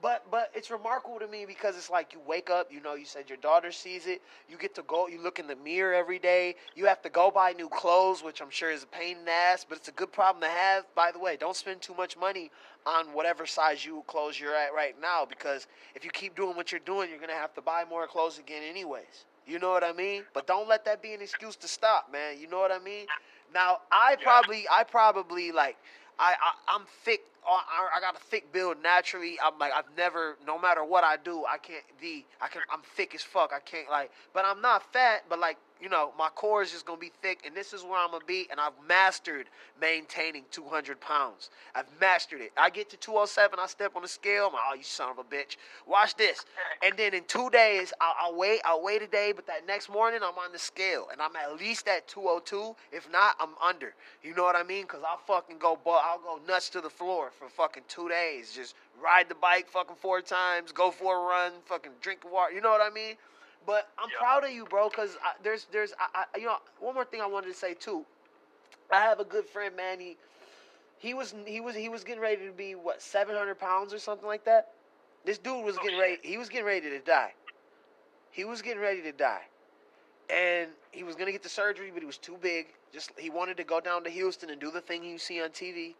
But 0.00 0.24
but 0.30 0.50
it's 0.54 0.70
remarkable 0.70 1.18
to 1.20 1.28
me 1.28 1.44
because 1.46 1.76
it's 1.76 1.90
like 1.90 2.12
you 2.12 2.20
wake 2.26 2.50
up, 2.50 2.72
you 2.72 2.80
know, 2.80 2.94
you 2.94 3.04
said 3.04 3.28
your 3.28 3.38
daughter 3.38 3.70
sees 3.70 4.06
it. 4.06 4.22
You 4.48 4.56
get 4.56 4.74
to 4.76 4.82
go, 4.82 5.06
you 5.06 5.20
look 5.20 5.38
in 5.38 5.46
the 5.46 5.56
mirror 5.56 5.94
every 5.94 6.18
day. 6.18 6.56
You 6.74 6.86
have 6.86 7.02
to 7.02 7.08
go 7.10 7.30
buy 7.30 7.52
new 7.52 7.68
clothes, 7.68 8.22
which 8.22 8.40
I'm 8.40 8.50
sure 8.50 8.70
is 8.70 8.82
a 8.82 8.86
pain 8.86 9.18
in 9.18 9.24
the 9.24 9.30
ass, 9.32 9.64
but 9.68 9.78
it's 9.78 9.88
a 9.88 9.92
good 9.92 10.12
problem 10.12 10.42
to 10.42 10.48
have. 10.48 10.84
By 10.94 11.12
the 11.12 11.18
way, 11.20 11.36
don't 11.36 11.56
spend 11.56 11.82
too 11.82 11.94
much 11.94 12.16
money 12.16 12.50
on 12.86 13.06
whatever 13.12 13.46
size 13.46 13.84
you 13.84 14.02
clothes 14.06 14.40
you're 14.40 14.56
at 14.56 14.74
right 14.74 14.94
now 15.00 15.24
because 15.24 15.66
if 15.94 16.04
you 16.04 16.10
keep 16.10 16.34
doing 16.34 16.56
what 16.56 16.72
you're 16.72 16.80
doing, 16.80 17.10
you're 17.10 17.20
gonna 17.20 17.32
have 17.32 17.54
to 17.54 17.62
buy 17.62 17.84
more 17.88 18.06
clothes 18.06 18.38
again 18.38 18.62
anyways. 18.68 19.26
You 19.46 19.58
know 19.58 19.70
what 19.70 19.84
I 19.84 19.92
mean? 19.92 20.24
But 20.34 20.46
don't 20.46 20.68
let 20.68 20.84
that 20.86 21.02
be 21.02 21.14
an 21.14 21.20
excuse 21.22 21.56
to 21.56 21.68
stop, 21.68 22.10
man. 22.12 22.38
You 22.40 22.48
know 22.48 22.58
what 22.58 22.72
I 22.72 22.78
mean? 22.78 23.06
Now, 23.54 23.78
I 23.90 24.16
probably, 24.22 24.66
I 24.70 24.84
probably 24.84 25.52
like, 25.52 25.76
I, 26.18 26.34
I 26.40 26.74
I'm 26.76 26.82
thick. 27.04 27.22
Oh, 27.46 27.60
I, 27.68 27.98
I 27.98 28.00
got 28.00 28.14
a 28.14 28.24
thick 28.24 28.52
build 28.52 28.76
naturally. 28.82 29.36
I'm 29.44 29.58
like 29.58 29.72
I've 29.72 29.96
never, 29.96 30.36
no 30.46 30.58
matter 30.58 30.84
what 30.84 31.04
I 31.04 31.16
do, 31.16 31.44
I 31.44 31.58
can't 31.58 31.82
be. 32.00 32.24
I 32.40 32.48
can. 32.48 32.62
I'm 32.72 32.82
thick 32.96 33.14
as 33.14 33.22
fuck. 33.22 33.52
I 33.54 33.60
can't 33.60 33.90
like, 33.90 34.10
but 34.32 34.44
I'm 34.44 34.60
not 34.60 34.92
fat. 34.92 35.24
But 35.28 35.40
like 35.40 35.58
you 35.82 35.88
know, 35.88 36.12
my 36.16 36.28
core 36.28 36.62
is 36.62 36.70
just 36.70 36.86
gonna 36.86 37.00
be 37.00 37.10
thick, 37.22 37.40
and 37.44 37.56
this 37.56 37.72
is 37.72 37.82
where 37.82 37.98
I'm 37.98 38.12
gonna 38.12 38.24
be. 38.24 38.46
And 38.52 38.60
I've 38.60 38.72
mastered 38.88 39.48
maintaining 39.80 40.44
200 40.52 41.00
pounds. 41.00 41.50
I've 41.74 41.86
mastered 42.00 42.40
it. 42.40 42.52
I 42.56 42.70
get 42.70 42.88
to 42.90 42.96
207, 42.96 43.58
I 43.58 43.66
step 43.66 43.96
on 43.96 44.02
the 44.02 44.08
scale. 44.08 44.46
I'm 44.46 44.52
like, 44.52 44.62
oh, 44.70 44.74
you 44.74 44.84
son 44.84 45.10
of 45.10 45.18
a 45.18 45.24
bitch. 45.24 45.56
Watch 45.86 46.14
this. 46.14 46.44
And 46.84 46.96
then 46.96 47.14
in 47.14 47.24
two 47.24 47.50
days, 47.50 47.92
I'll, 48.00 48.14
I'll 48.20 48.38
wait. 48.38 48.60
I'll 48.64 48.82
wait 48.82 49.02
a 49.02 49.08
day, 49.08 49.32
but 49.34 49.44
that 49.48 49.66
next 49.66 49.90
morning, 49.90 50.20
I'm 50.22 50.38
on 50.38 50.52
the 50.52 50.58
scale, 50.58 51.08
and 51.10 51.20
I'm 51.20 51.34
at 51.34 51.58
least 51.58 51.88
at 51.88 52.06
202. 52.06 52.76
If 52.92 53.10
not, 53.10 53.34
I'm 53.40 53.54
under. 53.60 53.94
You 54.22 54.36
know 54.36 54.44
what 54.44 54.54
I 54.54 54.62
mean? 54.62 54.86
Cause 54.86 55.00
I'll 55.06 55.18
fucking 55.26 55.58
go, 55.58 55.76
I'll 55.84 56.20
go 56.20 56.38
nuts 56.46 56.68
to 56.70 56.80
the 56.80 56.90
floor 56.90 57.32
for 57.36 57.48
fucking 57.48 57.84
two 57.88 58.08
days. 58.08 58.52
Just 58.54 58.76
ride 59.02 59.28
the 59.28 59.34
bike 59.34 59.68
fucking 59.68 59.96
four 59.96 60.20
times, 60.20 60.70
go 60.70 60.92
for 60.92 61.16
a 61.16 61.26
run, 61.26 61.52
fucking 61.64 61.92
drink 62.00 62.20
water. 62.30 62.52
You 62.52 62.60
know 62.60 62.70
what 62.70 62.80
I 62.80 62.94
mean? 62.94 63.16
But 63.66 63.88
I'm 63.98 64.10
yeah. 64.10 64.18
proud 64.18 64.44
of 64.44 64.50
you, 64.50 64.64
bro, 64.64 64.88
because 64.88 65.16
there's 65.42 65.66
there's 65.72 65.92
I, 65.98 66.24
I, 66.34 66.38
you 66.38 66.46
know 66.46 66.56
one 66.80 66.94
more 66.94 67.04
thing 67.04 67.20
I 67.20 67.26
wanted 67.26 67.48
to 67.48 67.54
say 67.54 67.74
too. 67.74 68.04
I 68.90 69.00
have 69.00 69.20
a 69.20 69.24
good 69.24 69.46
friend, 69.46 69.76
man. 69.76 70.00
He 70.00 70.16
he 70.98 71.14
was 71.14 71.34
he 71.46 71.60
was 71.60 71.74
he 71.74 71.88
was 71.88 72.04
getting 72.04 72.22
ready 72.22 72.46
to 72.46 72.52
be 72.52 72.74
what 72.74 73.00
700 73.02 73.58
pounds 73.58 73.94
or 73.94 73.98
something 73.98 74.26
like 74.26 74.44
that. 74.44 74.72
This 75.24 75.38
dude 75.38 75.64
was 75.64 75.76
oh, 75.78 75.82
getting 75.82 75.98
ready. 75.98 76.18
He 76.22 76.38
was 76.38 76.48
getting 76.48 76.66
ready 76.66 76.90
to 76.90 76.98
die. 76.98 77.34
He 78.30 78.44
was 78.44 78.62
getting 78.62 78.82
ready 78.82 79.02
to 79.02 79.12
die, 79.12 79.42
and 80.30 80.70
he 80.90 81.04
was 81.04 81.14
gonna 81.14 81.32
get 81.32 81.42
the 81.42 81.48
surgery, 81.48 81.90
but 81.92 82.02
he 82.02 82.06
was 82.06 82.18
too 82.18 82.36
big. 82.40 82.66
Just 82.92 83.12
he 83.18 83.30
wanted 83.30 83.56
to 83.58 83.64
go 83.64 83.80
down 83.80 84.04
to 84.04 84.10
Houston 84.10 84.50
and 84.50 84.60
do 84.60 84.70
the 84.70 84.80
thing 84.80 85.04
you 85.04 85.18
see 85.18 85.40
on 85.42 85.50
TV. 85.50 85.94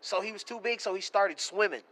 So 0.00 0.20
he 0.20 0.32
was 0.32 0.44
too 0.44 0.60
big, 0.60 0.80
so 0.80 0.94
he 0.94 1.00
started 1.00 1.40
swimming. 1.40 1.82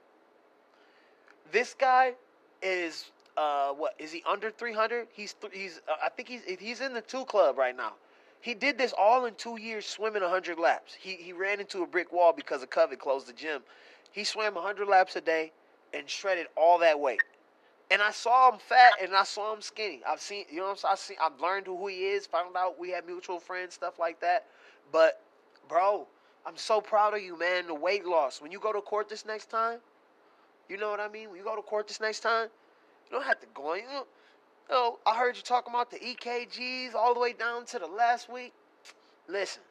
This 1.51 1.75
guy 1.75 2.15
is 2.63 3.11
uh, 3.37 3.73
what 3.73 3.95
is 3.99 4.13
he 4.13 4.23
under 4.29 4.51
300? 4.51 5.09
He's 5.13 5.35
th- 5.35 5.53
he's 5.55 5.81
uh, 5.89 5.95
I 6.05 6.09
think 6.09 6.29
he's 6.29 6.43
he's 6.59 6.81
in 6.81 6.93
the 6.93 7.01
two 7.01 7.25
club 7.25 7.59
right 7.59 7.77
now. 7.77 7.95
He 8.41 8.55
did 8.55 8.77
this 8.77 8.93
all 8.99 9.27
in 9.27 9.35
two 9.37 9.59
years, 9.59 9.87
swimming 9.87 10.23
100 10.23 10.59
laps. 10.59 10.95
He 10.95 11.15
he 11.15 11.33
ran 11.33 11.61
into 11.61 11.83
a 11.83 11.87
brick 11.87 12.13
wall 12.13 12.33
because 12.33 12.63
of 12.63 12.71
COVID 12.71 12.99
closed 12.99 13.29
the 13.29 13.33
gym. 13.33 13.63
He 14.13 14.25
swam 14.25 14.55
100 14.55 14.87
laps 14.89 15.17
a 15.17 15.21
day 15.21 15.53
and 15.95 16.09
shredded 16.09 16.47
all 16.57 16.79
that 16.79 16.99
weight. 16.99 17.21
And 17.91 18.01
I 18.01 18.11
saw 18.11 18.51
him 18.51 18.59
fat 18.59 18.95
and 19.03 19.15
I 19.15 19.25
saw 19.25 19.53
him 19.55 19.61
skinny. 19.61 20.01
I've 20.09 20.21
seen, 20.21 20.47
you 20.51 20.61
know 20.61 20.69
what 20.69 20.85
I'm 20.89 20.97
saying? 20.97 21.19
I've 21.23 21.39
learned 21.41 21.67
who 21.67 21.87
he 21.89 22.07
is, 22.07 22.27
found 22.27 22.57
out 22.57 22.79
we 22.79 22.91
had 22.91 23.07
mutual 23.07 23.39
friends, 23.39 23.75
stuff 23.75 23.99
like 23.99 24.19
that. 24.21 24.47
But, 24.91 25.21
bro, 25.69 26.07
I'm 26.47 26.57
so 26.57 26.81
proud 26.81 27.15
of 27.15 27.23
you, 27.23 27.39
man. 27.39 27.67
The 27.67 27.75
weight 27.75 28.07
loss. 28.07 28.41
When 28.41 28.51
you 28.51 28.59
go 28.61 28.73
to 28.73 28.81
court 28.81 29.09
this 29.11 29.27
next 29.27 29.51
time, 29.51 29.79
you 30.69 30.79
know 30.79 30.91
what 30.91 31.01
I 31.01 31.09
mean? 31.09 31.29
When 31.29 31.39
you 31.39 31.45
go 31.45 31.55
to 31.55 31.63
court 31.63 31.87
this 31.87 32.01
next 32.01 32.21
time, 32.21 32.49
you 33.13 33.19
don't 33.19 33.27
have 33.27 33.41
to 33.41 33.47
go. 33.53 33.63
Know, 33.63 33.75
you 33.77 33.85
know, 34.71 34.99
I 35.05 35.17
heard 35.17 35.37
you 35.37 35.43
talking 35.43 35.73
about 35.73 35.91
the 35.91 35.99
EKGs 35.99 36.95
all 36.95 37.13
the 37.13 37.21
way 37.21 37.35
down 37.35 37.67
to 37.67 37.79
the 37.79 37.87
last 37.87 38.33
week. 38.33 38.55
Listen, 39.29 39.63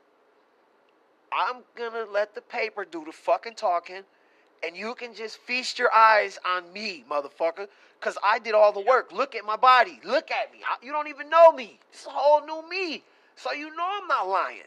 I'm 1.34 1.64
gonna 1.76 2.06
let 2.12 2.36
the 2.36 2.42
paper 2.42 2.86
do 2.86 3.04
the 3.04 3.12
fucking 3.12 3.56
talking, 3.56 4.04
and 4.64 4.78
you 4.78 4.94
can 4.94 5.16
just 5.16 5.38
feast 5.40 5.80
your 5.80 5.92
eyes 5.92 6.38
on 6.48 6.72
me, 6.72 7.04
motherfucker, 7.10 7.68
because 8.00 8.16
I 8.24 8.38
did 8.38 8.54
all 8.54 8.72
the 8.72 8.82
work. 8.82 9.12
Look 9.12 9.34
at 9.34 9.44
my 9.44 9.56
body. 9.56 10.00
Look 10.06 10.30
at 10.30 10.54
me. 10.54 10.60
I, 10.64 10.86
you 10.86 10.92
don't 10.92 11.08
even 11.08 11.28
know 11.30 11.52
me. 11.52 11.80
It's 11.92 12.06
a 12.06 12.12
whole 12.12 12.46
new 12.46 12.70
me. 12.70 13.04
So 13.36 13.54
you 13.54 13.76
know 13.76 13.88
I'm 14.02 14.08
not 14.08 14.28
lying. 14.28 14.62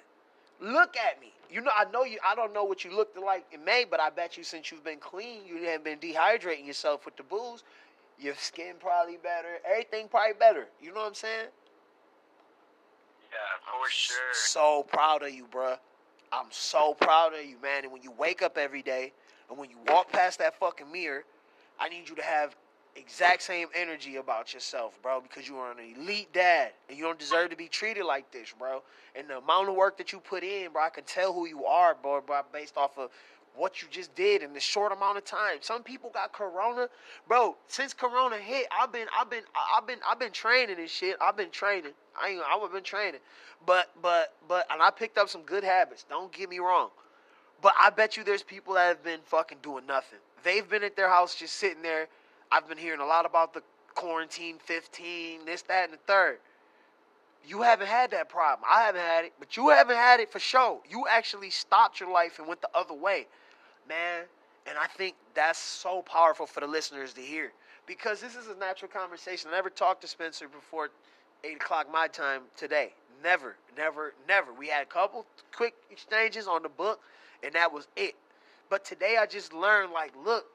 Look 0.61 0.97
at 0.97 1.21
me. 1.21 1.33
You 1.51 1.61
know, 1.61 1.71
I 1.77 1.85
know 1.93 2.03
you. 2.03 2.19
I 2.27 2.35
don't 2.35 2.53
know 2.53 2.65
what 2.65 2.85
you 2.85 2.95
looked 2.95 3.17
like 3.17 3.45
in 3.53 3.65
May, 3.65 3.85
but 3.89 4.01
I 4.01 4.11
bet 4.11 4.37
you 4.37 4.43
since 4.43 4.73
you've 4.73 4.83
been 4.83 4.99
clean, 4.99 5.47
you 5.47 5.65
haven't 5.65 5.85
been 5.85 5.99
dehydrating 5.99 6.67
yourself 6.67 7.05
with 7.05 7.17
the 7.17 7.23
booze. 7.23 7.63
Your 8.19 8.35
skin 8.37 8.75
probably 8.81 9.17
better. 9.17 9.59
Everything 9.69 10.09
probably 10.09 10.35
better. 10.39 10.69
You 10.81 10.93
know 10.93 11.01
what 11.01 11.09
I'm 11.09 11.15
saying? 11.15 11.49
Yeah, 13.31 13.39
for 13.65 13.91
sure. 13.91 14.17
So 14.33 14.85
proud 14.85 15.23
of 15.23 15.31
you, 15.31 15.47
bruh. 15.53 15.79
I'm 16.33 16.47
so 16.51 16.95
proud 16.95 17.35
of 17.35 17.45
you, 17.45 17.57
man. 17.63 17.85
And 17.85 17.93
when 17.93 18.03
you 18.03 18.13
wake 18.13 18.43
up 18.43 18.57
every 18.59 18.83
day 18.83 19.13
and 19.49 19.59
when 19.59 19.71
you 19.71 19.77
walk 19.89 20.11
past 20.11 20.39
that 20.39 20.59
fucking 20.59 20.91
mirror, 20.91 21.25
I 21.79 21.89
need 21.89 22.09
you 22.09 22.15
to 22.17 22.23
have 22.23 22.57
exact 22.97 23.43
same 23.43 23.69
energy 23.75 24.17
about 24.17 24.55
yourself, 24.55 25.01
bro, 25.03 25.21
because 25.21 25.49
you 25.49 25.57
are 25.57 25.73
an 25.73 25.79
elite 25.97 26.33
dad 26.33 26.73
and 26.89 26.97
you 26.97 27.05
don't 27.05 27.19
deserve 27.19 27.51
to 27.51 27.57
be 27.57 27.67
treated 27.69 28.05
like 28.05 28.31
this, 28.31 28.55
bro. 28.57 28.83
And 29.17 29.29
the 29.29 29.39
amount 29.39 29.69
of 29.69 29.75
work 29.75 29.99
that 29.99 30.13
you 30.13 30.21
put 30.21 30.45
in, 30.45 30.73
bro, 30.73 30.83
I 30.83 30.91
can 30.91 31.05
tell 31.05 31.33
who 31.33 31.47
you 31.47 31.65
are, 31.65 31.97
bro, 32.01 32.21
bro, 32.21 32.43
based 32.53 32.77
off 32.77 32.97
of 32.99 33.11
what 33.57 33.83
you 33.83 33.89
just 33.91 34.15
did 34.15 34.43
in 34.43 34.53
this 34.53 34.63
short 34.63 34.93
amount 34.93 35.17
of 35.17 35.25
time. 35.25 35.59
Some 35.61 35.83
people 35.83 36.11
got 36.11 36.33
corona, 36.33 36.89
bro. 37.29 37.57
Since 37.69 37.95
corona 37.95 38.37
hit, 38.37 38.67
I've 38.77 38.93
been, 38.93 39.07
I've 39.19 39.31
been, 39.31 39.45
I've 39.77 39.87
been, 39.87 39.99
I've 40.09 40.19
been 40.19 40.33
training 40.33 40.79
and 40.79 40.89
shit. 40.89 41.17
I've 41.21 41.37
been 41.37 41.51
training. 41.51 41.93
I 42.21 42.31
ain't, 42.31 42.43
I've 42.43 42.73
been 42.73 42.83
training, 42.83 43.21
but, 43.67 43.91
but, 44.03 44.35
but, 44.49 44.67
and 44.71 44.83
I 44.83 44.91
picked 44.91 45.19
up 45.19 45.29
some 45.29 45.43
good 45.43 45.65
habits. 45.65 46.05
Don't 46.09 46.33
get 46.33 46.49
me 46.49 46.59
wrong, 46.59 46.91
but 47.63 47.73
I 47.81 47.91
bet 47.91 48.17
you 48.17 48.25
there's 48.25 48.43
people 48.43 48.75
that 48.75 48.87
have 48.87 49.05
been 49.05 49.21
fucking 49.25 49.59
doing 49.63 49.87
nothing. 49.87 50.19
They've 50.43 50.69
been 50.69 50.85
at 50.85 50.97
their 50.97 51.09
house 51.09 51.35
just 51.35 51.55
sitting 51.55 51.83
there. 51.83 52.09
I've 52.53 52.69
been 52.69 52.79
hearing 52.79 53.01
a 53.01 53.07
lot 53.07 53.27
about 53.27 53.55
the 53.55 53.63
quarantine 53.95 54.59
15, 54.59 55.45
this, 55.45 55.63
that, 55.63 55.85
and 55.85 55.93
the 55.95 56.03
third. 56.07 56.39
You 57.47 57.63
haven't 57.63 57.89
had 57.89 58.11
that 58.13 58.29
problem. 58.29 58.69
I 58.71 58.83
haven't 58.83 59.03
had 59.03 59.25
it, 59.27 59.33
but 59.39 59.57
you 59.57 59.69
haven't 59.71 59.97
had 59.97 60.21
it 60.21 60.31
for 60.31 60.39
sure. 60.39 60.81
You 60.89 61.05
actually 61.11 61.51
stopped 61.51 62.01
your 62.01 62.11
life 62.11 62.39
and 62.39 62.49
went 62.49 62.61
the 62.61 62.71
other 62.75 62.95
way 62.95 63.27
man. 63.89 64.25
And 64.67 64.79
I 64.79 64.87
think 64.87 65.15
that's 65.35 65.59
so 65.59 66.03
powerful 66.03 66.47
for 66.47 66.61
the 66.61 66.67
listeners 66.67 67.13
to 67.15 67.21
hear 67.21 67.53
because 67.87 68.21
this 68.21 68.35
is 68.35 68.49
a 68.49 68.59
natural 68.59 68.91
conversation. 68.91 69.51
I 69.53 69.57
never 69.57 69.71
talked 69.71 70.01
to 70.03 70.09
Spencer 70.09 70.49
before 70.49 70.91
8 71.45 71.57
o'clock 71.57 71.93
my 71.93 72.09
time 72.09 72.43
today. 72.57 72.93
Never, 73.23 73.57
never, 73.77 74.15
never. 74.27 74.53
We 74.53 74.69
had 74.69 74.83
a 74.83 74.87
couple 74.87 75.27
quick 75.55 75.75
exchanges 75.91 76.47
on 76.47 76.63
the 76.63 76.69
book, 76.69 77.01
and 77.43 77.53
that 77.55 77.73
was 77.73 77.89
it. 77.97 78.15
But 78.71 78.85
today 78.85 79.17
I 79.21 79.27
just 79.27 79.53
learned, 79.53 79.93
like, 79.93 80.13
look, 80.25 80.47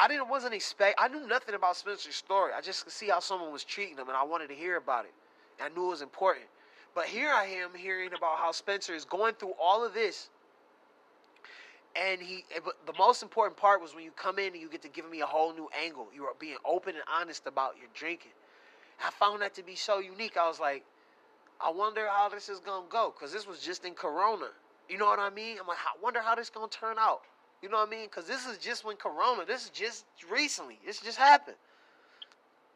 I 0.00 0.06
didn't 0.06 0.28
wasn't 0.28 0.54
expect. 0.54 0.94
I 0.98 1.08
knew 1.08 1.26
nothing 1.26 1.54
about 1.54 1.76
Spencer's 1.76 2.14
story. 2.14 2.52
I 2.56 2.60
just 2.60 2.84
could 2.84 2.92
see 2.92 3.08
how 3.08 3.18
someone 3.20 3.52
was 3.52 3.64
treating 3.64 3.96
him, 3.96 4.08
and 4.08 4.16
I 4.16 4.22
wanted 4.22 4.48
to 4.48 4.54
hear 4.54 4.76
about 4.76 5.04
it. 5.04 5.12
I 5.60 5.68
knew 5.70 5.86
it 5.86 5.90
was 5.90 6.02
important. 6.02 6.46
But 6.94 7.06
here 7.06 7.30
I 7.30 7.46
am 7.46 7.70
hearing 7.76 8.12
about 8.12 8.38
how 8.38 8.52
Spencer 8.52 8.94
is 8.94 9.04
going 9.04 9.34
through 9.34 9.54
all 9.60 9.84
of 9.84 9.94
this 9.94 10.28
and 11.98 12.20
he, 12.20 12.44
eh, 12.54 12.60
but 12.64 12.74
the 12.86 12.92
most 12.98 13.22
important 13.22 13.56
part 13.56 13.82
was 13.82 13.94
when 13.94 14.04
you 14.04 14.10
come 14.12 14.38
in 14.38 14.52
and 14.52 14.56
you 14.56 14.68
get 14.68 14.82
to 14.82 14.88
give 14.88 15.08
me 15.10 15.20
a 15.20 15.26
whole 15.26 15.52
new 15.52 15.68
angle. 15.84 16.06
You 16.14 16.24
are 16.24 16.34
being 16.38 16.56
open 16.64 16.94
and 16.94 17.04
honest 17.12 17.46
about 17.46 17.76
your 17.78 17.88
drinking. 17.94 18.32
I 19.04 19.10
found 19.10 19.42
that 19.42 19.54
to 19.54 19.62
be 19.62 19.74
so 19.74 19.98
unique. 19.98 20.36
I 20.36 20.48
was 20.48 20.60
like, 20.60 20.84
I 21.60 21.70
wonder 21.70 22.06
how 22.08 22.28
this 22.28 22.48
is 22.48 22.60
gonna 22.60 22.86
go 22.88 23.12
because 23.14 23.32
this 23.32 23.46
was 23.46 23.60
just 23.60 23.84
in 23.84 23.94
Corona. 23.94 24.48
You 24.88 24.98
know 24.98 25.06
what 25.06 25.18
I 25.18 25.30
mean? 25.30 25.58
I'm 25.60 25.66
like, 25.66 25.78
I 25.78 26.02
wonder 26.02 26.20
how 26.20 26.34
this 26.34 26.50
gonna 26.50 26.68
turn 26.68 26.96
out. 26.98 27.22
You 27.62 27.68
know 27.68 27.78
what 27.78 27.88
I 27.88 27.90
mean? 27.90 28.04
Because 28.04 28.26
this 28.26 28.46
is 28.46 28.58
just 28.58 28.84
when 28.84 28.96
Corona. 28.96 29.44
This 29.44 29.64
is 29.64 29.70
just 29.70 30.04
recently. 30.30 30.78
This 30.86 31.00
just 31.00 31.18
happened. 31.18 31.56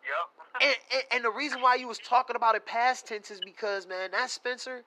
Yep. 0.02 0.46
and, 0.68 0.76
and, 0.92 1.02
and 1.14 1.24
the 1.24 1.30
reason 1.30 1.62
why 1.62 1.76
you 1.76 1.86
was 1.86 1.98
talking 1.98 2.34
about 2.34 2.56
it 2.56 2.66
past 2.66 3.06
tense 3.06 3.30
is 3.30 3.40
because 3.44 3.86
man, 3.86 4.10
that 4.10 4.30
Spencer, 4.30 4.82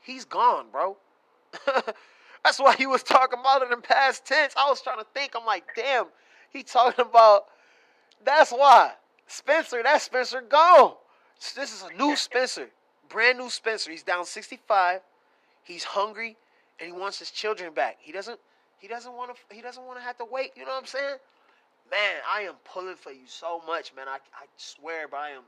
he's 0.00 0.24
gone, 0.24 0.66
bro. 0.70 0.96
That's 2.44 2.58
why 2.58 2.74
he 2.76 2.86
was 2.86 3.02
talking 3.02 3.38
about 3.38 3.62
it 3.62 3.70
in 3.70 3.82
past 3.82 4.24
tense. 4.24 4.54
I 4.56 4.68
was 4.68 4.80
trying 4.80 4.98
to 4.98 5.06
think. 5.14 5.32
I'm 5.36 5.44
like, 5.44 5.64
damn, 5.76 6.06
He 6.50 6.62
talking 6.62 7.04
about 7.04 7.44
that's 8.24 8.50
why 8.50 8.92
Spencer. 9.26 9.82
That 9.82 10.02
Spencer 10.02 10.40
gone. 10.40 10.94
This 11.56 11.72
is 11.72 11.82
a 11.82 11.96
new 11.96 12.16
Spencer, 12.16 12.68
brand 13.08 13.38
new 13.38 13.48
Spencer. 13.48 13.90
He's 13.90 14.02
down 14.02 14.24
65. 14.24 15.00
He's 15.62 15.84
hungry, 15.84 16.36
and 16.78 16.86
he 16.86 16.92
wants 16.92 17.18
his 17.18 17.30
children 17.30 17.72
back. 17.72 17.96
He 18.00 18.12
doesn't. 18.12 18.38
He 18.78 18.88
doesn't 18.88 19.12
want 19.14 19.34
to. 19.34 19.54
He 19.54 19.62
doesn't 19.62 19.84
want 19.84 19.98
to 19.98 20.04
have 20.04 20.18
to 20.18 20.24
wait. 20.24 20.52
You 20.56 20.64
know 20.64 20.72
what 20.72 20.80
I'm 20.80 20.86
saying? 20.86 21.16
Man, 21.90 22.16
I 22.32 22.42
am 22.42 22.54
pulling 22.64 22.96
for 22.96 23.10
you 23.10 23.26
so 23.26 23.62
much, 23.66 23.94
man. 23.94 24.06
I, 24.08 24.16
I 24.16 24.46
swear, 24.56 25.08
but 25.08 25.18
I 25.18 25.30
am 25.30 25.42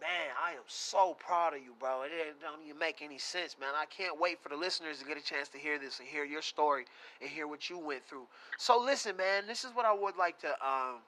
Man, 0.00 0.32
I 0.42 0.52
am 0.52 0.64
so 0.66 1.14
proud 1.20 1.52
of 1.52 1.60
you, 1.60 1.74
bro. 1.78 2.02
It 2.02 2.10
don't 2.40 2.64
even 2.64 2.78
make 2.78 3.02
any 3.02 3.18
sense, 3.18 3.56
man. 3.60 3.76
I 3.76 3.84
can't 3.84 4.18
wait 4.18 4.40
for 4.42 4.48
the 4.48 4.56
listeners 4.56 4.98
to 4.98 5.04
get 5.04 5.18
a 5.18 5.22
chance 5.22 5.48
to 5.50 5.58
hear 5.58 5.78
this 5.78 6.00
and 6.00 6.08
hear 6.08 6.24
your 6.24 6.40
story 6.40 6.86
and 7.20 7.28
hear 7.28 7.46
what 7.46 7.68
you 7.68 7.76
went 7.78 8.08
through. 8.08 8.24
So 8.56 8.80
listen, 8.80 9.16
man, 9.16 9.44
this 9.46 9.62
is 9.62 9.76
what 9.76 9.84
I 9.84 9.92
would 9.92 10.16
like 10.16 10.40
to 10.40 10.56
um 10.64 11.04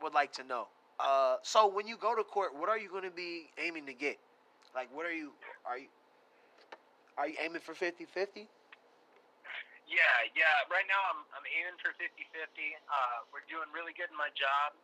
would 0.00 0.14
like 0.14 0.30
to 0.34 0.44
know. 0.44 0.68
Uh, 1.00 1.36
so 1.42 1.66
when 1.66 1.88
you 1.88 1.96
go 1.96 2.14
to 2.14 2.22
court, 2.22 2.54
what 2.56 2.68
are 2.68 2.78
you 2.78 2.88
going 2.88 3.02
to 3.02 3.10
be 3.10 3.50
aiming 3.58 3.84
to 3.86 3.92
get? 3.92 4.16
Like, 4.74 4.94
what 4.94 5.04
are 5.06 5.12
you 5.12 5.32
are 5.66 5.78
you 5.78 5.88
are 7.18 7.26
you 7.26 7.34
aiming 7.42 7.60
for 7.64 7.74
50-50? 7.74 8.46
Yeah, 9.88 10.02
yeah. 10.38 10.66
Right 10.70 10.86
now, 10.86 11.02
I'm 11.10 11.20
I'm 11.34 11.46
aiming 11.50 11.78
for 11.82 11.90
50-50. 11.98 12.06
Uh, 12.86 13.26
we're 13.34 13.44
doing 13.50 13.66
really 13.74 13.92
good 13.96 14.08
in 14.12 14.16
my 14.16 14.30
job. 14.38 14.76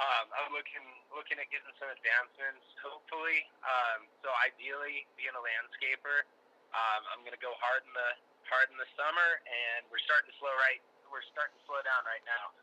Um, 0.00 0.26
I'm 0.32 0.50
looking 0.56 0.84
looking 1.12 1.36
at 1.36 1.48
getting 1.52 1.68
some 1.76 1.92
advancements, 1.92 2.64
hopefully. 2.80 3.44
Um, 3.60 4.08
so 4.24 4.32
ideally, 4.40 5.04
being 5.20 5.34
a 5.36 5.42
landscaper, 5.42 6.24
um, 6.72 7.02
I'm 7.12 7.20
going 7.20 7.36
to 7.36 7.44
go 7.44 7.52
hard 7.60 7.84
in 7.84 7.92
the 7.92 8.10
hard 8.48 8.72
in 8.72 8.78
the 8.80 8.88
summer, 8.96 9.40
and 9.44 9.84
we're 9.92 10.02
starting 10.08 10.32
to 10.32 10.36
slow 10.40 10.52
right. 10.64 10.80
We're 11.12 11.24
starting 11.36 11.52
to 11.60 11.62
slow 11.68 11.80
down 11.84 12.08
right 12.08 12.24
now. 12.24 12.56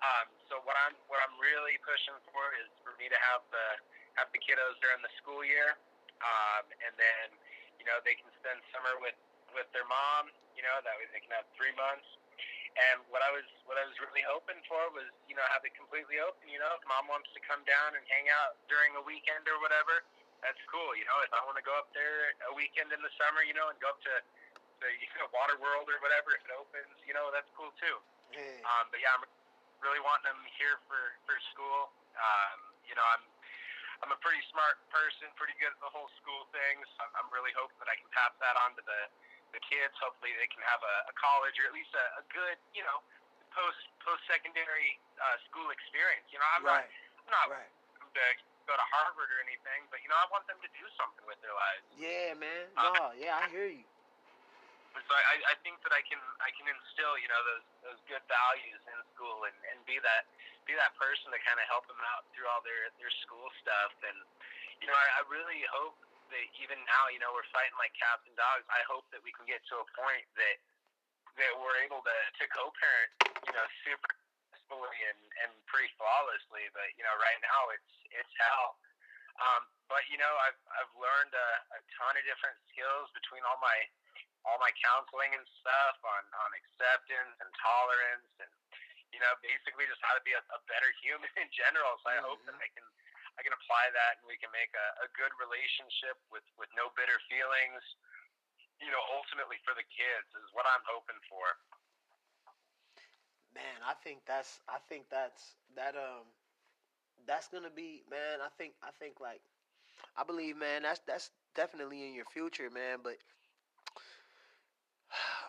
Um, 0.00 0.26
so 0.46 0.62
what 0.62 0.78
I'm 0.86 0.94
what 1.10 1.18
I'm 1.26 1.34
really 1.42 1.74
pushing 1.82 2.16
for 2.30 2.44
is 2.62 2.70
for 2.86 2.94
me 3.02 3.10
to 3.10 3.18
have 3.34 3.42
the 3.50 3.66
have 4.14 4.30
the 4.30 4.40
kiddos 4.40 4.78
during 4.78 5.02
the 5.02 5.12
school 5.18 5.42
year, 5.42 5.74
um, 6.22 6.64
and 6.86 6.94
then 6.94 7.26
you 7.82 7.84
know 7.84 7.98
they 8.06 8.14
can 8.14 8.30
spend 8.38 8.62
summer 8.70 8.94
with 9.02 9.18
with 9.52 9.66
their 9.74 9.84
mom. 9.90 10.30
You 10.54 10.62
know 10.62 10.78
that 10.86 10.94
way 11.02 11.10
they 11.10 11.20
can 11.20 11.34
have 11.34 11.50
three 11.58 11.74
months 11.74 12.06
and 12.78 13.02
what 13.10 13.22
I 13.24 13.30
was 13.34 13.46
what 13.66 13.76
I 13.78 13.84
was 13.86 13.96
really 13.98 14.22
hoping 14.26 14.58
for 14.70 14.80
was 14.94 15.08
you 15.26 15.34
know 15.34 15.42
have 15.50 15.66
it 15.66 15.74
completely 15.74 16.22
open. 16.22 16.46
You 16.46 16.62
know, 16.62 16.70
if 16.78 16.82
mom 16.86 17.10
wants 17.10 17.30
to 17.34 17.40
come 17.42 17.62
down 17.66 17.98
and 17.98 18.04
hang 18.06 18.30
out 18.30 18.58
during 18.70 18.94
a 18.94 19.02
weekend 19.02 19.46
or 19.50 19.58
whatever, 19.58 20.06
that's 20.42 20.60
cool. 20.70 20.94
You 20.94 21.04
know, 21.06 21.18
if 21.26 21.32
I 21.34 21.42
want 21.44 21.58
to 21.58 21.66
go 21.66 21.74
up 21.76 21.90
there 21.92 22.34
a 22.50 22.52
weekend 22.54 22.94
in 22.94 23.00
the 23.02 23.12
summer, 23.18 23.42
you 23.42 23.54
know, 23.56 23.68
and 23.70 23.76
go 23.82 23.90
up 23.90 24.00
to 24.06 24.14
the 24.80 24.88
you 24.96 25.08
know 25.18 25.28
Water 25.34 25.58
World 25.58 25.90
or 25.90 25.98
whatever, 26.00 26.34
if 26.34 26.42
it 26.46 26.52
opens, 26.54 26.94
you 27.04 27.12
know, 27.12 27.28
that's 27.34 27.50
cool 27.58 27.74
too. 27.82 27.96
Hey. 28.30 28.62
Um, 28.62 28.88
but 28.94 29.02
yeah, 29.02 29.12
I'm 29.18 29.26
really 29.82 30.00
wanting 30.02 30.30
them 30.30 30.40
here 30.56 30.78
for 30.86 31.02
for 31.26 31.36
school. 31.52 31.90
Um, 32.14 32.58
you 32.86 32.94
know, 32.94 33.06
I'm 33.18 33.24
I'm 34.00 34.12
a 34.14 34.20
pretty 34.24 34.40
smart 34.48 34.80
person, 34.88 35.28
pretty 35.36 35.52
good 35.60 35.74
at 35.74 35.80
the 35.84 35.92
whole 35.92 36.08
school 36.22 36.48
thing. 36.56 36.80
So 36.96 37.04
I'm, 37.04 37.12
I'm 37.24 37.30
really 37.34 37.52
hoping 37.52 37.76
that 37.84 37.90
I 37.92 37.96
can 38.00 38.08
pass 38.16 38.32
that 38.40 38.56
on 38.64 38.72
to 38.80 38.82
the 38.84 39.00
the 39.52 39.62
kids. 39.66 39.94
Hopefully, 39.98 40.34
they 40.38 40.50
can 40.50 40.62
have 40.66 40.82
a, 40.82 40.96
a 41.10 41.14
college 41.18 41.56
or 41.60 41.66
at 41.66 41.74
least 41.74 41.92
a, 41.94 42.04
a 42.20 42.24
good, 42.30 42.56
you 42.74 42.82
know, 42.82 42.98
post 43.52 43.82
post 44.02 44.22
secondary 44.30 44.98
uh, 45.18 45.36
school 45.50 45.68
experience. 45.70 46.26
You 46.30 46.38
know, 46.38 46.48
I'm 46.56 46.64
right. 46.64 46.86
not 46.86 47.26
I'm 47.26 47.32
not 47.32 47.46
right. 47.52 47.70
to 47.70 48.26
go 48.66 48.74
to 48.74 48.86
Harvard 48.94 49.30
or 49.30 49.40
anything, 49.42 49.86
but 49.90 49.98
you 50.02 50.08
know, 50.10 50.18
I 50.18 50.26
want 50.30 50.46
them 50.46 50.58
to 50.62 50.70
do 50.74 50.84
something 50.94 51.24
with 51.26 51.38
their 51.42 51.54
lives. 51.54 51.84
Yeah, 51.98 52.38
man. 52.38 52.66
Uh, 52.78 52.94
no, 52.94 53.04
yeah, 53.18 53.42
I 53.42 53.50
hear 53.50 53.66
you. 53.66 53.86
So 54.90 55.14
I, 55.14 55.54
I 55.54 55.56
think 55.62 55.78
that 55.86 55.94
I 55.94 56.02
can 56.02 56.18
I 56.42 56.50
can 56.50 56.66
instill 56.66 57.14
you 57.14 57.30
know 57.30 57.38
those 57.46 57.66
those 57.86 58.00
good 58.10 58.22
values 58.26 58.82
in 58.90 58.98
school 59.14 59.46
and, 59.46 59.54
and 59.70 59.78
be 59.86 60.02
that 60.02 60.26
be 60.66 60.74
that 60.74 60.90
person 60.98 61.30
to 61.30 61.38
kind 61.46 61.62
of 61.62 61.66
help 61.70 61.86
them 61.86 62.02
out 62.10 62.26
through 62.34 62.50
all 62.50 62.58
their 62.66 62.90
their 62.98 63.12
school 63.22 63.46
stuff 63.62 63.94
and 64.02 64.18
you 64.82 64.90
know 64.90 64.98
I, 64.98 65.22
I 65.22 65.30
really 65.30 65.62
hope 65.70 65.94
that 66.30 66.46
even 66.62 66.78
now, 66.86 67.10
you 67.10 67.18
know, 67.18 67.34
we're 67.34 67.46
fighting 67.50 67.74
like 67.76 67.94
cats 67.98 68.22
and 68.26 68.34
dogs. 68.38 68.66
I 68.70 68.82
hope 68.86 69.06
that 69.10 69.22
we 69.22 69.34
can 69.34 69.44
get 69.44 69.60
to 69.70 69.82
a 69.82 69.86
point 69.98 70.26
that 70.38 70.56
that 71.38 71.52
we're 71.58 71.78
able 71.86 72.02
to 72.02 72.16
to 72.40 72.44
co-parent, 72.50 73.10
you 73.46 73.54
know, 73.54 73.66
super 73.86 74.10
successfully 74.50 74.98
and 75.10 75.20
and 75.46 75.52
pretty 75.66 75.90
flawlessly. 75.98 76.70
But 76.74 76.94
you 76.94 77.02
know, 77.02 77.14
right 77.18 77.40
now 77.42 77.62
it's 77.74 77.92
it's 78.14 78.34
hell. 78.38 78.78
Um, 79.40 79.62
but 79.90 80.06
you 80.10 80.18
know, 80.18 80.32
I've 80.46 80.60
I've 80.78 80.92
learned 80.94 81.34
a, 81.34 81.48
a 81.74 81.80
ton 81.98 82.14
of 82.14 82.24
different 82.26 82.58
skills 82.70 83.10
between 83.14 83.42
all 83.46 83.58
my 83.58 83.78
all 84.48 84.58
my 84.62 84.72
counseling 84.80 85.34
and 85.36 85.44
stuff 85.60 85.96
on 86.04 86.22
on 86.46 86.50
acceptance 86.56 87.36
and 87.44 87.50
tolerance 87.60 88.32
and 88.40 88.52
you 89.12 89.20
know 89.20 89.32
basically 89.44 89.84
just 89.84 90.00
how 90.00 90.16
to 90.16 90.22
be 90.24 90.32
a, 90.32 90.42
a 90.54 90.60
better 90.70 90.88
human 91.02 91.30
in 91.42 91.48
general. 91.52 91.98
So 92.02 92.10
I 92.10 92.18
mm-hmm. 92.20 92.30
hope 92.30 92.40
that 92.46 92.56
I 92.56 92.68
can 92.72 92.86
I 93.40 93.42
can 93.42 93.56
apply 93.56 93.88
that 93.96 94.20
and 94.20 94.28
we 94.28 94.36
can 94.36 94.52
make 94.52 94.68
a, 94.76 94.88
a 95.00 95.08
good 95.16 95.32
relationship 95.40 96.20
with, 96.28 96.44
with 96.60 96.68
no 96.76 96.92
bitter 96.92 97.16
feelings, 97.32 97.80
you 98.84 98.92
know, 98.92 99.00
ultimately 99.16 99.56
for 99.64 99.72
the 99.72 99.86
kids 99.88 100.28
is 100.36 100.52
what 100.52 100.68
I'm 100.68 100.84
hoping 100.84 101.16
for. 101.24 101.48
Man, 103.56 103.80
I 103.80 103.96
think 104.04 104.28
that's 104.28 104.60
I 104.68 104.76
think 104.92 105.08
that's 105.08 105.56
that 105.72 105.96
um 105.96 106.28
that's 107.24 107.48
gonna 107.48 107.72
be 107.72 108.04
man, 108.12 108.44
I 108.44 108.52
think 108.60 108.76
I 108.84 108.92
think 109.00 109.24
like 109.24 109.40
I 110.14 110.22
believe 110.22 110.60
man, 110.60 110.84
that's 110.84 111.00
that's 111.08 111.32
definitely 111.56 112.04
in 112.06 112.12
your 112.12 112.28
future, 112.28 112.68
man, 112.68 113.00
but 113.02 113.16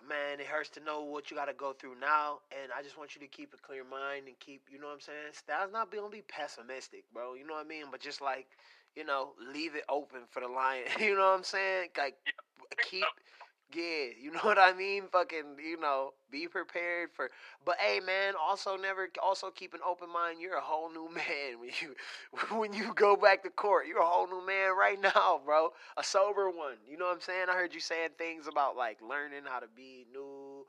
man, 0.07 0.39
it 0.39 0.47
hurts 0.47 0.69
to 0.71 0.79
know 0.79 1.01
what 1.03 1.31
you 1.31 1.37
got 1.37 1.45
to 1.45 1.53
go 1.53 1.73
through 1.73 1.95
now. 1.99 2.39
And 2.51 2.71
I 2.77 2.81
just 2.83 2.97
want 2.97 3.15
you 3.15 3.21
to 3.21 3.27
keep 3.27 3.53
a 3.53 3.57
clear 3.57 3.83
mind 3.83 4.27
and 4.27 4.39
keep, 4.39 4.63
you 4.71 4.79
know 4.79 4.87
what 4.87 4.93
I'm 4.95 5.01
saying? 5.01 5.33
Styles 5.33 5.71
not 5.71 5.91
gonna 5.91 6.09
be 6.09 6.23
pessimistic, 6.27 7.03
bro. 7.13 7.35
You 7.35 7.45
know 7.47 7.53
what 7.55 7.65
I 7.65 7.69
mean? 7.69 7.85
But 7.91 8.01
just 8.01 8.21
like, 8.21 8.47
you 8.95 9.05
know, 9.05 9.31
leave 9.53 9.75
it 9.75 9.83
open 9.89 10.21
for 10.29 10.41
the 10.41 10.47
lion. 10.47 10.85
you 10.99 11.15
know 11.15 11.31
what 11.31 11.37
I'm 11.37 11.43
saying? 11.43 11.89
Like, 11.97 12.15
keep 12.89 13.03
yeah, 13.75 14.07
you 14.21 14.31
know 14.33 14.39
what 14.41 14.57
I 14.57 14.73
mean? 14.73 15.03
Fucking, 15.11 15.57
you 15.63 15.79
know, 15.79 16.13
be 16.31 16.47
prepared 16.47 17.09
for. 17.13 17.29
But 17.65 17.77
hey, 17.79 17.99
man, 17.99 18.33
also 18.39 18.75
never, 18.77 19.09
also 19.21 19.49
keep 19.51 19.73
an 19.73 19.79
open 19.87 20.09
mind. 20.11 20.39
You're 20.41 20.57
a 20.57 20.61
whole 20.61 20.89
new 20.91 21.09
man 21.15 21.59
when 21.59 21.71
you, 21.81 21.95
when 22.57 22.73
you 22.73 22.93
go 22.93 23.15
back 23.15 23.43
to 23.43 23.49
court. 23.49 23.87
You're 23.87 24.01
a 24.01 24.05
whole 24.05 24.27
new 24.27 24.45
man 24.45 24.71
right 24.77 24.99
now, 25.01 25.41
bro. 25.45 25.69
A 25.97 26.03
sober 26.03 26.49
one. 26.49 26.77
You 26.89 26.97
know 26.97 27.05
what 27.05 27.15
I'm 27.15 27.21
saying? 27.21 27.47
I 27.49 27.53
heard 27.53 27.73
you 27.73 27.79
saying 27.79 28.09
things 28.17 28.47
about 28.47 28.75
like 28.77 28.99
learning 29.01 29.41
how 29.45 29.59
to 29.59 29.67
be 29.75 30.05
new, 30.13 30.65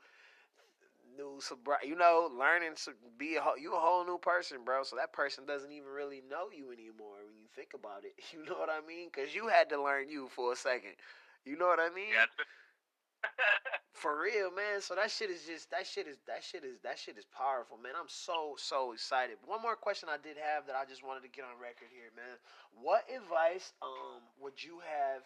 new 1.17 1.39
sobriety. 1.39 1.87
You 1.87 1.95
know, 1.95 2.29
learning 2.37 2.71
to 2.85 2.91
be 3.17 3.35
a 3.35 3.41
whole, 3.41 3.57
you 3.57 3.73
a 3.75 3.79
whole 3.79 4.05
new 4.05 4.17
person, 4.17 4.59
bro. 4.65 4.83
So 4.83 4.95
that 4.95 5.13
person 5.13 5.45
doesn't 5.45 5.71
even 5.71 5.89
really 5.89 6.21
know 6.29 6.47
you 6.55 6.71
anymore 6.71 7.21
when 7.25 7.35
you 7.37 7.47
think 7.55 7.69
about 7.75 8.03
it. 8.05 8.13
You 8.33 8.45
know 8.45 8.57
what 8.57 8.69
I 8.69 8.85
mean? 8.85 9.09
Because 9.13 9.33
you 9.35 9.47
had 9.47 9.69
to 9.69 9.81
learn 9.81 10.09
you 10.09 10.27
for 10.35 10.53
a 10.53 10.55
second. 10.55 10.93
You 11.45 11.57
know 11.57 11.67
what 11.67 11.79
I 11.79 11.89
mean? 11.93 12.13
Yeah, 12.13 12.25
For 13.93 14.19
real, 14.19 14.51
man. 14.51 14.81
So 14.81 14.95
that 14.95 15.11
shit 15.11 15.29
is 15.29 15.47
just 15.47 15.71
that 15.71 15.87
shit 15.87 16.07
is 16.07 16.17
that 16.27 16.43
shit 16.43 16.63
is 16.65 16.81
that 16.83 16.99
shit 16.99 17.17
is 17.17 17.23
powerful, 17.31 17.77
man. 17.77 17.93
I'm 17.95 18.11
so 18.11 18.55
so 18.57 18.91
excited. 18.91 19.37
One 19.45 19.61
more 19.61 19.75
question 19.75 20.09
I 20.11 20.19
did 20.19 20.35
have 20.35 20.67
that 20.67 20.75
I 20.75 20.83
just 20.83 21.05
wanted 21.05 21.23
to 21.23 21.31
get 21.31 21.45
on 21.47 21.55
record 21.55 21.87
here, 21.93 22.11
man. 22.11 22.35
What 22.75 23.07
advice 23.07 23.71
um 23.79 24.19
would 24.41 24.59
you 24.59 24.83
have 24.83 25.23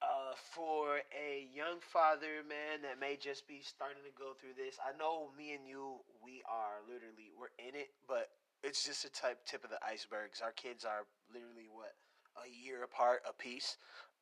uh, 0.00 0.32
for 0.56 1.04
a 1.12 1.44
young 1.52 1.76
father, 1.92 2.40
man, 2.48 2.80
that 2.82 2.96
may 2.96 3.20
just 3.20 3.44
be 3.44 3.60
starting 3.60 4.00
to 4.00 4.14
go 4.16 4.32
through 4.32 4.56
this. 4.56 4.80
I 4.80 4.96
know 4.96 5.28
me 5.36 5.52
and 5.52 5.68
you, 5.68 6.00
we 6.24 6.40
are 6.48 6.80
literally 6.88 7.36
we're 7.36 7.52
in 7.60 7.76
it, 7.76 7.92
but 8.08 8.32
it's 8.64 8.84
just 8.84 9.04
a 9.04 9.12
type 9.12 9.44
tip 9.44 9.64
of 9.64 9.70
the 9.70 9.80
icebergs. 9.84 10.40
Our 10.40 10.52
kids 10.52 10.84
are 10.84 11.04
literally 11.32 11.68
what 11.68 11.92
a 12.40 12.48
year 12.48 12.84
apart 12.84 13.20
a 13.28 13.32
piece. 13.32 13.76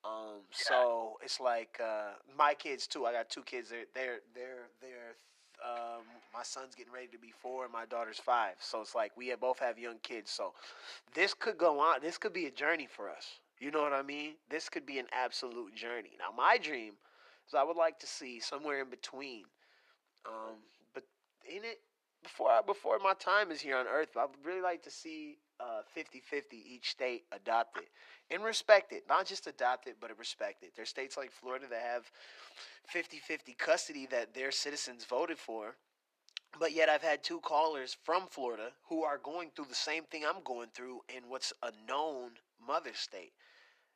Um, 0.04 0.40
yeah. 0.50 0.56
so 0.68 1.14
it's 1.22 1.40
like 1.40 1.78
uh, 1.82 2.12
my 2.36 2.54
kids 2.54 2.86
too. 2.86 3.06
I 3.06 3.12
got 3.12 3.28
two 3.30 3.42
kids. 3.42 3.70
They're 3.70 3.86
they're 3.94 4.20
they're 4.34 4.68
they're. 4.80 5.16
Um, 5.60 6.02
my 6.32 6.44
son's 6.44 6.76
getting 6.76 6.92
ready 6.92 7.08
to 7.08 7.18
be 7.18 7.32
four, 7.32 7.64
and 7.64 7.72
my 7.72 7.84
daughter's 7.84 8.20
five. 8.20 8.54
So 8.60 8.80
it's 8.80 8.94
like 8.94 9.16
we 9.16 9.26
have, 9.28 9.40
both 9.40 9.58
have 9.58 9.76
young 9.76 9.98
kids. 10.04 10.30
So 10.30 10.52
this 11.14 11.34
could 11.34 11.58
go 11.58 11.80
on. 11.80 12.00
This 12.00 12.16
could 12.16 12.32
be 12.32 12.46
a 12.46 12.50
journey 12.50 12.86
for 12.88 13.10
us. 13.10 13.40
You 13.58 13.72
know 13.72 13.82
what 13.82 13.92
I 13.92 14.02
mean? 14.02 14.34
This 14.48 14.68
could 14.68 14.86
be 14.86 14.98
an 14.98 15.06
absolute 15.12 15.74
journey. 15.74 16.10
Now, 16.18 16.34
my 16.36 16.58
dream 16.58 16.92
is 17.48 17.54
I 17.54 17.64
would 17.64 17.76
like 17.76 17.98
to 18.00 18.06
see 18.06 18.38
somewhere 18.38 18.82
in 18.82 18.90
between. 18.90 19.44
Um, 20.26 20.54
but 20.94 21.02
in 21.44 21.64
it, 21.64 21.80
before 22.22 22.50
I, 22.50 22.60
before 22.64 22.98
my 23.02 23.14
time 23.14 23.50
is 23.50 23.60
here 23.60 23.76
on 23.76 23.86
Earth, 23.86 24.16
I 24.16 24.26
would 24.26 24.44
really 24.44 24.60
like 24.60 24.82
to 24.84 24.90
see 24.90 25.38
uh, 25.60 25.82
50-50 25.96 26.42
each 26.52 26.90
state 26.90 27.24
adopt 27.32 27.78
it 27.78 27.88
and 28.30 28.42
respect 28.42 28.92
it. 28.92 29.04
Not 29.08 29.26
just 29.26 29.46
adopt 29.46 29.86
it, 29.86 29.96
but 30.00 30.16
respect 30.18 30.62
it. 30.62 30.72
There's 30.76 30.88
states 30.88 31.16
like 31.16 31.32
Florida 31.32 31.66
that 31.70 31.82
have 31.82 32.10
50-50 32.94 33.56
custody 33.58 34.06
that 34.10 34.34
their 34.34 34.50
citizens 34.50 35.04
voted 35.04 35.38
for. 35.38 35.76
But 36.58 36.72
yet 36.72 36.88
I've 36.88 37.02
had 37.02 37.22
two 37.22 37.40
callers 37.40 37.96
from 38.04 38.26
Florida 38.30 38.70
who 38.88 39.02
are 39.02 39.18
going 39.18 39.50
through 39.54 39.66
the 39.68 39.74
same 39.74 40.04
thing 40.04 40.22
I'm 40.24 40.42
going 40.44 40.68
through 40.74 41.00
in 41.14 41.28
what's 41.28 41.52
a 41.62 41.72
known 41.86 42.30
mother 42.66 42.92
state. 42.94 43.32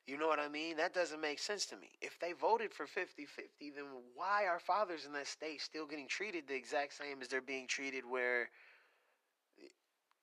You 0.07 0.19
know 0.19 0.27
what 0.27 0.41
I 0.41 0.49
mean? 0.49 0.77
That 0.77 0.95
doesn't 0.95 1.21
make 1.21 1.39
sense 1.39 1.65
to 1.67 1.77
me. 1.77 1.91
If 2.01 2.19
they 2.19 2.33
voted 2.33 2.73
for 2.73 2.87
50 2.87 3.25
50, 3.25 3.71
then 3.71 3.85
why 4.15 4.47
are 4.47 4.59
fathers 4.59 5.07
in 5.07 5.13
that 5.13 5.29
state 5.29 5.61
still 5.61 5.87
getting 5.87 6.09
treated 6.09 6.49
the 6.49 6.55
exact 6.55 6.95
same 6.95 7.23
as 7.23 7.29
they're 7.29 7.41
being 7.41 7.69
treated 7.69 8.05
where 8.05 8.51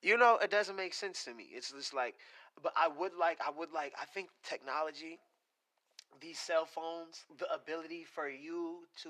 You 0.02 0.18
know, 0.18 0.38
it 0.42 0.50
doesn't 0.52 0.76
make 0.76 0.94
sense 0.94 1.24
to 1.26 1.34
me. 1.34 1.48
It's 1.52 1.72
just 1.72 1.94
like, 1.94 2.16
but 2.62 2.74
I 2.76 2.88
would 2.88 3.14
like, 3.20 3.40
I 3.46 3.52
would 3.52 3.72
like, 3.72 3.94
I 4.02 4.06
think 4.06 4.30
technology, 4.44 5.20
these 6.22 6.40
cell 6.40 6.66
phones, 6.66 7.26
the 7.38 7.52
ability 7.54 8.04
for 8.06 8.28
you 8.30 8.80
to 9.04 9.10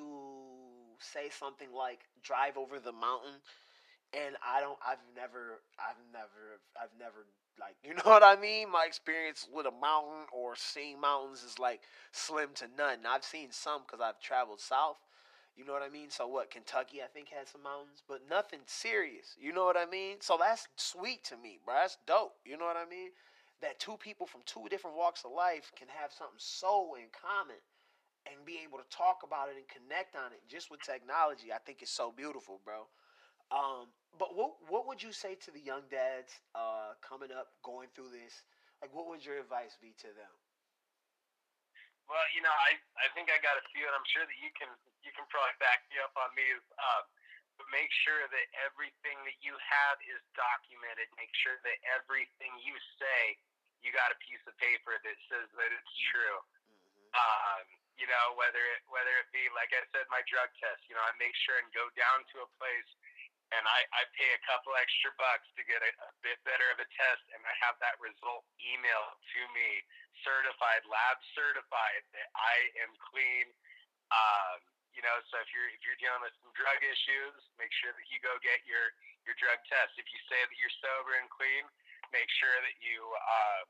say 0.99 1.29
something 1.29 1.69
like 1.75 2.01
drive 2.23 2.57
over 2.57 2.79
the 2.79 2.91
mountain, 2.91 3.41
and 4.13 4.35
I 4.45 4.61
don't, 4.61 4.77
I've 4.87 5.03
never, 5.15 5.61
I've 5.79 6.01
never, 6.13 6.59
I've 6.81 6.93
never, 6.99 7.25
like, 7.59 7.75
you 7.83 7.95
know 7.95 8.03
what 8.11 8.23
I 8.23 8.35
mean? 8.39 8.71
My 8.71 8.85
experience 8.87 9.47
with 9.53 9.65
a 9.67 9.71
mountain 9.71 10.27
or 10.33 10.55
seeing 10.55 11.01
mountains 11.01 11.43
is 11.43 11.59
like 11.59 11.81
slim 12.11 12.49
to 12.55 12.67
none. 12.77 12.99
I've 13.09 13.23
seen 13.25 13.49
some 13.51 13.81
because 13.85 14.01
I've 14.01 14.21
traveled 14.21 14.61
south 14.61 14.97
you 15.55 15.65
know 15.65 15.73
what 15.73 15.83
I 15.83 15.89
mean? 15.89 16.09
So 16.09 16.27
what? 16.27 16.51
Kentucky, 16.51 17.01
I 17.03 17.07
think, 17.07 17.29
has 17.29 17.49
some 17.49 17.63
mountains, 17.63 18.03
but 18.07 18.21
nothing 18.29 18.59
serious. 18.65 19.35
You 19.39 19.51
know 19.53 19.65
what 19.65 19.77
I 19.77 19.85
mean? 19.85 20.17
So 20.21 20.37
that's 20.39 20.67
sweet 20.77 21.23
to 21.25 21.37
me, 21.37 21.59
bro. 21.65 21.75
That's 21.75 21.97
dope. 22.07 22.35
You 22.45 22.57
know 22.57 22.65
what 22.65 22.77
I 22.77 22.89
mean? 22.89 23.11
That 23.61 23.79
two 23.79 23.97
people 23.97 24.25
from 24.25 24.41
two 24.45 24.67
different 24.69 24.95
walks 24.95 25.25
of 25.25 25.31
life 25.31 25.71
can 25.77 25.87
have 25.89 26.13
something 26.13 26.39
so 26.39 26.95
in 26.95 27.11
common 27.11 27.59
and 28.27 28.45
be 28.45 28.59
able 28.63 28.77
to 28.77 28.87
talk 28.89 29.19
about 29.25 29.49
it 29.49 29.57
and 29.57 29.67
connect 29.67 30.15
on 30.15 30.31
it 30.31 30.39
just 30.47 30.71
with 30.71 30.81
technology. 30.81 31.51
I 31.51 31.59
think 31.59 31.81
it's 31.81 31.91
so 31.91 32.13
beautiful, 32.15 32.59
bro. 32.63 32.87
Um, 33.51 33.89
but 34.17 34.35
what 34.35 34.53
what 34.69 34.87
would 34.87 35.01
you 35.01 35.11
say 35.11 35.35
to 35.35 35.51
the 35.51 35.59
young 35.59 35.83
dads 35.89 36.39
uh, 36.55 36.93
coming 37.01 37.29
up, 37.35 37.51
going 37.63 37.89
through 37.95 38.13
this? 38.13 38.43
Like, 38.81 38.93
what 38.95 39.09
would 39.09 39.25
your 39.25 39.39
advice 39.39 39.75
be 39.81 39.93
to 39.99 40.07
them? 40.15 40.31
Well, 42.09 42.25
you 42.33 42.41
know, 42.41 42.51
I 42.51 42.81
I 43.05 43.07
think 43.13 43.29
I 43.29 43.37
got 43.45 43.55
a 43.61 43.65
few, 43.69 43.85
and 43.85 43.93
I'm 43.93 44.09
sure 44.09 44.25
that 44.25 44.39
you 44.41 44.49
can 44.57 44.69
you 45.05 45.13
can 45.13 45.29
probably 45.29 45.53
back 45.61 45.85
me 45.93 46.01
up 46.01 46.13
on 46.17 46.33
these. 46.33 46.65
Um, 46.81 47.05
but 47.61 47.67
make 47.75 47.91
sure 48.07 48.23
that 48.31 48.47
everything 48.65 49.19
that 49.27 49.37
you 49.43 49.53
have 49.59 49.99
is 50.07 50.23
documented. 50.31 51.11
Make 51.19 51.35
sure 51.43 51.59
that 51.67 51.77
everything 51.91 52.55
you 52.63 52.71
say, 52.95 53.35
you 53.83 53.91
got 53.91 54.15
a 54.15 54.17
piece 54.23 54.39
of 54.47 54.55
paper 54.57 54.95
that 54.95 55.17
says 55.27 55.51
that 55.59 55.69
it's 55.75 55.95
true. 56.09 56.39
Mm-hmm. 56.39 57.19
Um, 57.19 57.65
you 57.99 58.07
know, 58.07 58.33
whether 58.39 58.63
it 58.73 58.81
whether 58.89 59.11
it 59.19 59.27
be 59.35 59.45
like 59.53 59.69
I 59.75 59.83
said, 59.91 60.07
my 60.09 60.23
drug 60.25 60.49
test. 60.57 60.81
You 60.89 60.95
know, 60.97 61.03
I 61.03 61.13
make 61.21 61.35
sure 61.45 61.59
and 61.61 61.69
go 61.75 61.91
down 61.93 62.25
to 62.33 62.47
a 62.47 62.49
place 62.57 62.89
and 63.49 63.65
I, 63.65 63.79
I 63.97 64.01
pay 64.13 64.29
a 64.37 64.41
couple 64.45 64.77
extra 64.77 65.09
bucks 65.17 65.47
to 65.57 65.65
get 65.65 65.81
a, 65.81 65.91
a 66.05 66.11
bit 66.21 66.37
better 66.45 66.69
of 66.69 66.77
a 66.77 66.87
test, 66.93 67.23
and 67.33 67.41
I 67.41 67.55
have 67.65 67.77
that 67.81 67.97
result 67.97 68.45
emailed 68.61 69.17
to 69.17 69.41
me, 69.57 69.69
certified, 70.21 70.85
lab 70.85 71.17
certified 71.33 72.03
that 72.13 72.29
I 72.37 72.55
am 72.85 72.93
clean. 73.09 73.49
Um, 74.13 74.61
you 74.93 75.01
know, 75.05 75.17
so 75.29 75.41
if 75.41 75.49
you're 75.53 75.69
if 75.69 75.81
you're 75.85 75.97
dealing 76.01 76.21
with 76.21 76.33
some 76.41 76.53
drug 76.57 76.81
issues, 76.81 77.37
make 77.61 77.73
sure 77.81 77.93
that 77.93 78.07
you 78.09 78.17
go 78.21 78.37
get 78.41 78.61
your 78.65 78.93
your 79.25 79.37
drug 79.37 79.57
test. 79.69 79.97
If 79.97 80.09
you 80.09 80.19
say 80.29 80.41
that 80.41 80.57
you're 80.57 80.77
sober 80.81 81.13
and 81.17 81.29
clean, 81.29 81.65
make 82.09 82.29
sure 82.41 82.57
that 82.65 82.77
you 82.81 82.97
uh, 83.15 83.61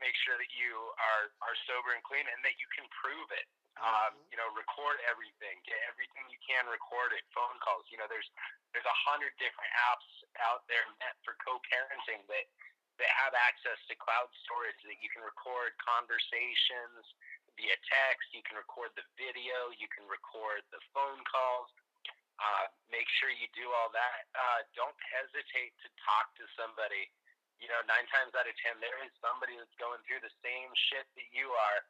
make 0.00 0.16
sure 0.24 0.36
that 0.40 0.52
you 0.56 0.72
are 0.96 1.24
are 1.44 1.56
sober 1.68 1.92
and 1.92 2.02
clean, 2.04 2.24
and 2.24 2.40
that 2.44 2.56
you 2.56 2.68
can 2.72 2.88
prove 3.00 3.28
it. 3.36 3.46
Um, 3.78 4.14
mm-hmm. 4.14 4.34
you 4.34 4.36
know, 4.38 4.48
record 4.58 4.98
everything, 5.06 5.62
get 5.62 5.78
everything 5.86 6.26
you 6.30 6.40
can 6.42 6.66
recorded, 6.66 7.22
phone 7.30 7.58
calls. 7.62 7.86
You 7.90 7.98
know, 8.02 8.10
there's 8.10 8.26
there's 8.74 8.86
a 8.86 8.98
hundred 9.06 9.32
different 9.38 9.70
apps 9.90 10.08
out 10.42 10.66
there 10.66 10.82
meant 10.98 11.16
for 11.22 11.38
co-parenting 11.42 12.26
that 12.26 12.46
that 12.98 13.10
have 13.14 13.34
access 13.38 13.78
to 13.86 13.94
cloud 13.94 14.26
storage 14.42 14.78
that 14.82 14.98
you 14.98 15.06
can 15.14 15.22
record 15.22 15.78
conversations 15.78 17.06
via 17.54 17.78
text. 17.86 18.26
You 18.34 18.42
can 18.42 18.58
record 18.58 18.90
the 18.98 19.06
video. 19.14 19.70
You 19.78 19.86
can 19.90 20.02
record 20.10 20.66
the 20.74 20.82
phone 20.90 21.22
calls. 21.30 21.70
Uh, 22.38 22.70
make 22.90 23.06
sure 23.18 23.34
you 23.34 23.50
do 23.54 23.66
all 23.74 23.90
that. 23.90 24.30
Uh, 24.34 24.62
don't 24.78 24.94
hesitate 25.10 25.74
to 25.82 25.88
talk 26.02 26.30
to 26.38 26.46
somebody. 26.54 27.10
You 27.58 27.66
know, 27.66 27.82
nine 27.90 28.06
times 28.14 28.34
out 28.38 28.46
of 28.46 28.54
ten, 28.62 28.78
there 28.78 28.98
is 29.02 29.10
somebody 29.18 29.58
that's 29.58 29.74
going 29.82 29.98
through 30.06 30.22
the 30.22 30.34
same 30.42 30.70
shit 30.90 31.06
that 31.18 31.28
you 31.34 31.50
are 31.50 31.82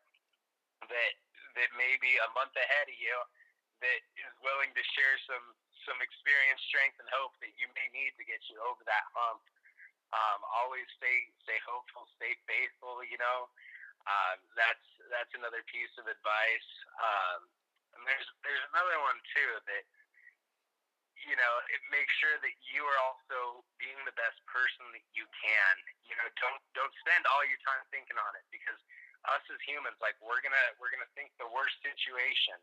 that 0.88 1.12
that 1.58 1.70
may 1.74 1.98
be 1.98 2.14
a 2.22 2.28
month 2.38 2.54
ahead 2.54 2.86
of 2.86 2.98
you 2.98 3.16
that 3.82 4.00
is 4.18 4.34
willing 4.42 4.70
to 4.74 4.82
share 4.94 5.16
some 5.26 5.46
some 5.86 5.98
experience, 6.04 6.60
strength, 6.68 7.00
and 7.00 7.08
hope 7.08 7.32
that 7.40 7.54
you 7.56 7.64
may 7.72 7.88
need 7.96 8.12
to 8.20 8.24
get 8.26 8.42
you 8.52 8.60
over 8.60 8.82
that 8.84 9.08
hump. 9.16 9.40
Um, 10.12 10.40
always 10.44 10.84
stay 10.96 11.32
stay 11.44 11.58
hopeful, 11.64 12.08
stay 12.16 12.36
faithful. 12.48 13.00
You 13.04 13.20
know, 13.20 13.48
um, 14.08 14.38
that's 14.56 14.88
that's 15.12 15.32
another 15.36 15.64
piece 15.68 15.92
of 16.00 16.08
advice. 16.08 16.70
Um, 17.00 17.40
and 17.96 18.02
there's 18.08 18.28
there's 18.44 18.64
another 18.72 18.98
one 19.04 19.18
too 19.32 19.52
that 19.68 19.84
you 21.28 21.36
know 21.36 21.54
it 21.72 21.82
makes 21.92 22.12
sure 22.20 22.36
that 22.40 22.56
you 22.72 22.82
are 22.84 23.00
also 23.04 23.64
being 23.80 23.98
the 24.04 24.16
best 24.16 24.40
person 24.48 24.84
that 24.96 25.04
you 25.12 25.24
can. 25.34 25.74
You 26.08 26.16
know, 26.20 26.28
don't 26.40 26.62
don't 26.76 26.94
spend 27.04 27.24
all 27.28 27.44
your 27.44 27.60
time 27.64 27.84
thinking 27.92 28.16
on 28.16 28.32
it 28.36 28.44
because 28.52 28.80
us 29.26 29.42
as 29.50 29.60
humans, 29.66 29.98
like 29.98 30.14
we're 30.22 30.40
gonna 30.44 30.66
we're 30.78 30.92
gonna 30.92 31.10
think 31.18 31.34
the 31.40 31.48
worst 31.50 31.74
situation. 31.82 32.56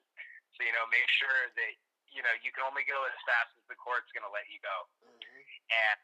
So 0.56 0.64
you 0.64 0.72
know, 0.72 0.88
make 0.88 1.08
sure 1.20 1.52
that 1.52 1.74
you 2.12 2.24
know 2.24 2.32
you 2.40 2.56
can 2.56 2.64
only 2.64 2.88
go 2.88 2.98
as 3.08 3.18
fast 3.28 3.52
as 3.60 3.66
the 3.68 3.76
court's 3.76 4.08
gonna 4.16 4.32
let 4.32 4.48
you 4.48 4.60
go, 4.64 4.78
mm-hmm. 5.04 5.42
and 5.72 5.98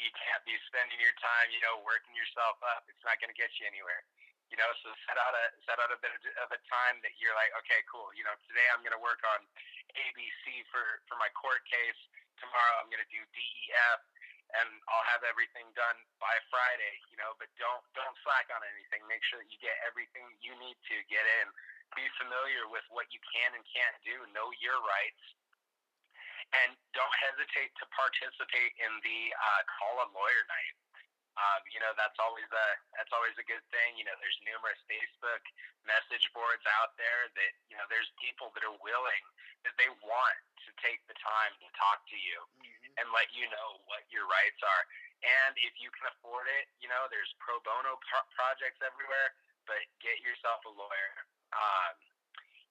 you 0.00 0.10
can't 0.16 0.42
be 0.48 0.56
spending 0.66 0.96
your 0.96 1.14
time, 1.20 1.52
you 1.52 1.60
know, 1.60 1.84
working 1.84 2.16
yourself 2.16 2.56
up. 2.64 2.88
It's 2.88 3.04
not 3.04 3.20
gonna 3.20 3.36
get 3.36 3.52
you 3.60 3.68
anywhere. 3.68 4.02
You 4.50 4.58
know, 4.58 4.66
so 4.82 4.90
set 5.06 5.14
out 5.14 5.30
a 5.30 5.44
set 5.62 5.78
out 5.78 5.94
a 5.94 5.98
bit 6.02 6.10
of 6.42 6.48
a 6.50 6.60
time 6.66 6.98
that 7.06 7.14
you're 7.22 7.36
like, 7.38 7.54
okay, 7.62 7.86
cool. 7.86 8.10
You 8.18 8.26
know, 8.26 8.34
today 8.50 8.66
I'm 8.74 8.82
gonna 8.82 8.98
work 8.98 9.22
on 9.22 9.46
ABC 9.94 10.66
for 10.74 10.82
for 11.06 11.14
my 11.22 11.30
court 11.38 11.62
case. 11.70 12.00
Tomorrow 12.42 12.82
I'm 12.82 12.90
gonna 12.90 13.06
do 13.14 13.22
DEF 13.30 14.00
and 14.58 14.68
I'll 14.90 15.08
have 15.14 15.22
everything 15.26 15.68
done 15.78 15.98
by 16.18 16.34
Friday, 16.50 16.94
you 17.12 17.18
know, 17.20 17.34
but 17.38 17.50
don't 17.60 17.82
don't 17.94 18.16
slack 18.26 18.50
on 18.50 18.60
anything. 18.74 19.04
Make 19.06 19.22
sure 19.26 19.38
that 19.38 19.50
you 19.50 19.60
get 19.62 19.76
everything 19.86 20.26
you 20.42 20.54
need 20.58 20.78
to 20.90 20.96
get 21.06 21.22
in. 21.42 21.46
Be 21.94 22.06
familiar 22.18 22.70
with 22.70 22.86
what 22.90 23.10
you 23.10 23.20
can 23.30 23.54
and 23.54 23.64
can't 23.70 23.98
do. 24.06 24.14
Know 24.30 24.50
your 24.62 24.78
rights. 24.82 25.24
And 26.50 26.74
don't 26.98 27.16
hesitate 27.30 27.70
to 27.78 27.86
participate 27.94 28.74
in 28.82 28.92
the 29.06 29.20
uh, 29.34 29.62
call 29.78 30.02
a 30.02 30.08
lawyer 30.10 30.42
night. 30.50 30.74
Um, 31.38 31.62
you 31.70 31.78
know 31.78 31.94
that's 31.94 32.18
always 32.18 32.50
a 32.50 32.66
that's 32.98 33.14
always 33.14 33.38
a 33.38 33.46
good 33.46 33.62
thing. 33.70 33.94
You 33.94 34.04
know, 34.04 34.18
there's 34.18 34.38
numerous 34.42 34.80
Facebook 34.90 35.44
message 35.86 36.26
boards 36.34 36.66
out 36.82 36.98
there 36.98 37.30
that 37.38 37.52
you 37.70 37.78
know 37.78 37.86
there's 37.86 38.10
people 38.18 38.50
that 38.58 38.66
are 38.66 38.78
willing 38.82 39.24
that 39.62 39.76
they 39.78 39.88
want 40.02 40.38
to 40.66 40.68
take 40.80 41.00
the 41.06 41.16
time 41.20 41.52
to 41.60 41.68
talk 41.76 42.02
to 42.08 42.18
you 42.18 42.38
mm-hmm. 42.60 42.79
And 42.98 43.06
let 43.14 43.28
you 43.30 43.46
know 43.50 43.78
what 43.86 44.02
your 44.10 44.26
rights 44.26 44.60
are. 44.62 44.84
And 45.20 45.52
if 45.60 45.76
you 45.78 45.92
can 45.92 46.08
afford 46.16 46.48
it, 46.48 46.70
you 46.80 46.88
know 46.88 47.06
there's 47.12 47.30
pro 47.38 47.60
bono 47.62 48.00
pro- 48.08 48.30
projects 48.32 48.80
everywhere. 48.80 49.36
But 49.68 49.84
get 50.00 50.18
yourself 50.24 50.64
a 50.66 50.72
lawyer. 50.72 51.14
Um, 51.52 51.94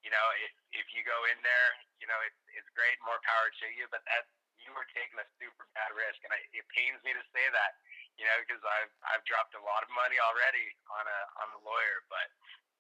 you 0.04 0.10
know, 0.10 0.26
if 0.44 0.54
if 0.76 0.88
you 0.92 1.06
go 1.06 1.18
in 1.30 1.40
there, 1.46 1.70
you 2.02 2.08
know 2.10 2.20
it's 2.26 2.42
it's 2.58 2.70
great, 2.74 2.98
more 3.06 3.22
power 3.24 3.48
to 3.48 3.68
you. 3.78 3.86
But 3.94 4.04
that 4.10 4.28
you 4.60 4.74
are 4.76 4.88
taking 4.92 5.16
a 5.22 5.28
super 5.40 5.70
bad 5.78 5.94
risk, 5.96 6.20
and 6.26 6.34
I, 6.36 6.40
it 6.52 6.66
pains 6.74 7.00
me 7.08 7.16
to 7.16 7.24
say 7.32 7.46
that 7.54 7.80
you 8.20 8.28
know, 8.28 8.36
because 8.44 8.60
I've 8.68 8.92
I've 9.08 9.24
dropped 9.24 9.56
a 9.56 9.64
lot 9.64 9.80
of 9.80 9.90
money 9.96 10.20
already 10.20 10.68
on 10.92 11.08
a 11.08 11.20
on 11.40 11.48
a 11.56 11.60
lawyer, 11.64 12.04
but 12.12 12.28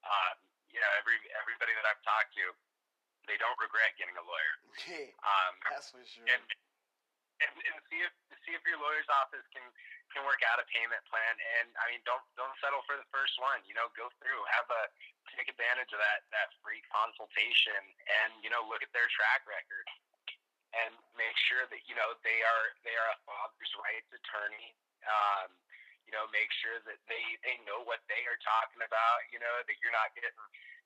um, 0.03 0.35
you 0.67 0.83
know, 0.83 0.91
every 0.99 1.15
everybody 1.39 1.71
that 1.79 1.87
I've 1.87 2.03
talked 2.03 2.35
to, 2.35 2.51
they 3.23 3.39
don't 3.39 3.55
regret 3.55 3.95
getting 3.95 4.19
a 4.19 4.25
lawyer. 4.27 4.53
um, 5.31 5.53
That's 5.71 5.95
for 5.95 6.03
sure. 6.03 6.27
And, 6.27 6.43
and, 7.43 7.53
and 7.55 7.77
see 7.87 8.01
if 8.03 8.13
see 8.45 8.53
if 8.55 8.63
your 8.65 8.79
lawyer's 8.79 9.07
office 9.09 9.45
can 9.51 9.63
can 10.15 10.25
work 10.25 10.41
out 10.49 10.57
a 10.57 10.65
payment 10.73 11.01
plan. 11.07 11.35
And 11.59 11.71
I 11.79 11.93
mean, 11.93 12.01
don't 12.07 12.23
don't 12.39 12.55
settle 12.59 12.83
for 12.85 12.97
the 12.97 13.07
first 13.13 13.35
one. 13.39 13.61
You 13.67 13.75
know, 13.77 13.87
go 13.95 14.07
through, 14.19 14.41
have 14.55 14.67
a 14.69 14.83
take 15.35 15.47
advantage 15.51 15.91
of 15.93 15.99
that 15.99 16.25
that 16.35 16.51
free 16.61 16.81
consultation, 16.89 17.79
and 18.23 18.39
you 18.43 18.49
know, 18.51 18.65
look 18.67 18.83
at 18.83 18.91
their 18.91 19.07
track 19.13 19.45
record 19.49 19.87
and 20.69 20.93
make 21.17 21.33
sure 21.49 21.65
that 21.69 21.81
you 21.89 21.97
know 21.97 22.13
they 22.21 22.39
are 22.45 22.65
they 22.85 22.93
are 22.93 23.09
a 23.13 23.19
father's 23.25 23.73
rights 23.81 24.09
attorney 24.13 24.77
um, 25.07 25.49
you 26.09 26.11
know, 26.17 26.25
make 26.33 26.49
sure 26.57 26.81
that 26.89 26.97
they 27.05 27.23
they 27.45 27.61
know 27.69 27.85
what 27.85 28.01
they 28.09 28.25
are 28.25 28.39
talking 28.41 28.81
about. 28.81 29.29
You 29.29 29.37
know, 29.37 29.53
that 29.61 29.77
you're 29.79 29.93
not 29.93 30.09
getting 30.17 30.33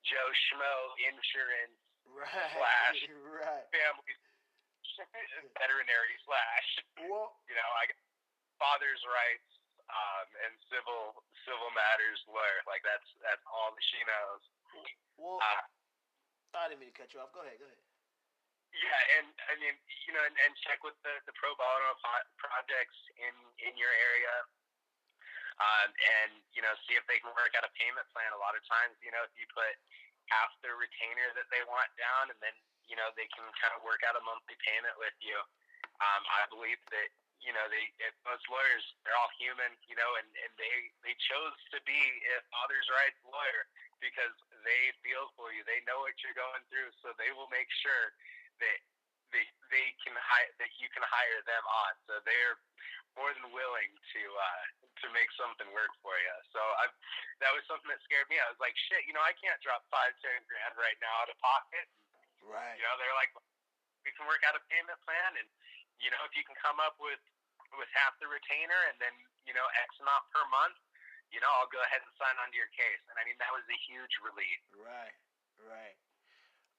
Joe 0.03 0.29
Schmo 0.35 0.75
insurance 0.99 1.79
right, 2.11 2.51
slash 2.59 2.99
right. 3.39 3.65
family 3.71 4.15
veterinary 5.59 6.15
slash. 6.25 6.69
Well, 6.99 7.37
you 7.49 7.55
know, 7.55 7.69
I 7.79 7.89
father's 8.61 9.01
rights 9.03 9.49
um, 9.89 10.27
and 10.47 10.53
civil 10.71 11.23
civil 11.43 11.69
matters 11.75 12.19
lawyer. 12.29 12.59
Like 12.69 12.81
that's 12.85 13.07
that's 13.19 13.43
all 13.49 13.73
that 13.73 13.85
she 13.91 13.99
knows. 14.05 14.41
Well, 15.19 15.39
uh, 15.41 15.61
I 16.55 16.69
didn't 16.69 16.85
mean 16.85 16.93
to 16.93 16.97
cut 16.97 17.11
you 17.11 17.19
off. 17.21 17.33
Go 17.33 17.41
ahead. 17.41 17.57
Go 17.57 17.65
ahead. 17.65 17.81
Yeah, 18.73 19.01
and 19.21 19.29
I 19.49 19.53
mean, 19.61 19.77
you 20.09 20.17
know, 20.17 20.23
and, 20.25 20.33
and 20.33 20.51
check 20.65 20.81
with 20.81 20.97
the, 21.05 21.13
the 21.29 21.33
pro 21.37 21.53
bono 21.53 21.93
projects 22.41 22.97
in 23.21 23.35
in 23.69 23.77
your 23.77 23.93
area, 23.93 24.35
um, 25.61 25.89
and 25.93 26.41
you 26.57 26.65
know, 26.65 26.73
see 26.89 26.97
if 26.97 27.05
they 27.05 27.21
can 27.21 27.29
work 27.37 27.53
out 27.53 27.61
a 27.61 27.73
payment 27.77 28.09
plan. 28.09 28.33
A 28.33 28.41
lot 28.41 28.57
of 28.57 28.65
times, 28.65 28.97
you 29.05 29.13
know, 29.13 29.21
if 29.21 29.33
you 29.37 29.45
put 29.53 29.77
half 30.33 30.49
the 30.65 30.73
retainer 30.73 31.29
that 31.37 31.45
they 31.53 31.61
want 31.69 31.89
down, 32.01 32.33
and 32.33 32.39
then 32.41 32.55
you 32.87 32.95
know 32.99 33.09
they 33.15 33.27
can 33.31 33.45
kind 33.59 33.73
of 33.75 33.81
work 33.83 34.01
out 34.07 34.17
a 34.17 34.23
monthly 34.23 34.57
payment 34.63 34.95
with 34.99 35.15
you. 35.23 35.37
Um, 36.01 36.21
I 36.27 36.49
believe 36.49 36.81
that 36.91 37.09
you 37.43 37.51
know, 37.51 37.67
they 37.67 37.91
most 38.23 38.47
lawyers 38.47 38.83
they're 39.03 39.19
all 39.19 39.31
human, 39.35 39.75
you 39.91 39.99
know, 39.99 40.15
and 40.15 40.27
and 40.47 40.51
they 40.55 40.73
they 41.03 41.11
chose 41.27 41.55
to 41.75 41.79
be 41.83 41.99
a 42.31 42.39
father's 42.47 42.87
rights 42.87 43.19
lawyer 43.27 43.67
because 43.99 44.31
they 44.63 44.95
feel 45.03 45.27
for 45.35 45.51
you. 45.51 45.61
They 45.67 45.83
know 45.83 46.07
what 46.07 46.15
you're 46.23 46.35
going 46.35 46.63
through, 46.71 46.91
so 47.03 47.11
they 47.19 47.35
will 47.35 47.51
make 47.51 47.67
sure 47.83 48.15
that 48.63 48.79
they 49.35 49.43
they 49.67 49.87
can 50.07 50.15
hire 50.15 50.51
that 50.63 50.71
you 50.79 50.87
can 50.95 51.03
hire 51.03 51.43
them 51.43 51.63
on. 51.67 51.91
So 52.07 52.23
they're 52.23 52.57
more 53.19 53.29
than 53.35 53.51
willing 53.51 53.91
to 53.91 54.23
uh, 54.23 54.63
to 55.03 55.05
make 55.11 55.27
something 55.35 55.67
work 55.75 55.91
for 55.99 56.15
you. 56.15 56.35
So 56.55 56.63
I 56.79 56.87
that 57.43 57.51
was 57.51 57.67
something 57.67 57.91
that 57.91 57.99
scared 58.07 58.31
me. 58.31 58.39
I 58.39 58.47
was 58.47 58.61
like, 58.63 58.75
shit, 58.87 59.03
you 59.03 59.11
know, 59.11 59.23
I 59.23 59.35
can't 59.35 59.59
drop 59.59 59.83
five, 59.91 60.15
ten 60.23 60.39
grand 60.47 60.79
right 60.79 60.95
now 61.03 61.27
out 61.27 61.27
of 61.27 61.35
pocket. 61.43 61.91
Right. 62.43 62.75
You 62.77 62.83
know, 62.83 62.95
they're 62.99 63.17
like, 63.17 63.31
we 64.03 64.11
can 64.13 64.27
work 64.27 64.43
out 64.43 64.53
a 64.53 64.63
payment 64.67 64.99
plan, 65.07 65.31
and 65.39 65.47
you 66.03 66.11
know, 66.11 66.19
if 66.27 66.35
you 66.35 66.43
can 66.43 66.55
come 66.59 66.77
up 66.83 66.99
with 66.99 67.21
with 67.73 67.89
half 67.95 68.13
the 68.21 68.29
retainer 68.29 68.77
and 68.91 68.97
then 69.01 69.15
you 69.49 69.55
know 69.55 69.65
X 69.81 69.97
amount 69.97 70.27
per 70.29 70.43
month, 70.53 70.77
you 71.33 71.41
know, 71.41 71.49
I'll 71.57 71.71
go 71.71 71.81
ahead 71.81 72.03
and 72.03 72.11
sign 72.19 72.35
onto 72.37 72.59
your 72.59 72.69
case. 72.75 73.01
And 73.09 73.17
I 73.17 73.23
mean, 73.25 73.39
that 73.41 73.49
was 73.55 73.65
a 73.65 73.79
huge 73.89 74.13
relief. 74.21 74.61
Right. 74.75 75.15
Right. 75.57 75.97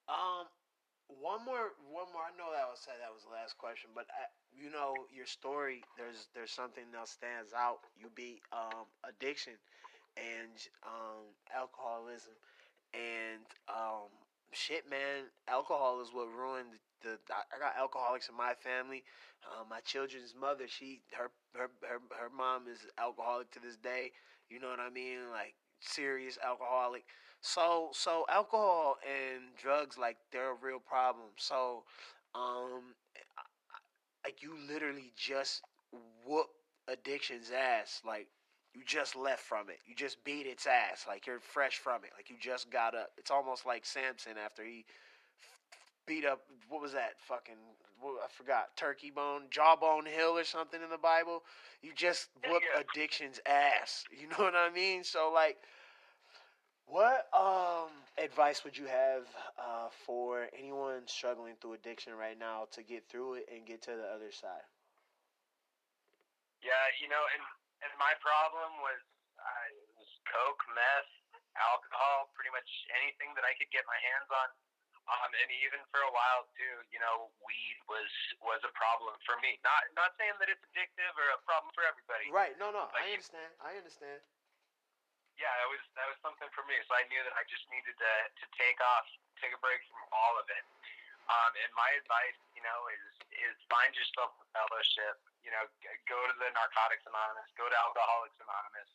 Um, 0.06 0.46
one 1.08 1.44
more, 1.44 1.76
one 1.88 2.08
more. 2.12 2.24
I 2.24 2.32
know 2.36 2.52
that 2.52 2.68
was 2.68 2.80
said 2.80 3.00
that 3.00 3.12
was 3.12 3.24
the 3.24 3.32
last 3.32 3.56
question, 3.56 3.92
but 3.92 4.08
I, 4.12 4.28
you 4.52 4.72
know 4.72 4.94
your 5.12 5.26
story. 5.28 5.84
There's 5.96 6.28
there's 6.32 6.52
something 6.52 6.84
that 6.92 7.08
stands 7.08 7.52
out. 7.52 7.84
You 7.96 8.08
beat 8.14 8.40
um, 8.52 8.88
addiction 9.04 9.56
and 10.16 10.56
um, 10.84 11.28
alcoholism, 11.52 12.36
and 12.94 13.44
um, 13.68 14.08
shit, 14.52 14.88
man. 14.88 15.30
Alcohol 15.48 16.00
is 16.00 16.08
what 16.12 16.28
ruined 16.28 16.78
the. 17.02 17.18
I 17.30 17.58
got 17.58 17.76
alcoholics 17.78 18.28
in 18.28 18.36
my 18.36 18.54
family. 18.54 19.04
Uh, 19.44 19.64
my 19.68 19.80
children's 19.80 20.34
mother, 20.38 20.64
she 20.68 21.02
her 21.12 21.30
her 21.54 21.70
her 21.82 22.00
her 22.18 22.30
mom 22.36 22.66
is 22.68 22.80
alcoholic 22.98 23.50
to 23.52 23.60
this 23.60 23.76
day. 23.76 24.12
You 24.48 24.60
know 24.60 24.68
what 24.68 24.80
I 24.80 24.90
mean? 24.90 25.30
Like 25.30 25.54
serious 25.80 26.38
alcoholic. 26.44 27.04
So 27.40 27.90
so 27.92 28.24
alcohol 28.30 28.96
and 29.04 29.42
drugs 29.60 29.98
like 29.98 30.16
they're 30.32 30.52
a 30.52 30.58
real 30.62 30.78
problem. 30.80 31.28
So 31.36 31.84
um 32.34 32.94
like 34.24 34.42
you 34.42 34.56
literally 34.68 35.12
just 35.16 35.62
whoop 36.26 36.46
addiction's 36.88 37.50
ass 37.50 38.00
like 38.06 38.28
you 38.74 38.82
just 38.86 39.16
left 39.16 39.42
from 39.42 39.70
it. 39.70 39.78
You 39.86 39.94
just 39.94 40.22
beat 40.24 40.46
its 40.46 40.66
ass 40.66 41.04
like 41.08 41.26
you're 41.26 41.40
fresh 41.40 41.78
from 41.78 42.04
it. 42.04 42.10
Like 42.16 42.30
you 42.30 42.36
just 42.40 42.70
got 42.70 42.94
up. 42.94 43.10
It's 43.18 43.30
almost 43.30 43.66
like 43.66 43.86
Samson 43.86 44.34
after 44.44 44.64
he 44.64 44.84
beat 46.06 46.24
up 46.24 46.42
what 46.68 46.82
was 46.82 46.92
that 46.92 47.14
fucking 47.20 47.54
I 48.04 48.26
forgot 48.36 48.76
turkey 48.76 49.10
bone 49.10 49.44
jawbone 49.50 50.04
hill 50.04 50.36
or 50.36 50.44
something 50.44 50.82
in 50.82 50.90
the 50.90 50.98
Bible. 50.98 51.42
You 51.82 51.92
just 51.94 52.28
whoop 52.48 52.62
Yeah. 52.62 52.80
addiction's 52.80 53.40
ass. 53.46 54.04
You 54.12 54.28
know 54.28 54.36
what 54.44 54.54
I 54.54 54.70
mean? 54.70 55.04
So 55.04 55.30
like 55.32 55.58
what 56.86 57.26
um 57.34 57.90
advice 58.22 58.64
would 58.64 58.76
you 58.76 58.86
have 58.86 59.24
uh, 59.58 59.88
for 60.06 60.48
anyone 60.56 61.02
struggling 61.06 61.54
through 61.60 61.74
addiction 61.74 62.14
right 62.14 62.38
now 62.38 62.66
to 62.72 62.82
get 62.82 63.08
through 63.08 63.34
it 63.34 63.48
and 63.54 63.66
get 63.66 63.82
to 63.82 63.90
the 63.96 64.04
other 64.14 64.30
side? 64.32 64.62
Yeah, 66.62 66.86
you 67.00 67.08
know, 67.08 67.22
and 67.34 67.42
and 67.84 67.92
my 68.00 68.16
problem 68.24 68.80
was 68.80 69.00
uh, 69.36 69.66
it 69.70 69.88
was 70.00 70.10
coke, 70.28 70.64
meth, 70.72 71.12
alcohol, 71.54 72.32
pretty 72.34 72.50
much 72.50 72.66
anything 72.96 73.30
that 73.38 73.44
I 73.46 73.54
could 73.60 73.70
get 73.70 73.84
my 73.86 73.98
hands 74.00 74.30
on. 74.32 74.48
Um, 75.04 75.30
and 75.36 75.52
even 75.60 75.84
for 75.92 76.00
a 76.00 76.12
while 76.16 76.48
too, 76.56 76.80
you 76.88 76.96
know, 76.96 77.28
weed 77.44 77.76
was 77.84 78.08
was 78.40 78.64
a 78.64 78.72
problem 78.72 79.12
for 79.28 79.36
me. 79.44 79.60
Not 79.60 79.84
not 79.92 80.16
saying 80.16 80.32
that 80.40 80.48
it's 80.48 80.64
addictive 80.72 81.12
or 81.20 81.28
a 81.36 81.40
problem 81.44 81.68
for 81.76 81.84
everybody. 81.84 82.32
Right. 82.32 82.56
No, 82.56 82.72
no. 82.72 82.88
I 82.96 83.12
understand. 83.12 83.52
I 83.60 83.76
understand. 83.76 84.24
Yeah, 85.36 85.52
it 85.60 85.68
was 85.68 85.84
that 86.00 86.08
was 86.08 86.16
something 86.24 86.48
for 86.56 86.64
me. 86.64 86.80
So 86.88 86.96
I 86.96 87.04
knew 87.12 87.20
that 87.20 87.36
I 87.36 87.44
just 87.52 87.68
needed 87.68 87.92
to 87.92 88.12
to 88.32 88.44
take 88.56 88.80
off, 88.80 89.04
take 89.44 89.52
a 89.52 89.60
break 89.60 89.84
from 89.92 90.08
all 90.08 90.40
of 90.40 90.48
it. 90.48 90.64
Um, 91.28 91.52
and 91.52 91.70
my 91.76 91.90
advice, 92.00 92.40
you 92.56 92.64
know, 92.64 92.88
is 92.88 93.04
is 93.44 93.56
find 93.68 93.92
yourself 93.92 94.32
a 94.40 94.46
fellowship. 94.56 95.20
You 95.44 95.52
know, 95.52 95.64
go 96.08 96.18
to 96.24 96.34
the 96.40 96.48
Narcotics 96.56 97.04
Anonymous, 97.04 97.52
go 97.54 97.68
to 97.68 97.76
Alcoholics 97.76 98.40
Anonymous. 98.40 98.90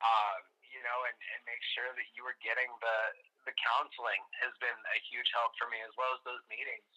Um, 0.00 0.40
you 0.64 0.82
know, 0.82 0.98
and 1.06 1.16
and 1.36 1.40
make 1.46 1.62
sure 1.76 1.86
that 1.92 2.08
you 2.16 2.24
are 2.26 2.36
getting 2.42 2.68
the 2.80 2.98
the 3.44 3.54
counseling 3.60 4.20
has 4.40 4.52
been 4.58 4.74
a 4.74 4.98
huge 5.12 5.28
help 5.36 5.52
for 5.60 5.68
me, 5.68 5.78
as 5.84 5.92
well 6.00 6.16
as 6.16 6.20
those 6.24 6.40
meetings. 6.48 6.88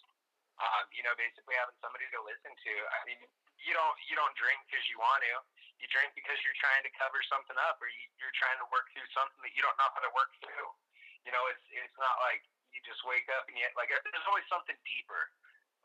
Um, 0.57 0.89
you 0.89 1.05
know, 1.05 1.13
basically 1.13 1.53
having 1.53 1.77
somebody 1.83 2.09
to 2.09 2.19
listen 2.25 2.49
to. 2.49 2.73
I 2.97 2.99
mean, 3.05 3.21
you 3.61 3.75
don't 3.77 3.97
you 4.09 4.17
don't 4.17 4.33
drink 4.39 4.57
because 4.65 4.81
you 4.89 4.97
want 4.97 5.21
to. 5.27 5.35
You 5.77 5.85
drink 5.93 6.17
because 6.17 6.39
you're 6.41 6.57
trying 6.57 6.81
to 6.81 6.91
cover 6.97 7.21
something 7.29 7.53
up, 7.69 7.77
or 7.77 7.85
you, 7.85 8.05
you're 8.17 8.33
trying 8.33 8.57
to 8.57 8.67
work 8.73 8.89
through 8.97 9.05
something 9.13 9.37
that 9.45 9.53
you 9.53 9.61
don't 9.61 9.77
know 9.77 9.91
how 9.93 10.01
to 10.01 10.09
work 10.17 10.33
through. 10.41 10.67
You 11.27 11.35
know, 11.35 11.43
it's 11.53 11.61
it's 11.69 11.97
not 12.01 12.17
like 12.25 12.41
you 12.73 12.81
just 12.81 13.03
wake 13.05 13.29
up 13.37 13.45
and 13.51 13.55
you 13.59 13.67
like 13.77 13.93
there's 13.93 14.25
always 14.25 14.47
something 14.49 14.75
deeper 14.81 15.29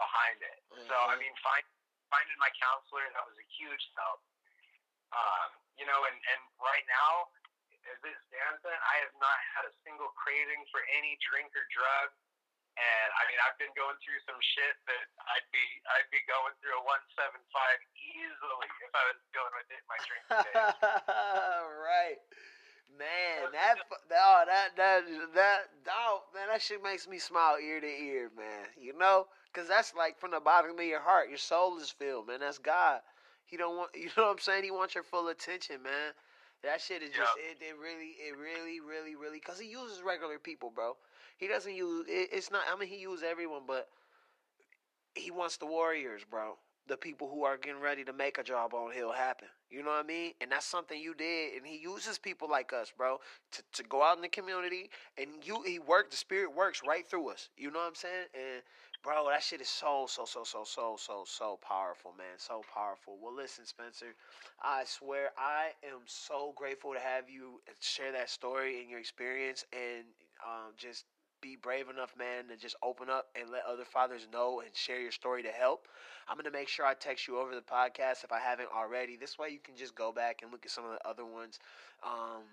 behind 0.00 0.40
it. 0.40 0.58
So 0.88 0.96
I 0.96 1.20
Mhm. 1.20 1.28
mean, 1.28 1.34
find, 1.44 1.64
finding 2.12 2.36
my 2.36 2.52
counselor 2.60 3.08
that 3.16 3.24
was 3.24 3.34
a 3.40 3.46
huge 3.56 3.84
help. 3.96 4.20
Um, 5.16 5.50
you 5.80 5.88
know, 5.88 6.04
and 6.04 6.16
and 6.16 6.40
right 6.60 6.84
now, 6.88 7.32
as 7.88 8.00
it 8.04 8.16
stands, 8.28 8.60
I 8.64 8.96
have 9.00 9.16
not 9.16 9.38
had 9.56 9.64
a 9.64 9.72
single 9.82 10.12
craving 10.14 10.68
for 10.68 10.84
any 10.92 11.16
drink 11.24 11.50
or 11.56 11.64
drug. 11.72 12.12
And 12.72 13.10
I 13.20 13.28
mean, 13.28 13.36
I've 13.44 13.58
been 13.60 13.72
going 13.76 14.00
through 14.00 14.16
some 14.24 14.40
shit 14.56 14.76
that 14.88 15.04
I'd 15.28 15.48
be 15.52 15.64
I'd 15.92 16.08
be 16.08 16.24
going 16.24 16.56
through 16.64 16.80
a 16.80 16.84
one 16.88 17.04
seven 17.12 17.40
five 17.52 17.80
easily 18.00 18.68
if 18.80 18.92
I 18.96 19.02
was 19.12 19.18
dealing 19.32 19.54
with 19.56 19.68
it 19.68 19.80
in 19.80 19.88
my 19.92 20.00
drink 20.08 20.24
days. 20.32 20.56
right. 21.84 22.20
Man, 22.98 23.52
that 23.52 23.76
fu- 23.88 24.14
oh, 24.14 24.44
that 24.46 24.76
that 24.76 25.02
that 25.34 25.58
oh, 25.88 26.22
man, 26.34 26.48
that 26.50 26.60
shit 26.60 26.82
makes 26.82 27.08
me 27.08 27.18
smile 27.18 27.56
ear 27.62 27.80
to 27.80 27.86
ear, 27.86 28.30
man. 28.36 28.66
You 28.80 28.96
know, 28.96 29.26
cause 29.52 29.66
that's 29.68 29.94
like 29.94 30.18
from 30.18 30.32
the 30.32 30.40
bottom 30.40 30.78
of 30.78 30.84
your 30.84 31.00
heart, 31.00 31.28
your 31.28 31.38
soul 31.38 31.78
is 31.78 31.90
filled, 31.90 32.28
man. 32.28 32.40
That's 32.40 32.58
God. 32.58 33.00
He 33.46 33.56
don't 33.56 33.76
want, 33.76 33.90
you 33.94 34.08
know 34.16 34.24
what 34.24 34.32
I'm 34.32 34.38
saying? 34.38 34.64
He 34.64 34.70
wants 34.70 34.94
your 34.94 35.04
full 35.04 35.28
attention, 35.28 35.82
man. 35.82 36.12
That 36.62 36.80
shit 36.80 37.02
is 37.02 37.10
just 37.10 37.32
it. 37.38 37.58
It 37.60 37.74
really, 37.76 38.14
it 38.20 38.36
really, 38.38 38.80
really, 38.80 39.16
really, 39.16 39.40
cause 39.40 39.58
he 39.58 39.68
uses 39.68 40.00
regular 40.02 40.38
people, 40.38 40.70
bro. 40.74 40.96
He 41.38 41.48
doesn't 41.48 41.74
use. 41.74 42.06
It, 42.08 42.28
it's 42.32 42.50
not. 42.50 42.62
I 42.72 42.78
mean, 42.78 42.88
he 42.88 42.98
uses 42.98 43.24
everyone, 43.28 43.62
but 43.66 43.88
he 45.14 45.30
wants 45.30 45.56
the 45.56 45.66
warriors, 45.66 46.22
bro. 46.28 46.56
The 46.88 46.96
people 46.96 47.28
who 47.28 47.44
are 47.44 47.56
getting 47.56 47.80
ready 47.80 48.04
to 48.04 48.12
make 48.12 48.38
a 48.38 48.42
job 48.42 48.74
on 48.74 48.92
Hill 48.92 49.12
happen. 49.12 49.48
You 49.72 49.82
know 49.82 49.90
what 49.90 50.04
I 50.04 50.06
mean? 50.06 50.32
And 50.40 50.52
that's 50.52 50.66
something 50.66 51.00
you 51.00 51.14
did. 51.14 51.54
And 51.56 51.66
he 51.66 51.78
uses 51.78 52.18
people 52.18 52.48
like 52.50 52.72
us, 52.74 52.92
bro, 52.96 53.18
to, 53.52 53.62
to 53.72 53.82
go 53.84 54.02
out 54.02 54.16
in 54.16 54.22
the 54.22 54.28
community. 54.28 54.90
And 55.18 55.28
you, 55.42 55.62
he 55.66 55.78
worked. 55.78 56.10
The 56.10 56.18
spirit 56.18 56.54
works 56.54 56.82
right 56.86 57.06
through 57.06 57.30
us. 57.30 57.48
You 57.56 57.70
know 57.70 57.78
what 57.80 57.88
I'm 57.88 57.94
saying? 57.94 58.26
And 58.34 58.62
bro, 59.02 59.28
that 59.30 59.42
shit 59.42 59.62
is 59.62 59.68
so, 59.68 60.06
so, 60.08 60.26
so, 60.26 60.44
so, 60.44 60.64
so, 60.64 60.96
so, 60.98 61.24
so 61.26 61.58
powerful, 61.66 62.12
man. 62.18 62.36
So 62.38 62.62
powerful. 62.74 63.18
Well, 63.22 63.34
listen, 63.34 63.64
Spencer. 63.66 64.14
I 64.62 64.84
swear, 64.84 65.30
I 65.38 65.70
am 65.84 66.00
so 66.06 66.52
grateful 66.56 66.92
to 66.92 67.00
have 67.00 67.30
you 67.30 67.60
share 67.80 68.12
that 68.12 68.30
story 68.30 68.80
and 68.80 68.90
your 68.90 69.00
experience, 69.00 69.64
and 69.72 70.04
um, 70.46 70.72
just 70.76 71.04
be 71.42 71.56
brave 71.56 71.90
enough, 71.90 72.14
man, 72.16 72.48
to 72.48 72.56
just 72.56 72.76
open 72.82 73.10
up 73.10 73.26
and 73.38 73.50
let 73.50 73.64
other 73.70 73.84
fathers 73.84 74.26
know 74.32 74.60
and 74.60 74.74
share 74.74 75.00
your 75.00 75.10
story 75.10 75.42
to 75.42 75.50
help. 75.50 75.88
I'm 76.28 76.36
gonna 76.36 76.50
make 76.50 76.68
sure 76.68 76.86
I 76.86 76.94
text 76.94 77.28
you 77.28 77.38
over 77.38 77.54
the 77.54 77.60
podcast 77.60 78.24
if 78.24 78.32
I 78.32 78.38
haven't 78.38 78.68
already. 78.74 79.16
This 79.16 79.38
way, 79.38 79.48
you 79.50 79.58
can 79.58 79.76
just 79.76 79.94
go 79.94 80.12
back 80.12 80.40
and 80.42 80.50
look 80.50 80.64
at 80.64 80.70
some 80.70 80.84
of 80.84 80.92
the 80.92 81.06
other 81.06 81.26
ones. 81.26 81.58
Um, 82.02 82.44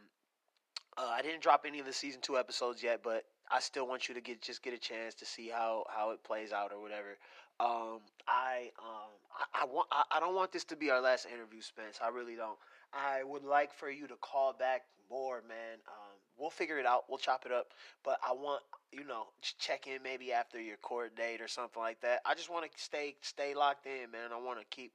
uh, 0.97 1.11
I 1.13 1.21
didn't 1.21 1.41
drop 1.41 1.63
any 1.65 1.79
of 1.79 1.85
the 1.85 1.93
season 1.93 2.19
two 2.21 2.37
episodes 2.37 2.83
yet, 2.83 3.01
but 3.03 3.23
I 3.51 3.59
still 3.59 3.87
want 3.87 4.09
you 4.09 4.15
to 4.15 4.21
get 4.21 4.41
just 4.41 4.63
get 4.63 4.73
a 4.73 4.77
chance 4.77 5.13
to 5.15 5.25
see 5.25 5.49
how 5.49 5.85
how 5.89 6.11
it 6.11 6.23
plays 6.23 6.51
out 6.51 6.71
or 6.73 6.81
whatever. 6.81 7.17
Um, 7.59 7.99
I 8.27 8.71
um 8.79 9.11
I, 9.53 9.61
I 9.61 9.65
want 9.65 9.87
I, 9.91 10.03
I 10.17 10.19
don't 10.19 10.35
want 10.35 10.51
this 10.51 10.63
to 10.65 10.75
be 10.75 10.89
our 10.89 11.01
last 11.01 11.25
interview, 11.25 11.61
Spence. 11.61 11.99
I 12.03 12.09
really 12.09 12.35
don't. 12.35 12.57
I 12.93 13.23
would 13.23 13.43
like 13.43 13.73
for 13.73 13.89
you 13.89 14.07
to 14.07 14.15
call 14.15 14.53
back 14.53 14.81
more, 15.09 15.43
man. 15.47 15.77
Um, 15.87 16.08
we'll 16.39 16.49
figure 16.49 16.79
it 16.79 16.85
out. 16.85 17.05
We'll 17.09 17.17
chop 17.17 17.45
it 17.45 17.51
up. 17.51 17.67
But 18.03 18.19
I 18.27 18.33
want 18.33 18.63
you 18.91 19.05
know 19.05 19.27
check 19.59 19.87
in 19.87 20.01
maybe 20.03 20.31
after 20.33 20.59
your 20.61 20.77
court 20.77 21.15
date 21.15 21.41
or 21.41 21.47
something 21.47 21.81
like 21.81 22.01
that. 22.01 22.21
I 22.25 22.35
just 22.35 22.49
want 22.49 22.65
to 22.65 22.71
stay 22.81 23.15
stay 23.21 23.53
locked 23.53 23.85
in, 23.85 24.11
man. 24.11 24.31
I 24.33 24.39
want 24.41 24.59
to 24.59 24.65
keep 24.69 24.93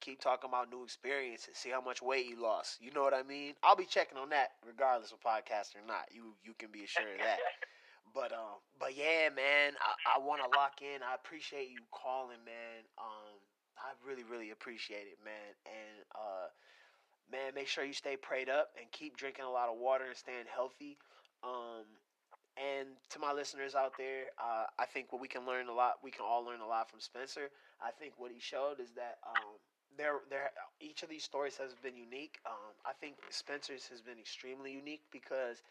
keep 0.00 0.20
talking 0.20 0.48
about 0.48 0.70
new 0.70 0.84
experiences. 0.84 1.56
See 1.56 1.70
how 1.70 1.80
much 1.80 2.02
weight 2.02 2.26
you 2.26 2.40
lost. 2.40 2.78
You 2.80 2.92
know 2.92 3.02
what 3.02 3.14
I 3.14 3.22
mean? 3.22 3.54
I'll 3.62 3.76
be 3.76 3.84
checking 3.86 4.18
on 4.18 4.30
that 4.30 4.50
regardless 4.66 5.12
of 5.12 5.20
podcast 5.20 5.74
or 5.74 5.86
not. 5.86 6.06
You 6.12 6.34
you 6.44 6.54
can 6.58 6.70
be 6.72 6.84
assured 6.84 7.18
of 7.20 7.24
that. 7.26 7.38
But 8.14 8.32
um, 8.32 8.64
but 8.80 8.96
yeah, 8.96 9.28
man, 9.28 9.76
I, 9.76 10.16
I 10.16 10.24
want 10.24 10.40
to 10.40 10.48
lock 10.56 10.80
in. 10.80 11.04
I 11.04 11.14
appreciate 11.14 11.68
you 11.68 11.84
calling, 11.92 12.40
man. 12.44 12.88
Um, 12.96 13.36
I 13.78 13.92
really, 14.00 14.24
really 14.24 14.50
appreciate 14.50 15.06
it, 15.06 15.18
man. 15.24 15.52
And 15.66 15.96
uh, 16.16 16.48
man, 17.30 17.54
make 17.54 17.68
sure 17.68 17.84
you 17.84 17.92
stay 17.92 18.16
prayed 18.16 18.48
up 18.48 18.70
and 18.80 18.90
keep 18.92 19.16
drinking 19.16 19.44
a 19.44 19.50
lot 19.50 19.68
of 19.68 19.78
water 19.78 20.04
and 20.06 20.16
staying 20.16 20.46
healthy. 20.52 20.98
Um, 21.42 21.84
and 22.58 22.88
to 23.10 23.18
my 23.18 23.32
listeners 23.32 23.74
out 23.74 23.92
there, 23.96 24.34
uh, 24.42 24.66
I 24.78 24.86
think 24.86 25.12
what 25.12 25.22
we 25.22 25.28
can 25.28 25.46
learn 25.46 25.68
a 25.68 25.72
lot, 25.72 26.02
we 26.02 26.10
can 26.10 26.24
all 26.26 26.44
learn 26.44 26.60
a 26.60 26.66
lot 26.66 26.90
from 26.90 27.00
Spencer. 27.00 27.50
I 27.80 27.90
think 27.90 28.14
what 28.18 28.32
he 28.32 28.40
showed 28.40 28.80
is 28.80 28.90
that 28.96 29.18
um, 29.22 29.62
there, 29.96 30.20
there. 30.30 30.50
Each 30.80 31.02
of 31.02 31.08
these 31.08 31.24
stories 31.24 31.56
has 31.56 31.74
been 31.74 31.96
unique. 31.96 32.38
Um, 32.46 32.74
I 32.84 32.92
think 33.00 33.16
Spencer's 33.30 33.86
has 33.88 34.00
been 34.00 34.18
extremely 34.18 34.72
unique 34.72 35.02
because 35.12 35.62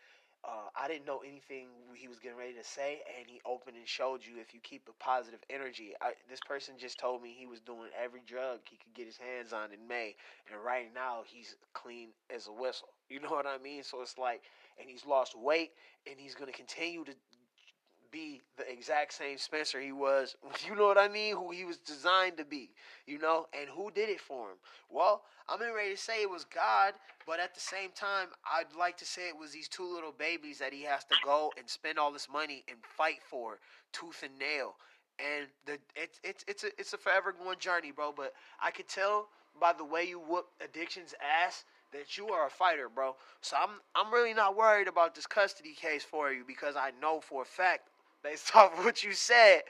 uh, 0.46 0.70
I 0.76 0.88
didn't 0.88 1.06
know 1.06 1.20
anything 1.28 1.68
he 1.96 2.08
was 2.08 2.20
getting 2.20 2.38
ready 2.38 2.54
to 2.54 2.64
say, 2.64 3.02
and 3.18 3.28
he 3.28 3.42
opened 3.46 3.78
and 3.78 3.88
showed 3.88 4.22
you 4.26 4.40
if 4.40 4.54
you 4.54 4.60
keep 4.62 4.88
a 4.88 5.04
positive 5.04 5.40
energy. 5.50 5.94
I, 6.02 6.14
this 6.30 6.40
person 6.40 6.76
just 6.78 7.00
told 7.00 7.22
me 7.22 7.36
he 7.38 7.46
was 7.46 7.60
doing 7.60 7.90
every 8.02 8.22
drug 8.26 8.60
he 8.70 8.78
could 8.78 8.94
get 8.94 9.06
his 9.08 9.18
hands 9.18 9.54
on 9.54 9.72
in 9.74 9.88
May, 9.88 10.16
and 10.52 10.64
right 10.64 10.88
now 10.94 11.22
he's 11.26 11.56
clean 11.74 12.10
as 12.34 12.48
a 12.48 12.52
whistle. 12.52 12.90
You 13.10 13.20
know 13.20 13.30
what 13.36 13.46
I 13.48 13.58
mean? 13.58 13.84
So 13.84 14.02
it's 14.02 14.18
like, 14.18 14.42
and 14.80 14.90
he's 14.90 15.06
lost 15.06 15.38
weight, 15.38 15.72
and 16.10 16.16
he's 16.20 16.36
going 16.36 16.52
to 16.52 16.58
continue 16.58 17.04
to 17.04 17.14
be 18.12 18.42
the 18.58 18.70
exact 18.72 19.14
same 19.14 19.38
Spencer 19.38 19.80
he 19.80 19.92
was. 19.92 20.36
You 20.68 20.76
know 20.76 20.86
what 20.86 20.98
I 20.98 21.08
mean? 21.08 21.36
Who 21.36 21.52
he 21.52 21.66
was 21.66 21.78
designed 21.78 22.38
to 22.38 22.46
be. 22.46 22.70
You 23.06 23.20
know, 23.20 23.48
and 23.60 23.70
who 23.70 23.92
did 23.92 24.10
it 24.10 24.20
for 24.20 24.50
him? 24.52 24.58
Well, 24.90 25.24
I'm 25.50 25.60
not 25.60 25.74
ready 25.74 25.92
to 25.92 25.98
say 25.98 26.22
it 26.22 26.30
was 26.30 26.44
God, 26.44 26.94
but 27.26 27.40
at 27.40 27.54
the 27.54 27.62
same 27.62 27.92
time, 27.96 28.28
I'd 28.46 28.76
like 28.78 28.98
to 28.98 29.06
say 29.06 29.30
it 29.30 29.38
was 29.38 29.52
these 29.52 29.70
two 29.70 29.92
little 29.92 30.12
babies 30.12 30.60
that 30.60 30.74
he 30.74 30.84
has 30.84 31.04
to 31.06 31.16
go 31.24 31.52
and 31.58 31.70
spend 31.70 31.98
all 31.98 32.12
this 32.12 32.28
money 32.32 32.64
and 32.68 32.78
fight 32.98 33.20
for, 33.24 33.60
tooth 33.94 34.24
and 34.24 34.38
nail. 34.38 34.76
And 35.20 35.48
the 35.66 35.80
it's 35.96 36.20
it's 36.24 36.46
it's 36.48 36.64
a 36.64 36.68
it's 36.78 36.94
a 36.94 36.98
forever 36.98 37.32
going 37.34 37.58
journey, 37.60 37.92
bro. 37.92 38.14
But 38.16 38.34
I 38.62 38.72
could 38.72 38.88
tell 38.88 39.30
by 39.60 39.74
the 39.74 39.86
way 39.86 40.04
you 40.04 40.20
whoop 40.20 40.46
addiction's 40.64 41.16
ass 41.44 41.64
that 41.94 42.18
you 42.18 42.28
are 42.30 42.48
a 42.48 42.50
fighter, 42.50 42.90
bro. 42.90 43.16
So 43.42 43.56
I'm 43.58 43.82
I'm 43.96 44.14
really 44.14 44.34
not 44.34 44.56
worried 44.56 44.88
about 44.88 45.16
this 45.16 45.26
custody 45.28 45.74
case 45.74 46.04
for 46.04 46.32
you 46.32 46.44
because 46.46 46.76
I 46.76 46.92
know 47.02 47.22
for 47.22 47.44
a 47.44 47.46
fact 47.46 47.90
based 48.24 48.56
off 48.56 48.78
of 48.78 48.86
what 48.86 49.04
you 49.04 49.14
said, 49.14 49.62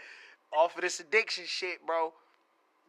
off 0.51 0.75
of 0.75 0.81
this 0.81 0.99
addiction 0.99 1.43
shit, 1.47 1.85
bro, 1.85 2.13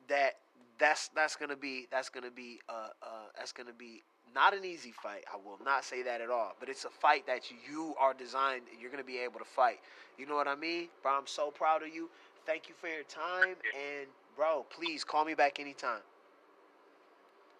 that 0.09 0.35
that's 0.79 1.09
that's 1.15 1.37
gonna 1.37 1.57
be 1.57 1.87
that's 1.91 2.09
gonna 2.09 2.31
be 2.31 2.61
uh 2.69 2.89
uh 3.03 3.07
that's 3.37 3.53
gonna 3.53 3.73
be 3.77 4.03
not 4.35 4.55
an 4.55 4.65
easy 4.65 4.93
fight. 4.93 5.25
I 5.33 5.37
will 5.37 5.59
not 5.65 5.85
say 5.85 6.03
that 6.03 6.21
at 6.21 6.31
all. 6.31 6.55
But 6.61 6.69
it's 6.69 6.85
a 6.85 6.91
fight 6.91 7.27
that 7.27 7.51
you 7.51 7.95
are 7.99 8.15
designed 8.15 8.63
you're 8.81 8.91
gonna 8.91 9.03
be 9.03 9.19
able 9.19 9.39
to 9.39 9.45
fight. 9.45 9.79
You 10.19 10.27
know 10.27 10.35
what 10.35 10.49
I 10.49 10.55
mean? 10.55 10.89
Bro, 11.03 11.13
I'm 11.13 11.27
so 11.27 11.51
proud 11.51 11.83
of 11.83 11.89
you. 11.89 12.11
Thank 12.47 12.69
you 12.69 12.75
for 12.81 12.89
your 12.89 13.05
time 13.05 13.57
and 13.75 14.07
bro, 14.37 14.65
please 14.71 15.05
call 15.05 15.25
me 15.25 15.35
back 15.35 15.59
anytime. 15.59 16.01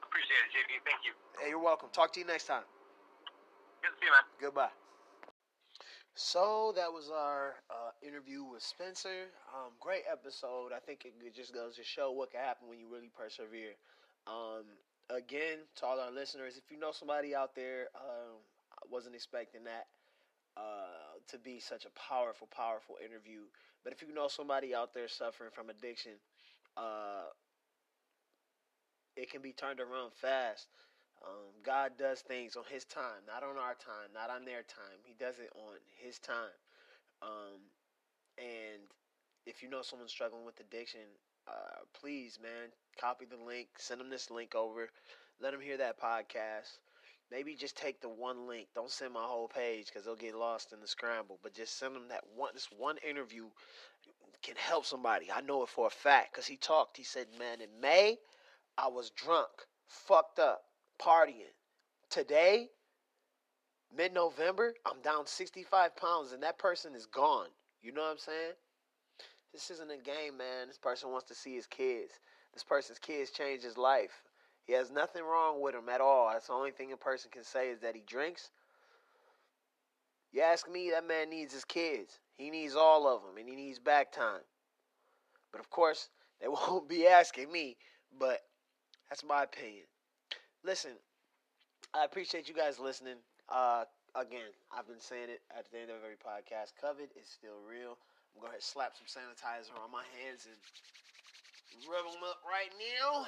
Appreciate 0.03 0.41
it, 0.47 0.57
JB. 0.57 0.85
Thank 0.85 1.05
you. 1.05 1.13
Hey, 1.43 1.51
you're 1.51 1.63
welcome. 1.63 1.89
Talk 1.93 2.13
to 2.15 2.21
you 2.21 2.27
next 2.27 2.47
time. 2.47 2.63
Good 3.83 3.89
to 3.89 3.95
see 4.01 4.07
you, 4.07 4.13
man. 4.13 4.23
Goodbye. 4.41 4.88
So 6.19 6.73
that 6.75 6.93
was 6.93 7.13
our 7.15 7.63
uh, 7.71 7.95
interview 8.03 8.43
with 8.43 8.61
Spencer. 8.61 9.31
Um, 9.55 9.71
great 9.79 10.03
episode. 10.11 10.73
I 10.75 10.81
think 10.81 11.05
it 11.05 11.15
just 11.33 11.55
goes 11.55 11.77
to 11.77 11.85
show 11.85 12.11
what 12.11 12.33
can 12.33 12.41
happen 12.41 12.67
when 12.69 12.81
you 12.81 12.89
really 12.93 13.09
persevere. 13.17 13.79
Um, 14.27 14.67
again, 15.15 15.59
to 15.77 15.87
all 15.87 16.01
our 16.01 16.11
listeners, 16.11 16.57
if 16.57 16.73
you 16.73 16.77
know 16.81 16.91
somebody 16.91 17.37
out 17.37 17.55
there, 17.55 17.87
um, 17.95 18.35
I 18.75 18.83
wasn't 18.91 19.15
expecting 19.15 19.63
that 19.63 19.87
uh, 20.57 21.23
to 21.29 21.39
be 21.39 21.61
such 21.61 21.85
a 21.87 21.91
powerful, 21.95 22.49
powerful 22.51 22.97
interview. 22.99 23.43
But 23.85 23.93
if 23.93 24.03
you 24.03 24.13
know 24.13 24.27
somebody 24.27 24.75
out 24.75 24.93
there 24.93 25.07
suffering 25.07 25.51
from 25.55 25.71
addiction, 25.71 26.19
uh, 26.77 27.31
it 29.17 29.31
can 29.31 29.41
be 29.41 29.53
turned 29.53 29.79
around 29.79 30.11
fast. 30.15 30.67
Um, 31.27 31.51
God 31.65 31.93
does 31.99 32.21
things 32.21 32.57
on 32.57 32.65
His 32.71 32.85
time, 32.85 33.27
not 33.27 33.43
on 33.43 33.57
our 33.57 33.75
time, 33.75 34.11
not 34.15 34.31
on 34.31 34.45
their 34.45 34.63
time. 34.63 34.99
He 35.05 35.15
does 35.19 35.39
it 35.39 35.51
on 35.55 35.77
His 35.97 36.19
time. 36.19 36.55
Um, 37.23 37.61
and 38.39 38.83
if 39.47 39.63
you 39.63 39.69
know 39.69 39.83
someone 39.83 40.09
struggling 40.09 40.45
with 40.45 40.61
addiction, 40.61 41.01
uh, 41.49 41.83
please, 41.99 42.39
man, 42.43 42.71
copy 43.01 43.25
the 43.25 43.43
link, 43.43 43.69
send 43.79 44.01
them 44.01 44.11
this 44.11 44.31
link 44.31 44.55
over, 44.55 44.89
let 45.41 45.53
them 45.53 45.61
hear 45.61 45.77
that 45.79 46.01
podcast. 46.01 46.79
Maybe 47.31 47.55
just 47.55 47.77
take 47.77 48.01
the 48.01 48.09
one 48.09 48.47
link. 48.47 48.69
Don't 48.75 48.91
send 48.91 49.13
my 49.13 49.25
whole 49.25 49.49
page 49.49 49.87
because 49.87 50.05
they'll 50.05 50.17
get 50.17 50.35
lost 50.35 50.73
in 50.73 50.81
the 50.81 50.87
scramble. 50.89 51.39
But 51.43 51.55
just 51.55 51.79
send 51.79 51.95
them 51.95 52.09
that 52.09 52.25
one. 52.35 52.53
This 52.55 52.69
one 52.77 52.97
interview 53.07 53.45
can 54.43 54.55
help 54.57 54.87
somebody. 54.87 55.27
I 55.31 55.43
know 55.43 55.63
it 55.63 55.69
for 55.69 55.87
a 55.87 55.91
fact 55.91 56.33
because 56.33 56.47
he 56.47 56.57
talked. 56.57 56.97
He 56.97 57.05
said, 57.05 57.27
"Man, 57.39 57.61
in 57.61 57.69
May, 57.81 58.19
I 58.79 58.89
was 58.89 59.11
drunk, 59.11 59.51
fucked 59.87 60.39
up 60.39 60.63
partying. 60.99 61.55
Today, 62.11 62.69
mid 63.97 64.13
November, 64.13 64.75
I'm 64.87 65.01
down 65.03 65.27
65 65.27 65.97
pounds 65.97 66.33
and 66.33 66.43
that 66.43 66.59
person 66.59 66.95
is 66.95 67.07
gone. 67.07 67.49
You 67.83 67.93
know 67.93 68.03
what 68.03 68.13
I'm 68.13 68.19
saying? 68.19 68.53
This 69.53 69.71
isn't 69.71 69.91
a 69.91 69.97
game, 69.97 70.37
man. 70.37 70.67
This 70.67 70.79
person 70.79 71.11
wants 71.11 71.29
to 71.29 71.35
see 71.35 71.55
his 71.55 71.67
kids. 71.67 72.13
This 72.53 72.65
person's 72.65 72.99
kids 72.99 73.31
changed 73.31 73.65
his 73.65 73.79
life. 73.79 74.23
He 74.67 74.73
has 74.75 74.91
nothing 74.91 75.23
wrong 75.23 75.61
with 75.61 75.75
him 75.75 75.89
at 75.89 76.01
all. 76.01 76.29
That's 76.31 76.49
the 76.49 76.53
only 76.53 76.71
thing 76.71 76.93
a 76.93 76.97
person 76.97 77.31
can 77.31 77.45
say 77.45 77.71
is 77.71 77.81
that 77.81 77.95
he 77.95 78.03
drinks. 78.07 78.51
You 80.33 80.43
ask 80.43 80.71
me, 80.71 80.91
that 80.91 81.09
man 81.09 81.31
needs 81.31 81.55
his 81.55 81.65
kids. 81.65 82.19
He 82.37 82.51
needs 82.51 82.75
all 82.75 83.09
of 83.09 83.23
them, 83.23 83.39
and 83.39 83.49
he 83.49 83.57
needs 83.57 83.79
back 83.79 84.13
time. 84.13 84.43
But 85.51 85.61
of 85.61 85.71
course, 85.71 86.11
they 86.41 86.49
won't 86.49 86.89
be 86.89 87.07
asking 87.07 87.51
me, 87.51 87.77
but 88.19 88.41
that's 89.09 89.25
my 89.25 89.45
opinion 89.45 89.85
listen, 90.69 91.01
I 91.95 92.05
appreciate 92.05 92.47
you 92.47 92.55
guys 92.55 92.79
listening. 92.79 93.17
Uh, 93.49 93.85
again, 94.15 94.53
I've 94.71 94.87
been 94.87 95.01
saying 95.01 95.31
it 95.31 95.41
at 95.57 95.65
the 95.73 95.79
end 95.79 95.89
of 95.89 95.97
every 96.05 96.21
podcast. 96.21 96.77
COVID 96.85 97.09
is 97.17 97.27
still 97.27 97.57
real. 97.67 97.97
I'm 98.37 98.43
going 98.43 98.53
to 98.53 98.63
slap 98.63 98.93
some 98.93 99.09
sanitizer 99.09 99.73
on 99.83 99.91
my 99.91 100.05
hands 100.21 100.45
and 100.45 101.89
rub 101.91 102.13
them 102.13 102.23
up 102.23 102.43
right 102.45 102.69
now. 103.01 103.27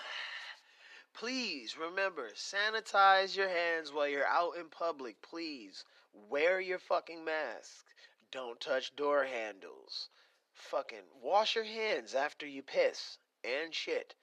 Please 1.15 1.79
remember, 1.81 2.29
sanitize 2.37 3.35
your 3.35 3.49
hands 3.49 3.91
while 3.91 4.07
you're 4.07 4.27
out 4.27 4.59
in 4.61 4.69
public. 4.69 5.17
Please 5.23 5.87
wear 6.29 6.61
your 6.61 6.79
fucking 6.79 7.25
mask. 7.25 7.87
Don't 8.31 8.61
touch 8.61 8.95
door 8.97 9.25
handles. 9.25 10.11
Fucking 10.53 11.09
wash 11.23 11.55
your 11.55 11.65
hands 11.65 12.15
after 12.15 12.47
you 12.47 12.63
piss 12.63 13.17
and 13.43 13.75
shit. 13.75 14.15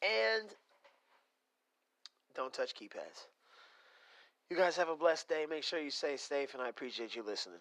And 0.00 0.56
don't 2.36 2.52
touch 2.52 2.74
keypads. 2.74 3.26
You 4.50 4.56
guys 4.56 4.76
have 4.76 4.88
a 4.88 4.96
blessed 4.96 5.28
day. 5.28 5.46
Make 5.48 5.64
sure 5.64 5.80
you 5.80 5.90
stay 5.90 6.16
safe, 6.16 6.54
and 6.54 6.62
I 6.62 6.68
appreciate 6.68 7.16
you 7.16 7.22
listening. 7.22 7.58